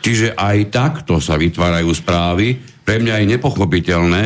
Čiže 0.01 0.33
aj 0.33 0.73
takto 0.73 1.21
sa 1.21 1.37
vytvárajú 1.37 1.85
správy. 1.93 2.57
Pre 2.81 2.97
mňa 2.97 3.21
je 3.21 3.31
nepochopiteľné, 3.37 4.23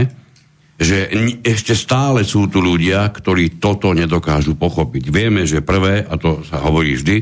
že 0.79 1.11
ešte 1.43 1.75
stále 1.75 2.23
sú 2.23 2.47
tu 2.47 2.63
ľudia, 2.63 3.03
ktorí 3.11 3.59
toto 3.59 3.91
nedokážu 3.91 4.55
pochopiť. 4.55 5.11
Vieme, 5.11 5.43
že 5.43 5.59
prvé, 5.59 6.07
a 6.07 6.15
to 6.15 6.39
sa 6.47 6.63
hovorí 6.63 6.95
vždy, 6.95 7.19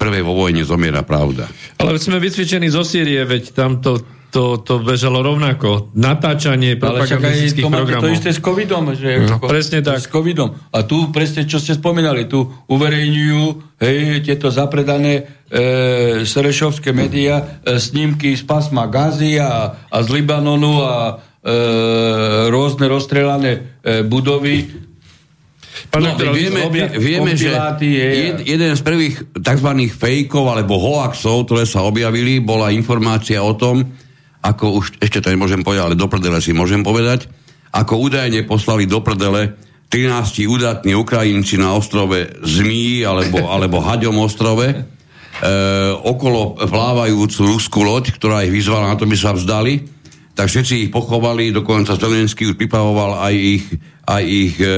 prvé 0.00 0.24
vo 0.24 0.32
vojne 0.32 0.64
zomiera 0.64 1.04
pravda. 1.04 1.44
Ale 1.76 2.00
sme 2.00 2.24
vycvičení 2.24 2.72
zo 2.72 2.88
Sýrie, 2.88 3.20
veď 3.28 3.52
tam 3.52 3.84
to, 4.30 4.62
to, 4.62 4.80
bežalo 4.80 5.20
rovnako. 5.20 5.90
Natáčanie 5.98 6.78
propagandistických 6.78 7.66
programov. 7.66 8.06
To 8.06 8.14
isté 8.14 8.30
s 8.30 8.40
covidom. 8.40 8.94
Že 8.94 9.10
no, 9.26 9.36
presne 9.42 9.82
tak. 9.82 9.98
S 9.98 10.06
covidom. 10.06 10.54
A 10.70 10.86
tu 10.86 11.10
presne, 11.10 11.44
čo 11.44 11.58
ste 11.58 11.74
spomínali, 11.74 12.30
tu 12.30 12.46
uverejňujú 12.46 13.42
hej, 13.82 14.22
tieto 14.22 14.54
zapredané 14.54 15.42
e, 15.50 16.22
serešovské 16.22 16.94
médiá, 16.94 17.60
e, 17.66 17.76
snímky 17.82 18.38
z 18.38 18.46
pasma 18.46 18.86
Gazy 18.86 19.42
a, 19.42 19.74
a 19.90 19.96
z 20.00 20.08
Libanonu 20.14 20.86
a 20.86 20.96
e, 21.10 21.52
rôzne 22.48 22.86
rozstrelané 22.86 23.82
e, 23.82 24.06
budovy 24.06 24.88
Pán 25.90 26.06
no, 26.06 26.12
vieme, 26.34 26.68
vieme 26.98 27.32
že 27.34 27.50
jed, 27.80 28.44
jeden 28.44 28.72
z 28.76 28.82
prvých 28.84 29.32
tzv. 29.32 29.70
fejkov 29.90 30.44
alebo 30.52 30.76
hoaxov, 30.76 31.48
ktoré 31.48 31.64
sa 31.64 31.82
objavili, 31.82 32.38
bola 32.38 32.68
informácia 32.70 33.40
o 33.40 33.56
tom, 33.56 33.88
ako 34.40 34.80
už, 34.80 34.84
ešte 35.00 35.20
to 35.20 35.32
nemôžem 35.32 35.60
povedať, 35.60 35.92
ale 35.92 36.00
do 36.00 36.08
prdele 36.08 36.40
si 36.40 36.56
môžem 36.56 36.80
povedať, 36.80 37.28
ako 37.70 38.10
údajne 38.10 38.48
poslali 38.48 38.88
do 38.88 39.04
prdele 39.04 39.54
13 39.90 40.46
udatní 40.46 40.94
Ukrajinci 40.94 41.58
na 41.58 41.74
ostrove 41.74 42.40
Zmí 42.46 43.02
alebo, 43.02 43.46
alebo 43.54 43.82
Haďom 43.82 44.16
ostrove 44.22 44.66
e, 44.70 44.76
okolo 46.00 46.56
plávajúcu 46.56 47.40
ruskú 47.56 47.82
loď, 47.84 48.14
ktorá 48.16 48.46
ich 48.46 48.54
vyzvala 48.54 48.90
na 48.90 48.96
to, 48.96 49.04
by 49.04 49.16
sa 49.18 49.36
vzdali, 49.36 49.82
tak 50.32 50.48
všetci 50.48 50.88
ich 50.88 50.90
pochovali, 50.94 51.52
dokonca 51.52 52.00
Zelenský 52.00 52.48
už 52.48 52.56
pripravoval 52.56 53.20
aj 53.20 53.34
ich, 53.34 53.64
aj 54.08 54.22
ich 54.24 54.54
e, 54.56 54.72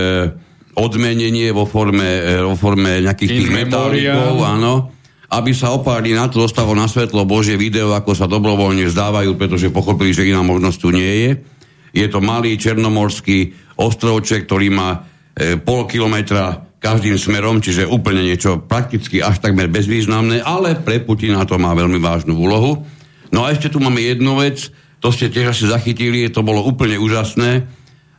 odmenenie 0.74 1.52
vo 1.52 1.68
forme, 1.68 2.08
e, 2.18 2.40
vo 2.40 2.56
forme 2.56 3.04
nejakých 3.04 3.30
tých 3.30 3.50
metálikov, 3.52 4.42
áno, 4.42 4.90
aby 5.33 5.57
sa 5.57 5.72
o 5.72 5.80
pár 5.80 6.05
dní 6.05 6.12
na 6.12 6.28
to 6.28 6.45
dostalo 6.45 6.76
na 6.76 6.85
svetlo 6.85 7.24
Božie 7.24 7.57
video, 7.57 7.97
ako 7.97 8.12
sa 8.12 8.28
dobrovoľne 8.28 8.85
vzdávajú, 8.85 9.33
pretože 9.41 9.72
pochopili, 9.72 10.12
že 10.12 10.28
iná 10.28 10.45
možnosť 10.45 10.76
tu 10.76 10.93
nie 10.93 11.12
je. 11.24 11.30
Je 11.97 12.07
to 12.12 12.20
malý 12.20 12.61
černomorský 12.61 13.57
ostrovček, 13.80 14.45
ktorý 14.45 14.68
má 14.68 15.09
e, 15.33 15.57
pol 15.57 15.89
kilometra 15.89 16.68
každým 16.76 17.16
smerom, 17.16 17.64
čiže 17.64 17.89
úplne 17.89 18.20
niečo 18.20 18.61
prakticky 18.61 19.24
až 19.24 19.41
takmer 19.41 19.72
bezvýznamné, 19.72 20.45
ale 20.45 20.76
pre 20.76 21.01
Putina 21.01 21.49
to 21.49 21.57
má 21.57 21.72
veľmi 21.72 21.97
vážnu 21.97 22.37
úlohu. 22.37 22.85
No 23.33 23.49
a 23.49 23.57
ešte 23.57 23.72
tu 23.72 23.80
máme 23.80 24.05
jednu 24.05 24.37
vec, 24.37 24.68
to 25.01 25.09
ste 25.09 25.33
tiež 25.33 25.57
asi 25.57 25.64
zachytili, 25.64 26.28
to 26.28 26.45
bolo 26.45 26.61
úplne 26.61 27.01
úžasné 27.01 27.64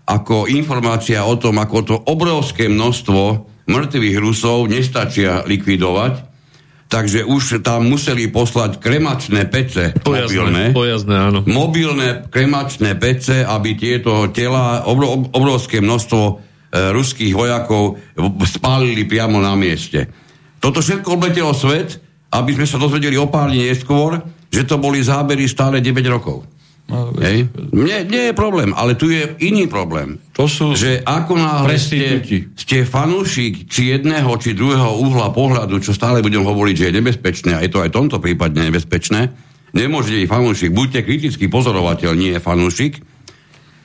ako 0.04 0.50
informácia 0.50 1.24
o 1.24 1.38
tom, 1.38 1.62
ako 1.62 1.78
to 1.86 1.96
obrovské 2.10 2.68
množstvo 2.68 3.22
mŕtvych 3.70 4.18
Rusov 4.20 4.68
nestačia 4.68 5.46
likvidovať, 5.48 6.33
takže 6.94 7.26
už 7.26 7.66
tam 7.66 7.90
museli 7.90 8.30
poslať 8.30 8.78
kremačné 8.78 9.50
pece 9.50 9.98
pojazné, 9.98 10.30
mobilné, 10.30 10.64
pojazné, 10.78 11.16
áno. 11.18 11.40
mobilné 11.50 12.08
kremačné 12.30 12.94
pece, 13.02 13.42
aby 13.42 13.74
tieto 13.74 14.30
tela, 14.30 14.86
obro, 14.86 15.26
obrovské 15.34 15.82
množstvo 15.82 16.22
e, 16.22 16.34
ruských 16.94 17.34
vojakov 17.34 17.98
spálili 18.46 19.10
priamo 19.10 19.42
na 19.42 19.58
mieste. 19.58 20.06
Toto 20.62 20.86
všetko 20.86 21.18
obletelo 21.18 21.58
svet, 21.58 21.98
aby 22.30 22.54
sme 22.54 22.70
sa 22.70 22.78
dozvedeli 22.78 23.18
o 23.18 23.26
pár 23.26 23.50
neskôr, 23.50 24.22
že 24.54 24.62
to 24.70 24.78
boli 24.78 25.02
zábery 25.02 25.50
stále 25.50 25.82
9 25.82 25.98
rokov. 26.14 26.46
No, 26.84 27.16
Hej. 27.16 27.48
Nie, 27.72 28.04
nie 28.04 28.30
je 28.30 28.36
problém, 28.36 28.76
ale 28.76 29.00
tu 29.00 29.08
je 29.08 29.24
iný 29.40 29.72
problém. 29.72 30.20
To 30.36 30.52
sú 30.52 30.76
že 30.76 31.00
ako 31.02 31.40
náhle 31.40 31.80
ste, 31.80 32.20
ste 32.60 32.84
fanúšik 32.84 33.72
či 33.72 33.96
jedného, 33.96 34.30
či 34.36 34.52
druhého 34.52 35.00
uhla 35.00 35.32
pohľadu, 35.32 35.80
čo 35.80 35.96
stále 35.96 36.20
budem 36.20 36.44
hovoriť, 36.44 36.76
že 36.76 36.88
je 36.92 36.98
nebezpečné, 37.00 37.52
a 37.56 37.64
je 37.64 37.72
to 37.72 37.82
aj 37.82 37.90
v 37.90 37.98
tomto 38.04 38.18
prípade 38.20 38.60
nebezpečné, 38.60 39.32
nemôžete 39.72 40.28
byť 40.28 40.30
fanúšik, 40.30 40.76
buďte 40.76 41.08
kritický 41.08 41.46
pozorovateľ, 41.48 42.12
nie 42.20 42.36
fanúšik, 42.38 43.00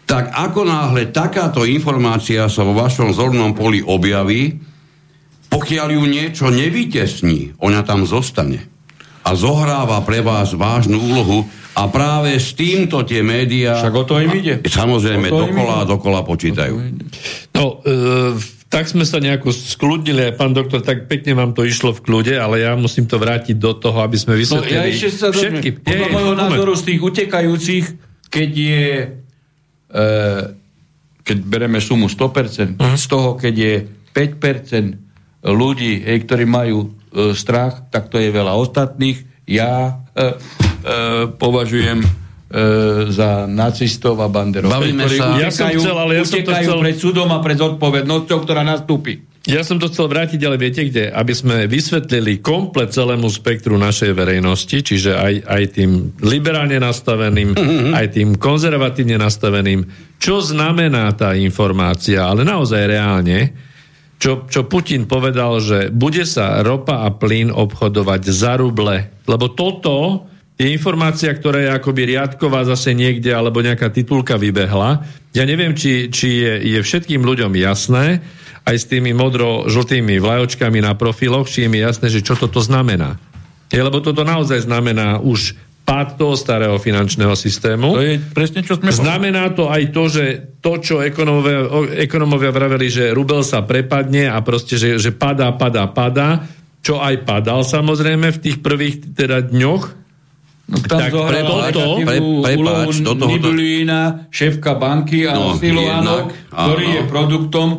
tak 0.08 0.32
ako 0.32 0.64
náhle 0.64 1.12
takáto 1.12 1.68
informácia 1.68 2.48
sa 2.48 2.64
vo 2.64 2.72
vašom 2.72 3.12
zornom 3.12 3.52
poli 3.52 3.84
objaví, 3.84 4.56
pokiaľ 5.48 5.88
ju 5.96 6.02
niečo 6.04 6.46
nevytesní, 6.50 7.56
ona 7.62 7.84
tam 7.84 8.04
zostane 8.04 8.68
a 9.28 9.36
zohráva 9.36 10.00
pre 10.08 10.24
vás 10.24 10.56
vážnu 10.56 10.96
úlohu 10.96 11.44
a 11.78 11.86
práve 11.86 12.34
s 12.34 12.58
týmto 12.58 13.06
tie 13.06 13.22
médiá... 13.22 13.78
Však 13.78 13.94
o 13.94 14.02
to 14.02 14.18
im 14.18 14.34
ide. 14.34 14.54
Samozrejme, 14.66 15.30
dokola 15.30 15.74
a 15.80 15.84
dokola 15.86 16.20
počítajú. 16.26 16.74
No, 17.54 17.78
e, 17.86 18.34
tak 18.66 18.90
sme 18.90 19.06
sa 19.06 19.22
nejako 19.22 19.54
skludnili, 19.54 20.34
pán 20.34 20.58
doktor, 20.58 20.82
tak 20.82 21.06
pekne 21.06 21.38
vám 21.38 21.54
to 21.54 21.62
išlo 21.62 21.94
v 21.94 22.02
kľude, 22.02 22.34
ale 22.34 22.66
ja 22.66 22.74
musím 22.74 23.06
to 23.06 23.22
vrátiť 23.22 23.54
do 23.54 23.78
toho, 23.78 24.02
aby 24.02 24.18
sme 24.18 24.34
vysvetlili 24.34 24.74
no, 24.74 24.82
ja 24.82 24.90
ešte 24.90 25.10
sa 25.14 25.28
všetky... 25.30 25.86
Podľa 25.86 26.08
môjho 26.10 26.34
názoru 26.34 26.74
z 26.74 26.82
tých 26.90 27.00
utekajúcich, 27.00 27.84
keď 28.26 28.50
je... 28.50 28.86
E, 29.94 30.06
keď 31.22 31.38
bereme 31.44 31.78
sumu 31.78 32.10
100%, 32.10 32.80
uh-huh. 32.80 32.96
z 32.98 33.06
toho, 33.06 33.38
keď 33.38 33.54
je 33.54 33.74
5% 34.16 35.46
ľudí, 35.46 36.02
hej, 36.02 36.26
ktorí 36.26 36.42
majú 36.42 36.90
e, 37.14 37.36
strach, 37.38 37.86
tak 37.94 38.10
to 38.10 38.18
je 38.18 38.34
veľa 38.34 38.58
ostatných. 38.58 39.46
Ja... 39.46 40.02
E, 40.18 40.66
považujem 41.36 41.98
e, 42.04 42.08
za 43.12 43.44
nacistov 43.44 44.18
a 44.24 44.28
banderov. 44.28 44.72
Bavíme 44.72 45.04
sa. 45.08 45.36
ja 45.36 45.52
som 45.52 45.68
chcel, 45.68 45.96
ale 45.96 46.20
ja 46.20 46.24
som 46.24 46.40
to 46.40 46.52
chcel... 46.52 46.78
pred 46.80 46.96
súdom 46.96 47.28
a 47.32 47.38
pred 47.44 47.56
zodpovednosťou, 47.60 48.38
ktorá 48.44 48.64
nastúpi. 48.64 49.28
Ja 49.48 49.64
som 49.64 49.80
to 49.80 49.88
chcel 49.88 50.12
vrátiť, 50.12 50.44
ale 50.44 50.60
viete 50.60 50.84
kde? 50.84 51.08
Aby 51.08 51.32
sme 51.32 51.56
vysvetlili 51.64 52.44
komplet 52.44 52.92
celému 52.92 53.32
spektru 53.32 53.80
našej 53.80 54.12
verejnosti, 54.12 54.84
čiže 54.84 55.16
aj, 55.16 55.34
aj 55.48 55.62
tým 55.72 55.90
liberálne 56.20 56.76
nastaveným, 56.76 57.56
mm-hmm. 57.56 57.92
aj 57.96 58.06
tým 58.12 58.36
konzervatívne 58.36 59.16
nastaveným, 59.16 59.88
čo 60.20 60.44
znamená 60.44 61.08
tá 61.16 61.32
informácia, 61.32 62.28
ale 62.28 62.44
naozaj 62.44 62.92
reálne, 62.92 63.56
čo, 64.20 64.44
čo 64.50 64.68
Putin 64.68 65.08
povedal, 65.08 65.64
že 65.64 65.94
bude 65.94 66.28
sa 66.28 66.60
ropa 66.60 67.06
a 67.06 67.14
plyn 67.14 67.48
obchodovať 67.48 68.22
za 68.28 68.60
ruble. 68.60 69.24
Lebo 69.24 69.54
toto 69.56 70.28
je 70.58 70.66
informácia, 70.66 71.30
ktorá 71.30 71.62
je 71.62 71.70
akoby 71.70 72.18
riadková 72.18 72.66
zase 72.66 72.90
niekde, 72.90 73.30
alebo 73.30 73.62
nejaká 73.62 73.94
titulka 73.94 74.34
vybehla. 74.34 75.06
Ja 75.30 75.46
neviem, 75.46 75.78
či, 75.78 76.10
či 76.10 76.42
je, 76.42 76.52
je 76.74 76.80
všetkým 76.82 77.22
ľuďom 77.22 77.54
jasné, 77.54 78.18
aj 78.66 78.76
s 78.76 78.90
tými 78.90 79.14
modro-žltými 79.14 80.18
vlajočkami 80.18 80.82
na 80.82 80.98
profiloch, 80.98 81.46
či 81.46 81.64
je 81.64 81.70
mi 81.70 81.78
jasné, 81.78 82.10
že 82.10 82.26
čo 82.26 82.34
toto 82.34 82.58
znamená. 82.58 83.16
Je, 83.70 83.78
lebo 83.78 84.02
toto 84.02 84.26
naozaj 84.26 84.66
znamená 84.66 85.22
už 85.22 85.54
pád 85.88 86.20
toho 86.20 86.36
starého 86.36 86.76
finančného 86.76 87.32
systému. 87.32 87.96
To 87.96 88.04
je 88.04 88.20
presne, 88.20 88.60
čo 88.60 88.76
sme... 88.76 88.92
Znamená 88.92 89.56
to 89.56 89.72
aj 89.72 89.88
to, 89.88 90.04
že 90.12 90.24
to, 90.60 90.84
čo 90.84 91.00
ekonomovia, 91.00 91.64
ekonomovia 91.96 92.52
vraveli, 92.52 92.92
že 92.92 93.14
rubel 93.16 93.40
sa 93.40 93.64
prepadne 93.64 94.28
a 94.28 94.36
proste, 94.44 94.76
že, 94.76 95.00
že 95.00 95.16
padá, 95.16 95.48
padá, 95.56 95.88
padá, 95.88 96.44
čo 96.84 97.00
aj 97.00 97.24
padal 97.24 97.64
samozrejme 97.64 98.36
v 98.36 98.42
tých 98.42 98.60
prvých 98.60 99.16
teda 99.16 99.48
dňoch 99.48 100.07
No, 100.68 100.76
tam 100.84 101.00
tak 101.00 101.12
pre 101.16 101.40
toto, 101.40 102.04
pre, 102.04 102.20
prepáč, 102.20 103.00
do 103.00 103.16
toho... 103.16 103.30
Nibulína, 103.32 104.28
šéfka 104.28 104.76
banky 104.76 105.24
a 105.24 105.32
no, 105.32 105.56
Siluano, 105.56 106.28
ktorý 106.52 106.84
áno. 106.84 106.92
je 106.92 107.02
produktom 107.08 107.68
e, 107.72 107.76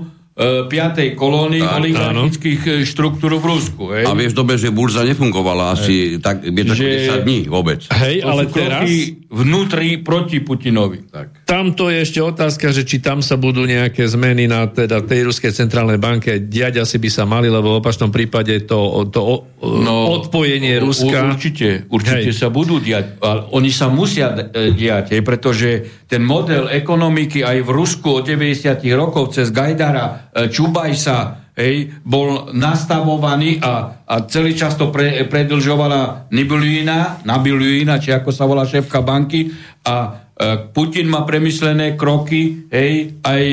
piatej 0.66 1.14
kolóny 1.14 1.61
oligarchických 1.61 2.61
e, 2.66 2.72
štruktúr 2.90 3.38
v 3.38 3.45
Rusku. 3.45 3.94
Hej. 3.94 4.10
A 4.10 4.18
vieš 4.18 4.34
dobe, 4.34 4.57
že 4.57 4.74
burza 4.74 5.06
nefungovala 5.06 5.78
asi 5.78 6.18
tak, 6.18 6.41
je 6.41 6.64
to 6.66 6.74
že... 6.74 7.22
10 7.22 7.30
dní 7.30 7.40
vôbec. 7.45 7.86
Hej, 7.94 8.26
to 8.26 8.30
ale 8.34 8.44
teraz... 8.49 8.90
vnútri 9.30 10.02
proti 10.02 10.41
Putinovi. 10.41 11.06
Tak. 11.14 11.39
Tamto 11.50 11.90
je 11.90 12.06
ešte 12.06 12.22
otázka, 12.22 12.70
že 12.70 12.86
či 12.86 13.02
tam 13.02 13.26
sa 13.26 13.34
budú 13.34 13.66
nejaké 13.66 14.06
zmeny 14.06 14.46
na 14.46 14.70
teda 14.70 15.02
tej 15.02 15.26
ruskej 15.26 15.50
centrálnej 15.50 15.98
banke. 15.98 16.38
Diať 16.38 16.86
asi 16.86 17.02
by 17.02 17.10
sa 17.10 17.26
mali, 17.26 17.50
lebo 17.50 17.74
v 17.74 17.80
opačnom 17.82 18.14
prípade 18.14 18.70
to, 18.70 19.10
to 19.10 19.50
no, 19.58 20.14
odpojenie 20.22 20.78
Ruska... 20.78 21.34
Určite, 21.34 21.90
určite 21.90 22.30
sa 22.38 22.54
budú 22.54 22.78
diať, 22.78 23.18
ale 23.26 23.50
oni 23.50 23.74
sa 23.74 23.90
musia 23.90 24.30
e, 24.38 24.70
diať, 24.78 25.18
hej, 25.18 25.26
pretože 25.26 25.70
ten 26.06 26.22
model 26.22 26.70
ekonomiky 26.70 27.42
aj 27.42 27.66
v 27.66 27.70
Rusku 27.74 28.22
od 28.22 28.24
90 28.30 28.86
rokov 28.94 29.34
cez 29.34 29.50
Gajdara, 29.50 30.30
e, 30.30 30.54
Čubajsa, 30.54 31.50
hej, 31.58 31.92
bol 32.06 32.54
nastavovaný 32.56 33.58
a, 33.60 34.06
a 34.06 34.16
celý 34.30 34.54
čas 34.54 34.78
to 34.78 34.94
pre, 34.94 35.26
predlžovala 35.26 36.32
Nibiluina, 36.32 37.26
Nabiluina, 37.26 37.98
či 37.98 38.14
ako 38.14 38.30
sa 38.30 38.48
volá 38.48 38.64
šéfka 38.64 39.02
banky 39.02 39.52
a 39.84 40.29
Putin 40.72 41.11
má 41.11 41.28
premyslené 41.28 41.99
kroky 41.99 42.72
hej, 42.72 43.20
aj 43.20 43.44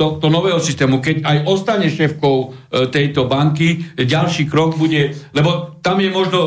tohto 0.00 0.32
nového 0.32 0.56
systému. 0.56 1.04
Keď 1.04 1.20
aj 1.20 1.38
ostane 1.44 1.92
šéfkou 1.92 2.36
e, 2.40 2.48
tejto 2.88 3.28
banky, 3.28 4.00
ďalší 4.00 4.48
krok 4.48 4.80
bude, 4.80 5.12
lebo 5.36 5.76
tam 5.84 6.00
je 6.00 6.08
možno 6.08 6.40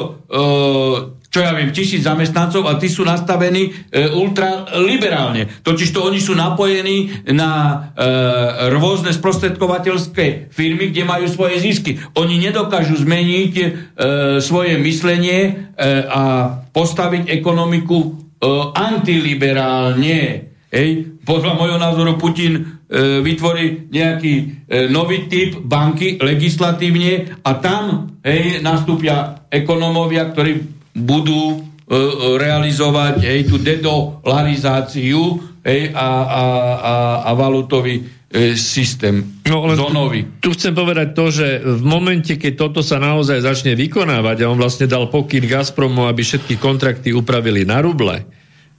čo 1.29 1.45
ja 1.45 1.53
viem, 1.53 1.69
tisíc 1.69 2.01
zamestnancov 2.01 2.65
a 2.65 2.81
tí 2.81 2.89
sú 2.89 3.05
nastavení 3.05 3.69
ultraliberálne. 3.93 5.61
Totiž 5.61 5.93
to 5.93 6.09
oni 6.09 6.17
sú 6.17 6.33
napojení 6.33 7.25
na 7.37 7.85
rôzne 8.73 9.13
sprostredkovateľské 9.13 10.49
firmy, 10.49 10.89
kde 10.89 11.05
majú 11.05 11.29
svoje 11.29 11.61
zisky. 11.61 12.01
Oni 12.17 12.41
nedokážu 12.41 12.97
zmeniť 12.97 13.53
svoje 14.41 14.81
myslenie 14.81 15.69
a 16.09 16.49
postaviť 16.73 17.29
ekonomiku 17.29 18.28
antiliberálne. 18.73 20.19
Hej. 20.69 20.89
Podľa 21.25 21.53
môjho 21.57 21.77
názoru 21.81 22.13
Putin 22.15 22.61
uh, 22.61 23.19
vytvorí 23.25 23.89
nejaký 23.89 24.33
uh, 24.37 24.85
nový 24.89 25.25
typ 25.25 25.57
banky 25.65 26.21
legislatívne 26.21 27.41
a 27.41 27.51
tam 27.57 28.15
hej, 28.21 28.61
nastúpia 28.61 29.45
ekonómovia, 29.49 30.29
ktorí 30.29 30.61
budú 30.93 31.57
uh, 31.57 32.37
realizovať 32.37 33.25
hej, 33.25 33.39
tú 33.49 33.57
dedolarizáciu 33.57 35.41
hej, 35.65 35.89
a, 35.93 36.09
a, 36.21 36.43
a, 36.77 36.93
a 37.27 37.31
valutový 37.33 38.18
systém 38.53 39.41
no, 39.49 39.65
len 39.65 39.73
zónový. 39.73 40.21
Tu, 40.37 40.53
chcem 40.53 40.69
povedať 40.77 41.17
to, 41.17 41.33
že 41.33 41.65
v 41.65 41.81
momente, 41.81 42.37
keď 42.37 42.69
toto 42.69 42.85
sa 42.85 43.01
naozaj 43.01 43.41
začne 43.41 43.73
vykonávať 43.73 44.45
a 44.45 44.49
on 44.53 44.61
vlastne 44.61 44.85
dal 44.85 45.09
pokyn 45.09 45.49
Gazpromu, 45.49 46.05
aby 46.05 46.21
všetky 46.21 46.61
kontrakty 46.61 47.09
upravili 47.09 47.65
na 47.65 47.81
ruble, 47.81 48.21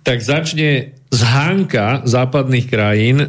tak 0.06 0.22
začne 0.22 0.94
zhánka 1.10 2.06
západných 2.06 2.66
krajín 2.70 3.26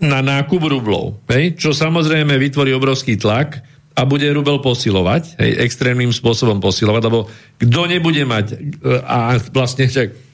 na 0.00 0.20
nákup 0.24 0.60
rublov, 0.64 1.20
hej? 1.28 1.52
čo 1.60 1.76
samozrejme 1.76 2.32
vytvorí 2.40 2.72
obrovský 2.72 3.20
tlak 3.20 3.60
a 3.94 4.02
bude 4.08 4.26
rubel 4.32 4.58
posilovať, 4.58 5.36
hej, 5.36 5.52
extrémnym 5.68 6.10
spôsobom 6.10 6.58
posilovať, 6.64 7.02
lebo 7.04 7.28
kto 7.60 7.80
nebude 7.86 8.24
mať 8.26 8.46
e, 8.50 8.56
a 9.04 9.38
vlastne 9.52 9.86
však 9.86 10.33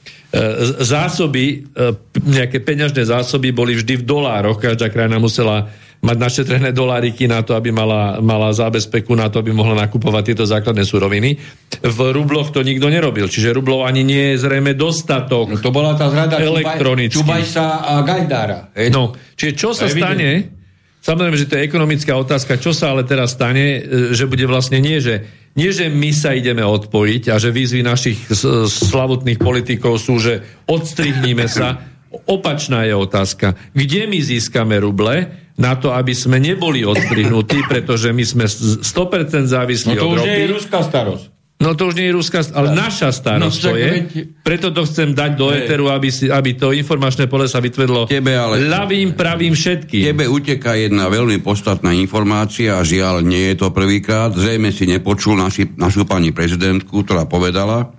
zásoby, 0.79 1.67
e, 1.75 1.91
nejaké 2.23 2.63
peňažné 2.63 3.03
zásoby 3.03 3.51
boli 3.51 3.75
vždy 3.75 3.99
v 3.99 4.07
dolároch. 4.07 4.63
Každá 4.63 4.87
krajina 4.87 5.19
musela 5.19 5.67
mať 6.01 6.17
našetrené 6.17 6.73
doláriky 6.73 7.29
na 7.29 7.45
to, 7.45 7.53
aby 7.53 7.69
mala, 7.69 8.17
mala 8.25 8.49
zábezpeku 8.49 9.13
na 9.13 9.29
to, 9.29 9.37
aby 9.37 9.53
mohla 9.53 9.85
nakupovať 9.85 10.33
tieto 10.33 10.45
základné 10.49 10.81
suroviny. 10.81 11.37
V 11.85 11.99
rubloch 12.09 12.49
to 12.49 12.65
nikto 12.65 12.89
nerobil, 12.89 13.29
čiže 13.29 13.53
rublov 13.53 13.85
ani 13.85 14.01
nie 14.01 14.33
je 14.33 14.41
zrejme 14.41 14.73
dostatok. 14.73 15.53
No 15.53 15.61
to 15.61 15.69
bola 15.69 15.93
tá 15.93 16.09
zrada 16.09 16.41
elektronicky. 16.41 17.21
Čubajsa 17.21 17.85
a 17.85 18.01
Gajdára. 18.01 18.73
No, 18.89 19.13
čiže 19.37 19.53
čo 19.53 19.69
sa 19.77 19.85
stane, 19.85 20.60
Samozrejme, 21.01 21.33
že 21.33 21.49
to 21.49 21.57
je 21.57 21.65
ekonomická 21.65 22.13
otázka, 22.13 22.61
čo 22.61 22.77
sa 22.77 22.93
ale 22.93 23.01
teraz 23.01 23.33
stane, 23.33 23.81
e, 23.81 24.13
že 24.13 24.29
bude 24.29 24.45
vlastne 24.45 24.77
nie, 24.77 25.01
že, 25.01 25.25
nie, 25.57 25.73
že 25.73 25.89
my 25.89 26.13
sa 26.13 26.37
ideme 26.37 26.61
odpojiť 26.61 27.33
a 27.33 27.41
že 27.41 27.49
výzvy 27.49 27.81
našich 27.81 28.29
slavutných 28.69 29.41
politikov 29.41 29.97
sú, 29.97 30.21
že 30.21 30.45
odstrihníme 30.69 31.49
sa. 31.49 31.89
Opačná 32.29 32.85
je 32.85 32.93
otázka. 32.93 33.57
Kde 33.73 34.05
my 34.05 34.19
získame 34.21 34.77
ruble 34.77 35.31
na 35.57 35.73
to, 35.73 35.89
aby 35.89 36.13
sme 36.13 36.37
neboli 36.37 36.85
odstrihnutí, 36.85 37.65
pretože 37.71 38.13
my 38.13 38.21
sme 38.21 38.45
100% 38.45 38.83
závislí 39.47 39.95
no 39.95 40.01
to 40.01 40.05
od 40.05 40.13
už 40.15 40.19
ropy. 40.21 40.37
je 40.37 40.47
ruská 40.53 40.79
starosť. 40.85 41.30
No 41.61 41.77
to 41.77 41.93
už 41.93 41.95
nie 41.95 42.09
je 42.09 42.17
ruská, 42.17 42.41
ale 42.57 42.73
naša 42.73 43.13
starosť 43.13 43.59
no, 43.61 43.65
to 43.69 43.71
je. 43.77 43.91
Preto 44.41 44.73
to 44.73 44.81
chcem 44.89 45.13
dať 45.13 45.31
do 45.37 45.53
éteru, 45.53 45.93
aby, 45.93 46.09
si, 46.09 46.25
aby 46.27 46.57
to 46.57 46.73
informačné 46.73 47.29
pole 47.29 47.45
sa 47.45 47.61
vytvedlo 47.61 48.09
Tebe 48.09 48.33
ale, 48.33 48.65
ľavým, 48.65 49.13
pravým 49.13 49.53
všetkým. 49.53 50.01
Tebe 50.01 50.25
uteká 50.25 50.73
jedna 50.73 51.05
veľmi 51.07 51.37
podstatná 51.45 51.93
informácia 51.93 52.75
a 52.75 52.81
žiaľ 52.81 53.21
nie 53.21 53.53
je 53.53 53.61
to 53.61 53.69
prvýkrát. 53.69 54.33
Zrejme 54.33 54.73
si 54.73 54.89
nepočul 54.89 55.37
naši, 55.37 55.69
našu 55.77 56.09
pani 56.09 56.33
prezidentku, 56.33 57.05
ktorá 57.05 57.29
povedala, 57.29 57.93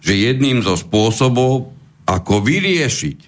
že 0.00 0.16
jedným 0.16 0.64
zo 0.64 0.74
spôsobov, 0.74 1.76
ako 2.08 2.40
vyriešiť 2.40 3.18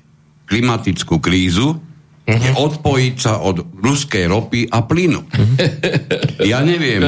klimatickú 0.49 1.21
krízu, 1.21 1.86
uh-huh. 2.27 2.43
je 2.43 2.51
odpojiť 2.53 3.15
sa 3.17 3.39
od 3.41 3.63
ruskej 3.79 4.27
ropy 4.27 4.67
a 4.67 4.83
plynu. 4.83 5.23
Uh-huh. 5.23 5.57
Ja 6.43 6.61
neviem, 6.67 7.01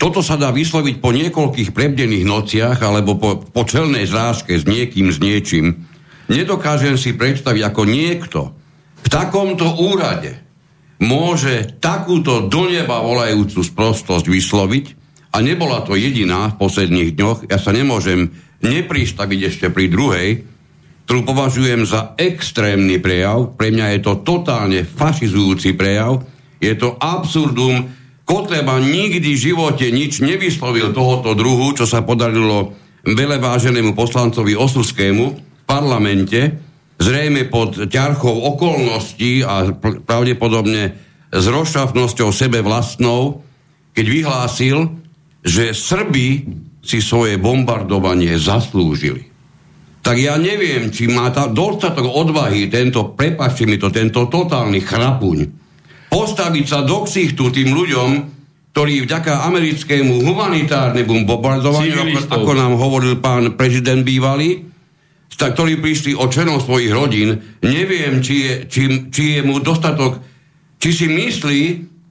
toto 0.00 0.24
sa 0.24 0.40
dá 0.40 0.48
vysloviť 0.50 0.96
po 0.98 1.12
niekoľkých 1.12 1.70
prebdených 1.76 2.24
nociach 2.24 2.80
alebo 2.80 3.20
po, 3.20 3.44
po 3.44 3.62
čelnej 3.68 4.08
zrážke 4.08 4.56
s 4.56 4.64
niekým, 4.64 5.12
s 5.12 5.20
niečím. 5.20 5.86
Nedokážem 6.32 6.96
si 6.96 7.12
predstaviť, 7.12 7.62
ako 7.68 7.82
niekto 7.84 8.40
v 9.00 9.08
takomto 9.08 9.66
úrade 9.80 10.38
môže 11.00 11.80
takúto 11.80 12.44
do 12.46 12.68
neba 12.68 13.00
volajúcu 13.00 13.64
sprostosť 13.64 14.28
vysloviť 14.28 14.86
a 15.32 15.40
nebola 15.40 15.80
to 15.82 15.96
jediná 15.96 16.52
v 16.52 16.58
posledných 16.60 17.16
dňoch. 17.16 17.38
Ja 17.48 17.56
sa 17.56 17.72
nemôžem 17.72 18.36
nepristaviť 18.60 19.40
ešte 19.48 19.66
pri 19.72 19.88
druhej, 19.88 20.28
ktorú 21.10 21.26
považujem 21.26 21.82
za 21.90 22.14
extrémny 22.14 23.02
prejav. 23.02 23.58
Pre 23.58 23.74
mňa 23.74 23.98
je 23.98 24.00
to 24.06 24.22
totálne 24.22 24.86
fašizujúci 24.86 25.74
prejav. 25.74 26.22
Je 26.62 26.70
to 26.78 26.94
absurdum. 27.02 27.90
Kotleba 28.22 28.78
nikdy 28.78 29.34
v 29.34 29.42
živote 29.50 29.90
nič 29.90 30.22
nevyslovil 30.22 30.94
tohoto 30.94 31.34
druhu, 31.34 31.74
čo 31.74 31.82
sa 31.82 32.06
podarilo 32.06 32.78
veleváženému 33.02 33.90
poslancovi 33.98 34.54
Osurskému 34.54 35.24
v 35.34 35.62
parlamente, 35.66 36.62
zrejme 37.02 37.50
pod 37.50 37.90
ťarchou 37.90 38.46
okolností 38.54 39.42
a 39.42 39.66
pravdepodobne 39.82 40.94
s 41.34 41.42
rozšafnosťou 41.50 42.30
sebe 42.30 42.62
vlastnou, 42.62 43.42
keď 43.98 44.06
vyhlásil, 44.06 44.94
že 45.42 45.74
Srby 45.74 46.46
si 46.86 47.02
svoje 47.02 47.34
bombardovanie 47.34 48.38
zaslúžili 48.38 49.29
tak 50.00 50.16
ja 50.16 50.40
neviem, 50.40 50.88
či 50.88 51.06
má 51.06 51.28
tá 51.28 51.46
dostatok 51.46 52.08
odvahy 52.08 52.72
tento, 52.72 53.12
prepačte 53.12 53.68
mi 53.68 53.76
to, 53.76 53.92
tento 53.92 54.26
totálny 54.26 54.80
chrapuň, 54.80 55.38
postaviť 56.08 56.64
sa 56.66 56.80
do 56.82 57.04
ksichtu 57.04 57.52
tým 57.52 57.70
ľuďom, 57.76 58.10
ktorí 58.72 59.04
vďaka 59.04 59.46
americkému 59.50 60.24
humanitárnemu 60.24 61.26
bombardovaniu, 61.26 62.16
ako, 62.16 62.32
ako 62.32 62.52
nám 62.54 62.72
hovoril 62.78 63.18
pán 63.18 63.58
prezident 63.58 64.00
bývalý, 64.06 64.70
ktorí 65.40 65.80
prišli 65.80 66.12
o 66.12 66.28
členov 66.28 66.60
svojich 66.64 66.92
rodín, 66.92 67.40
neviem, 67.64 68.20
či 68.20 68.34
je, 68.44 68.52
či, 68.68 68.82
či 69.08 69.22
je 69.36 69.40
mu 69.40 69.56
dostatok, 69.64 70.20
či 70.76 70.90
si 70.92 71.06
myslí, 71.08 71.62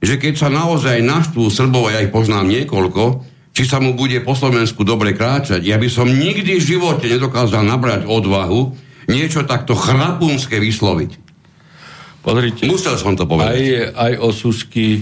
že 0.01 0.15
keď 0.17 0.33
sa 0.33 0.49
naozaj 0.49 1.03
naštvú 1.05 1.51
Srbov, 1.51 1.93
ja 1.93 2.01
ich 2.01 2.09
poznám 2.09 2.49
niekoľko, 2.49 3.03
či 3.53 3.63
sa 3.67 3.81
mu 3.83 3.97
bude 3.97 4.19
po 4.23 4.37
Slovensku 4.37 4.87
dobre 4.87 5.11
kráčať. 5.11 5.59
Ja 5.65 5.75
by 5.75 5.89
som 5.91 6.07
nikdy 6.07 6.57
v 6.57 6.67
živote 6.77 7.09
nedokázal 7.11 7.65
nabrať 7.65 8.07
odvahu 8.07 8.71
niečo 9.09 9.43
takto 9.43 9.73
chrapunské 9.73 10.61
vysloviť. 10.61 11.11
Pozrite. 12.21 12.69
Musel 12.69 12.95
som 12.99 13.17
to 13.17 13.25
povedať. 13.25 13.57
Aj, 13.57 13.65
aj 13.95 14.13
Osusky, 14.21 15.01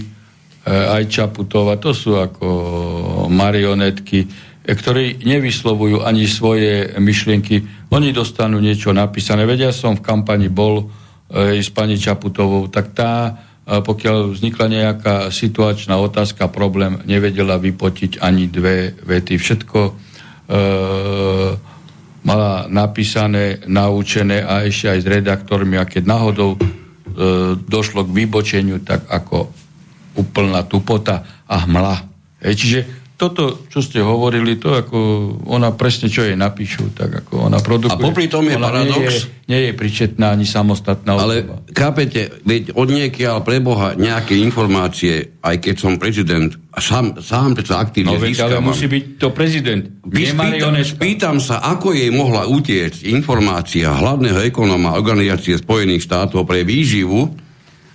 aj 0.70 1.10
Čaputova, 1.12 1.76
to 1.76 1.92
sú 1.92 2.16
ako 2.16 2.48
marionetky, 3.28 4.24
e, 4.24 4.28
ktorí 4.64 5.26
nevyslovujú 5.26 6.06
ani 6.06 6.24
svoje 6.24 6.96
myšlienky. 6.96 7.90
Oni 7.92 8.14
dostanú 8.14 8.62
niečo 8.62 8.94
napísané. 8.94 9.44
Vedia, 9.44 9.68
ja 9.68 9.76
som 9.76 9.98
v 9.98 10.04
kampani 10.06 10.48
bol 10.48 10.88
e, 11.28 11.60
s 11.60 11.68
pani 11.68 11.98
Čaputovou, 12.00 12.70
tak 12.72 12.96
tá 12.96 13.34
pokiaľ 13.68 14.32
vznikla 14.32 14.66
nejaká 14.72 15.16
situačná 15.28 16.00
otázka, 16.00 16.48
problém, 16.48 17.04
nevedela 17.04 17.60
vypotiť 17.60 18.16
ani 18.16 18.48
dve 18.48 18.96
vety. 18.96 19.36
Všetko 19.36 19.78
e, 19.84 19.92
mala 22.24 22.64
napísané, 22.72 23.60
naučené 23.68 24.40
a 24.40 24.64
ešte 24.64 24.88
aj 24.88 24.98
s 25.04 25.06
redaktormi 25.06 25.76
a 25.76 25.84
keď 25.84 26.02
náhodou 26.08 26.56
e, 26.56 26.58
došlo 27.60 28.08
k 28.08 28.14
vybočeniu, 28.24 28.80
tak 28.80 29.04
ako 29.04 29.52
úplná 30.16 30.64
tupota 30.64 31.44
a 31.44 31.68
hmla. 31.68 31.96
E, 32.40 32.56
čiže 32.56 32.97
toto, 33.18 33.66
čo 33.66 33.82
ste 33.82 33.98
hovorili, 33.98 34.62
to 34.62 34.78
ako 34.78 34.98
ona 35.50 35.74
presne, 35.74 36.06
čo 36.06 36.22
jej 36.22 36.38
napíšu, 36.38 36.94
tak 36.94 37.26
ako 37.26 37.50
ona 37.50 37.58
produkuje. 37.58 37.98
A 37.98 37.98
popri 37.98 38.30
tom 38.30 38.46
je 38.46 38.54
ona 38.54 38.70
paradox. 38.70 38.94
Nie 38.94 39.10
je, 39.10 39.50
nie 39.50 39.60
je 39.66 39.72
pričetná 39.74 40.38
ani 40.38 40.46
samostatná 40.46 41.18
Ale 41.18 41.42
osoba. 41.42 41.58
chápete, 41.74 42.30
veď 42.46 42.78
od 42.78 42.88
niekiaľ 42.94 43.42
preboha 43.42 43.98
nejaké 43.98 44.38
informácie, 44.38 45.34
aj 45.42 45.56
keď 45.58 45.74
som 45.74 45.98
prezident, 45.98 46.54
a 46.70 46.78
sám, 46.78 47.18
sám 47.18 47.58
to 47.58 47.74
aktívne 47.74 48.14
No 48.14 48.22
veď, 48.22 48.46
ale 48.46 48.62
musí 48.62 48.86
byť 48.86 49.04
to 49.18 49.34
prezident. 49.34 49.82
Spýtam, 50.06 50.78
spýtam 50.78 51.36
sa, 51.42 51.58
ako 51.74 51.98
jej 51.98 52.14
mohla 52.14 52.46
utiecť 52.46 53.02
informácia 53.10 53.98
hlavného 53.98 54.46
ekonóma 54.46 54.94
Organizácie 54.94 55.58
Spojených 55.58 56.06
štátov 56.06 56.46
pre 56.46 56.62
výživu 56.62 57.34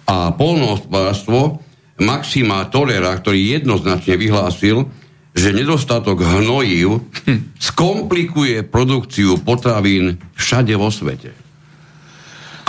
a 0.04 0.36
polnohospodárstvo 0.36 1.64
Maxima 2.04 2.68
Torera, 2.68 3.16
ktorý 3.16 3.56
jednoznačne 3.56 4.20
vyhlásil, 4.20 4.84
že 5.34 5.50
nedostatok 5.50 6.22
hnojív 6.22 7.02
skomplikuje 7.74 8.62
produkciu 8.70 9.42
potravín 9.42 10.22
všade 10.38 10.78
vo 10.78 10.94
svete. 10.94 11.34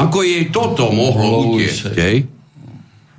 Ako 0.00 0.26
jej 0.26 0.50
toto 0.50 0.90
mohlo 0.90 1.54
utiecť, 1.54 1.94
hej? 2.00 2.16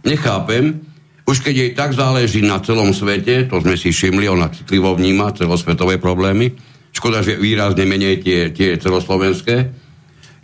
Nechápem. 0.03 0.81
Už 1.25 1.41
keď 1.41 1.55
jej 1.55 1.71
tak 1.73 1.97
záleží 1.97 2.45
na 2.45 2.61
celom 2.61 2.93
svete, 2.93 3.49
to 3.49 3.57
sme 3.63 3.73
si 3.79 3.89
všimli, 3.89 4.29
ona 4.29 4.51
citlivo 4.53 4.93
vníma 4.93 5.33
celosvetové 5.33 5.97
problémy. 5.97 6.53
Škoda, 6.93 7.25
že 7.25 7.39
výrazne 7.39 7.87
menej 7.89 8.21
tie, 8.21 8.39
tie 8.53 8.77
celoslovenské. 8.77 9.55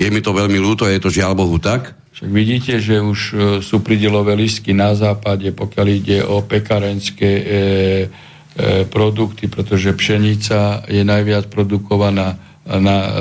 Je 0.02 0.08
mi 0.10 0.26
to 0.26 0.34
veľmi 0.34 0.58
ľúto, 0.58 0.90
je 0.90 0.98
to 0.98 1.14
žiaľ 1.14 1.38
Bohu 1.38 1.62
tak. 1.62 1.94
Však 2.18 2.30
vidíte, 2.34 2.74
že 2.82 2.98
už 2.98 3.20
e, 3.20 3.34
sú 3.62 3.86
pridelové 3.86 4.34
listky 4.34 4.74
na 4.74 4.98
západe, 4.98 5.54
pokiaľ 5.54 5.88
ide 5.90 6.20
o 6.26 6.42
pekarenské 6.42 7.30
e, 7.30 7.44
produkty, 8.92 9.48
pretože 9.48 9.96
pšenica 9.96 10.84
je 10.92 11.08
najviac 11.08 11.48
produkovaná, 11.48 12.36
na, 12.68 12.98
e, 13.02 13.12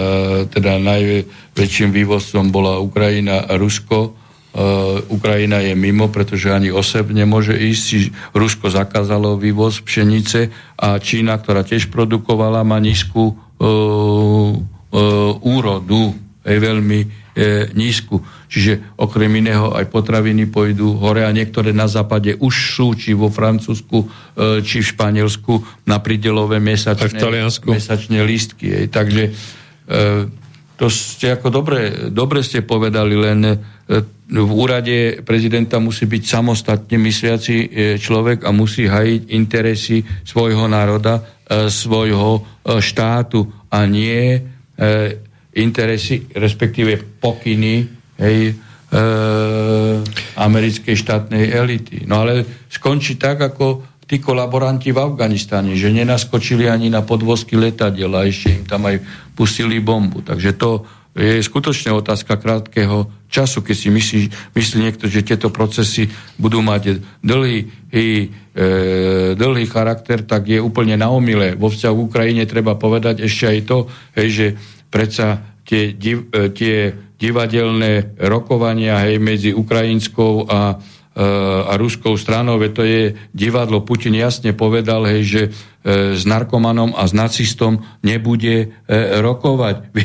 teda 0.52 0.76
najväčším 0.76 1.90
vývozcom 1.96 2.52
bola 2.52 2.76
Ukrajina 2.78 3.48
a 3.48 3.56
Rusko. 3.56 3.98
E, 4.04 4.10
Ukrajina 5.08 5.64
je 5.64 5.72
mimo, 5.72 6.12
pretože 6.12 6.52
ani 6.52 6.68
oseb 6.68 7.08
nemôže 7.08 7.56
ísť. 7.56 8.12
Rusko 8.36 8.68
zakázalo 8.68 9.40
vývoz 9.40 9.80
pšenice 9.80 10.52
a 10.76 11.00
Čína, 11.00 11.40
ktorá 11.40 11.64
tiež 11.64 11.88
produkovala, 11.88 12.68
má 12.68 12.76
nízku 12.76 13.32
e, 13.32 13.34
e, 13.34 13.72
úrodu, 15.40 16.12
je 16.44 16.58
veľmi 16.60 17.00
e, 17.00 17.08
nízku. 17.72 18.20
Čiže 18.50 18.98
okrem 18.98 19.30
iného 19.38 19.70
aj 19.70 19.86
potraviny 19.94 20.50
pôjdu 20.50 20.98
hore 20.98 21.22
a 21.22 21.30
niektoré 21.30 21.70
na 21.70 21.86
západe 21.86 22.34
už 22.34 22.50
sú, 22.74 22.98
či 22.98 23.14
vo 23.14 23.30
Francúzsku, 23.30 23.98
e, 24.02 24.06
či 24.66 24.82
v 24.82 24.90
Španielsku 24.90 25.86
na 25.86 26.02
pridelové 26.02 26.58
mesačné, 26.58 27.22
mesačné 27.70 28.18
lístky. 28.26 28.74
Ej. 28.74 28.86
Takže 28.90 29.22
e, 29.22 29.32
to 30.74 30.90
ste 30.90 31.38
ako 31.38 31.54
dobre, 31.54 32.10
dobre 32.10 32.42
ste 32.42 32.66
povedali, 32.66 33.14
len 33.14 33.40
e, 33.46 33.56
v 34.26 34.50
úrade 34.50 35.22
prezidenta 35.22 35.78
musí 35.78 36.10
byť 36.10 36.22
samostatne 36.26 36.98
mysliaci 36.98 37.56
človek 38.02 38.42
a 38.46 38.50
musí 38.50 38.86
hajiť 38.86 39.30
interesy 39.30 40.02
svojho 40.22 40.70
národa, 40.70 41.18
svojho 41.66 42.62
štátu 42.78 43.42
a 43.74 43.82
nie 43.90 44.38
interesy, 45.50 46.30
respektíve 46.30 47.18
pokyny 47.18 47.99
hej, 48.20 48.52
e, 48.52 49.00
americkej 50.36 50.96
štátnej 50.96 51.50
elity. 51.50 52.04
No 52.04 52.22
ale 52.22 52.44
skončí 52.68 53.16
tak, 53.16 53.40
ako 53.40 53.88
tí 54.04 54.18
kolaboranti 54.18 54.90
v 54.90 55.00
Afganistane, 55.00 55.78
že 55.78 55.94
nenaskočili 55.94 56.66
ani 56.66 56.90
na 56.90 57.06
podvozky 57.06 57.54
letadiel 57.54 58.10
a 58.12 58.26
ešte 58.26 58.58
im 58.58 58.64
tam 58.66 58.90
aj 58.90 58.98
pustili 59.38 59.78
bombu. 59.78 60.20
Takže 60.26 60.50
to 60.58 60.82
je 61.14 61.42
skutočne 61.42 61.90
otázka 61.94 62.38
krátkeho 62.38 63.10
času, 63.30 63.62
keď 63.62 63.76
si 63.78 63.88
myslí, 63.90 64.22
myslí 64.54 64.76
niekto, 64.78 65.06
že 65.10 65.26
tieto 65.26 65.50
procesy 65.50 66.10
budú 66.38 66.62
mať 66.62 67.02
dlhý, 67.22 67.70
e, 67.90 68.10
dlhý 69.34 69.64
charakter, 69.70 70.22
tak 70.22 70.46
je 70.46 70.62
úplne 70.62 70.94
na 70.98 71.10
omyle. 71.10 71.54
Vo 71.58 71.70
vzťahu 71.70 71.96
Ukrajine 72.10 72.46
treba 72.46 72.78
povedať 72.78 73.26
ešte 73.26 73.44
aj 73.46 73.58
to, 73.66 73.78
hej, 74.18 74.28
že 74.30 74.46
predsa 74.90 75.42
tie, 75.66 75.94
div, 75.94 76.30
e, 76.34 76.50
tie 76.50 76.94
divadelné 77.20 78.16
rokovania 78.16 79.04
hej, 79.04 79.20
medzi 79.20 79.50
ukrajinskou 79.52 80.48
a, 80.48 80.80
e, 81.12 81.24
a 81.68 81.72
ruskou 81.76 82.16
stranou, 82.16 82.56
veď 82.56 82.72
to 82.72 82.82
je 82.82 83.02
divadlo. 83.36 83.84
Putin 83.84 84.16
jasne 84.16 84.56
povedal, 84.56 85.04
hej, 85.04 85.22
že 85.28 85.42
e, 85.44 85.50
s 86.16 86.24
narkomanom 86.24 86.96
a 86.96 87.04
s 87.04 87.12
nacistom 87.12 87.84
nebude 88.00 88.56
e, 88.64 88.66
rokovať. 89.20 89.76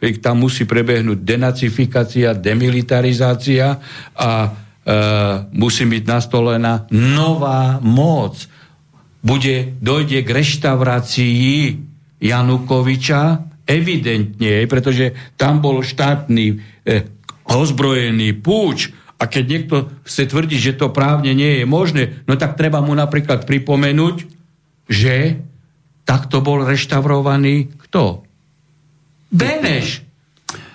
Viete, 0.00 0.18
tam 0.24 0.48
musí 0.48 0.64
prebehnúť 0.64 1.20
denacifikácia, 1.20 2.32
demilitarizácia 2.32 3.76
a 4.16 4.30
e, 4.40 4.48
musí 5.52 5.84
byť 5.84 6.04
nastolená 6.08 6.88
nová 6.96 7.76
moc. 7.84 8.40
Bude, 9.20 9.76
dojde 9.80 10.20
k 10.20 10.28
reštaurácii 10.32 11.52
Janukoviča, 12.24 13.53
evidentne, 13.64 14.64
pretože 14.68 15.16
tam 15.40 15.60
bol 15.60 15.80
štátny 15.80 16.46
eh, 16.84 17.08
ozbrojený 17.48 18.36
púč 18.40 18.92
a 19.20 19.30
keď 19.30 19.44
niekto 19.46 19.76
chce 20.04 20.28
tvrdiť, 20.28 20.60
že 20.60 20.76
to 20.76 20.92
právne 20.92 21.32
nie 21.32 21.62
je 21.62 21.64
možné, 21.64 22.24
no 22.28 22.36
tak 22.36 22.58
treba 22.60 22.84
mu 22.84 22.92
napríklad 22.92 23.48
pripomenúť, 23.48 24.26
že 24.90 25.40
takto 26.04 26.44
bol 26.44 26.60
reštaurovaný 26.66 27.72
kto? 27.88 28.26
Beneš. 29.32 30.04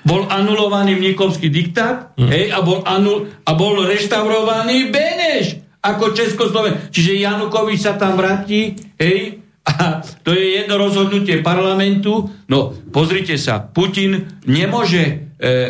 Bol 0.02 0.26
anulovaný 0.26 0.98
mníkovský 0.98 1.52
diktát 1.52 2.16
Hm. 2.20 2.30
hej, 2.32 2.46
a, 2.52 2.60
bol 2.60 2.84
anul, 2.84 3.32
a 3.48 3.52
bol 3.56 3.86
reštaurovaný 3.88 4.92
Beneš 4.92 5.64
ako 5.80 6.12
Českosloven. 6.12 6.92
Čiže 6.92 7.24
Janukovič 7.24 7.80
sa 7.80 7.96
tam 7.96 8.20
vráti, 8.20 8.76
hej, 9.00 9.40
a 9.70 10.02
to 10.26 10.34
je 10.34 10.64
jedno 10.64 10.82
rozhodnutie 10.82 11.46
parlamentu. 11.46 12.26
No, 12.50 12.74
pozrite 12.90 13.38
sa, 13.38 13.62
Putin 13.62 14.42
nemôže 14.50 15.04
e, 15.06 15.16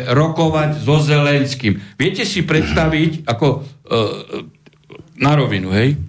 rokovať 0.08 0.80
so 0.80 0.96
Zelenským. 1.04 1.76
Viete 2.00 2.24
si 2.24 2.48
predstaviť, 2.48 3.28
ako 3.28 3.46
e, 3.52 3.60
na 5.20 5.32
rovinu, 5.36 5.68
hej? 5.76 6.00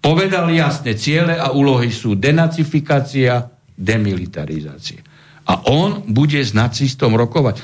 Povedal 0.00 0.52
jasne, 0.52 0.96
ciele 0.96 1.36
a 1.36 1.52
úlohy 1.52 1.88
sú 1.92 2.16
denacifikácia, 2.16 3.48
demilitarizácia. 3.76 5.00
A 5.48 5.64
on 5.72 6.04
bude 6.08 6.40
s 6.40 6.52
nacistom 6.52 7.16
rokovať. 7.16 7.60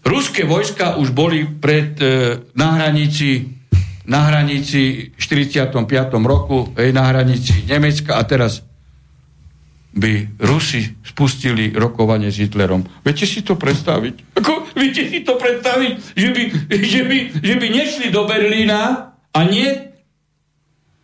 Ruské 0.00 0.48
vojska 0.48 0.96
už 0.96 1.12
boli 1.12 1.46
pred, 1.46 1.98
e, 1.98 2.38
na 2.54 2.78
hranici 2.78 3.58
na 4.10 4.26
hranici 4.26 5.14
45. 5.14 5.86
roku, 6.26 6.74
hej, 6.74 6.90
na 6.90 7.06
hranici 7.14 7.62
Nemecka 7.68 8.18
a 8.18 8.26
teraz 8.26 8.69
by 9.90 10.38
Rusi 10.38 10.94
spustili 11.02 11.74
rokovanie 11.74 12.30
s 12.30 12.38
Hitlerom. 12.38 12.86
Viete 13.02 13.26
si 13.26 13.42
to 13.42 13.58
predstaviť? 13.58 14.38
Ako, 14.38 14.70
viete 14.78 15.06
si 15.10 15.26
to 15.26 15.34
predstaviť, 15.34 15.92
že 16.14 16.28
by, 16.30 16.42
že 16.70 17.00
by, 17.06 17.16
že 17.42 17.54
by 17.58 17.66
nešli 17.66 18.06
do 18.14 18.22
Berlína 18.26 19.12
a 19.34 19.40
nie, 19.46 19.66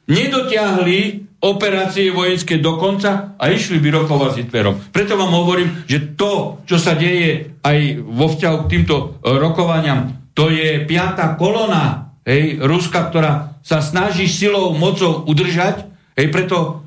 nedotiahli 0.06 1.26
operácie 1.42 2.14
vojenské 2.14 2.62
do 2.62 2.78
konca 2.78 3.36
a 3.36 3.44
išli 3.50 3.82
by 3.82 3.88
rokovať 4.02 4.30
s 4.32 4.38
Hitlerom. 4.46 4.74
Preto 4.94 5.18
vám 5.18 5.34
hovorím, 5.34 5.84
že 5.84 6.14
to, 6.14 6.62
čo 6.64 6.78
sa 6.78 6.94
deje 6.94 7.58
aj 7.60 7.78
vo 8.02 8.26
vzťahu 8.30 8.56
k 8.64 8.70
týmto 8.72 8.94
e, 8.96 9.34
rokovaniam, 9.36 10.30
to 10.32 10.48
je 10.48 10.86
piata 10.86 11.34
kolona 11.34 12.06
hej, 12.26 12.58
Ruska, 12.58 13.08
ktorá 13.08 13.56
sa 13.62 13.78
snaží 13.78 14.26
silou, 14.26 14.74
mocou 14.74 15.22
udržať, 15.24 15.86
hej, 16.18 16.26
preto 16.34 16.85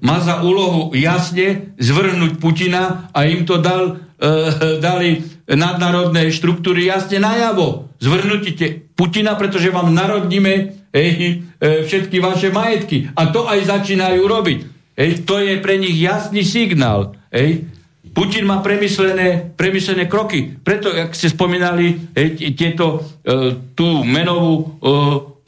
má 0.00 0.16
za 0.20 0.44
úlohu 0.44 0.92
jasne 0.92 1.72
zvrhnúť 1.80 2.36
Putina 2.36 3.08
a 3.16 3.24
im 3.24 3.48
to 3.48 3.56
dal, 3.56 3.96
e, 4.20 4.76
dali 4.76 5.24
nadnárodné 5.48 6.28
štruktúry 6.28 6.84
jasne 6.84 7.24
najavo. 7.24 7.88
Zvrhnúte 7.96 8.52
Putina, 8.92 9.34
pretože 9.40 9.72
vám 9.72 9.96
narodníme 9.96 10.52
hej, 10.92 11.40
e, 11.56 11.88
všetky 11.88 12.20
vaše 12.20 12.52
majetky. 12.52 13.08
A 13.16 13.32
to 13.32 13.48
aj 13.48 13.64
začínajú 13.64 14.20
robiť. 14.28 14.60
Hej, 15.00 15.24
to 15.24 15.40
je 15.40 15.56
pre 15.64 15.80
nich 15.80 15.96
jasný 15.96 16.44
signál. 16.44 17.16
Hej. 17.32 17.64
Putin 18.10 18.44
má 18.44 18.60
premyslené, 18.60 19.54
premyslené 19.56 20.10
kroky. 20.10 20.52
Preto, 20.60 20.90
ak 20.90 21.16
ste 21.16 21.32
spomínali 21.32 22.12
hej, 22.12 22.52
tieto, 22.52 23.16
e, 23.24 23.56
tú 23.72 24.04
menovú 24.04 24.52
e, 24.52 24.64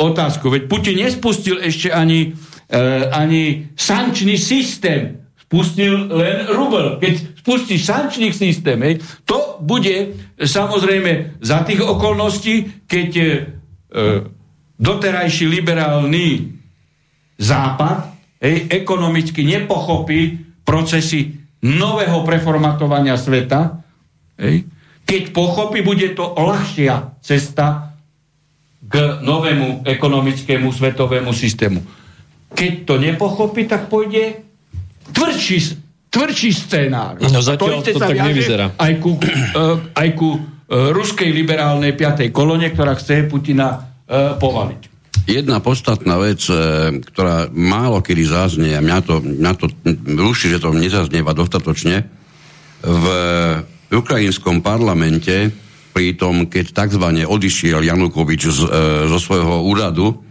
otázku, 0.01 0.48
veď 0.48 0.62
Putin 0.64 0.97
nespustil 0.97 1.60
ešte 1.60 1.93
ani 1.93 2.32
E, 2.32 2.51
ani 3.12 3.69
sankčný 3.77 4.40
systém. 4.40 5.20
Spustil 5.36 6.09
len 6.09 6.49
rubel. 6.49 6.97
Keď 6.97 7.44
spustí 7.44 7.77
sankčný 7.77 8.32
systém, 8.32 8.81
hej, 8.81 9.05
to 9.28 9.61
bude 9.61 10.16
samozrejme 10.40 11.43
za 11.44 11.61
tých 11.66 11.85
okolností, 11.85 12.86
keď 12.89 13.11
e, 13.19 13.27
doterajší 14.81 15.44
liberálny 15.51 16.57
západ 17.36 18.16
hej, 18.40 18.73
ekonomicky 18.73 19.44
nepochopí 19.44 20.40
procesy 20.65 21.36
nového 21.61 22.24
preformatovania 22.24 23.20
sveta, 23.20 23.85
hej, 24.40 24.65
keď 25.03 25.23
pochopí, 25.36 25.85
bude 25.85 26.15
to 26.16 26.32
ľahšia 26.32 27.20
cesta 27.20 27.93
k 28.81 29.20
novému 29.20 29.85
ekonomickému 29.85 30.73
svetovému 30.73 31.35
systému. 31.35 32.01
Keď 32.52 32.72
to 32.86 32.94
nepochopí, 33.00 33.66
tak 33.66 33.88
pôjde 33.88 34.44
tvrdší, 35.10 35.58
tvrdší 36.12 36.50
scénár. 36.52 37.18
No 37.18 37.40
zatiaľ 37.40 37.80
to, 37.82 37.96
to 37.96 38.00
tak 38.00 38.18
nevyzerá. 38.18 38.76
Aj 38.76 38.92
ku, 39.00 39.16
uh, 39.18 39.80
aj 39.96 40.08
ku 40.14 40.36
uh, 40.36 40.40
ruskej 40.92 41.32
liberálnej 41.32 41.96
piatej 41.96 42.30
kolone, 42.30 42.68
ktorá 42.70 42.94
chce 42.96 43.26
Putina 43.26 43.76
uh, 43.76 44.36
povaliť. 44.36 44.92
Jedna 45.22 45.62
podstatná 45.62 46.18
vec, 46.18 46.50
ktorá 47.14 47.46
málo 47.54 48.02
kedy 48.02 48.26
zaznie, 48.26 48.74
a 48.74 48.82
mňa 48.82 48.98
to, 49.06 49.22
mňa 49.22 49.52
to 49.54 49.70
ruší, 50.18 50.50
že 50.50 50.58
to 50.58 50.74
nezaznieva 50.74 51.30
dostatočne, 51.30 52.02
v 52.82 53.06
ukrajinskom 53.94 54.58
parlamente 54.64 55.54
pri 55.92 56.16
tom, 56.16 56.48
keď 56.48 56.72
tzv. 56.72 57.04
odišiel 57.22 57.84
Janukovič 57.84 58.42
z, 58.48 58.60
e, 58.64 58.68
zo 59.06 59.18
svojho 59.20 59.62
úradu, 59.68 60.24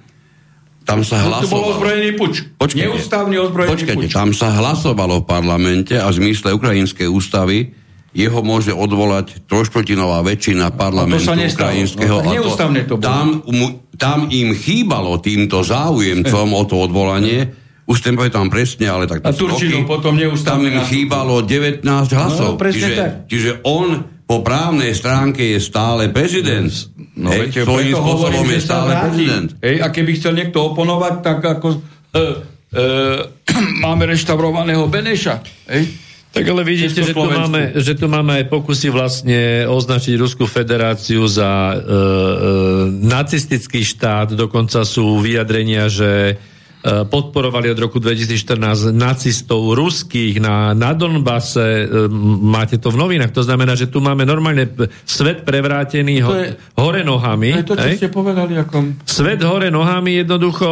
tam 0.81 1.05
sa 1.05 1.21
hlasovalo... 1.21 1.49
To 1.49 1.55
bol 1.55 1.71
ozbrojený 1.77 2.09
puč. 2.17 2.33
Počkajte, 2.57 2.85
Neústavný 2.89 3.35
ozbrojený 3.37 3.71
počkajte, 3.77 4.07
puč. 4.09 4.13
tam 4.13 4.29
sa 4.33 4.49
hlasovalo 4.57 5.21
v 5.21 5.25
parlamente 5.29 5.93
a 5.95 6.09
v 6.09 6.15
zmysle 6.17 6.57
ukrajinskej 6.57 7.07
ústavy 7.07 7.77
jeho 8.11 8.43
môže 8.43 8.75
odvolať 8.75 9.47
troštvrtinová 9.47 10.19
väčšina 10.27 10.75
parlamentu 10.75 11.31
no 11.31 11.31
to 11.31 11.47
ukrajinského. 11.47 12.15
No, 12.19 12.31
neústavné 12.35 12.83
to 12.83 12.99
bolo. 12.99 13.07
Tam, 13.07 13.27
mu, 13.47 13.67
tam 13.95 14.27
im 14.27 14.51
chýbalo 14.51 15.15
týmto 15.23 15.63
záujemcom 15.63 16.47
o 16.59 16.63
to 16.67 16.75
odvolanie, 16.75 17.55
už 17.87 17.97
ten 18.03 18.15
tam 18.15 18.51
presne, 18.51 18.87
ale 18.87 19.07
tak 19.07 19.23
A 19.23 19.31
Turčinu 19.31 19.87
potom 19.87 20.15
neústavne. 20.15 20.71
Tam 20.71 20.79
im 20.79 20.83
chýbalo 20.87 21.43
19 21.43 21.83
hlasov. 21.87 22.55
No, 22.55 22.59
presne 22.59 22.79
čiže, 22.79 22.95
tak. 22.99 23.11
čiže 23.31 23.51
on 23.63 23.87
po 24.27 24.39
právnej 24.43 24.95
stránke 24.95 25.43
je 25.43 25.59
stále 25.59 26.07
prezident. 26.07 26.71
No, 27.21 27.29
Hej, 27.29 27.53
veď, 27.53 27.69
svojím 27.69 27.93
spôsobom 27.93 28.47
je 28.49 28.61
stále 28.65 28.91
prezident. 28.97 29.49
Hej, 29.61 29.75
a 29.85 29.87
keby 29.93 30.11
chcel 30.17 30.33
niekto 30.33 30.73
oponovať, 30.73 31.13
tak 31.21 31.37
ako 31.45 31.67
e, 31.69 31.79
e, 32.17 32.85
máme 33.85 34.03
reštaurovaného 34.09 34.89
Beneša. 34.89 35.45
Hej? 35.69 35.83
Tak 36.31 36.47
ale 36.47 36.63
vidíte, 36.63 37.03
že 37.03 37.11
tu, 37.11 37.27
máme, 37.27 37.75
že 37.75 37.93
tu 37.93 38.07
máme 38.07 38.39
aj 38.39 38.45
pokusy 38.47 38.87
vlastne 38.87 39.67
označiť 39.67 40.15
Ruskú 40.15 40.47
federáciu 40.47 41.27
za 41.27 41.75
e, 41.75 41.75
e, 41.75 41.83
nacistický 43.03 43.83
štát, 43.83 44.31
dokonca 44.31 44.87
sú 44.87 45.19
vyjadrenia, 45.19 45.91
že 45.91 46.39
podporovali 46.81 47.69
od 47.69 47.77
roku 47.77 48.01
2014 48.01 48.89
nacistov 48.89 49.77
ruských 49.77 50.41
na, 50.41 50.73
na 50.73 50.97
Donbase, 50.97 51.85
e, 51.85 52.09
máte 52.41 52.81
to 52.81 52.89
v 52.89 52.97
novinách, 52.97 53.29
to 53.29 53.45
znamená, 53.45 53.77
že 53.77 53.85
tu 53.85 54.01
máme 54.01 54.25
normálne 54.25 54.65
p- 54.65 54.89
svet 55.05 55.45
prevrátený 55.45 56.25
ho, 56.25 56.33
je- 56.33 56.57
hore 56.81 57.05
nohami. 57.05 57.53
To 57.53 57.61
je 57.61 57.69
to, 57.69 57.77
čo 57.77 57.85
hej? 57.85 57.95
ste 58.01 58.09
povedali. 58.09 58.57
Ako... 58.57 58.97
Svet 59.05 59.45
hore 59.45 59.69
nohami 59.69 60.25
jednoducho, 60.25 60.69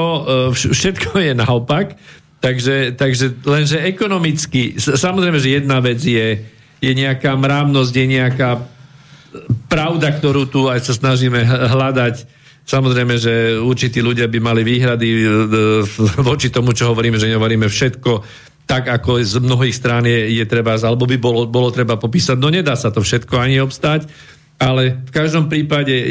vš- 0.49 0.73
všetko 0.73 1.21
je 1.21 1.31
naopak, 1.37 1.93
takže, 2.41 2.97
takže 2.97 3.45
lenže 3.45 3.77
ekonomicky, 3.77 4.81
samozrejme, 4.81 5.37
že 5.37 5.61
jedna 5.61 5.77
vec 5.77 6.01
je, 6.01 6.41
je 6.81 6.91
nejaká 6.97 7.37
mrávnosť, 7.37 7.93
je 7.93 8.05
nejaká 8.09 8.49
pravda, 9.69 10.09
ktorú 10.09 10.49
tu 10.49 10.65
aj 10.65 10.89
sa 10.89 10.93
snažíme 10.97 11.45
hľadať. 11.45 12.38
Samozrejme, 12.69 13.17
že 13.17 13.57
určití 13.57 13.97
ľudia 13.97 14.29
by 14.29 14.37
mali 14.37 14.61
výhrady 14.61 15.09
e, 15.09 15.17
e, 15.17 15.25
voči 16.21 16.53
tomu, 16.53 16.77
čo 16.77 16.93
hovoríme, 16.93 17.17
že 17.17 17.25
nehovoríme 17.33 17.65
všetko 17.65 18.11
tak, 18.69 18.85
ako 18.85 19.17
z 19.25 19.41
mnohých 19.41 19.73
strán 19.73 20.05
je, 20.05 20.37
je 20.37 20.45
treba, 20.45 20.77
alebo 20.77 21.09
by 21.09 21.17
bolo, 21.17 21.49
bolo 21.49 21.73
treba 21.73 21.97
popísať. 21.97 22.37
No 22.37 22.53
nedá 22.53 22.77
sa 22.77 22.93
to 22.93 23.01
všetko 23.01 23.33
ani 23.41 23.57
obstať, 23.57 24.05
ale 24.61 25.01
v 25.01 25.09
každom 25.09 25.49
prípade, 25.49 25.95
e, 25.97 26.07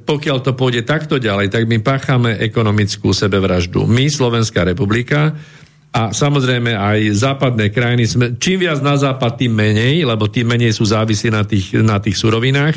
pokiaľ 0.00 0.40
to 0.40 0.56
pôjde 0.56 0.88
takto 0.88 1.20
ďalej, 1.20 1.52
tak 1.52 1.68
my 1.68 1.76
páchame 1.84 2.40
ekonomickú 2.40 3.12
sebevraždu. 3.12 3.84
My, 3.84 4.08
Slovenská 4.08 4.64
republika, 4.64 5.36
a 5.92 6.12
samozrejme 6.16 6.72
aj 6.72 6.98
západné 7.20 7.68
krajiny, 7.68 8.04
sme, 8.08 8.26
čím 8.40 8.64
viac 8.64 8.80
na 8.80 8.96
západ, 8.96 9.44
tým 9.44 9.52
menej, 9.52 10.08
lebo 10.08 10.28
tým 10.28 10.48
menej 10.48 10.72
sú 10.72 10.88
závisí 10.88 11.28
na 11.28 11.44
tých, 11.44 11.76
na 11.80 12.00
tých 12.00 12.16
surovinách. 12.16 12.76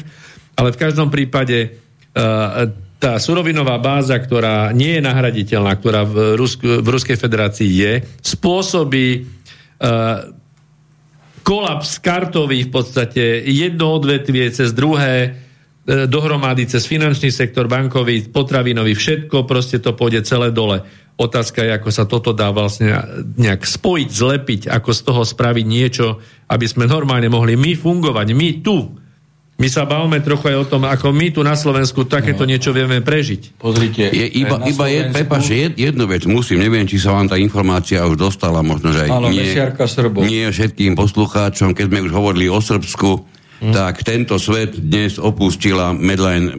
Ale 0.55 0.71
v 0.71 0.79
každom 0.79 1.11
prípade 1.11 1.75
uh, 2.15 2.71
tá 3.01 3.17
surovinová 3.17 3.81
báza, 3.81 4.13
ktorá 4.21 4.69
nie 4.69 5.01
je 5.01 5.01
nahraditeľná, 5.01 5.73
ktorá 5.81 6.05
v, 6.05 6.37
Rusk- 6.37 6.85
v 6.85 6.85
Ruskej 6.85 7.17
federácii 7.17 7.69
je, 7.73 7.93
spôsobí 8.21 9.25
uh, 9.81 10.29
kolaps 11.41 11.97
kartový 11.97 12.69
v 12.69 12.71
podstate 12.71 13.41
jedno 13.49 13.97
odvetvie 13.97 14.53
cez 14.53 14.77
druhé 14.77 15.13
e, 15.25 15.29
dohromady 16.05 16.69
cez 16.69 16.85
finančný 16.85 17.33
sektor, 17.33 17.65
bankový, 17.65 18.29
potravinový, 18.29 18.93
všetko, 18.93 19.49
proste 19.49 19.81
to 19.81 19.97
pôjde 19.97 20.21
celé 20.21 20.53
dole. 20.53 20.85
Otázka 21.17 21.65
je, 21.65 21.71
ako 21.75 21.89
sa 21.89 22.05
toto 22.05 22.31
dá 22.33 22.49
vlastne 22.53 22.93
nejak 23.37 23.65
spojiť, 23.65 24.09
zlepiť, 24.09 24.61
ako 24.69 24.89
z 24.93 25.01
toho 25.01 25.21
spraviť 25.25 25.65
niečo, 25.65 26.21
aby 26.49 26.65
sme 26.65 26.89
normálne 26.89 27.29
mohli 27.29 27.57
my 27.57 27.73
fungovať, 27.73 28.27
my 28.37 28.49
tu. 28.61 29.00
My 29.61 29.69
sa 29.69 29.85
bavíme 29.85 30.25
trochu 30.25 30.49
aj 30.49 30.57
o 30.57 30.65
tom, 30.65 30.89
ako 30.89 31.13
my 31.13 31.29
tu 31.29 31.45
na 31.45 31.53
Slovensku 31.53 32.09
takéto 32.09 32.49
niečo 32.49 32.73
vieme 32.73 32.97
prežiť. 33.05 33.61
Pozrite. 33.61 34.09
Je 34.09 34.25
iba, 34.41 34.57
na 34.57 34.65
iba 34.65 34.85
je, 34.89 34.99
prepáč, 35.13 35.53
jed, 35.53 35.77
jednu 35.77 36.09
vec 36.09 36.25
musím, 36.25 36.65
neviem, 36.65 36.89
či 36.89 36.97
sa 36.97 37.13
vám 37.13 37.29
tá 37.29 37.37
informácia 37.37 38.01
už 38.09 38.17
dostala, 38.17 38.65
možno, 38.65 38.89
že 38.89 39.05
aj 39.05 39.09
Áno, 39.13 39.29
nie, 39.29 39.45
nie 40.25 40.45
všetkým 40.49 40.97
poslucháčom, 40.97 41.77
keď 41.77 41.85
sme 41.93 42.09
už 42.09 42.11
hovorili 42.17 42.49
o 42.49 42.57
Srbsku, 42.57 43.09
hm. 43.61 43.69
tak 43.69 44.01
tento 44.01 44.41
svet 44.41 44.81
dnes 44.81 45.21
opustila 45.21 45.93
Medline, 45.93 46.57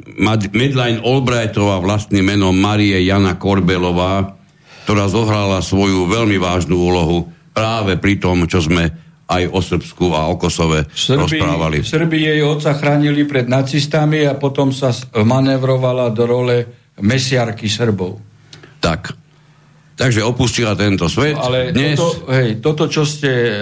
Medline 0.54 1.02
Albrightová 1.02 1.82
vlastným 1.82 2.22
menom 2.22 2.54
Marie 2.54 3.02
Jana 3.02 3.34
Korbelová, 3.34 4.38
ktorá 4.86 5.10
zohrala 5.10 5.58
svoju 5.58 6.06
veľmi 6.06 6.38
vážnu 6.38 6.78
úlohu 6.78 7.26
práve 7.50 7.98
pri 7.98 8.22
tom, 8.22 8.46
čo 8.46 8.62
sme 8.62 9.01
aj 9.32 9.42
o 9.48 9.60
Srbsku 9.64 10.12
a 10.12 10.28
o 10.28 10.36
Kosove 10.36 10.84
rozprávali. 10.92 11.80
Srbi 11.80 12.18
jej 12.28 12.40
otca 12.44 12.76
chránili 12.76 13.24
pred 13.24 13.48
nacistami 13.48 14.28
a 14.28 14.36
potom 14.36 14.70
sa 14.70 14.92
manevrovala 15.16 16.12
do 16.12 16.24
role 16.28 16.56
mesiarky 17.00 17.72
Srbov. 17.72 18.20
Tak. 18.82 19.22
Takže 19.96 20.24
opustila 20.24 20.74
tento 20.74 21.06
svet. 21.06 21.36
Ale 21.38 21.70
Dnes... 21.70 21.96
toto, 21.96 22.26
hej, 22.32 22.58
toto, 22.58 22.84
čo 22.88 23.06
ste 23.06 23.30
e, 23.30 23.52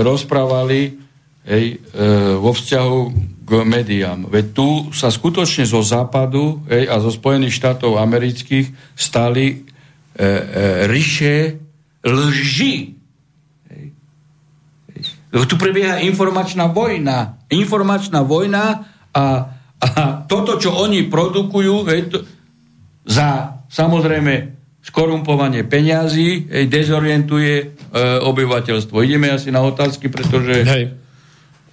rozprávali 0.00 0.96
hej, 1.44 1.64
e, 1.76 1.98
vo 2.38 2.54
vzťahu 2.54 2.98
k 3.44 3.50
médiám, 3.66 4.30
veď 4.30 4.44
tu 4.54 4.68
sa 4.94 5.10
skutočne 5.10 5.66
zo 5.66 5.82
západu 5.82 6.62
hej, 6.70 6.86
a 6.86 7.02
zo 7.02 7.10
Spojených 7.10 7.58
štátov 7.58 7.98
amerických 7.98 8.70
stali 8.94 9.46
e, 9.50 9.56
e, 10.14 10.26
ryše 10.86 11.58
lži. 12.06 12.99
Tu 15.30 15.54
prebieha 15.54 16.02
informačná 16.02 16.66
vojna. 16.66 17.38
Informačná 17.54 18.26
vojna 18.26 18.82
a, 19.14 19.24
a 19.78 19.90
toto, 20.26 20.58
čo 20.58 20.74
oni 20.74 21.06
produkujú, 21.06 21.74
hej, 21.86 22.00
to, 22.10 22.18
za 23.06 23.58
samozrejme 23.70 24.60
skorumpovanie 24.80 25.62
peňazí, 25.68 26.50
hej, 26.50 26.66
dezorientuje 26.66 27.54
e, 27.62 27.64
obyvateľstvo. 28.26 28.96
Ideme 29.06 29.30
asi 29.30 29.54
na 29.54 29.62
otázky, 29.62 30.10
pretože 30.10 30.66
Hej. 30.66 30.84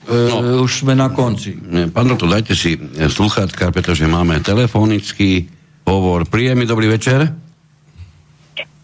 e, 0.06 0.12
no. 0.12 0.62
už 0.62 0.86
sme 0.86 0.94
na 0.94 1.10
konci. 1.10 1.56
Pán 1.90 2.08
doktor, 2.12 2.30
dajte 2.30 2.54
si 2.54 2.76
e, 2.76 3.10
sluchátka, 3.10 3.72
pretože 3.72 4.06
máme 4.06 4.44
telefonický 4.44 5.50
hovor. 5.88 6.28
Príjemný 6.28 6.68
dobrý 6.68 6.92
večer. 6.92 7.32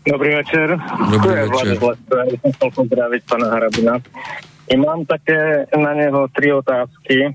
Dobrý 0.03 0.35
večer. 0.35 0.75
Dobrý 1.11 1.47
večer. 1.47 1.79
Ja 1.79 2.35
som 2.43 2.51
chcel 2.51 2.69
pozdraviť 2.75 3.21
pána 3.23 3.47
Harabina. 3.55 3.95
I 4.71 4.75
mám 4.79 5.05
také 5.05 5.67
na 5.75 5.91
neho 5.93 6.27
tri 6.31 6.53
otázky. 6.53 7.17
E, 7.27 7.31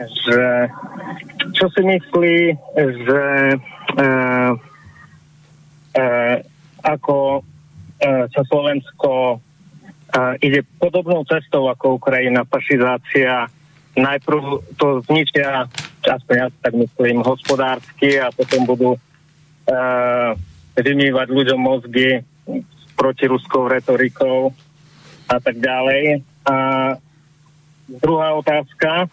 že 0.00 0.40
čo 1.52 1.66
si 1.72 1.82
myslí, 1.84 2.36
že 2.76 3.22
e, 3.52 3.56
e, 5.96 6.04
ako 6.80 7.16
e, 7.36 7.40
sa 8.32 8.42
Slovensko 8.48 9.12
e, 9.12 9.38
ide 10.44 10.60
podobnou 10.80 11.24
cestou 11.28 11.68
ako 11.68 12.00
Ukrajina, 12.00 12.48
fašizácia. 12.48 13.48
Najprv 13.96 14.40
to 14.80 15.04
zničia, 15.04 15.68
aspoň 16.00 16.34
ja 16.36 16.48
tak 16.64 16.72
myslím, 16.78 17.20
hospodársky 17.20 18.16
a 18.22 18.30
potom 18.30 18.62
budú 18.64 18.94
uh, 18.94 20.30
vymývať 20.78 21.26
ľuďom 21.28 21.60
mozgy 21.60 22.22
protiruskou 22.94 23.66
retorikou 23.66 24.54
a 25.30 25.38
tak 25.38 25.62
ďalej. 25.62 26.26
A 26.50 26.56
druhá 27.86 28.34
otázka, 28.34 29.06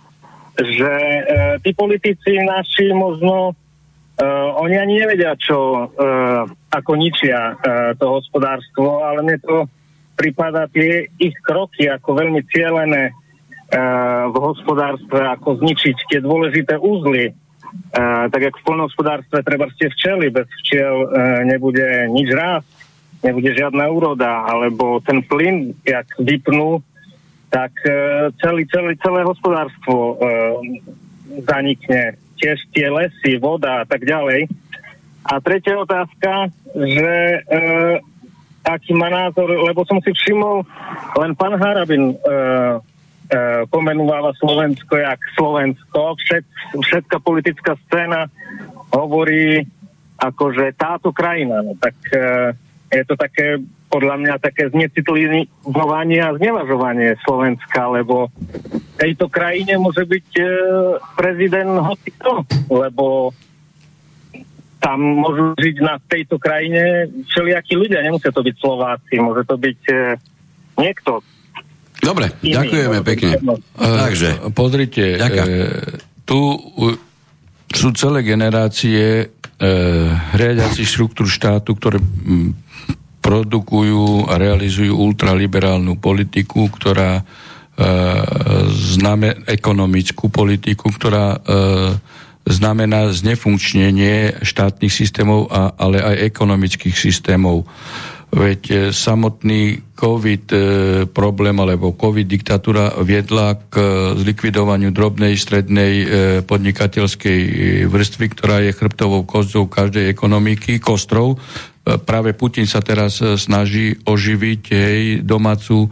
že 0.58 0.94
uh, 0.98 1.62
tí 1.62 1.72
politici 1.78 2.42
naši 2.42 2.90
možno 2.98 3.54
Uh, 4.18 4.50
oni 4.66 4.82
ani 4.82 4.98
nevedia, 4.98 5.38
čo, 5.38 5.94
uh, 5.94 6.42
ako 6.74 6.92
ničia 6.98 7.54
uh, 7.54 7.94
to 8.02 8.18
hospodárstvo, 8.18 9.06
ale 9.06 9.22
mne 9.22 9.38
to 9.46 9.70
prípada 10.18 10.66
tie 10.74 11.06
ich 11.22 11.38
kroky 11.46 11.86
ako 11.86 12.18
veľmi 12.26 12.42
cielené 12.50 13.14
uh, 13.14 14.26
v 14.34 14.38
hospodárstve, 14.42 15.22
ako 15.22 15.62
zničiť 15.62 15.98
tie 16.10 16.20
dôležité 16.26 16.82
úzly. 16.82 17.30
Uh, 17.94 18.26
tak 18.34 18.42
jak 18.42 18.58
v 18.58 18.66
polnohospodárstve 18.66 19.38
treba 19.46 19.70
ste 19.78 19.94
včeli, 19.94 20.34
bez 20.34 20.50
včiel 20.66 20.96
uh, 20.98 21.46
nebude 21.46 22.10
nič 22.10 22.34
rásť, 22.34 22.70
nebude 23.24 23.52
žiadna 23.56 23.90
úroda, 23.90 24.46
alebo 24.46 25.02
ten 25.02 25.24
plyn, 25.26 25.74
jak 25.86 26.06
vypnú, 26.22 26.82
tak 27.50 27.72
uh, 27.88 28.30
celý, 28.44 28.68
celý, 28.68 28.94
celé 29.00 29.24
hospodárstvo 29.24 30.18
uh, 30.18 30.60
zanikne 31.48 32.20
tiež 32.38 32.58
tie 32.72 32.88
lesy, 32.88 33.42
voda 33.42 33.84
a 33.84 33.86
tak 33.86 34.06
ďalej. 34.06 34.48
A 35.28 35.44
tretia 35.44 35.76
otázka, 35.76 36.48
že 36.72 37.16
e, 37.44 37.60
aký 38.64 38.96
má 38.96 39.12
názor, 39.12 39.52
lebo 39.52 39.84
som 39.84 40.00
si 40.00 40.16
všimol, 40.16 40.64
len 41.20 41.36
pán 41.36 41.60
Harabin 41.60 42.14
e, 42.14 42.16
e, 42.16 42.30
pomenúvala 43.68 44.32
Slovensko 44.40 44.96
jak 44.96 45.20
Slovensko. 45.36 46.16
Všet, 46.16 46.46
všetká 46.80 47.20
politická 47.20 47.76
scéna 47.88 48.32
hovorí 48.96 49.68
akože 50.16 50.72
táto 50.80 51.12
krajina. 51.12 51.60
No, 51.60 51.76
tak 51.76 51.98
e, 52.16 52.56
je 52.88 53.04
to 53.04 53.16
také 53.20 53.60
podľa 53.88 54.16
mňa 54.20 54.34
také 54.44 54.68
znecitlivovanie 54.72 56.20
a 56.20 56.36
znevažovanie 56.36 57.16
Slovenska, 57.24 57.88
lebo 57.88 58.28
v 58.32 58.96
tejto 59.00 59.32
krajine 59.32 59.80
môže 59.80 60.04
byť 60.04 60.28
e, 60.36 60.44
prezident 61.16 61.72
hocikto, 61.80 62.44
lebo 62.68 63.32
tam 64.84 65.00
môžu 65.24 65.56
žiť 65.56 65.76
na 65.84 66.00
tejto 66.04 66.36
krajine 66.40 67.12
všelijakí 67.32 67.74
ľudia, 67.80 68.04
nemusia 68.04 68.32
to 68.32 68.44
byť 68.44 68.56
Slováci, 68.60 69.14
môže 69.20 69.44
to 69.48 69.56
byť 69.56 69.82
e, 69.88 69.96
niekto. 70.80 71.24
Dobre, 71.98 72.32
iný, 72.46 72.56
ďakujeme 72.62 73.00
pekne. 73.02 73.32
Uh, 73.42 74.06
Takže. 74.06 74.30
Pozrite, 74.54 75.18
e, 75.18 75.44
tu 76.24 76.40
sú 77.74 77.90
celé 77.98 78.24
generácie 78.24 79.04
e, 79.20 79.26
riadiacich 80.38 80.88
štruktúr 80.88 81.28
štátu, 81.28 81.76
ktoré 81.76 81.98
m, 82.00 82.56
produkujú 83.28 84.32
a 84.32 84.40
realizujú 84.40 84.96
ultraliberálnu 84.96 86.00
politiku, 86.00 86.72
ktorá 86.72 87.20
e, 87.20 87.24
znamená 88.72 89.44
ekonomickú 89.52 90.32
politiku, 90.32 90.88
ktorá 90.96 91.36
e, 91.36 91.40
znamená 92.48 93.12
znefunkčnenie 93.12 94.40
štátnych 94.40 94.94
systémov, 94.96 95.52
a, 95.52 95.76
ale 95.76 96.00
aj 96.00 96.16
ekonomických 96.32 96.96
systémov. 96.96 97.68
Veď 98.28 98.62
e, 98.68 98.76
samotný 98.92 99.88
COVID 99.96 100.44
e, 100.52 100.58
problém 101.08 101.56
alebo 101.64 101.96
COVID 101.96 102.28
diktatúra 102.28 103.00
viedla 103.00 103.56
k 103.72 103.80
zlikvidovaniu 104.20 104.92
drobnej, 104.92 105.40
strednej 105.40 105.94
e, 106.04 106.06
podnikateľskej 106.44 107.40
vrstvy, 107.88 108.26
ktorá 108.36 108.60
je 108.68 108.76
chrbtovou 108.76 109.24
kozdou 109.24 109.72
každej 109.72 110.12
ekonomiky, 110.12 110.84
kostrov 110.84 111.40
práve 111.96 112.36
Putin 112.36 112.68
sa 112.68 112.84
teraz 112.84 113.24
e, 113.24 113.40
snaží 113.40 113.96
oživiť 114.04 114.62
jej 114.68 115.04
domácu 115.24 115.88
e, 115.88 115.90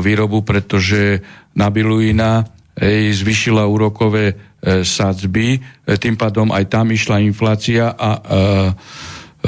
výrobu, 0.00 0.40
pretože 0.40 1.20
Nabiluina 1.52 2.48
jej 2.78 3.12
zvyšila 3.12 3.66
úrokové 3.68 4.32
e, 4.32 4.34
sadzby, 4.86 5.60
tým 5.84 6.16
pádom 6.16 6.48
aj 6.54 6.64
tam 6.70 6.88
išla 6.94 7.20
inflácia 7.20 7.92
a 7.92 8.10
E, 8.16 8.22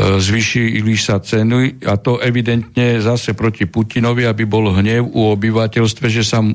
zvýšili 0.01 0.81
sa 0.97 1.21
ceny 1.21 1.85
a 1.85 1.99
to 2.01 2.23
evidentne 2.23 3.03
zase 3.03 3.37
proti 3.37 3.69
Putinovi, 3.69 4.25
aby 4.25 4.49
bol 4.49 4.73
hnev 4.73 5.05
u 5.05 5.35
obyvateľstve, 5.37 6.07
že 6.09 6.25
sa 6.25 6.41
e, 6.41 6.53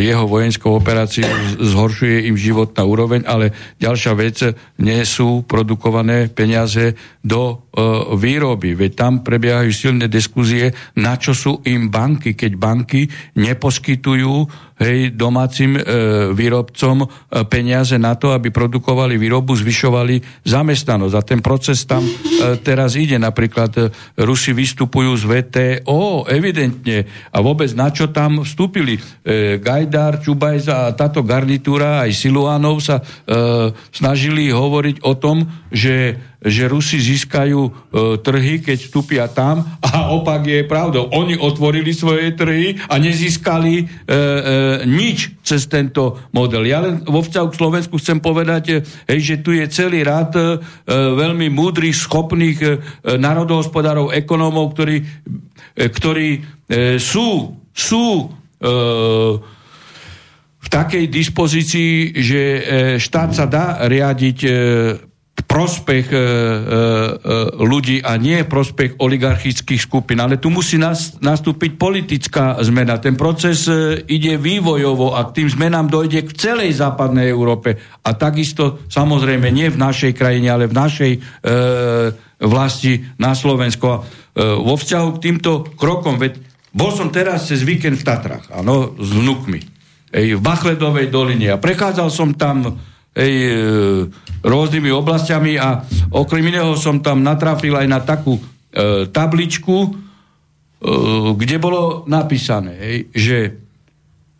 jeho 0.00 0.24
vojenskou 0.24 0.80
operáciou 0.80 1.28
zhoršuje 1.60 2.30
im 2.32 2.36
životná 2.38 2.86
úroveň, 2.86 3.26
ale 3.28 3.52
ďalšia 3.76 4.12
vec, 4.16 4.38
nie 4.80 5.02
sú 5.04 5.44
produkované 5.44 6.32
peniaze 6.32 6.96
do 7.20 7.42
e, 7.52 7.54
výroby. 8.16 8.72
Veď 8.78 8.92
tam 8.96 9.12
prebiehajú 9.20 9.70
silné 9.74 10.06
diskuzie, 10.08 10.72
na 10.96 11.20
čo 11.20 11.36
sú 11.36 11.60
im 11.68 11.92
banky, 11.92 12.32
keď 12.32 12.52
banky 12.56 13.10
neposkytujú 13.36 14.69
hej, 14.80 15.12
domácim 15.12 15.76
e, 15.76 15.80
výrobcom 16.32 17.04
e, 17.04 17.06
peniaze 17.44 18.00
na 18.00 18.16
to, 18.16 18.32
aby 18.32 18.48
produkovali 18.48 19.20
výrobu, 19.20 19.52
zvyšovali 19.52 20.48
zamestnanosť. 20.48 21.14
A 21.14 21.22
ten 21.22 21.40
proces 21.44 21.84
tam 21.84 22.00
e, 22.00 22.10
teraz 22.64 22.96
ide. 22.96 23.20
Napríklad 23.20 23.72
e, 23.76 23.82
Rusi 24.24 24.56
vystupujú 24.56 25.12
z 25.20 25.24
VTO, 25.28 26.24
evidentne. 26.26 27.04
A 27.30 27.38
vôbec 27.44 27.68
na 27.76 27.92
čo 27.92 28.08
tam 28.08 28.40
vstúpili? 28.42 28.96
E, 28.96 29.60
Gajdar, 29.60 30.24
Čubajza 30.24 30.88
a 30.88 30.96
táto 30.96 31.20
garnitúra, 31.20 32.08
aj 32.08 32.16
Siluánov 32.16 32.80
sa 32.80 32.98
e, 32.98 33.04
snažili 33.92 34.48
hovoriť 34.48 35.04
o 35.04 35.12
tom, 35.12 35.44
že 35.68 36.16
že 36.40 36.72
Rusi 36.72 36.96
získajú 36.96 37.60
e, 37.68 37.70
trhy, 38.24 38.64
keď 38.64 38.78
vstúpia 38.80 39.28
tam 39.28 39.60
a 39.84 40.08
opak 40.08 40.48
je 40.48 40.64
pravdou. 40.64 41.12
Oni 41.12 41.36
otvorili 41.36 41.92
svoje 41.92 42.32
trhy 42.32 42.80
a 42.88 42.96
nezískali 42.96 43.74
e, 43.76 43.84
e, 43.84 43.88
nič 44.88 45.36
cez 45.44 45.68
tento 45.68 46.16
model. 46.32 46.64
Ja 46.64 46.80
len 46.80 47.04
vo 47.04 47.20
vzťahu 47.20 47.46
k 47.52 47.58
Slovensku 47.60 48.00
chcem 48.00 48.24
povedať, 48.24 48.64
e, 48.72 48.74
hej, 49.12 49.20
že 49.20 49.36
tu 49.44 49.52
je 49.52 49.68
celý 49.68 50.00
rad 50.00 50.32
e, 50.32 50.56
veľmi 50.88 51.52
múdrych, 51.52 51.92
schopných 51.92 52.58
e, 52.64 52.70
národohospodárov, 53.20 54.16
ekonómov, 54.16 54.72
ktorí, 54.72 54.96
e, 54.96 55.04
ktorí 55.76 56.28
e, 56.40 56.40
sú, 56.96 57.52
sú 57.68 58.04
e, 58.16 58.24
v 60.60 60.68
takej 60.72 61.04
dispozícii, 61.04 62.16
že 62.16 62.40
e, 62.40 62.60
štát 62.96 63.30
sa 63.36 63.44
dá 63.44 63.84
riadiť 63.84 64.38
e, 64.40 64.50
prospech 65.50 66.14
e, 66.14 66.16
e, 66.16 66.22
ľudí 67.58 67.98
a 68.06 68.14
nie 68.14 68.46
prospech 68.46 69.02
oligarchických 69.02 69.82
skupín. 69.82 70.22
Ale 70.22 70.38
tu 70.38 70.46
musí 70.46 70.78
nas, 70.78 71.18
nastúpiť 71.18 71.74
politická 71.74 72.54
zmena. 72.62 73.02
Ten 73.02 73.18
proces 73.18 73.66
e, 73.66 74.06
ide 74.06 74.38
vývojovo 74.38 75.18
a 75.18 75.26
k 75.26 75.42
tým 75.42 75.48
zmenám 75.50 75.90
dojde 75.90 76.22
k 76.22 76.30
celej 76.38 76.78
západnej 76.78 77.26
Európe. 77.34 77.82
A 78.06 78.14
takisto 78.14 78.86
samozrejme 78.86 79.50
nie 79.50 79.66
v 79.66 79.82
našej 79.82 80.14
krajine, 80.14 80.54
ale 80.54 80.70
v 80.70 80.78
našej 80.78 81.12
e, 81.18 81.20
vlasti 82.46 83.10
na 83.18 83.34
Slovensku. 83.34 83.84
A, 83.90 83.96
e, 83.98 84.46
vo 84.54 84.78
vzťahu 84.78 85.08
k 85.18 85.22
týmto 85.26 85.66
krokom, 85.74 86.22
veď 86.22 86.38
bol 86.70 86.94
som 86.94 87.10
teraz 87.10 87.50
cez 87.50 87.66
víkend 87.66 87.98
v 87.98 88.06
Tatrach, 88.06 88.46
áno, 88.54 88.94
s 88.94 89.10
vnukmi, 89.10 89.58
ej, 90.14 90.38
v 90.38 90.40
Bachledovej 90.40 91.10
doline 91.10 91.50
a 91.50 91.58
prechádzal 91.58 92.08
som 92.14 92.30
tam 92.38 92.78
ej, 93.14 93.34
e, 93.50 93.54
rôznymi 94.42 94.90
oblastiami 94.94 95.58
a 95.58 95.82
okrem 96.14 96.46
iného 96.46 96.76
som 96.78 97.02
tam 97.02 97.22
natrafil 97.22 97.76
aj 97.76 97.86
na 97.90 98.00
takú 98.00 98.38
e, 98.38 98.42
tabličku, 99.10 99.76
e, 99.84 99.90
kde 101.34 101.56
bolo 101.58 102.06
napísané, 102.06 102.78
ej, 102.78 102.98
že 103.12 103.38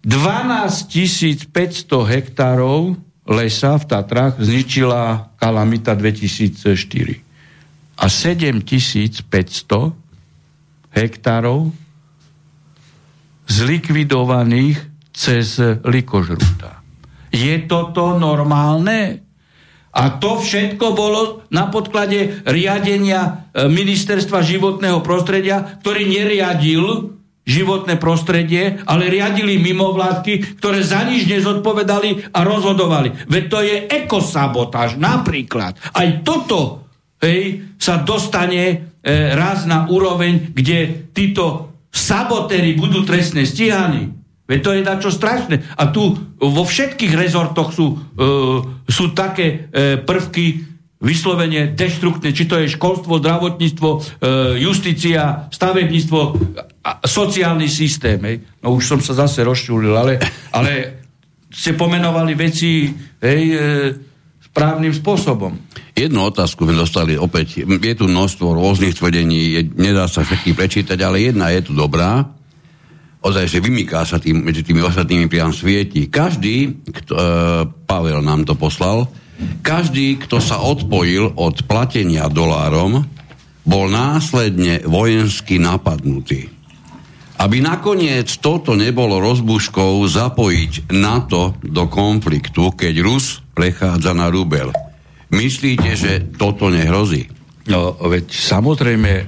12 0.00 1.52
500 1.52 1.52
hektárov 2.08 2.96
lesa 3.28 3.76
v 3.76 3.84
Tatrách 3.84 4.40
zničila 4.40 5.36
kalamita 5.36 5.92
2004 5.92 7.20
a 8.00 8.08
7500 8.08 9.92
hektárov 10.96 11.68
zlikvidovaných 13.44 14.80
cez 15.12 15.60
likožrúta. 15.84 16.79
Je 17.30 17.54
toto 17.66 18.18
normálne? 18.18 19.22
A 19.90 20.22
to 20.22 20.38
všetko 20.38 20.94
bolo 20.94 21.42
na 21.50 21.66
podklade 21.66 22.46
riadenia 22.46 23.50
e, 23.50 23.66
ministerstva 23.66 24.38
životného 24.38 25.02
prostredia, 25.02 25.82
ktorý 25.82 26.06
neriadil 26.06 27.18
životné 27.42 27.98
prostredie, 27.98 28.78
ale 28.86 29.10
riadili 29.10 29.58
mimovládky, 29.58 30.62
ktoré 30.62 30.86
za 30.86 31.02
nič 31.02 31.26
nezodpovedali 31.26 32.30
a 32.30 32.46
rozhodovali. 32.46 33.26
Veď 33.26 33.44
to 33.50 33.58
je 33.66 33.76
ekosabotáž 33.90 34.94
napríklad. 34.94 35.74
Aj 35.90 36.08
toto 36.22 36.86
hej, 37.18 37.74
sa 37.74 37.98
dostane 37.98 38.62
e, 38.62 38.76
raz 39.34 39.66
na 39.66 39.90
úroveň, 39.90 40.54
kde 40.54 41.10
títo 41.10 41.74
sabotéry 41.90 42.78
budú 42.78 43.02
trestne 43.02 43.42
stíhaní. 43.42 44.19
Veď 44.50 44.58
to 44.66 44.70
je 44.74 44.82
čo 44.98 45.10
strašné. 45.14 45.78
A 45.78 45.94
tu 45.94 46.10
vo 46.42 46.64
všetkých 46.66 47.14
rezortoch 47.14 47.70
sú, 47.70 47.94
e, 47.94 48.26
sú 48.90 49.14
také 49.14 49.70
e, 49.70 50.02
prvky 50.02 50.66
vyslovene 51.00 51.72
deštruktné, 51.72 52.34
či 52.36 52.44
to 52.44 52.60
je 52.60 52.74
školstvo, 52.76 53.22
zdravotníctvo, 53.22 53.88
e, 53.94 53.98
justícia, 54.60 55.48
stavebníctvo, 55.48 56.20
a, 56.82 56.90
sociálny 57.06 57.70
systém. 57.70 58.20
Hej. 58.20 58.42
No 58.60 58.76
už 58.76 58.84
som 58.84 59.00
sa 59.00 59.14
zase 59.14 59.40
rozčulil, 59.46 59.96
ale, 59.96 60.20
ale 60.52 61.00
ste 61.48 61.72
pomenovali 61.72 62.36
veci 62.36 62.90
hej, 63.22 63.42
e, 63.54 63.58
správnym 64.50 64.92
spôsobom. 64.92 65.56
Jednu 65.96 66.20
otázku 66.26 66.68
sme 66.68 66.76
dostali 66.76 67.16
opäť. 67.16 67.64
Je 67.64 67.94
tu 67.96 68.04
množstvo 68.04 68.52
rôznych 68.52 68.98
tvrdení, 68.98 69.38
je, 69.56 69.60
nedá 69.78 70.04
sa 70.04 70.26
všetky 70.26 70.52
prečítať, 70.52 70.98
ale 71.00 71.32
jedna 71.32 71.48
je 71.54 71.64
tu 71.64 71.72
dobrá. 71.72 72.39
Ozaj, 73.20 73.46
že 73.52 73.60
vymyká 73.60 74.08
sa 74.08 74.16
tým, 74.16 74.40
medzi 74.40 74.64
tými 74.64 74.80
ostatnými 74.80 75.28
priam 75.28 75.52
svieti. 75.52 76.08
Každý, 76.08 76.88
kto, 76.88 77.12
e, 77.12 77.20
Pavel 77.84 78.24
nám 78.24 78.48
to 78.48 78.56
poslal, 78.56 79.12
každý, 79.60 80.16
kto 80.20 80.40
sa 80.40 80.60
odpojil 80.64 81.36
od 81.36 81.64
platenia 81.68 82.28
dolárom, 82.32 83.04
bol 83.64 83.86
následne 83.92 84.80
vojensky 84.84 85.60
napadnutý. 85.60 86.48
Aby 87.40 87.64
nakoniec 87.64 88.28
toto 88.40 88.76
nebolo 88.76 89.16
rozbuškou 89.20 90.04
zapojiť 90.04 90.92
NATO 90.92 91.56
do 91.64 91.88
konfliktu, 91.88 92.72
keď 92.76 92.94
Rus 93.00 93.40
prechádza 93.56 94.12
na 94.12 94.28
rubel. 94.28 94.72
Myslíte, 95.32 95.96
že 95.96 96.20
toto 96.36 96.68
nehrozí? 96.68 97.39
No, 97.70 97.94
veď 97.94 98.26
samozrejme, 98.34 99.12
e, 99.14 99.24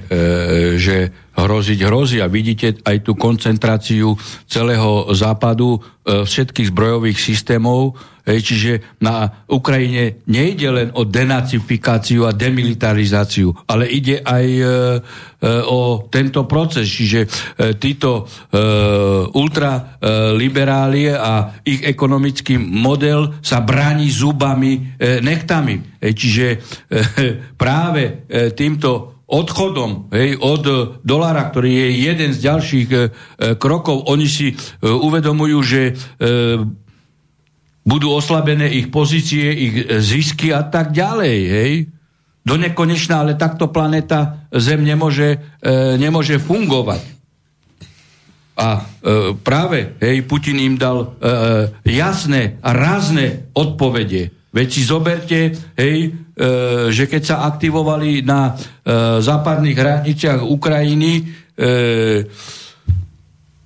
že 0.75 1.31
hroziť 1.31 1.79
hrozí 1.87 2.19
a 2.19 2.27
vidíte 2.27 2.75
aj 2.83 3.07
tú 3.07 3.15
koncentráciu 3.15 4.19
celého 4.45 5.07
západu 5.15 5.79
e, 5.79 6.27
všetkých 6.27 6.69
zbrojových 6.75 7.17
systémov, 7.17 7.95
e, 8.23 8.39
čiže 8.39 8.99
na 9.03 9.43
Ukrajine 9.51 10.23
nejde 10.27 10.67
len 10.71 10.89
o 10.95 11.03
denacifikáciu 11.03 12.25
a 12.25 12.35
demilitarizáciu, 12.35 13.53
ale 13.67 13.91
ide 13.91 14.23
aj 14.23 14.47
e, 14.47 14.63
e, 14.63 14.67
o 15.67 16.07
tento 16.07 16.47
proces, 16.47 16.87
čiže 16.87 17.27
e, 17.27 17.27
títo 17.75 18.23
e, 18.23 18.57
a 21.13 21.33
ich 21.63 21.81
ekonomický 21.83 22.55
model 22.59 23.43
sa 23.43 23.61
bráni 23.61 24.07
zubami, 24.09 24.95
e, 24.97 25.19
nechtami. 25.19 25.99
Čiže 26.03 26.45
e, 26.47 26.57
práve 27.55 28.27
týmto 28.55 29.13
odchodom 29.33 30.13
hej, 30.13 30.37
od 30.37 30.63
dolára, 31.01 31.49
ktorý 31.49 31.71
je 31.71 31.87
jeden 32.11 32.29
z 32.35 32.39
ďalších 32.43 32.87
e, 32.93 32.99
krokov, 33.57 34.05
oni 34.05 34.27
si 34.29 34.51
e, 34.51 34.55
uvedomujú, 34.85 35.57
že 35.65 35.81
e, 35.89 35.93
budú 37.83 38.15
oslabené 38.15 38.71
ich 38.71 38.87
pozície, 38.87 39.51
ich 39.51 39.75
zisky 39.99 40.55
a 40.55 40.63
tak 40.63 40.95
ďalej. 40.95 41.37
Hej. 41.47 41.73
Do 42.43 42.59
nekonečná, 42.59 43.23
ale 43.23 43.39
takto 43.39 43.71
planeta 43.71 44.47
Zem 44.51 44.83
nemôže, 44.83 45.39
e, 45.63 45.95
nemôže 45.95 46.39
fungovať. 46.39 47.01
A 48.53 48.67
e, 48.77 49.33
práve 49.39 49.95
hej, 50.03 50.27
Putin 50.27 50.59
im 50.59 50.75
dal 50.75 50.99
e, 51.01 51.07
jasné 51.87 52.59
a 52.61 52.75
rázne 52.75 53.49
odpovede. 53.55 54.29
Veď 54.53 54.67
si 54.69 54.81
zoberte, 54.85 55.39
hej, 55.73 55.97
e, 56.05 56.09
že 56.93 57.09
keď 57.09 57.21
sa 57.25 57.35
aktivovali 57.49 58.21
na 58.21 58.53
e, 58.53 59.17
západných 59.23 59.77
hraniciach 59.79 60.45
Ukrajiny 60.45 61.11
e, 61.17 61.23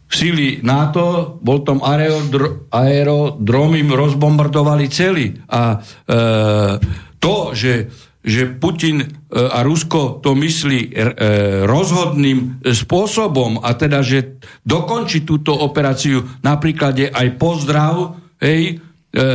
síly 0.08 0.64
NATO, 0.64 1.36
bol 1.44 1.68
tom 1.68 1.84
aerodr- 1.84 2.72
rozbombardovali 3.92 4.88
celý. 4.88 5.36
A 5.52 5.76
e, 5.78 5.80
to, 7.20 7.52
že, 7.52 7.92
že 8.24 8.48
Putin 8.56 9.04
e, 9.04 9.08
a 9.36 9.60
Rusko 9.68 10.24
to 10.24 10.32
myslí 10.36 10.80
e, 10.88 10.90
rozhodným 11.68 12.64
spôsobom 12.64 13.60
a 13.60 13.76
teda, 13.76 14.00
že 14.00 14.40
dokončí 14.64 15.28
túto 15.28 15.52
operáciu 15.52 16.24
napríklad 16.40 17.12
aj 17.12 17.28
pozdrav, 17.36 18.16
hej, 18.40 18.80
e, 19.12 19.28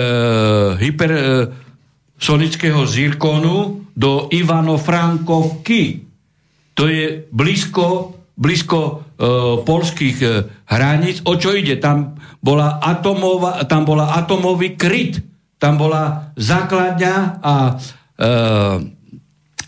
hypersonického 0.80 2.88
zirkonu 2.88 3.84
do 3.92 4.32
Ivano-Frankovky. 4.32 6.08
To 6.72 6.88
je 6.88 7.28
blízko, 7.28 8.16
blízko 8.40 8.80
e, 8.80 9.11
polských 9.62 10.16
e, 10.18 10.28
hraníc. 10.66 11.22
O 11.30 11.38
čo 11.38 11.54
ide? 11.54 11.78
Tam 11.78 12.18
bola, 12.42 12.82
atomová, 12.82 13.62
tam 13.70 13.86
bola 13.86 14.18
atomový 14.18 14.74
kryt. 14.74 15.22
Tam 15.62 15.78
bola 15.78 16.34
základňa 16.34 17.14
a 17.38 17.54
e, 17.70 18.32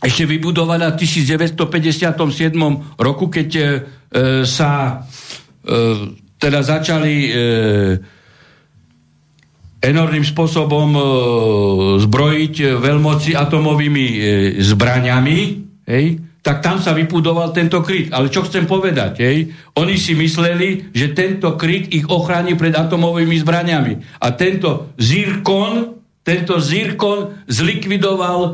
ešte 0.02 0.26
vybudovaná 0.26 0.90
v 0.92 1.06
1957 1.06 2.18
roku, 2.98 3.30
keď 3.30 3.50
e, 3.54 3.64
sa 4.42 5.00
e, 5.62 5.74
teda 6.34 6.60
začali 6.60 7.14
e, 7.14 7.30
enormným 9.80 10.26
spôsobom 10.26 10.88
e, 10.92 11.02
zbrojiť 12.02 12.54
veľmoci 12.80 13.38
atomovými 13.38 14.06
e, 14.10 14.16
zbraňami, 14.60 15.38
hej, 15.88 16.06
tak 16.44 16.60
tam 16.60 16.76
sa 16.76 16.92
vypudoval 16.92 17.56
tento 17.56 17.80
kryt. 17.80 18.12
Ale 18.12 18.28
čo 18.28 18.44
chcem 18.44 18.68
povedať, 18.68 19.24
hej, 19.24 19.48
oni 19.80 19.96
si 19.96 20.12
mysleli, 20.12 20.92
že 20.92 21.16
tento 21.16 21.56
kryt 21.56 21.88
ich 21.88 22.04
ochráni 22.04 22.52
pred 22.52 22.76
atomovými 22.76 23.40
zbraňami. 23.40 24.20
A 24.20 24.28
tento 24.36 24.92
zirkon, 25.00 25.96
tento 26.20 26.60
zirkon 26.60 27.48
zlikvidoval 27.48 28.38
e, 28.44 28.50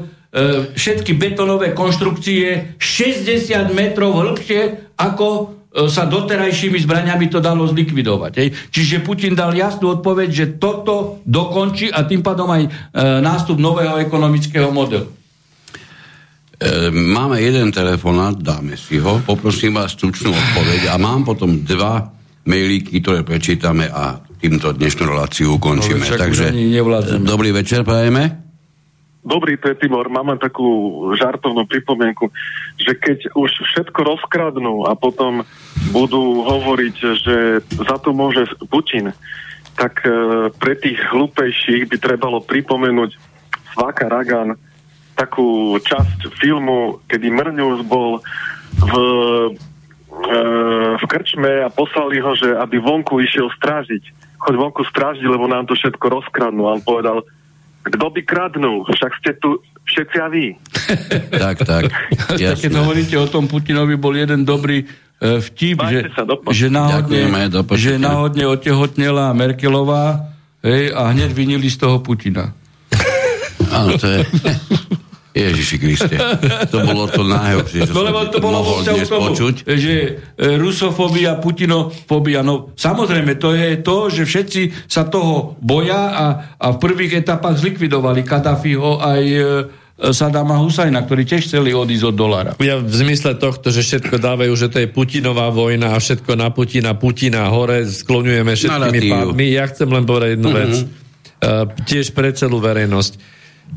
všetky 0.79 1.19
betonové 1.19 1.75
konštrukcie 1.75 2.79
60 2.79 3.75
metrov 3.75 4.15
hĺbšie 4.15 4.95
ako 4.95 5.61
E, 5.71 5.87
sa 5.87 6.03
doterajšími 6.03 6.83
zbraniami 6.83 7.31
to 7.31 7.39
dalo 7.39 7.63
zlikvidovať. 7.71 8.33
Hej. 8.43 8.49
Čiže 8.75 9.07
Putin 9.07 9.39
dal 9.39 9.55
jasnú 9.55 10.03
odpoveď, 10.03 10.29
že 10.35 10.47
toto 10.59 11.23
dokončí 11.23 11.95
a 11.95 12.03
tým 12.03 12.27
pádom 12.27 12.51
aj 12.51 12.63
e, 12.67 12.71
nástup 13.23 13.55
nového 13.63 14.03
ekonomického 14.03 14.75
modelu. 14.75 15.07
E, 16.61 16.93
máme 16.93 17.41
jeden 17.41 17.73
telefonát, 17.73 18.37
dáme 18.37 18.77
si 18.77 19.01
ho, 19.01 19.17
poprosím 19.25 19.81
vás 19.81 19.97
stručnú 19.97 20.29
odpoveď 20.29 20.93
a 20.93 21.01
mám 21.01 21.25
potom 21.25 21.65
dva 21.65 22.13
mailíky, 22.45 23.01
ktoré 23.01 23.25
prečítame 23.25 23.89
a 23.89 24.21
týmto 24.37 24.77
dnešnú 24.77 25.09
reláciu 25.09 25.57
ukončíme. 25.57 26.05
No, 26.05 26.21
Takže 26.21 26.53
dobrý 27.25 27.57
večer, 27.57 27.81
prajeme. 27.81 28.45
Dobrý, 29.25 29.57
to 29.57 29.73
je 29.73 29.81
Tibor. 29.81 30.09
Mám 30.13 30.37
takú 30.37 30.69
žartovnú 31.17 31.65
pripomienku, 31.65 32.29
že 32.77 32.93
keď 32.93 33.33
už 33.37 33.51
všetko 33.65 34.01
rozkradnú 34.01 34.85
a 34.85 34.93
potom 34.97 35.45
budú 35.97 36.45
hovoriť, 36.45 36.95
že 37.25 37.37
za 37.65 37.97
to 38.05 38.13
môže 38.13 38.45
Putin, 38.69 39.17
tak 39.81 40.05
e, 40.05 40.13
pre 40.61 40.77
tých 40.77 41.01
hlupejších 41.09 41.89
by 41.89 41.97
trebalo 41.97 42.45
pripomenúť 42.45 43.17
Svaka 43.73 44.13
Ragan 44.13 44.61
takú 45.21 45.77
časť 45.77 46.33
filmu, 46.41 47.05
kedy 47.05 47.29
Mrňus 47.29 47.85
bol 47.85 48.25
v, 48.81 48.95
e, 50.09 50.39
v 50.97 51.05
krčme 51.05 51.61
a 51.61 51.69
poslali 51.69 52.25
ho, 52.25 52.33
že 52.33 52.57
aby 52.57 52.81
vonku 52.81 53.21
išiel 53.21 53.53
strážiť. 53.61 54.17
Choď 54.41 54.55
vonku 54.57 54.81
strážiť, 54.89 55.29
lebo 55.29 55.45
nám 55.45 55.69
to 55.69 55.77
všetko 55.77 56.01
rozkradnú. 56.09 56.65
A 56.65 56.81
on 56.81 56.81
povedal, 56.81 57.21
kto 57.85 58.07
by 58.09 58.21
kradnul? 58.25 58.89
Však 58.89 59.13
ste 59.21 59.37
tu 59.37 59.61
všetci 59.85 60.17
a 60.17 60.29
vy. 60.33 60.57
tak, 61.45 61.57
tak. 61.69 61.93
Jasne. 62.41 62.69
Keď 62.69 62.73
hovoríte 62.81 63.17
o 63.21 63.29
tom 63.29 63.45
Putinovi, 63.45 64.01
bol 64.01 64.17
jeden 64.17 64.49
dobrý 64.49 64.85
uh, 64.85 65.41
vtip, 65.45 65.85
že, 65.85 66.01
že, 66.57 66.69
náhodne, 66.73 67.29
že 67.77 68.01
náhodne 68.01 68.45
otehotnela 68.49 69.37
Merkelová 69.37 70.33
hej, 70.65 70.93
a 70.97 71.13
hneď 71.13 71.33
vinili 71.37 71.69
z 71.69 71.77
toho 71.81 72.01
Putina. 72.01 72.57
Áno, 73.71 73.97
to 74.01 74.09
je... 74.09 74.21
Ježiši 75.31 75.77
Kriste. 75.79 76.17
To 76.75 76.83
bolo 76.83 77.07
to 77.07 77.23
najhoršie, 77.23 77.87
čo 77.87 77.95
no, 77.97 78.03
lebo 78.03 78.27
to 78.27 78.43
bolo 78.43 78.67
mohol 78.67 78.83
dnes 78.83 79.07
tomu, 79.07 79.31
počuť. 79.31 79.63
Že 79.63 79.95
e, 79.95 80.11
rusofóbia, 80.59 81.39
putinofóbia, 81.39 82.43
no 82.43 82.75
samozrejme, 82.75 83.39
to 83.39 83.55
je 83.55 83.79
to, 83.79 84.11
že 84.11 84.23
všetci 84.27 84.91
sa 84.91 85.07
toho 85.07 85.55
boja 85.63 86.03
a, 86.11 86.27
a 86.59 86.67
v 86.75 86.79
prvých 86.83 87.23
etapách 87.23 87.63
zlikvidovali 87.63 88.27
Kadafiho 88.27 88.99
aj 88.99 89.23
e, 89.23 89.43
Sadama 90.01 90.57
Husajna, 90.59 91.05
ktorí 91.05 91.29
tiež 91.29 91.45
chceli 91.45 91.77
odísť 91.77 92.05
od 92.11 92.17
dolára. 92.17 92.51
Ja 92.59 92.81
v 92.81 92.89
zmysle 92.89 93.37
tohto, 93.37 93.69
že 93.69 93.85
všetko 93.85 94.17
dávajú, 94.17 94.53
že 94.57 94.73
to 94.73 94.81
je 94.81 94.89
Putinová 94.89 95.53
vojna 95.53 95.93
a 95.93 96.01
všetko 96.01 96.41
na 96.41 96.49
Putina, 96.49 96.97
Putina 96.97 97.53
hore, 97.53 97.85
skloňujeme 97.85 98.53
všetkými 98.57 99.01
pádmi. 99.13 99.47
Ja 99.53 99.69
chcem 99.69 99.93
len 99.93 100.09
povedať 100.09 100.41
jednu 100.41 100.51
uh-huh. 100.51 100.61
vec. 100.65 100.73
Uh, 101.41 101.69
tiež 101.85 102.17
pre 102.17 102.33
celú 102.33 102.65
verejnosť. 102.65 103.13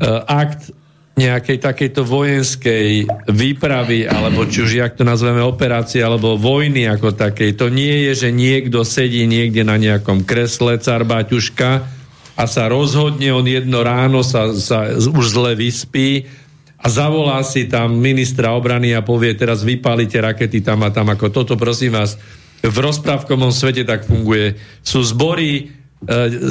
Uh, 0.00 0.24
akt 0.24 0.72
nejakej 1.14 1.62
takejto 1.62 2.02
vojenskej 2.02 3.06
výpravy, 3.30 4.02
alebo 4.02 4.42
či 4.50 4.66
už 4.66 4.70
jak 4.82 4.98
to 4.98 5.06
nazveme 5.06 5.38
operácie, 5.46 6.02
alebo 6.02 6.34
vojny 6.34 6.90
ako 6.90 7.14
takej. 7.14 7.54
To 7.54 7.70
nie 7.70 8.10
je, 8.10 8.26
že 8.26 8.30
niekto 8.34 8.82
sedí 8.82 9.22
niekde 9.30 9.62
na 9.62 9.78
nejakom 9.78 10.26
kresle, 10.26 10.74
car 10.82 11.06
a 12.34 12.50
sa 12.50 12.66
rozhodne, 12.66 13.30
on 13.30 13.46
jedno 13.46 13.86
ráno 13.86 14.26
sa, 14.26 14.50
sa 14.58 14.90
už 14.90 15.38
zle 15.38 15.54
vyspí 15.54 16.26
a 16.82 16.90
zavolá 16.90 17.38
si 17.46 17.70
tam 17.70 17.94
ministra 17.94 18.50
obrany 18.58 18.90
a 18.90 19.06
povie, 19.06 19.38
teraz 19.38 19.62
vypálite 19.62 20.18
rakety 20.18 20.58
tam 20.58 20.82
a 20.82 20.90
tam, 20.90 21.14
ako 21.14 21.30
toto, 21.30 21.54
prosím 21.54 21.94
vás, 21.94 22.18
v 22.58 22.74
rozprávkovom 22.74 23.54
svete 23.54 23.86
tak 23.86 24.02
funguje. 24.02 24.58
Sú 24.82 25.06
zbory 25.06 25.70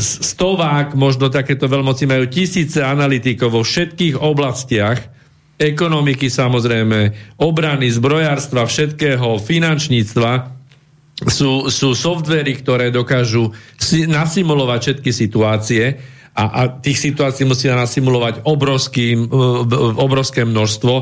stovák, 0.01 0.97
možno 0.97 1.29
takéto 1.29 1.69
veľmoci 1.69 2.09
majú 2.09 2.25
tisíce 2.29 2.81
analytikov 2.81 3.53
vo 3.53 3.61
všetkých 3.61 4.19
oblastiach, 4.19 4.99
ekonomiky 5.57 6.27
samozrejme, 6.27 7.13
obrany, 7.39 7.87
zbrojárstva, 7.87 8.65
všetkého, 8.65 9.37
finančníctva, 9.37 10.31
sú, 11.29 11.69
sú 11.69 11.93
softvery, 11.93 12.57
ktoré 12.59 12.89
dokážu 12.89 13.53
si, 13.77 14.09
nasimulovať 14.09 14.79
všetky 14.81 15.11
situácie 15.13 15.83
a, 16.33 16.43
a 16.43 16.61
tých 16.81 16.97
situácií 16.97 17.45
musia 17.45 17.77
nasimulovať 17.77 18.43
obrovský, 18.49 19.13
obrovské 20.01 20.41
množstvo. 20.43 20.93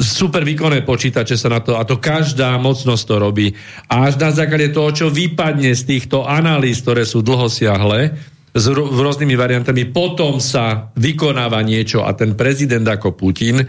Super 0.00 0.48
výkonné 0.48 0.80
počítače 0.80 1.36
sa 1.36 1.52
na 1.52 1.60
to, 1.60 1.76
a 1.76 1.84
to 1.84 2.00
každá 2.00 2.56
mocnosť 2.56 3.04
to 3.04 3.16
robí. 3.20 3.52
A 3.92 4.08
až 4.08 4.16
na 4.16 4.32
základe 4.32 4.72
toho, 4.72 4.88
čo 4.96 5.06
vypadne 5.12 5.76
z 5.76 5.82
týchto 5.84 6.24
analýz, 6.24 6.80
ktoré 6.80 7.04
sú 7.04 7.20
dlhosiahle, 7.20 8.16
s 8.52 8.64
rôznymi 8.68 9.32
variantami, 9.36 9.88
potom 9.88 10.36
sa 10.36 10.92
vykonáva 10.96 11.60
niečo 11.64 12.04
a 12.04 12.12
ten 12.12 12.36
prezident 12.36 12.84
ako 12.84 13.16
Putin 13.16 13.64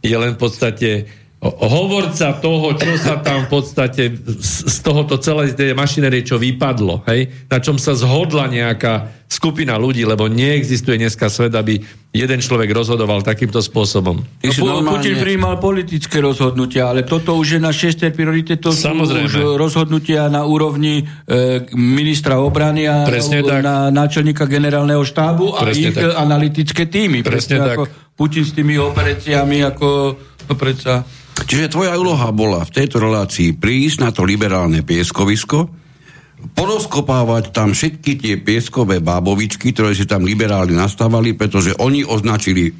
je 0.00 0.16
len 0.16 0.34
v 0.36 0.40
podstate 0.40 0.88
hovorca 1.42 2.38
toho, 2.38 2.78
čo 2.78 2.94
sa 3.02 3.18
tam 3.18 3.50
v 3.50 3.58
podstate 3.58 4.14
z 4.38 4.78
tohoto 4.78 5.18
celej 5.18 5.58
tej 5.58 5.74
mašinerie, 5.74 6.22
čo 6.22 6.38
vypadlo, 6.38 7.02
hej? 7.10 7.26
na 7.50 7.58
čom 7.58 7.82
sa 7.82 7.98
zhodla 7.98 8.46
nejaká 8.46 9.26
skupina 9.26 9.74
ľudí, 9.74 10.06
lebo 10.06 10.30
neexistuje 10.30 11.02
dneska 11.02 11.26
svet, 11.26 11.56
aby 11.58 11.82
jeden 12.14 12.38
človek 12.38 12.70
rozhodoval 12.70 13.26
takýmto 13.26 13.58
spôsobom. 13.58 14.22
No, 14.22 14.50
normálne... 14.62 15.02
Putin 15.02 15.18
prijímal 15.18 15.58
politické 15.58 16.22
rozhodnutia, 16.22 16.94
ale 16.94 17.02
toto 17.02 17.34
už 17.34 17.58
je 17.58 17.60
na 17.64 17.74
šestej 17.74 18.14
priorite, 18.14 18.60
to 18.62 18.70
Samozrejme. 18.70 19.26
sú 19.26 19.58
už 19.58 19.58
rozhodnutia 19.58 20.30
na 20.30 20.46
úrovni 20.46 21.02
e, 21.02 21.64
ministra 21.74 22.38
obrany 22.38 22.86
a 22.86 23.02
Presne 23.02 23.42
tak. 23.42 23.66
na 23.66 23.90
náčelníka 23.90 24.46
generálneho 24.46 25.02
štábu 25.02 25.58
Presne 25.58 25.90
a 25.90 25.90
ich 25.90 25.96
tak. 25.96 26.12
analytické 26.14 26.86
týmy. 26.86 27.26
Presne, 27.26 27.56
Presne 27.56 27.56
tak. 27.66 27.76
Ako 27.82 27.82
Putin 28.14 28.46
s 28.46 28.52
tými 28.54 28.78
operáciami 28.78 29.64
ako 29.66 29.88
no, 30.46 30.54
predsa 30.54 31.02
Čiže 31.32 31.72
tvoja 31.72 31.96
úloha 31.96 32.28
bola 32.32 32.60
v 32.64 32.74
tejto 32.74 33.00
relácii 33.00 33.56
prísť 33.56 33.96
na 34.04 34.10
to 34.12 34.24
liberálne 34.24 34.84
pieskovisko, 34.84 35.68
porozkopávať 36.52 37.54
tam 37.54 37.72
všetky 37.72 38.18
tie 38.18 38.34
pieskové 38.40 38.98
bábovičky, 38.98 39.70
ktoré 39.70 39.94
si 39.94 40.04
tam 40.04 40.26
liberáli 40.26 40.74
nastávali, 40.74 41.32
pretože 41.38 41.72
oni 41.78 42.02
označili 42.02 42.68
e, 42.68 42.72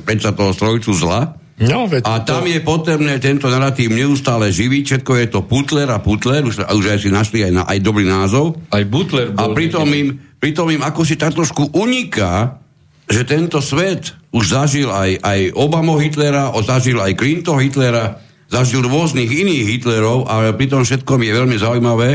predsa 0.00 0.30
toho 0.32 0.54
strojcu 0.54 0.94
zla. 0.94 1.34
No, 1.62 1.86
veď 1.86 2.02
a 2.08 2.22
tam 2.24 2.46
to... 2.46 2.50
je 2.50 2.60
potrebné 2.64 3.14
tento 3.20 3.46
narratív 3.50 3.92
neustále 3.92 4.48
živiť, 4.50 4.82
všetko 4.88 5.12
je 5.18 5.26
to 5.28 5.40
Putler 5.44 5.90
a 5.90 5.98
Putler, 6.00 6.42
už, 6.46 6.64
už 6.64 6.84
aj 6.88 6.98
si 7.02 7.10
našli 7.12 7.38
aj, 7.44 7.52
na, 7.52 7.62
aj 7.68 7.78
dobrý 7.82 8.08
názov. 8.08 8.58
Aj 8.72 8.82
Butler 8.86 9.34
bol. 9.34 9.52
A 9.52 9.54
pritom 9.54 9.86
im, 9.92 10.16
pritom 10.38 10.70
im 10.72 10.82
ako 10.82 11.02
si 11.04 11.18
tak 11.18 11.36
trošku 11.36 11.74
uniká, 11.76 12.61
že 13.12 13.28
tento 13.28 13.60
svet 13.60 14.16
už 14.32 14.56
zažil 14.56 14.88
aj, 14.88 15.20
aj 15.20 15.40
Obama 15.52 16.00
Hitlera, 16.00 16.48
zažil 16.64 16.96
aj 16.96 17.12
Clinton 17.12 17.60
Hitlera, 17.60 18.16
zažil 18.48 18.80
rôznych 18.88 19.28
iných 19.28 19.68
Hitlerov, 19.68 20.24
ale 20.24 20.56
pri 20.56 20.72
tom 20.72 20.80
všetkom 20.80 21.20
je 21.20 21.32
veľmi 21.36 21.56
zaujímavé, 21.60 22.10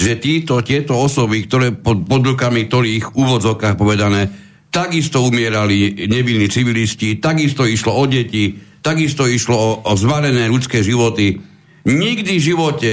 že 0.00 0.16
títo, 0.16 0.64
tieto 0.64 0.96
osoby, 0.96 1.44
ktoré 1.44 1.76
pod, 1.76 2.08
pod 2.08 2.24
rukami 2.24 2.64
ktorých 2.64 3.12
úvodzovkách 3.12 3.76
povedané, 3.76 4.32
takisto 4.72 5.20
umierali 5.20 6.08
nevinní 6.08 6.48
civilisti, 6.48 7.20
takisto 7.20 7.68
išlo 7.68 7.92
o 7.92 8.04
deti, 8.08 8.56
takisto 8.80 9.28
išlo 9.28 9.56
o, 9.56 9.70
o 9.84 9.92
zvarené 10.00 10.48
ľudské 10.48 10.80
životy. 10.80 11.36
Nikdy 11.84 12.32
v 12.40 12.46
živote 12.46 12.90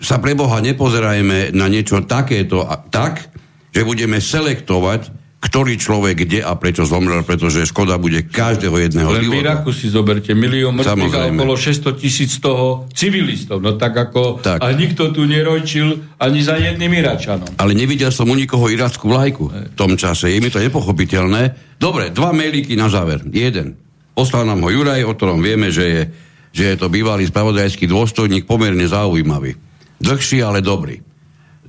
sa 0.00 0.20
pre 0.20 0.36
Boha 0.36 0.60
nepozerajme 0.64 1.52
na 1.56 1.66
niečo 1.68 2.04
takéto 2.04 2.64
tak, 2.88 3.30
že 3.70 3.86
budeme 3.86 4.18
selektovať 4.18 5.19
ktorý 5.40 5.80
človek 5.80 6.28
kde 6.28 6.44
a 6.44 6.52
prečo 6.52 6.84
zomrel, 6.84 7.24
pretože 7.24 7.64
škoda 7.64 7.96
bude 7.96 8.28
každého 8.28 8.76
jedného 8.76 9.08
Len 9.08 9.24
života. 9.24 9.34
v 9.34 9.40
Iraku 9.40 9.70
si 9.72 9.88
zoberte 9.88 10.36
milión 10.36 10.76
mŕtvych 10.76 11.16
a 11.16 11.32
okolo 11.32 11.56
600 11.56 11.96
tisíc 11.96 12.36
toho 12.44 12.84
civilistov. 12.92 13.64
No 13.64 13.80
tak 13.80 13.96
ako... 13.96 14.44
Tak. 14.44 14.60
A 14.60 14.76
nikto 14.76 15.08
tu 15.16 15.24
nerojčil 15.24 16.20
ani 16.20 16.44
za 16.44 16.60
jedným 16.60 16.92
Iračanom. 16.92 17.56
Ale 17.56 17.72
nevidel 17.72 18.12
som 18.12 18.28
u 18.28 18.36
nikoho 18.36 18.68
irackú 18.68 19.08
vlajku 19.08 19.44
v 19.48 19.76
tom 19.80 19.96
čase. 19.96 20.28
Je 20.28 20.44
mi 20.44 20.52
to 20.52 20.60
nepochopiteľné. 20.60 21.72
Dobre, 21.80 22.12
dva 22.12 22.36
mailíky 22.36 22.76
na 22.76 22.92
záver. 22.92 23.24
Jeden. 23.24 23.80
Poslal 24.12 24.44
nám 24.44 24.60
ho 24.60 24.68
Juraj, 24.68 25.08
o 25.08 25.16
ktorom 25.16 25.40
vieme, 25.40 25.72
že 25.72 25.84
je, 25.88 26.02
že 26.52 26.64
je 26.68 26.76
to 26.76 26.92
bývalý 26.92 27.24
spravodajský 27.24 27.88
dôstojník, 27.88 28.44
pomerne 28.44 28.84
zaujímavý. 28.84 29.56
Dlhší, 29.96 30.44
ale 30.44 30.60
dobrý. 30.60 31.09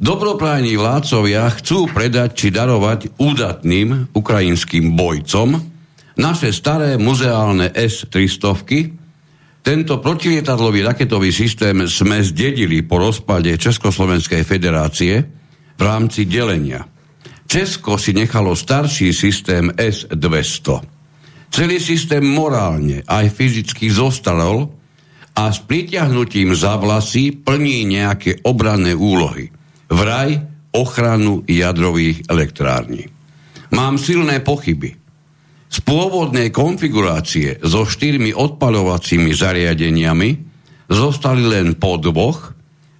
Dobroprajní 0.01 0.81
vládcovia 0.81 1.45
chcú 1.61 1.85
predať 1.85 2.33
či 2.33 2.47
darovať 2.49 3.21
údatným 3.21 4.09
ukrajinským 4.17 4.97
bojcom 4.97 5.61
naše 6.17 6.49
staré 6.49 6.97
muzeálne 6.97 7.69
S-300. 7.69 8.97
Tento 9.61 10.01
protilietadlový 10.01 10.81
raketový 10.81 11.29
systém 11.29 11.85
sme 11.85 12.25
zdedili 12.25 12.81
po 12.81 12.97
rozpade 12.97 13.53
Československej 13.61 14.41
federácie 14.41 15.21
v 15.77 15.81
rámci 15.85 16.25
delenia. 16.25 16.81
Česko 17.45 18.01
si 18.01 18.17
nechalo 18.17 18.57
starší 18.57 19.13
systém 19.13 19.69
S-200. 19.69 20.81
Celý 21.53 21.77
systém 21.77 22.25
morálne 22.25 23.05
aj 23.05 23.29
fyzicky 23.37 23.93
zostarol 23.93 24.65
a 25.37 25.53
s 25.53 25.61
pritiahnutím 25.61 26.57
za 26.57 26.81
vlasy 26.81 27.37
plní 27.37 27.85
nejaké 27.85 28.41
obranné 28.41 28.97
úlohy– 28.97 29.53
vraj 29.91 30.39
ochranu 30.71 31.43
jadrových 31.45 32.25
elektrární. 32.31 33.11
Mám 33.75 33.99
silné 33.99 34.39
pochyby. 34.39 34.95
Z 35.71 35.77
pôvodnej 35.87 36.51
konfigurácie 36.51 37.59
so 37.63 37.87
štyrmi 37.87 38.35
odpaľovacími 38.35 39.31
zariadeniami 39.31 40.29
zostali 40.91 41.47
len 41.47 41.79
po 41.79 41.95
dvoch 41.95 42.51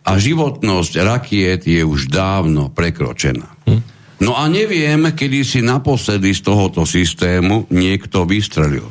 a 0.08 0.12
životnosť 0.16 0.94
rakiet 1.04 1.68
je 1.68 1.84
už 1.84 2.08
dávno 2.08 2.72
prekročená. 2.72 3.68
Hm? 3.68 3.82
No 4.24 4.38
a 4.38 4.48
neviem, 4.48 5.12
kedy 5.12 5.44
si 5.44 5.60
naposledy 5.60 6.32
z 6.32 6.46
tohoto 6.46 6.88
systému 6.88 7.68
niekto 7.74 8.24
vystrelil. 8.24 8.88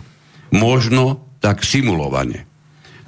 Možno 0.53 1.39
tak 1.39 1.63
simulovane. 1.65 2.50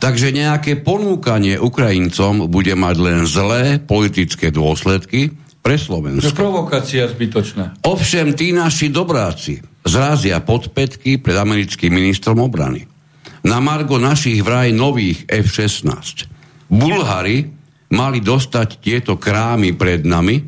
Takže 0.03 0.35
nejaké 0.35 0.83
ponúkanie 0.83 1.63
Ukrajincom 1.63 2.51
bude 2.51 2.75
mať 2.75 2.97
len 2.99 3.23
zlé 3.23 3.79
politické 3.79 4.51
dôsledky 4.51 5.31
pre 5.63 5.79
Slovensko. 5.79 6.27
To 6.27 6.35
provokácia 6.35 7.07
zbytočná. 7.07 7.87
Ovšem, 7.87 8.35
tí 8.35 8.51
naši 8.51 8.91
dobráci 8.91 9.63
zrazia 9.87 10.43
podpätky 10.43 11.23
pred 11.23 11.39
americkým 11.39 11.95
ministrom 11.95 12.43
obrany. 12.43 12.83
Na 13.47 13.63
margo 13.63 13.95
našich 14.03 14.43
vraj 14.43 14.75
nových 14.75 15.23
F-16. 15.31 16.27
Bulhári 16.67 17.47
mali 17.95 18.19
dostať 18.19 18.83
tieto 18.83 19.15
krámy 19.23 19.79
pred 19.79 20.03
nami, 20.03 20.43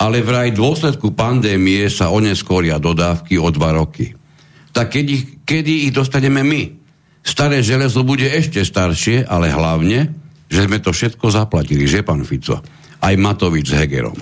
ale 0.00 0.24
vraj 0.24 0.56
v 0.56 0.60
dôsledku 0.64 1.12
pandémie 1.12 1.92
sa 1.92 2.08
oneskoria 2.08 2.80
dodávky 2.80 3.36
o 3.36 3.52
dva 3.52 3.76
roky. 3.76 4.16
Tak 4.72 4.96
kedy, 4.96 5.44
kedy 5.44 5.72
ich 5.88 5.92
dostaneme 5.92 6.40
my? 6.40 6.83
Staré 7.24 7.64
železo 7.64 8.04
bude 8.04 8.28
ešte 8.28 8.60
staršie, 8.60 9.24
ale 9.24 9.48
hlavne, 9.48 10.12
že 10.52 10.68
sme 10.68 10.76
to 10.78 10.92
všetko 10.92 11.32
zaplatili, 11.32 11.88
že 11.88 12.04
pán 12.04 12.20
Fico? 12.22 12.60
Aj 13.00 13.14
Matovič 13.16 13.72
s 13.72 13.76
Hegerom. 13.80 14.16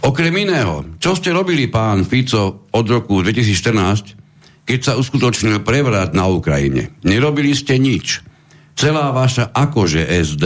Okrem 0.00 0.32
iného, 0.32 0.96
čo 0.96 1.12
ste 1.12 1.36
robili, 1.36 1.68
pán 1.68 2.08
Fico, 2.08 2.66
od 2.72 2.86
roku 2.88 3.20
2014, 3.20 4.66
keď 4.66 4.78
sa 4.80 4.92
uskutočnil 4.96 5.60
prevrat 5.62 6.16
na 6.16 6.26
Ukrajine? 6.26 6.96
Nerobili 7.04 7.52
ste 7.52 7.76
nič. 7.76 8.24
Celá 8.76 9.12
vaša 9.12 9.52
akože 9.52 10.04
SD 10.08 10.44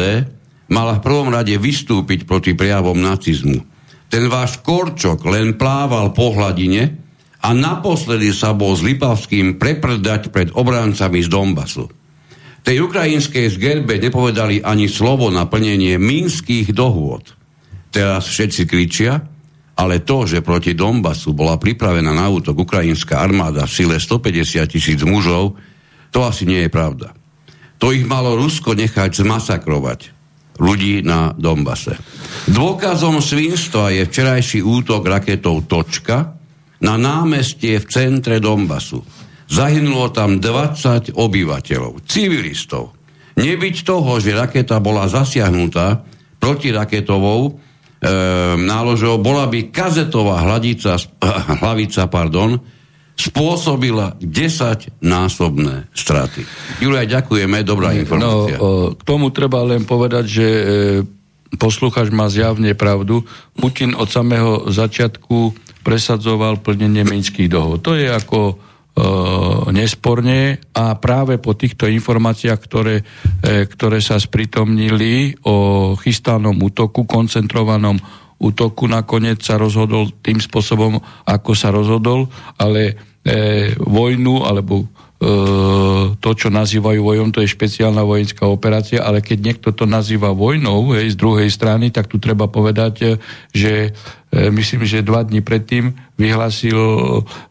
mala 0.70 0.98
v 0.98 1.04
prvom 1.04 1.28
rade 1.32 1.54
vystúpiť 1.58 2.28
proti 2.28 2.54
prejavom 2.54 2.98
nacizmu. 2.98 3.62
Ten 4.10 4.26
váš 4.26 4.58
korčok 4.62 5.22
len 5.26 5.54
plával 5.54 6.10
po 6.14 6.34
hladine, 6.34 6.99
a 7.40 7.48
naposledy 7.56 8.36
sa 8.36 8.52
bol 8.52 8.76
s 8.76 8.84
Lipavským 8.84 9.56
preprdať 9.56 10.28
pred 10.28 10.48
obráncami 10.52 11.24
z 11.24 11.28
Donbasu. 11.32 11.88
Tej 12.60 12.84
ukrajinskej 12.84 13.56
zgerbe 13.56 13.96
nepovedali 13.96 14.60
ani 14.60 14.84
slovo 14.84 15.32
na 15.32 15.48
plnenie 15.48 15.96
minských 15.96 16.76
dohôd. 16.76 17.32
Teraz 17.88 18.28
všetci 18.28 18.62
kričia, 18.68 19.24
ale 19.80 20.04
to, 20.04 20.28
že 20.28 20.44
proti 20.44 20.76
Donbasu 20.76 21.32
bola 21.32 21.56
pripravená 21.56 22.12
na 22.12 22.28
útok 22.28 22.68
ukrajinská 22.68 23.16
armáda 23.16 23.64
v 23.64 23.72
sile 23.72 23.96
150 23.96 24.68
tisíc 24.68 25.00
mužov, 25.00 25.56
to 26.12 26.20
asi 26.20 26.44
nie 26.44 26.68
je 26.68 26.70
pravda. 26.70 27.16
To 27.80 27.96
ich 27.96 28.04
malo 28.04 28.36
Rusko 28.36 28.76
nechať 28.76 29.24
zmasakrovať 29.24 30.00
ľudí 30.60 31.00
na 31.00 31.32
Donbase. 31.32 31.96
Dôkazom 32.52 33.24
svinstva 33.24 33.88
je 33.96 34.04
včerajší 34.04 34.60
útok 34.60 35.08
raketou 35.08 35.64
Točka, 35.64 36.36
na 36.80 36.96
námestie 36.96 37.80
v 37.80 37.86
centre 37.88 38.40
Donbasu. 38.40 39.04
Zahynulo 39.50 40.14
tam 40.14 40.38
20 40.38 41.12
obyvateľov, 41.12 42.06
civilistov. 42.06 42.94
Nebyť 43.36 43.76
toho, 43.82 44.20
že 44.20 44.36
raketa 44.36 44.78
bola 44.78 45.10
zasiahnutá 45.10 46.06
protiraketovou 46.40 47.60
náložov, 48.56 49.20
bola 49.20 49.44
by 49.44 49.68
kazetová 49.68 50.40
hladica, 50.40 50.96
hlavica, 51.60 52.08
pardon, 52.08 52.56
spôsobila 53.20 54.16
10-násobné 54.16 55.92
straty. 55.92 56.40
Julia, 56.80 57.04
ďakujeme, 57.04 57.60
dobrá 57.60 57.92
informácia. 57.92 58.56
No, 58.56 58.96
k 58.96 59.02
tomu 59.04 59.28
treba 59.28 59.60
len 59.60 59.84
povedať, 59.84 60.24
že 60.24 60.46
e, 60.48 60.62
posluchač 61.60 62.08
má 62.08 62.32
zjavne 62.32 62.72
pravdu. 62.72 63.28
Putin 63.52 63.92
od 63.92 64.08
samého 64.08 64.72
začiatku 64.72 65.52
presadzoval 65.80 66.60
plnenie 66.60 67.04
minských 67.04 67.48
dohod. 67.48 67.80
To 67.84 67.96
je 67.96 68.08
ako 68.08 68.40
e, 68.50 68.54
nesporne 69.72 70.60
a 70.76 70.94
práve 70.96 71.40
po 71.40 71.56
týchto 71.56 71.88
informáciách, 71.88 72.60
ktoré, 72.60 73.00
e, 73.40 73.64
ktoré 73.64 73.98
sa 74.04 74.20
spritomnili 74.20 75.40
o 75.48 75.92
chystanom 75.96 76.56
útoku, 76.60 77.08
koncentrovanom 77.08 77.96
útoku, 78.40 78.88
nakoniec 78.88 79.44
sa 79.44 79.60
rozhodol 79.60 80.12
tým 80.24 80.40
spôsobom, 80.40 80.96
ako 81.28 81.52
sa 81.52 81.68
rozhodol, 81.68 82.28
ale 82.56 82.96
e, 83.20 83.72
vojnu 83.76 84.48
alebo 84.48 84.88
to, 86.16 86.30
čo 86.32 86.48
nazývajú 86.48 87.00
vojom, 87.04 87.28
to 87.28 87.44
je 87.44 87.52
špeciálna 87.52 88.00
vojenská 88.08 88.48
operácia, 88.48 89.04
ale 89.04 89.20
keď 89.20 89.38
niekto 89.52 89.68
to 89.76 89.84
nazýva 89.84 90.32
vojnou 90.32 90.96
hej, 90.96 91.12
z 91.12 91.16
druhej 91.20 91.52
strany, 91.52 91.92
tak 91.92 92.08
tu 92.08 92.16
treba 92.16 92.48
povedať, 92.48 92.94
e, 93.04 93.06
že 93.52 93.92
e, 94.32 94.48
myslím, 94.48 94.88
že 94.88 95.04
dva 95.04 95.20
dní 95.20 95.44
predtým 95.44 95.92
vyhlásil 96.16 96.80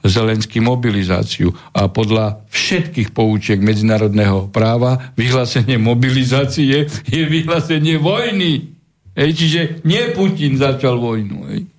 Zelenský 0.01 0.65
mobilizáciu 0.65 1.53
a 1.69 1.85
podľa 1.85 2.41
všetkých 2.49 3.13
poučiek 3.13 3.61
medzinárodného 3.61 4.49
práva 4.49 5.13
vyhlásenie 5.13 5.77
mobilizácie 5.77 6.89
je 6.89 7.21
vyhlásenie 7.21 8.01
vojny. 8.01 8.65
Hej, 9.13 9.31
čiže 9.37 9.59
nie 9.85 10.09
Putin 10.17 10.57
začal 10.57 10.97
vojnu. 10.97 11.37
Hej. 11.53 11.69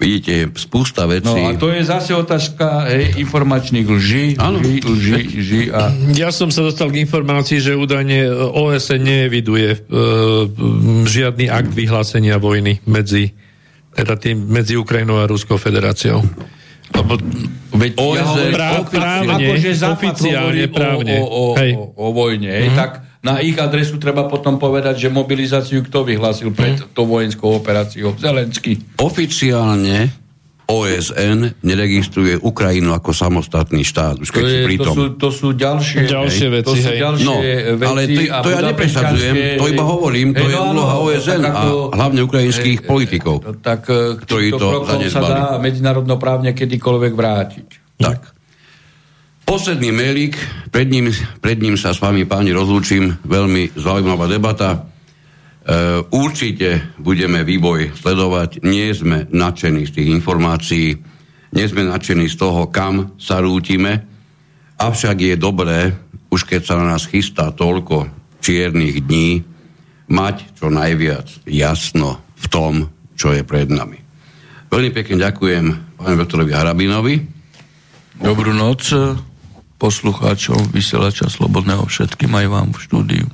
Vidíte, 0.00 0.48
spústa 0.56 1.04
vecí. 1.04 1.28
No 1.28 1.52
a 1.52 1.60
to 1.60 1.68
je 1.68 1.84
zase 1.84 2.16
otázka 2.16 2.88
hej, 2.88 3.20
informačných 3.20 3.84
lží, 3.84 4.24
lží, 4.40 4.80
lží, 4.80 5.20
lží 5.36 5.62
a... 5.68 5.92
Ja 6.16 6.32
som 6.32 6.48
sa 6.48 6.64
dostal 6.64 6.88
k 6.88 7.04
informácii, 7.04 7.60
že 7.60 7.76
údajne 7.76 8.32
OSN 8.32 8.96
neeviduje 9.04 9.76
e, 9.76 9.78
žiadny 11.04 11.52
akt 11.52 11.76
vyhlásenia 11.76 12.40
vojny 12.40 12.80
medzi, 12.88 13.36
teda 13.92 14.16
tým, 14.16 14.40
medzi 14.40 14.80
Ukrajinou 14.80 15.20
a 15.20 15.28
Ruskou 15.28 15.60
federáciou. 15.60 16.24
Lebo 16.96 17.20
veď 17.76 17.90
OSN, 18.00 18.40
ja 18.40 18.56
práv, 18.56 18.80
právne, 18.88 19.36
akože 19.36 19.70
oficiálne, 19.84 20.64
právne. 20.72 21.20
O, 21.20 21.28
o, 21.28 21.44
o, 21.52 21.64
o, 21.76 21.84
o 21.92 22.06
vojne, 22.16 22.48
hej, 22.48 22.72
mm-hmm. 22.72 22.80
tak 22.80 23.09
na 23.20 23.44
ich 23.44 23.56
adresu 23.60 24.00
treba 24.00 24.24
potom 24.24 24.56
povedať, 24.56 24.96
že 24.96 25.08
mobilizáciu 25.12 25.84
kto 25.84 26.08
vyhlásil 26.08 26.56
pred 26.56 26.80
mm. 26.80 26.96
tou 26.96 27.04
vojenskou 27.04 27.52
operáciou? 27.52 28.16
Zelenský. 28.16 28.80
Oficiálne 28.96 30.08
OSN 30.70 31.66
neregistruje 31.66 32.38
Ukrajinu 32.38 32.94
ako 32.94 33.10
samostatný 33.10 33.82
štát. 33.82 34.22
Už 34.22 34.30
keď 34.30 34.42
to, 34.42 34.48
je, 34.48 34.78
to, 34.78 34.92
sú, 34.94 35.04
to 35.18 35.28
sú 35.34 35.48
ďalšie, 35.52 36.06
ďalšie 36.06 36.46
hej, 36.46 36.54
veci. 36.62 36.66
To 36.70 36.74
sú 36.78 36.92
ďalšie 36.94 37.26
no, 37.26 37.36
veci 37.42 37.84
ale 37.90 38.00
to, 38.06 38.20
to 38.30 38.48
ja 38.54 38.60
nepresadzujem, 38.70 39.34
to 39.58 39.64
iba 39.66 39.84
hovorím, 39.84 40.28
to 40.30 40.46
hej, 40.46 40.54
je 40.54 40.58
no, 40.62 40.70
úloha 40.70 40.94
OSN 41.02 41.42
ako, 41.42 41.66
a 41.90 41.94
hlavne 41.98 42.20
ukrajinských 42.22 42.78
hej, 42.80 42.86
politikov, 42.86 43.36
tak, 43.60 43.90
ktorí 44.24 44.54
to 44.54 44.86
sa 45.10 45.20
dá 45.20 45.40
medzinárodnoprávne 45.58 46.54
kedykoľvek 46.54 47.12
vrátiť. 47.18 47.68
Tak. 47.98 48.39
Posledný 49.50 49.90
mailík, 49.90 50.38
pred 50.70 50.86
ním, 50.86 51.10
pred 51.42 51.58
ním 51.58 51.74
sa 51.74 51.90
s 51.90 51.98
vami 51.98 52.22
páni 52.22 52.54
rozlúčim, 52.54 53.18
veľmi 53.26 53.74
zaujímavá 53.74 54.30
debata. 54.30 54.78
E, 54.78 54.80
určite 56.06 56.94
budeme 57.02 57.42
vývoj 57.42 57.98
sledovať, 57.98 58.62
nie 58.62 58.86
sme 58.94 59.26
nadšení 59.26 59.90
z 59.90 59.94
tých 59.98 60.08
informácií, 60.14 60.94
nie 61.50 61.66
sme 61.66 61.82
nadšení 61.82 62.30
z 62.30 62.38
toho, 62.38 62.70
kam 62.70 63.18
sa 63.18 63.42
rútime, 63.42 64.06
avšak 64.78 65.18
je 65.18 65.34
dobré, 65.34 65.98
už 66.30 66.46
keď 66.46 66.70
sa 66.70 66.78
na 66.78 66.94
nás 66.94 67.10
chystá 67.10 67.50
toľko 67.50 68.06
čiernych 68.38 69.02
dní, 69.02 69.42
mať 70.14 70.62
čo 70.62 70.70
najviac 70.70 71.26
jasno 71.50 72.22
v 72.38 72.46
tom, 72.54 72.72
čo 73.18 73.34
je 73.34 73.42
pred 73.42 73.66
nami. 73.66 73.98
Veľmi 74.70 74.94
pekne 74.94 75.18
ďakujem 75.18 75.98
pánu 75.98 76.14
doktorovi 76.22 76.54
Harabinovi. 76.54 77.14
Dobrú 78.14 78.54
noc 78.54 78.94
poslucháčom 79.80 80.68
vysielača 80.68 81.32
Slobodného 81.32 81.88
všetkým 81.88 82.28
aj 82.36 82.46
vám 82.52 82.68
v 82.76 82.78
štúdiu. 82.84 83.26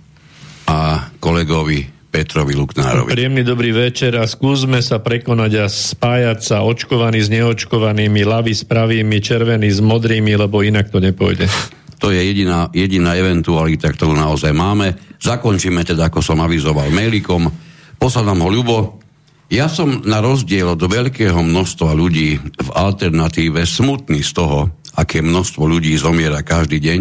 A 0.71 1.11
kolegovi 1.19 1.91
Petrovi 2.17 2.57
Luknárovi. 2.57 3.13
Príjemný 3.13 3.45
dobrý 3.45 3.75
večer 3.75 4.17
a 4.17 4.25
skúsme 4.25 4.81
sa 4.81 5.03
prekonať 5.03 5.53
a 5.61 5.67
spájať 5.69 6.39
sa 6.41 6.57
očkovaní 6.65 7.21
s 7.21 7.29
neočkovanými, 7.29 8.25
lavy 8.25 8.57
s 8.57 8.65
pravými, 8.65 9.21
červení 9.21 9.69
s 9.69 9.85
modrými, 9.85 10.33
lebo 10.39 10.65
inak 10.65 10.89
to 10.89 11.03
nepôjde. 11.03 11.51
To 12.01 12.09
je 12.13 12.21
jediná, 12.21 12.73
jediná 12.73 13.17
eventualita, 13.17 13.93
ktorú 13.93 14.17
naozaj 14.17 14.53
máme. 14.53 14.97
Zakončíme 15.17 15.81
teda, 15.85 16.09
ako 16.09 16.21
som 16.25 16.41
avizoval, 16.45 16.93
mailikom. 16.93 17.49
Posladám 17.97 18.45
ho 18.45 18.49
Ľubo. 18.53 18.79
Ja 19.49 19.71
som 19.71 20.03
na 20.03 20.19
rozdiel 20.21 20.67
od 20.67 20.83
veľkého 20.83 21.39
množstva 21.39 21.97
ľudí 21.97 22.37
v 22.41 22.69
alternatíve 22.73 23.63
smutný 23.65 24.21
z 24.21 24.33
toho, 24.35 24.73
aké 24.97 25.21
množstvo 25.21 25.63
ľudí 25.69 25.93
zomiera 26.01 26.41
každý 26.41 26.81
deň 26.81 27.01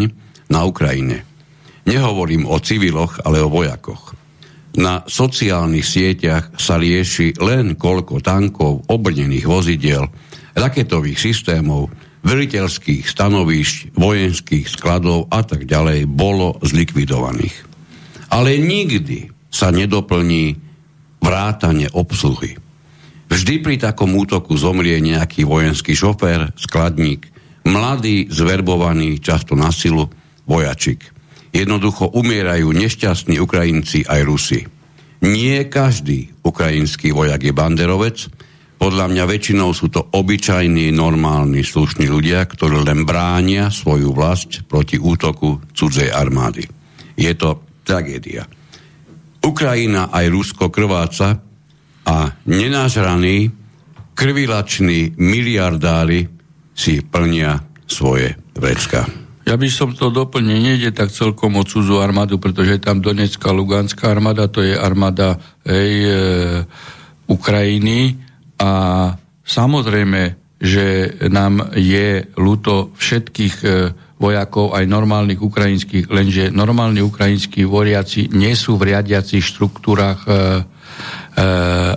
na 0.51 0.67
Ukrajine. 0.67 1.23
Nehovorím 1.88 2.45
o 2.45 2.59
civiloch, 2.59 3.23
ale 3.23 3.39
o 3.41 3.49
vojakoch. 3.49 4.13
Na 4.76 5.07
sociálnych 5.07 5.88
sieťach 5.88 6.59
sa 6.59 6.76
rieši 6.76 7.39
len 7.39 7.80
koľko 7.80 8.19
tankov, 8.19 8.84
obrnených 8.91 9.47
vozidiel, 9.47 10.11
raketových 10.51 11.15
systémov, 11.15 11.88
veliteľských 12.26 13.07
stanovišť, 13.07 13.95
vojenských 13.95 14.65
skladov 14.67 15.31
a 15.31 15.45
tak 15.45 15.63
ďalej 15.63 16.09
bolo 16.09 16.59
zlikvidovaných. 16.59 17.55
Ale 18.34 18.57
nikdy 18.59 19.31
sa 19.47 19.72
nedoplní 19.72 20.57
vrátane 21.23 21.88
obsluhy. 21.95 22.57
Vždy 23.31 23.55
pri 23.61 23.76
takom 23.80 24.11
útoku 24.17 24.57
zomrie 24.59 24.99
nejaký 24.99 25.47
vojenský 25.47 25.95
šofér, 25.95 26.51
skladník, 26.59 27.35
mladí, 27.66 28.30
zverbovaní, 28.30 29.20
často 29.20 29.58
na 29.58 29.74
silu, 29.74 30.08
vojačik. 30.46 31.02
Jednoducho 31.56 32.12
umierajú 32.12 32.70
nešťastní 32.72 33.42
Ukrajinci 33.42 34.06
aj 34.06 34.22
Rusi. 34.28 34.62
Nie 35.26 35.66
každý 35.72 36.30
ukrajinský 36.46 37.16
vojak 37.16 37.42
je 37.42 37.54
banderovec, 37.56 38.18
podľa 38.76 39.08
mňa 39.08 39.24
väčšinou 39.24 39.72
sú 39.72 39.88
to 39.88 40.04
obyčajní, 40.04 40.92
normálni, 40.92 41.64
slušní 41.64 42.12
ľudia, 42.12 42.44
ktorí 42.44 42.84
len 42.84 43.08
bránia 43.08 43.72
svoju 43.72 44.12
vlast 44.12 44.68
proti 44.68 45.00
útoku 45.00 45.64
cudzej 45.72 46.12
armády. 46.12 46.68
Je 47.16 47.32
to 47.40 47.64
tragédia. 47.88 48.44
Ukrajina 49.40 50.12
aj 50.12 50.26
Rusko 50.28 50.68
krváca 50.70 51.40
a 52.04 52.16
nenážraní, 52.46 53.48
krvilační 54.12 55.16
miliardári 55.18 56.35
si 56.76 56.99
plnia 56.99 57.64
svoje 57.88 58.35
vecka. 58.53 59.07
Ja 59.45 59.56
by 59.56 59.69
som 59.69 59.93
to 59.93 60.10
doplnil, 60.10 60.57
nejde 60.57 60.89
tak 60.89 61.14
celkom 61.14 61.61
o 61.61 61.64
cudzú 61.64 62.02
armádu, 62.02 62.41
pretože 62.41 62.81
tam 62.81 62.99
Donetská, 62.99 63.53
Luganská 63.53 64.10
armáda, 64.10 64.49
to 64.49 64.65
je 64.65 64.73
armáda 64.73 65.38
hej, 65.64 65.93
e, 66.02 66.18
Ukrajiny 67.30 68.18
a 68.57 68.72
samozrejme, 69.45 70.34
že 70.57 71.14
nám 71.30 71.77
je 71.77 72.26
ľúto 72.41 72.89
všetkých 72.97 73.56
e, 73.61 73.68
vojakov, 74.18 74.73
aj 74.73 74.89
normálnych 74.89 75.38
ukrajinských, 75.38 76.10
lenže 76.10 76.49
normálni 76.49 77.06
ukrajinskí 77.06 77.68
voriaci 77.69 78.34
nie 78.34 78.57
sú 78.57 78.81
v 78.81 78.95
riadiacich 78.95 79.45
štruktúrach 79.45 80.26
e, 80.26 80.31
e, 80.31 80.35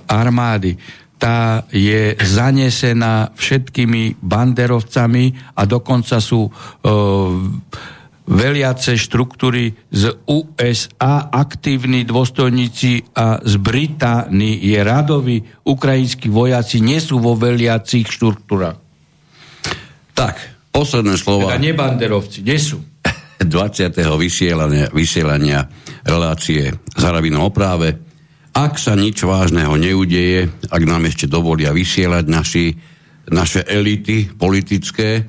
armády 0.05 0.76
tá 1.19 1.66
je 1.74 2.15
zanesená 2.15 3.35
všetkými 3.35 4.23
banderovcami 4.23 5.59
a 5.59 5.66
dokonca 5.66 6.23
sú 6.23 6.47
e, 6.47 6.51
veliace 8.28 8.95
štruktúry 8.95 9.74
z 9.90 10.15
USA, 10.31 11.27
aktívni 11.27 12.07
dôstojníci 12.07 13.19
a 13.19 13.43
z 13.43 13.55
Británie, 13.59 14.62
radoví 14.78 15.43
ukrajinskí 15.66 16.31
vojaci 16.31 16.78
nie 16.85 17.03
sú 17.03 17.19
vo 17.19 17.35
veliacich 17.35 18.07
štruktúrach. 18.07 18.78
Tak, 20.12 20.35
posledné 20.70 21.19
slova. 21.19 21.57
Teda 21.57 21.62
nebanderovci, 21.62 22.47
nie 22.47 22.61
sú. 22.62 22.78
20. 23.43 23.97
vysielania, 24.19 24.86
vysielania 24.95 25.66
relácie 26.05 26.74
s 26.74 27.01
Harabinou 27.03 27.49
o 27.49 27.51
práve 27.51 28.07
ak 28.59 28.74
sa 28.74 28.98
nič 28.98 29.22
vážneho 29.22 29.70
neudeje, 29.78 30.51
ak 30.66 30.82
nám 30.82 31.06
ešte 31.06 31.30
dovolia 31.30 31.70
vysielať 31.70 32.24
naši, 32.26 32.74
naše 33.30 33.62
elity 33.62 34.35
politické, 34.35 35.22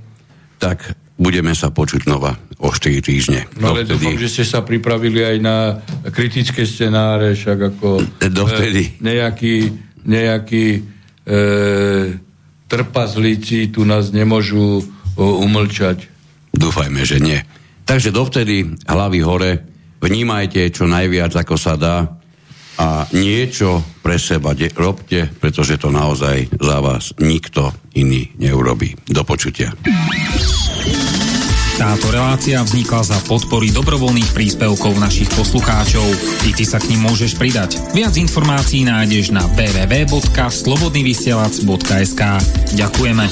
tak 0.57 0.97
budeme 1.14 1.53
sa 1.53 1.69
počuť 1.69 2.10
znova 2.10 2.34
o 2.57 2.73
4 2.73 3.06
týždne. 3.06 3.45
No 3.61 3.77
ale 3.77 3.85
dúfam, 3.85 4.18
že 4.18 4.27
ste 4.34 4.43
sa 4.47 4.65
pripravili 4.65 5.22
aj 5.22 5.38
na 5.39 5.57
kritické 6.10 6.65
scenáre, 6.65 7.38
však 7.38 7.60
ako 7.76 7.88
Dovtedy. 8.34 8.97
E, 8.97 9.06
nejaký, 9.06 9.56
nejaký 10.10 10.65
e, 10.76 10.80
trpazlíci 12.65 13.69
tu 13.69 13.85
nás 13.85 14.10
nemôžu 14.10 14.81
o, 14.81 15.26
umlčať. 15.45 16.10
Dúfajme, 16.51 17.06
že 17.06 17.22
nie. 17.22 17.39
Takže 17.85 18.10
dovtedy 18.10 18.65
hlavy 18.89 19.19
hore, 19.22 19.51
vnímajte 20.01 20.69
čo 20.73 20.89
najviac, 20.89 21.34
ako 21.34 21.56
sa 21.56 21.73
dá 21.80 22.18
a 22.80 23.03
niečo 23.11 23.84
pre 23.99 24.15
seba 24.15 24.56
de- 24.56 24.72
robte, 24.72 25.27
pretože 25.27 25.76
to 25.76 25.91
naozaj 25.91 26.47
za 26.56 26.80
vás 26.80 27.11
nikto 27.19 27.76
iný 27.99 28.31
neurobí. 28.39 28.95
Do 29.03 29.27
počutia. 29.27 29.76
Táto 31.80 32.11
relácia 32.11 32.60
vznikla 32.60 33.07
za 33.07 33.15
podpory 33.23 33.72
dobrovoľných 33.72 34.35
príspevkov 34.35 34.99
našich 34.99 35.31
poslucháčov. 35.31 36.03
I 36.43 36.51
ty 36.51 36.68
sa 36.68 36.76
k 36.76 36.91
ním 36.91 37.07
môžeš 37.07 37.39
pridať. 37.39 37.80
Viac 37.95 38.19
informácií 38.19 38.84
nájdeš 38.84 39.31
na 39.31 39.47
www.slobodnyvysielac.sk 39.56 42.22
Ďakujeme. 42.76 43.26